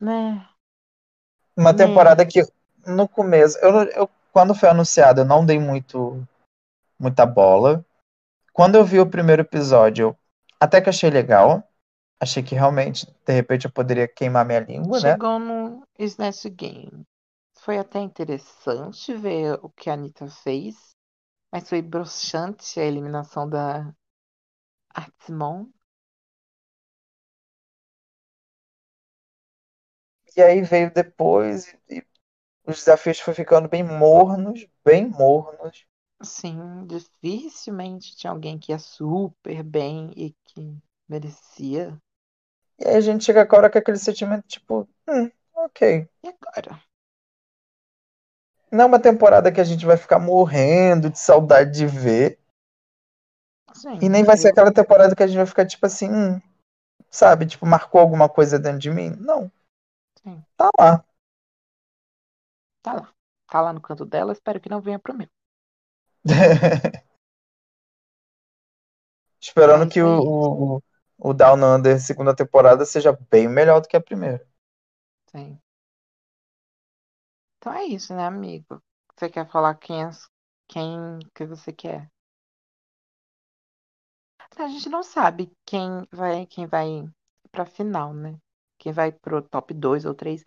né? 0.00 0.48
Uma 1.56 1.72
Né? 1.72 1.78
temporada 1.86 2.26
que 2.26 2.42
no 2.86 3.08
começo, 3.08 3.58
eu, 3.58 3.82
eu 3.90 4.10
quando 4.32 4.54
foi 4.54 4.68
anunciado, 4.68 5.22
eu 5.22 5.24
não 5.24 5.44
dei 5.44 5.58
muito 5.58 6.22
muita 6.98 7.26
bola. 7.26 7.84
Quando 8.52 8.76
eu 8.76 8.84
vi 8.84 9.00
o 9.00 9.06
primeiro 9.06 9.42
episódio, 9.42 10.16
até 10.60 10.80
que 10.80 10.88
achei 10.88 11.10
legal. 11.10 11.62
Achei 12.18 12.42
que 12.42 12.54
realmente, 12.54 13.06
de 13.26 13.32
repente, 13.32 13.66
eu 13.66 13.70
poderia 13.70 14.08
queimar 14.08 14.44
minha 14.46 14.60
língua, 14.60 14.98
né? 15.00 15.12
Chegou 15.12 15.38
no 15.38 15.82
Snatch 15.98 16.46
Game. 16.50 17.04
Foi 17.58 17.78
até 17.78 17.98
interessante 18.00 19.14
ver 19.14 19.58
o 19.62 19.68
que 19.70 19.90
a 19.90 19.94
Anitta 19.94 20.28
fez, 20.28 20.96
mas 21.52 21.68
foi 21.68 21.82
broxante 21.82 22.80
a 22.80 22.84
eliminação 22.84 23.48
da 23.48 23.94
Artimon. 24.94 25.66
E 30.36 30.42
aí 30.42 30.62
veio 30.62 30.92
depois 30.92 31.74
e, 31.88 31.98
e 31.98 32.04
os 32.66 32.76
desafios 32.78 33.20
foram 33.20 33.36
ficando 33.36 33.68
bem 33.68 33.82
mornos, 33.82 34.66
bem 34.84 35.06
mornos. 35.08 35.86
Assim, 36.18 36.86
dificilmente 36.86 38.14
tinha 38.16 38.30
alguém 38.30 38.58
que 38.58 38.70
ia 38.72 38.78
super 38.78 39.62
bem 39.62 40.12
e 40.16 40.34
que 40.44 40.76
merecia. 41.08 41.98
E 42.78 42.88
aí 42.88 42.96
a 42.96 43.00
gente 43.00 43.24
chega 43.24 43.42
agora 43.42 43.68
com 43.70 43.78
aquele 43.78 43.98
sentimento, 43.98 44.46
tipo, 44.48 44.88
hum, 45.08 45.30
ok. 45.54 46.08
E 46.24 46.28
agora? 46.28 46.72
Não 48.70 48.82
é 48.84 48.86
uma 48.86 49.00
temporada 49.00 49.50
que 49.50 49.60
a 49.60 49.64
gente 49.64 49.84
vai 49.84 49.96
ficar 49.96 50.20
morrendo 50.20 51.10
de 51.10 51.18
saudade 51.18 51.72
de 51.76 51.84
ver. 51.84 52.38
Sim, 53.72 54.00
E 54.00 54.08
nem 54.08 54.24
vai 54.24 54.36
ser 54.38 54.48
aquela 54.48 54.72
temporada 54.72 55.14
que 55.14 55.22
a 55.22 55.26
gente 55.26 55.36
vai 55.36 55.46
ficar 55.46 55.66
tipo 55.66 55.84
assim, 55.86 56.10
hum, 56.10 56.40
sabe? 57.10 57.46
Tipo, 57.46 57.66
marcou 57.66 58.00
alguma 58.00 58.28
coisa 58.28 58.58
dentro 58.58 58.80
de 58.80 58.90
mim? 58.90 59.10
Não. 59.20 59.50
Sim. 60.26 60.44
Tá 60.56 60.70
lá. 60.78 61.04
Tá 62.82 62.92
lá. 62.94 63.14
Tá 63.48 63.60
lá 63.60 63.70
no 63.74 63.80
canto 63.82 64.04
dela, 64.06 64.32
espero 64.32 64.58
que 64.60 64.68
não 64.70 64.80
venha 64.80 64.98
pro 64.98 65.14
meu. 65.14 65.28
Esperando 69.40 69.86
Mas 69.86 69.88
que 69.88 70.02
o, 70.02 70.76
o, 70.78 70.82
o 71.18 71.32
Down 71.34 71.62
Under 71.64 71.98
segunda 72.00 72.34
temporada 72.34 72.84
seja 72.84 73.16
bem 73.30 73.48
melhor 73.48 73.80
do 73.80 73.88
que 73.88 73.96
a 73.96 74.00
primeira. 74.00 74.46
Sim. 75.30 75.60
Então 77.58 77.72
é 77.74 77.84
isso, 77.84 78.14
né, 78.14 78.24
amigo? 78.24 78.82
Você 79.14 79.28
quer 79.28 79.46
falar 79.50 79.74
quem, 79.74 80.02
as- 80.04 80.30
quem 80.68 81.18
que 81.34 81.44
você 81.44 81.70
quer? 81.72 82.10
A 84.58 84.66
gente 84.66 84.88
não 84.88 85.04
sabe 85.04 85.52
quem 85.64 85.88
vai, 86.10 86.46
quem 86.46 86.66
vai 86.66 87.08
pra 87.52 87.64
final, 87.64 88.12
né? 88.12 88.36
Quem 88.86 88.92
vai 88.92 89.10
pro 89.10 89.42
top 89.42 89.74
2 89.74 90.04
ou 90.04 90.14
3. 90.14 90.44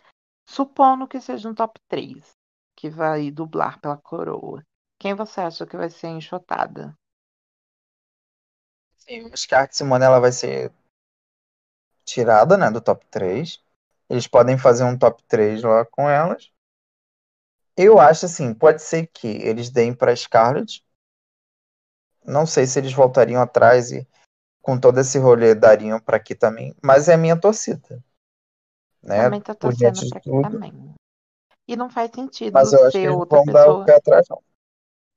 Supondo 0.48 1.06
que 1.06 1.20
seja 1.20 1.49
um 1.49 1.53
top 1.53 1.78
3 1.90 2.26
que 2.74 2.90
vai 2.90 3.30
dublar 3.32 3.82
pela 3.82 3.98
coroa. 3.98 4.64
Quem 4.98 5.14
você 5.14 5.41
acha 5.41 5.68
que 5.68 5.76
vai 5.76 5.90
ser 5.90 6.07
enxotada? 6.07 6.98
Eu 9.06 9.28
acho 9.34 9.45
que 9.45 9.53
a 9.53 9.70
Simone 9.70 10.06
ela 10.06 10.22
vai 10.22 10.32
ser 10.32 10.72
tirada, 12.06 12.57
né, 12.57 12.72
do 12.72 12.80
top 12.80 13.06
3. 13.07 13.61
Eles 14.10 14.26
podem 14.26 14.57
fazer 14.57 14.86
um 14.86 14.98
top 14.98 15.22
3 15.24 15.61
lá 15.61 15.84
com 15.84 16.10
elas. 16.10 16.49
Eu 17.76 17.99
acho 17.99 18.26
assim, 18.26 18.53
pode 18.53 18.82
ser 18.82 19.07
que 19.07 19.28
eles 19.28 19.70
deem 19.70 19.94
para 19.94 20.16
Scarlett. 20.16 20.82
Não 22.24 22.45
sei 22.45 22.66
se 22.66 22.80
eles 22.80 22.94
voltariam 22.94 23.41
atrás 23.41 23.91
e 23.91 24.07
com 24.61 24.80
todo 24.80 24.98
esse 25.02 25.20
rolê 25.20 25.53
dariam 25.53 25.99
para 25.99 26.16
aqui 26.16 26.34
também, 26.34 26.74
mas 26.82 27.10
é 27.10 27.16
a 27.16 27.18
minha 27.18 27.38
torcida. 27.38 28.02
Né? 29.04 29.24
Também 29.24 29.42
tô 29.42 29.56
torcendo 29.56 30.10
pra 30.10 30.18
aqui 30.18 30.30
também. 30.42 30.96
E 31.68 31.76
não 31.76 31.90
faz 31.90 32.12
sentido 32.14 32.54
mas 32.54 32.74
eu 32.74 32.80
acho 32.80 32.92
que 32.92 33.04
ser 33.04 33.10
outra 33.10 33.44
pessoa 33.44 33.84
atrás, 33.84 34.28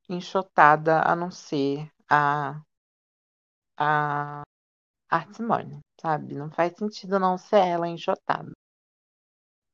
enxotada 0.09 1.01
a 1.03 1.17
não 1.17 1.31
ser 1.31 1.91
a 2.09 2.61
a 3.79 4.43
Art 5.11 5.35
Simone, 5.35 5.81
sabe? 6.01 6.35
Não 6.35 6.51
faz 6.51 6.75
sentido 6.77 7.19
não 7.19 7.37
ser 7.39 7.67
ela 7.67 7.89
enxotada. 7.89 8.53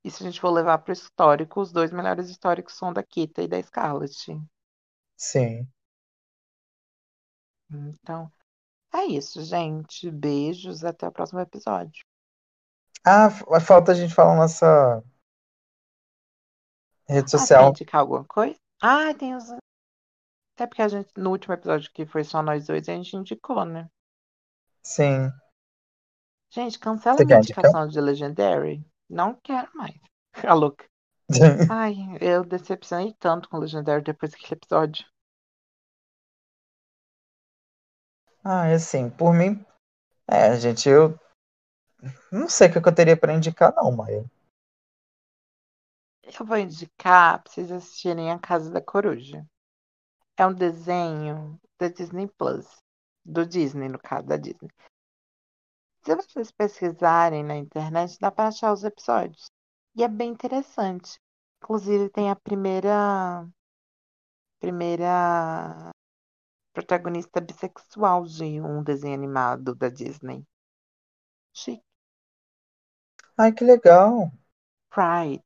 E 0.05 0.11
se 0.11 0.23
a 0.23 0.27
gente 0.27 0.41
for 0.41 0.51
levar 0.51 0.79
pro 0.79 0.93
histórico, 0.93 1.61
os 1.61 1.73
dois 1.73 1.93
melhores 1.93 2.31
históricos 2.31 2.75
são 2.75 2.93
da 2.93 3.03
Kita 3.03 3.43
e 3.43 3.49
da 3.49 3.61
Scarlett. 3.63 4.41
Sim. 5.17 5.69
Então, 7.71 8.31
é 8.95 9.05
isso, 9.05 9.43
gente. 9.43 10.11
Beijos, 10.11 10.85
até 10.85 11.07
o 11.07 11.13
próximo 11.13 11.41
episódio. 11.41 12.05
Ah, 13.11 13.31
falta 13.61 13.93
a 13.93 13.95
gente 13.95 14.15
falar 14.15 14.37
nossa 14.37 15.03
rede 17.09 17.31
Ah, 17.33 17.47
você 17.47 17.57
quer 17.57 17.67
social. 17.67 17.71
indicar 17.71 18.01
alguma 18.03 18.23
coisa? 18.25 18.55
Ah, 18.83 19.15
tem 19.15 19.35
os. 19.35 19.51
Até 20.55 20.67
porque 20.67 20.83
a 20.83 20.89
gente, 20.89 21.11
no 21.17 21.31
último 21.31 21.55
episódio 21.55 21.91
que 21.93 22.05
foi 22.05 22.23
só 22.23 22.43
nós 22.43 22.67
dois, 22.67 22.87
a 22.89 22.93
gente 22.93 23.17
indicou, 23.17 23.65
né? 23.65 23.89
Sim. 24.83 25.33
Gente, 26.51 26.79
cancela 26.79 27.17
Você 27.17 27.25
minha 27.25 27.39
indicar? 27.39 27.73
indicação 27.73 27.89
de 27.89 27.99
Legendary. 28.01 28.85
Não 29.09 29.35
quero 29.35 29.71
mais. 29.75 29.95
A 30.47 30.53
louca. 30.55 30.85
Ai, 31.69 31.95
eu 32.21 32.45
decepcionei 32.45 33.15
tanto 33.19 33.49
com 33.49 33.59
Legendary 33.59 34.03
depois 34.03 34.33
daquele 34.33 34.55
episódio. 34.55 35.07
Ah, 38.45 38.67
é 38.67 38.75
assim, 38.75 39.09
por 39.11 39.33
mim. 39.33 39.65
É, 40.29 40.57
gente, 40.59 40.89
eu 40.89 41.19
não 42.31 42.49
sei 42.49 42.69
o 42.69 42.73
que 42.73 42.79
eu 42.79 42.95
teria 42.95 43.17
pra 43.17 43.35
indicar, 43.35 43.75
não, 43.75 43.91
Maia. 43.93 44.25
Eu 46.39 46.45
vou 46.45 46.59
indicar 46.59 47.43
pra 47.43 47.51
vocês 47.51 47.71
assistirem 47.71 48.31
A 48.31 48.39
Casa 48.39 48.71
da 48.71 48.83
Coruja. 48.83 49.47
É 50.37 50.47
um 50.47 50.53
desenho 50.53 51.59
da 51.79 51.89
Disney 51.89 52.29
Plus. 52.29 52.67
Do 53.25 53.47
Disney, 53.47 53.89
no 53.89 53.99
caso, 53.99 54.27
da 54.27 54.37
Disney. 54.37 54.71
Se 56.05 56.15
vocês 56.15 56.51
pesquisarem 56.51 57.43
na 57.43 57.57
internet, 57.57 58.19
dá 58.21 58.31
pra 58.31 58.49
achar 58.49 58.73
os 58.73 58.85
episódios. 58.85 59.51
E 59.97 60.05
é 60.05 60.09
bem 60.09 60.31
interessante. 60.31 61.19
Inclusive, 61.63 62.09
tem 62.11 62.31
a 62.31 62.37
primeira. 62.37 63.47
Primeira 64.61 65.91
protagonista 66.73 67.41
bissexual 67.41 68.25
de 68.25 68.61
um 68.61 68.83
desenho 68.83 69.15
animado 69.15 69.75
da 69.75 69.89
Disney. 69.89 70.45
Chique. 71.53 71.88
Ai, 73.39 73.53
que 73.53 73.63
legal. 73.63 74.33
Pride. 74.91 75.45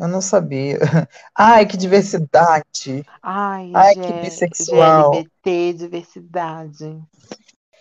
Eu 0.00 0.08
não 0.08 0.22
sabia. 0.22 0.78
Ai, 1.36 1.66
que 1.66 1.76
diversidade. 1.76 3.04
Ai, 3.22 3.70
Ai, 3.74 3.94
que 3.94 4.12
bissexual. 4.22 5.10
GLBT, 5.10 5.72
diversidade. 5.74 7.02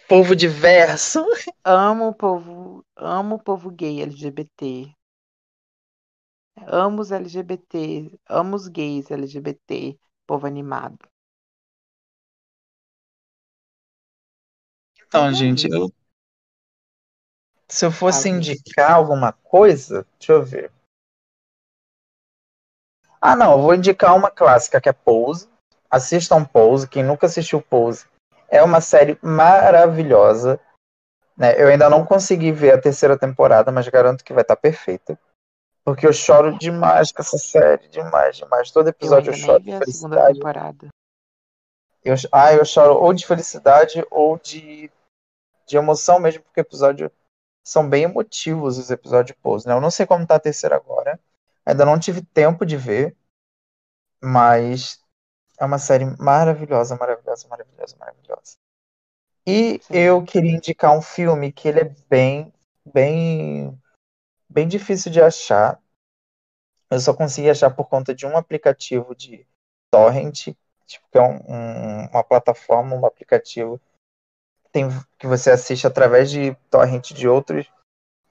Povo 0.10 0.36
diverso. 0.36 1.26
Amo 1.64 2.10
o 2.10 2.14
povo, 2.14 2.84
amo 2.98 3.36
o 3.36 3.40
povo 3.40 3.72
gay 3.72 4.02
LGBT. 4.02 4.92
Amo 6.66 7.02
os 7.02 7.12
LGBT, 7.12 8.12
amo 8.28 8.56
os 8.56 8.68
gays 8.68 9.10
LGBT, 9.10 9.98
povo 10.26 10.48
animado. 10.48 10.98
Então, 15.08 15.28
é 15.28 15.34
gente, 15.34 15.68
isso. 15.68 15.76
eu... 15.76 15.94
se 17.70 17.86
eu 17.86 17.92
fosse 17.92 18.30
Fala. 18.30 18.36
indicar 18.36 18.92
alguma 18.94 19.34
coisa, 19.34 20.06
deixa 20.18 20.34
eu 20.34 20.44
ver. 20.44 20.72
Ah, 23.20 23.36
não, 23.36 23.54
eu 23.54 23.62
vou 23.62 23.74
indicar 23.74 24.16
uma 24.16 24.32
clássica 24.32 24.80
que 24.80 24.88
é 24.88 24.94
Pose. 24.94 25.50
Assistam 25.90 26.46
Pose, 26.46 26.88
quem 26.88 27.04
nunca 27.04 27.26
assistiu 27.26 27.62
Pose. 27.62 28.06
É 28.48 28.64
uma 28.64 28.80
série 28.80 29.18
maravilhosa. 29.22 30.60
Né? 31.36 31.62
Eu 31.62 31.68
ainda 31.68 31.90
não 31.90 32.06
consegui 32.06 32.52
ver 32.52 32.74
a 32.74 32.82
terceira 32.82 33.18
temporada, 33.18 33.72
mas 33.72 33.88
garanto 33.88 34.24
que 34.24 34.34
vai 34.34 34.44
estar 34.44 34.56
perfeita. 34.56 35.20
Porque 35.84 36.06
eu 36.06 36.14
choro 36.14 36.58
demais 36.58 37.12
com 37.12 37.22
essa 37.22 37.38
série, 37.38 37.88
demais, 37.90 38.38
demais. 38.38 38.72
Todo 38.72 38.88
Eu 38.88 38.92
episódio 38.92 39.32
ainda 39.32 39.44
eu, 39.44 39.46
choro 39.46 39.64
vi 39.64 39.72
de 39.72 39.76
a 39.76 39.86
segunda 39.86 40.34
temporada. 40.34 40.88
Eu, 42.04 42.16
ah, 42.32 42.54
eu 42.54 42.66
choro 42.66 42.96
ou 42.96 43.14
de 43.14 43.26
felicidade 43.26 44.06
ou 44.10 44.38
de, 44.38 44.92
de 45.66 45.78
emoção 45.78 46.20
mesmo, 46.20 46.44
porque 46.44 46.60
episódio 46.60 47.12
são 47.68 47.88
bem 47.90 48.04
emotivos 48.04 48.78
os 48.78 48.90
episódios 48.90 49.36
de 49.36 49.42
Pose, 49.42 49.68
né? 49.68 49.74
Eu 49.74 49.82
não 49.82 49.92
sei 49.92 50.06
como 50.06 50.26
tá 50.26 50.36
a 50.36 50.40
terceira 50.40 50.76
agora. 50.78 51.20
Ainda 51.66 51.86
não 51.86 52.00
tive 52.00 52.22
tempo 52.22 52.66
de 52.66 52.78
ver, 52.78 53.16
mas 54.22 55.00
é 55.60 55.66
uma 55.66 55.78
série 55.78 56.06
maravilhosa, 56.18 56.96
maravilhosa, 56.96 57.48
maravilhosa, 57.50 57.96
maravilhosa. 57.98 58.58
E 59.46 59.82
eu 59.90 60.24
queria 60.24 60.56
indicar 60.56 60.98
um 60.98 61.02
filme 61.02 61.52
que 61.52 61.68
ele 61.68 61.82
é 61.82 61.96
bem, 62.10 62.54
bem, 62.86 63.78
bem 64.50 64.68
difícil 64.68 65.12
de 65.12 65.22
achar. 65.22 65.78
Eu 66.90 67.00
só 67.02 67.14
consegui 67.14 67.50
achar 67.50 67.70
por 67.70 67.90
conta 67.90 68.16
de 68.16 68.26
um 68.26 68.38
aplicativo 68.38 69.14
de 69.14 69.46
torrent, 69.92 70.54
tipo, 70.86 71.06
que 71.12 71.18
é 71.18 71.22
um- 71.22 71.42
um- 71.48 72.06
uma 72.08 72.24
plataforma, 72.24 72.96
um 72.96 73.06
aplicativo 73.06 73.80
tem, 74.72 74.88
que 75.20 75.28
você 75.28 75.52
assiste 75.52 75.88
através 75.88 76.30
de 76.30 76.56
torrent 76.70 77.12
de 77.14 77.28
outros 77.28 77.68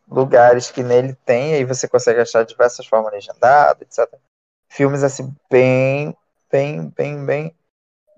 lugares 0.09 0.71
que 0.71 0.83
nele 0.83 1.15
tem, 1.25 1.55
aí 1.55 1.65
você 1.65 1.89
consegue 1.89 2.21
achar 2.21 2.45
diversas 2.45 2.87
formas 2.87 3.13
legendadas, 3.13 3.83
etc. 3.83 4.21
Filmes 4.69 5.03
assim, 5.03 5.35
bem, 5.51 6.17
bem, 6.51 6.91
bem, 6.91 7.25
bem, 7.27 7.57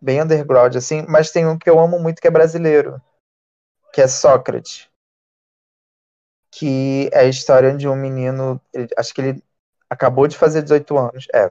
bem 0.00 0.22
underground, 0.22 0.76
assim, 0.76 1.04
mas 1.08 1.30
tem 1.30 1.46
um 1.46 1.58
que 1.58 1.68
eu 1.70 1.78
amo 1.78 1.98
muito 1.98 2.20
que 2.20 2.28
é 2.28 2.30
brasileiro, 2.30 3.00
que 3.92 4.00
é 4.02 4.08
Sócrates. 4.08 4.88
Que 6.50 7.10
é 7.12 7.20
a 7.20 7.24
história 7.24 7.76
de 7.76 7.86
um 7.86 7.94
menino, 7.94 8.60
ele- 8.72 8.88
acho 8.96 9.14
que 9.14 9.20
ele 9.20 9.44
acabou 9.88 10.26
de 10.26 10.36
fazer 10.36 10.62
18 10.62 10.96
anos. 10.98 11.26
É. 11.34 11.50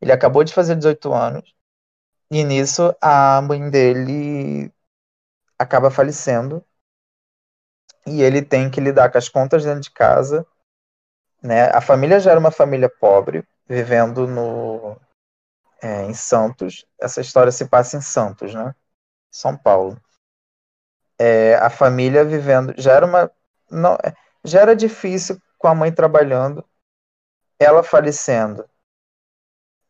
Ele 0.00 0.12
acabou 0.12 0.44
de 0.44 0.54
fazer 0.54 0.76
18 0.76 1.12
anos. 1.12 1.54
E 2.30 2.44
nisso 2.44 2.94
a 3.00 3.40
mãe 3.42 3.70
dele 3.70 4.72
acaba 5.58 5.90
falecendo. 5.90 6.64
E 8.06 8.22
ele 8.22 8.42
tem 8.42 8.70
que 8.70 8.80
lidar 8.80 9.10
com 9.10 9.18
as 9.18 9.28
contas 9.28 9.64
dentro 9.64 9.80
de 9.80 9.90
casa. 9.90 10.46
Né? 11.42 11.70
A 11.70 11.80
família 11.80 12.20
já 12.20 12.30
era 12.30 12.40
uma 12.40 12.50
família 12.50 12.88
pobre, 12.88 13.46
vivendo 13.68 14.26
no, 14.26 14.96
é, 15.82 16.04
em 16.04 16.14
Santos. 16.14 16.86
Essa 17.00 17.20
história 17.20 17.50
se 17.50 17.66
passa 17.66 17.96
em 17.96 18.00
Santos, 18.00 18.54
né? 18.54 18.74
São 19.30 19.56
Paulo. 19.56 20.00
É, 21.18 21.56
a 21.56 21.68
família 21.70 22.24
vivendo. 22.24 22.74
Já 22.76 22.92
era 22.92 23.06
uma. 23.06 23.30
Não, 23.70 23.98
já 24.44 24.60
era 24.60 24.76
difícil 24.76 25.40
com 25.58 25.66
a 25.66 25.74
mãe 25.74 25.92
trabalhando 25.92 26.64
ela 27.58 27.82
falecendo, 27.82 28.68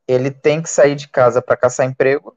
ele 0.07 0.31
tem 0.31 0.63
que 0.63 0.69
sair 0.69 0.95
de 0.95 1.09
casa 1.09 1.43
para 1.43 1.57
caçar 1.57 1.87
emprego. 1.87 2.37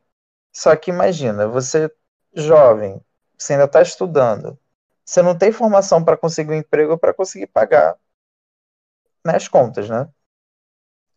Só 0.52 0.76
que 0.76 0.90
imagina, 0.90 1.48
você 1.48 1.92
jovem, 2.34 3.04
você 3.40 3.54
ainda 3.54 3.66
está 3.66 3.82
estudando, 3.82 4.60
você 5.06 5.22
não 5.22 5.36
tem 5.36 5.52
formação 5.52 6.04
para 6.04 6.18
conseguir 6.18 6.52
um 6.52 6.56
emprego 6.56 6.98
para 6.98 7.14
conseguir 7.14 7.48
pagar 7.48 7.98
né, 9.26 9.36
as 9.36 9.48
contas, 9.48 9.90
né? 9.90 10.08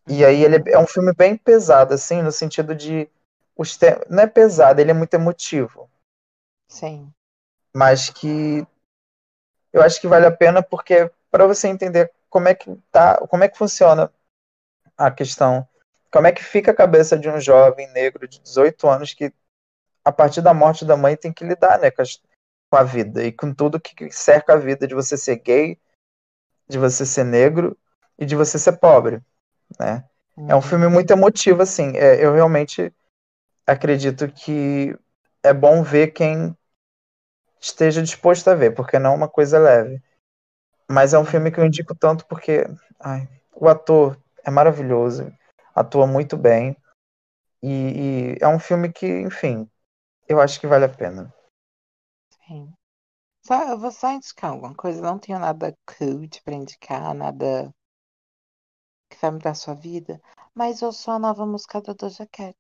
E 0.09 0.25
aí 0.25 0.43
ele 0.43 0.57
é, 0.57 0.73
é 0.73 0.79
um 0.79 0.87
filme 0.87 1.13
bem 1.13 1.37
pesado, 1.37 1.95
assim, 1.95 2.23
no 2.23 2.33
sentido 2.33 2.75
de 2.75 3.09
os 3.57 3.77
te... 3.77 3.87
não 4.09 4.23
é 4.23 4.27
pesado, 4.27 4.81
ele 4.81 4.91
é 4.91 4.95
muito 4.95 5.15
emotivo, 5.15 5.91
Sim. 6.69 7.13
mas 7.75 8.09
que 8.09 8.67
eu 9.73 9.83
acho 9.83 10.01
que 10.01 10.09
vale 10.09 10.27
a 10.27 10.33
pena 10.33 10.63
porque 10.63 11.11
para 11.31 11.47
você 11.47 11.69
entender 11.69 12.13
como 12.31 12.49
é 12.49 12.55
que 12.55 12.75
tá, 12.91 13.19
como 13.29 13.45
é 13.45 13.49
que 13.49 13.59
funciona 13.59 14.13
a 14.97 15.11
questão, 15.11 15.69
como 16.11 16.27
é 16.27 16.33
que 16.33 16.43
fica 16.43 16.71
a 16.71 16.75
cabeça 16.75 17.19
de 17.19 17.29
um 17.29 17.41
jovem 17.41 17.91
negro 17.93 18.27
de 18.27 18.41
18 18.41 18.89
anos 18.89 19.15
que 19.15 19.33
a 20.05 20.13
partir 20.13 20.41
da 20.41 20.53
morte 20.53 20.85
da 20.85 20.97
mãe 20.97 21.17
tem 21.17 21.33
que 21.33 21.45
lidar, 21.45 21.79
né, 21.79 21.91
com, 21.91 22.03
a 22.77 22.83
vida 22.83 23.23
e 23.23 23.31
com 23.31 23.53
tudo 23.53 23.81
que 23.81 24.11
cerca 24.11 24.55
a 24.55 24.57
vida 24.57 24.87
de 24.87 24.95
você 24.95 25.17
ser 25.17 25.37
gay, 25.37 25.79
de 26.69 26.79
você 26.79 27.05
ser 27.05 27.25
negro 27.25 27.77
e 28.19 28.25
de 28.25 28.35
você 28.35 28.59
ser 28.59 28.79
pobre, 28.79 29.21
né? 29.79 30.05
É 30.49 30.55
um 30.55 30.57
Uhum. 30.57 30.63
filme 30.63 30.89
muito 30.89 31.11
emotivo, 31.13 31.63
assim. 31.63 31.97
É, 31.97 32.25
eu 32.25 32.33
realmente 32.33 32.93
acredito 33.67 34.29
que 34.29 34.97
é 35.43 35.53
bom 35.53 35.83
ver 35.83 36.09
quem 36.09 36.57
esteja 37.61 38.03
disposto 38.03 38.49
a 38.49 38.55
ver, 38.55 38.75
porque 38.75 38.99
não 38.99 39.13
é 39.13 39.17
uma 39.17 39.29
coisa 39.29 39.59
leve. 39.59 40.03
Mas 40.89 41.15
é 41.15 41.19
um 41.19 41.25
filme 41.25 41.51
que 41.51 41.61
eu 41.61 41.65
indico 41.65 41.95
tanto 41.95 42.27
porque 42.27 42.67
ai, 42.99 43.29
o 43.55 43.69
ator 43.69 44.19
é 44.45 44.51
maravilhoso, 44.51 45.33
atua 45.75 46.07
muito 46.07 46.37
bem. 46.37 46.77
E, 47.63 47.71
e, 48.35 48.39
é 48.41 48.49
um 48.49 48.59
filme 48.59 48.93
que, 48.93 49.07
enfim, 49.07 49.71
eu 50.29 50.41
acho 50.41 50.61
que 50.61 50.67
vale 50.67 50.85
a 50.85 50.89
pena. 50.89 51.33
Sim. 52.47 52.73
Só, 53.45 53.69
eu 53.69 53.79
vou 53.79 53.91
só 53.91 54.11
indicar 54.13 54.53
alguma 54.53 54.75
coisa, 54.75 55.03
não 55.03 55.19
tenho 55.19 55.39
nada 55.39 55.77
cult 55.87 56.43
pra 56.43 56.55
indicar, 56.55 57.13
nada 57.15 57.73
que 59.11 59.19
vai 59.21 59.31
mudar 59.31 59.51
a 59.51 59.55
sua 59.55 59.75
vida, 59.75 60.21
mas 60.55 60.81
eu 60.81 60.93
sou 60.93 61.15
a 61.15 61.19
nova 61.19 61.45
música 61.45 61.81
da 61.81 61.93
Doja 61.93 62.27
Cat. 62.31 62.57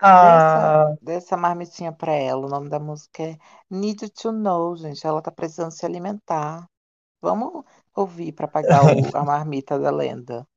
Ah. 0.00 0.86
Dessa, 0.86 0.98
dessa 1.02 1.36
marmitinha 1.36 1.92
pra 1.92 2.12
ela, 2.12 2.46
o 2.46 2.50
nome 2.50 2.68
da 2.68 2.78
música 2.78 3.22
é 3.22 3.38
Need 3.70 4.10
to 4.10 4.32
Know, 4.32 4.76
gente. 4.76 5.06
Ela 5.06 5.22
tá 5.22 5.30
precisando 5.30 5.70
se 5.70 5.86
alimentar. 5.86 6.68
Vamos 7.20 7.64
ouvir 7.94 8.32
para 8.32 8.48
pagar 8.48 8.82
o, 8.84 9.16
a 9.16 9.24
marmita 9.24 9.78
da 9.78 9.90
lenda. 9.90 10.46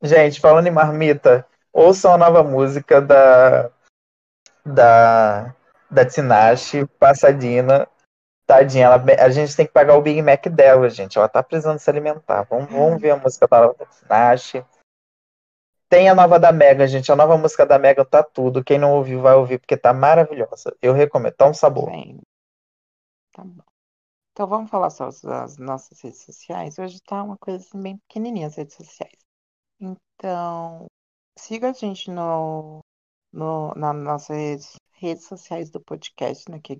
Gente, 0.00 0.40
falando 0.40 0.68
em 0.68 0.70
marmita, 0.70 1.44
ouçam 1.72 2.12
a 2.12 2.18
nova 2.18 2.44
música 2.44 3.00
da 3.00 3.68
da 4.64 5.54
da 5.90 6.04
Tinashe, 6.04 6.86
Passadina. 6.98 7.88
Tadinha, 8.46 8.86
ela, 8.86 9.04
a 9.22 9.28
gente 9.28 9.54
tem 9.54 9.66
que 9.66 9.72
pagar 9.72 9.96
o 9.96 10.00
Big 10.00 10.22
Mac 10.22 10.46
dela, 10.46 10.88
gente. 10.88 11.18
Ela 11.18 11.28
tá 11.28 11.42
precisando 11.42 11.78
se 11.78 11.90
alimentar. 11.90 12.44
Vamos, 12.44 12.70
vamos 12.70 13.00
ver 13.00 13.10
a 13.10 13.16
música 13.16 13.46
da 13.46 13.74
Tinashe. 13.74 14.64
Tem 15.86 16.08
a 16.08 16.14
nova 16.14 16.38
da 16.38 16.50
Mega, 16.50 16.86
gente. 16.86 17.12
A 17.12 17.16
nova 17.16 17.36
música 17.36 17.66
da 17.66 17.78
Mega 17.78 18.06
tá 18.06 18.22
tudo. 18.22 18.64
Quem 18.64 18.78
não 18.78 18.92
ouviu, 18.92 19.20
vai 19.20 19.34
ouvir, 19.34 19.58
porque 19.58 19.76
tá 19.76 19.92
maravilhosa. 19.92 20.74
Eu 20.80 20.94
recomendo. 20.94 21.34
Tá 21.34 21.46
um 21.46 21.52
sabor. 21.52 21.90
Sim. 21.90 22.20
Tá 23.32 23.44
bom. 23.44 23.62
Então 24.32 24.46
vamos 24.46 24.70
falar 24.70 24.90
só 24.90 25.10
das 25.24 25.58
nossas 25.58 26.00
redes 26.00 26.22
sociais. 26.22 26.78
Hoje 26.78 27.02
tá 27.02 27.22
uma 27.22 27.36
coisa 27.36 27.58
assim, 27.58 27.82
bem 27.82 27.98
pequenininha 27.98 28.46
as 28.46 28.56
redes 28.56 28.76
sociais. 28.76 29.18
Então, 29.78 30.86
siga 31.38 31.68
a 31.68 31.72
gente 31.72 32.10
no, 32.10 32.80
no, 33.38 33.72
nas 33.74 34.28
redes, 34.28 34.78
redes 34.92 35.24
sociais 35.26 35.70
do 35.70 35.80
podcast, 35.80 36.50
né, 36.50 36.60
que 36.60 36.72
é 36.72 36.76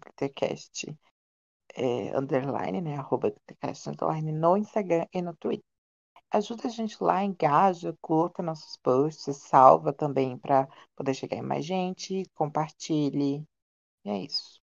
é, 1.75 2.19
underline, 2.19 2.81
né, 2.81 2.97
arroba 2.97 3.31
GTCast 3.31 3.91
underline, 3.91 4.33
no 4.33 4.57
Instagram 4.57 5.07
e 5.13 5.23
no 5.23 5.35
Twitter. 5.37 5.65
Ajuda 6.31 6.69
a 6.69 6.71
gente 6.71 7.03
lá, 7.03 7.25
engaja, 7.25 7.97
curta 8.03 8.43
nossos 8.43 8.77
posts, 8.79 9.37
salva 9.39 9.93
também 9.93 10.37
para 10.39 10.69
poder 10.97 11.15
chegar 11.15 11.37
em 11.39 11.43
mais 11.43 11.65
gente, 11.65 12.25
compartilhe. 12.35 13.47
E 14.05 14.11
é 14.11 14.19
isso. 14.25 14.61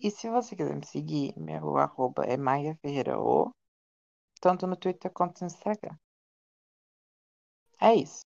E 0.00 0.10
se 0.10 0.28
você 0.30 0.54
quiser 0.56 0.76
me 0.76 0.86
seguir, 0.86 1.34
meu 1.38 1.76
arroba 1.78 2.24
é 2.24 2.36
Maia 2.36 2.76
Ferreira 2.82 3.18
O, 3.20 3.52
tanto 4.40 4.66
no 4.66 4.76
Twitter 4.76 5.10
quanto 5.12 5.40
no 5.40 5.46
Instagram. 5.48 5.96
É 7.80 7.94
isso. 7.94 8.24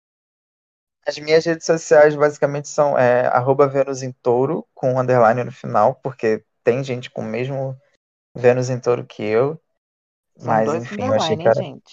As 1.06 1.18
minhas 1.18 1.44
redes 1.44 1.66
sociais 1.66 2.14
basicamente 2.14 2.68
são 2.68 2.96
é, 2.96 3.26
arroba 3.26 3.66
Vênus 3.66 4.02
em 4.02 4.12
Touro, 4.12 4.66
com 4.74 4.94
um 4.94 5.00
underline 5.00 5.42
no 5.42 5.50
final, 5.50 5.96
porque 5.96 6.44
tem 6.62 6.82
gente 6.84 7.10
com 7.10 7.22
o 7.22 7.24
mesmo 7.24 7.76
Vênus 8.34 8.70
em 8.70 8.78
Touro 8.78 9.04
que 9.04 9.22
eu. 9.22 9.60
São 10.36 10.46
mas 10.46 10.66
dois 10.66 10.82
enfim, 10.84 11.06
eu 11.06 11.14
achei 11.14 11.36
que 11.36 11.48
era. 11.48 11.54
gente? 11.54 11.90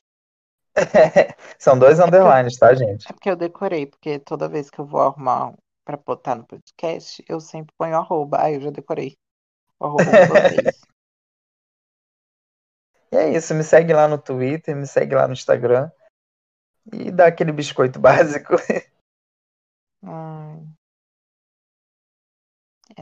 São 1.58 1.78
dois 1.78 2.00
É 2.00 2.04
porque, 2.04 2.16
eu, 2.16 2.22
underlines, 2.22 2.58
tá, 2.58 2.74
gente? 2.74 3.08
é 3.10 3.14
porque 3.14 3.30
eu 3.30 3.36
decorei, 3.36 3.86
porque 3.86 4.20
toda 4.20 4.48
vez 4.48 4.70
que 4.70 4.80
eu 4.80 4.86
vou 4.86 5.02
arrumar 5.02 5.54
para 5.84 5.98
botar 5.98 6.36
no 6.36 6.46
podcast, 6.46 7.24
eu 7.28 7.40
sempre 7.40 7.74
ponho 7.78 7.96
arroba. 7.96 8.38
Ah, 8.42 8.52
eu 8.52 8.62
já 8.62 8.70
decorei. 8.70 9.18
O 9.80 9.86
arroba 9.86 10.04
de 10.06 10.12
vocês. 10.62 10.82
E 13.12 13.18
é 13.18 13.30
isso, 13.32 13.56
me 13.56 13.64
segue 13.64 13.92
lá 13.92 14.08
no 14.08 14.20
Twitter, 14.20 14.76
me 14.76 14.86
segue 14.86 15.16
lá 15.16 15.26
no 15.26 15.34
Instagram 15.34 15.90
e 16.94 17.12
dá 17.12 17.28
aquele 17.28 17.52
biscoito 17.52 17.98
básico. 18.00 18.54
A 20.04 20.58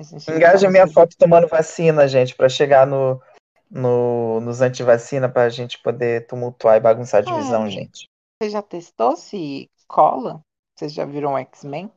já 0.02 0.36
Engaja 0.36 0.70
minha 0.70 0.88
foto 0.88 1.16
tomando 1.18 1.48
vacina, 1.48 2.08
gente, 2.08 2.36
pra 2.36 2.50
chegar 2.50 2.86
no, 2.86 3.22
no, 3.70 4.40
nos 4.42 4.62
antivacina 4.62 5.30
pra 5.30 5.50
gente 5.50 5.78
poder 5.80 6.28
tumultuar 6.28 6.78
e 6.78 6.82
bagunçar 6.82 7.22
a 7.22 7.24
divisão, 7.24 7.66
É, 7.66 7.70
gente. 7.70 8.10
você 8.42 8.50
já 8.50 8.62
testou 8.62 9.16
se 9.16 9.70
cola? 9.88 10.42
Vocês 10.76 10.94
já 10.94 11.06
viram 11.06 11.34
o 11.34 11.38
X-Men? 11.38 11.92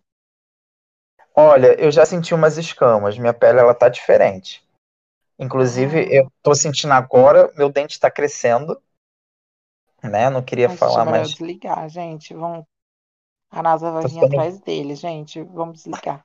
Olha, 1.34 1.78
eu 1.80 1.90
já 1.90 2.04
senti 2.04 2.34
umas 2.34 2.56
escamas, 2.56 3.18
minha 3.18 3.34
pele 3.34 3.60
ela 3.60 3.74
tá 3.74 3.88
diferente. 3.88 4.66
Inclusive, 5.38 6.00
Ah, 6.00 6.14
eu 6.14 6.32
tô 6.42 6.54
sentindo 6.54 6.92
agora, 6.92 7.50
meu 7.56 7.70
dente 7.70 7.98
tá 7.98 8.10
crescendo, 8.10 8.80
né? 10.02 10.28
Não 10.28 10.42
queria 10.42 10.66
acho 10.66 10.76
falar, 10.76 11.04
mas 11.04 11.30
desligar, 11.30 11.88
gente. 11.88 12.34
Vão... 12.34 12.66
A 13.50 13.62
NASA 13.62 13.90
vai 13.90 14.02
tô 14.02 14.08
vir 14.08 14.14
ficando, 14.14 14.32
atrás 14.34 14.60
dele, 14.60 14.94
gente. 14.94 15.42
Vamos 15.42 15.82
desligar. 15.82 16.24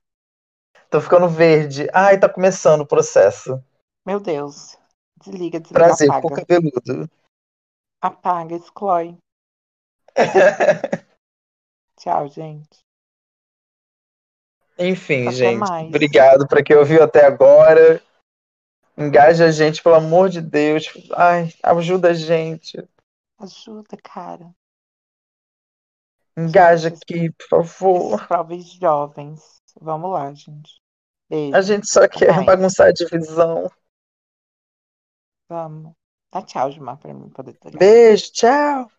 tô 0.90 1.00
ficando 1.00 1.28
verde. 1.28 1.88
Ai, 1.92 2.18
tá 2.18 2.28
começando 2.28 2.82
o 2.82 2.86
processo. 2.86 3.62
Meu 4.06 4.20
Deus. 4.20 4.78
Desliga, 5.20 5.58
desliga, 5.58 5.84
Prazer, 5.84 6.10
apaga. 6.10 6.46
cabeludo. 6.46 7.10
Apaga, 8.00 8.54
exclui. 8.54 9.16
Tchau, 11.98 12.28
gente. 12.28 12.86
Enfim, 14.78 15.22
Até 15.22 15.32
gente, 15.32 15.58
mais. 15.58 15.88
obrigado 15.88 16.46
para 16.46 16.62
quem 16.62 16.76
ouviu 16.76 17.02
até 17.02 17.24
agora. 17.24 18.02
Engaja 18.96 19.46
a 19.46 19.50
gente, 19.50 19.82
pelo 19.82 19.94
amor 19.94 20.28
de 20.28 20.40
Deus. 20.40 20.92
Ai, 21.16 21.50
ajuda 21.62 22.10
a 22.10 22.14
gente. 22.14 22.86
Ajuda, 23.38 23.96
cara. 24.02 24.54
Engaja 26.36 26.88
aqui, 26.88 27.30
por 27.32 27.64
favor. 27.64 28.26
jovens 28.30 28.72
jovens. 28.72 29.40
Vamos 29.80 30.10
lá, 30.10 30.32
gente. 30.32 30.80
A 31.52 31.60
Beijo. 31.60 31.62
gente 31.62 31.88
só 31.90 32.06
quer 32.08 32.32
mais. 32.34 32.46
bagunçar 32.46 32.88
a 32.88 32.92
divisão. 32.92 33.70
Vamos. 35.48 35.92
Dá 36.32 36.42
tchau, 36.42 36.70
Gilmar, 36.70 36.98
pra 36.98 37.14
mim 37.14 37.30
poder 37.30 37.54
pegar. 37.54 37.78
Beijo, 37.78 38.32
tchau. 38.32 38.90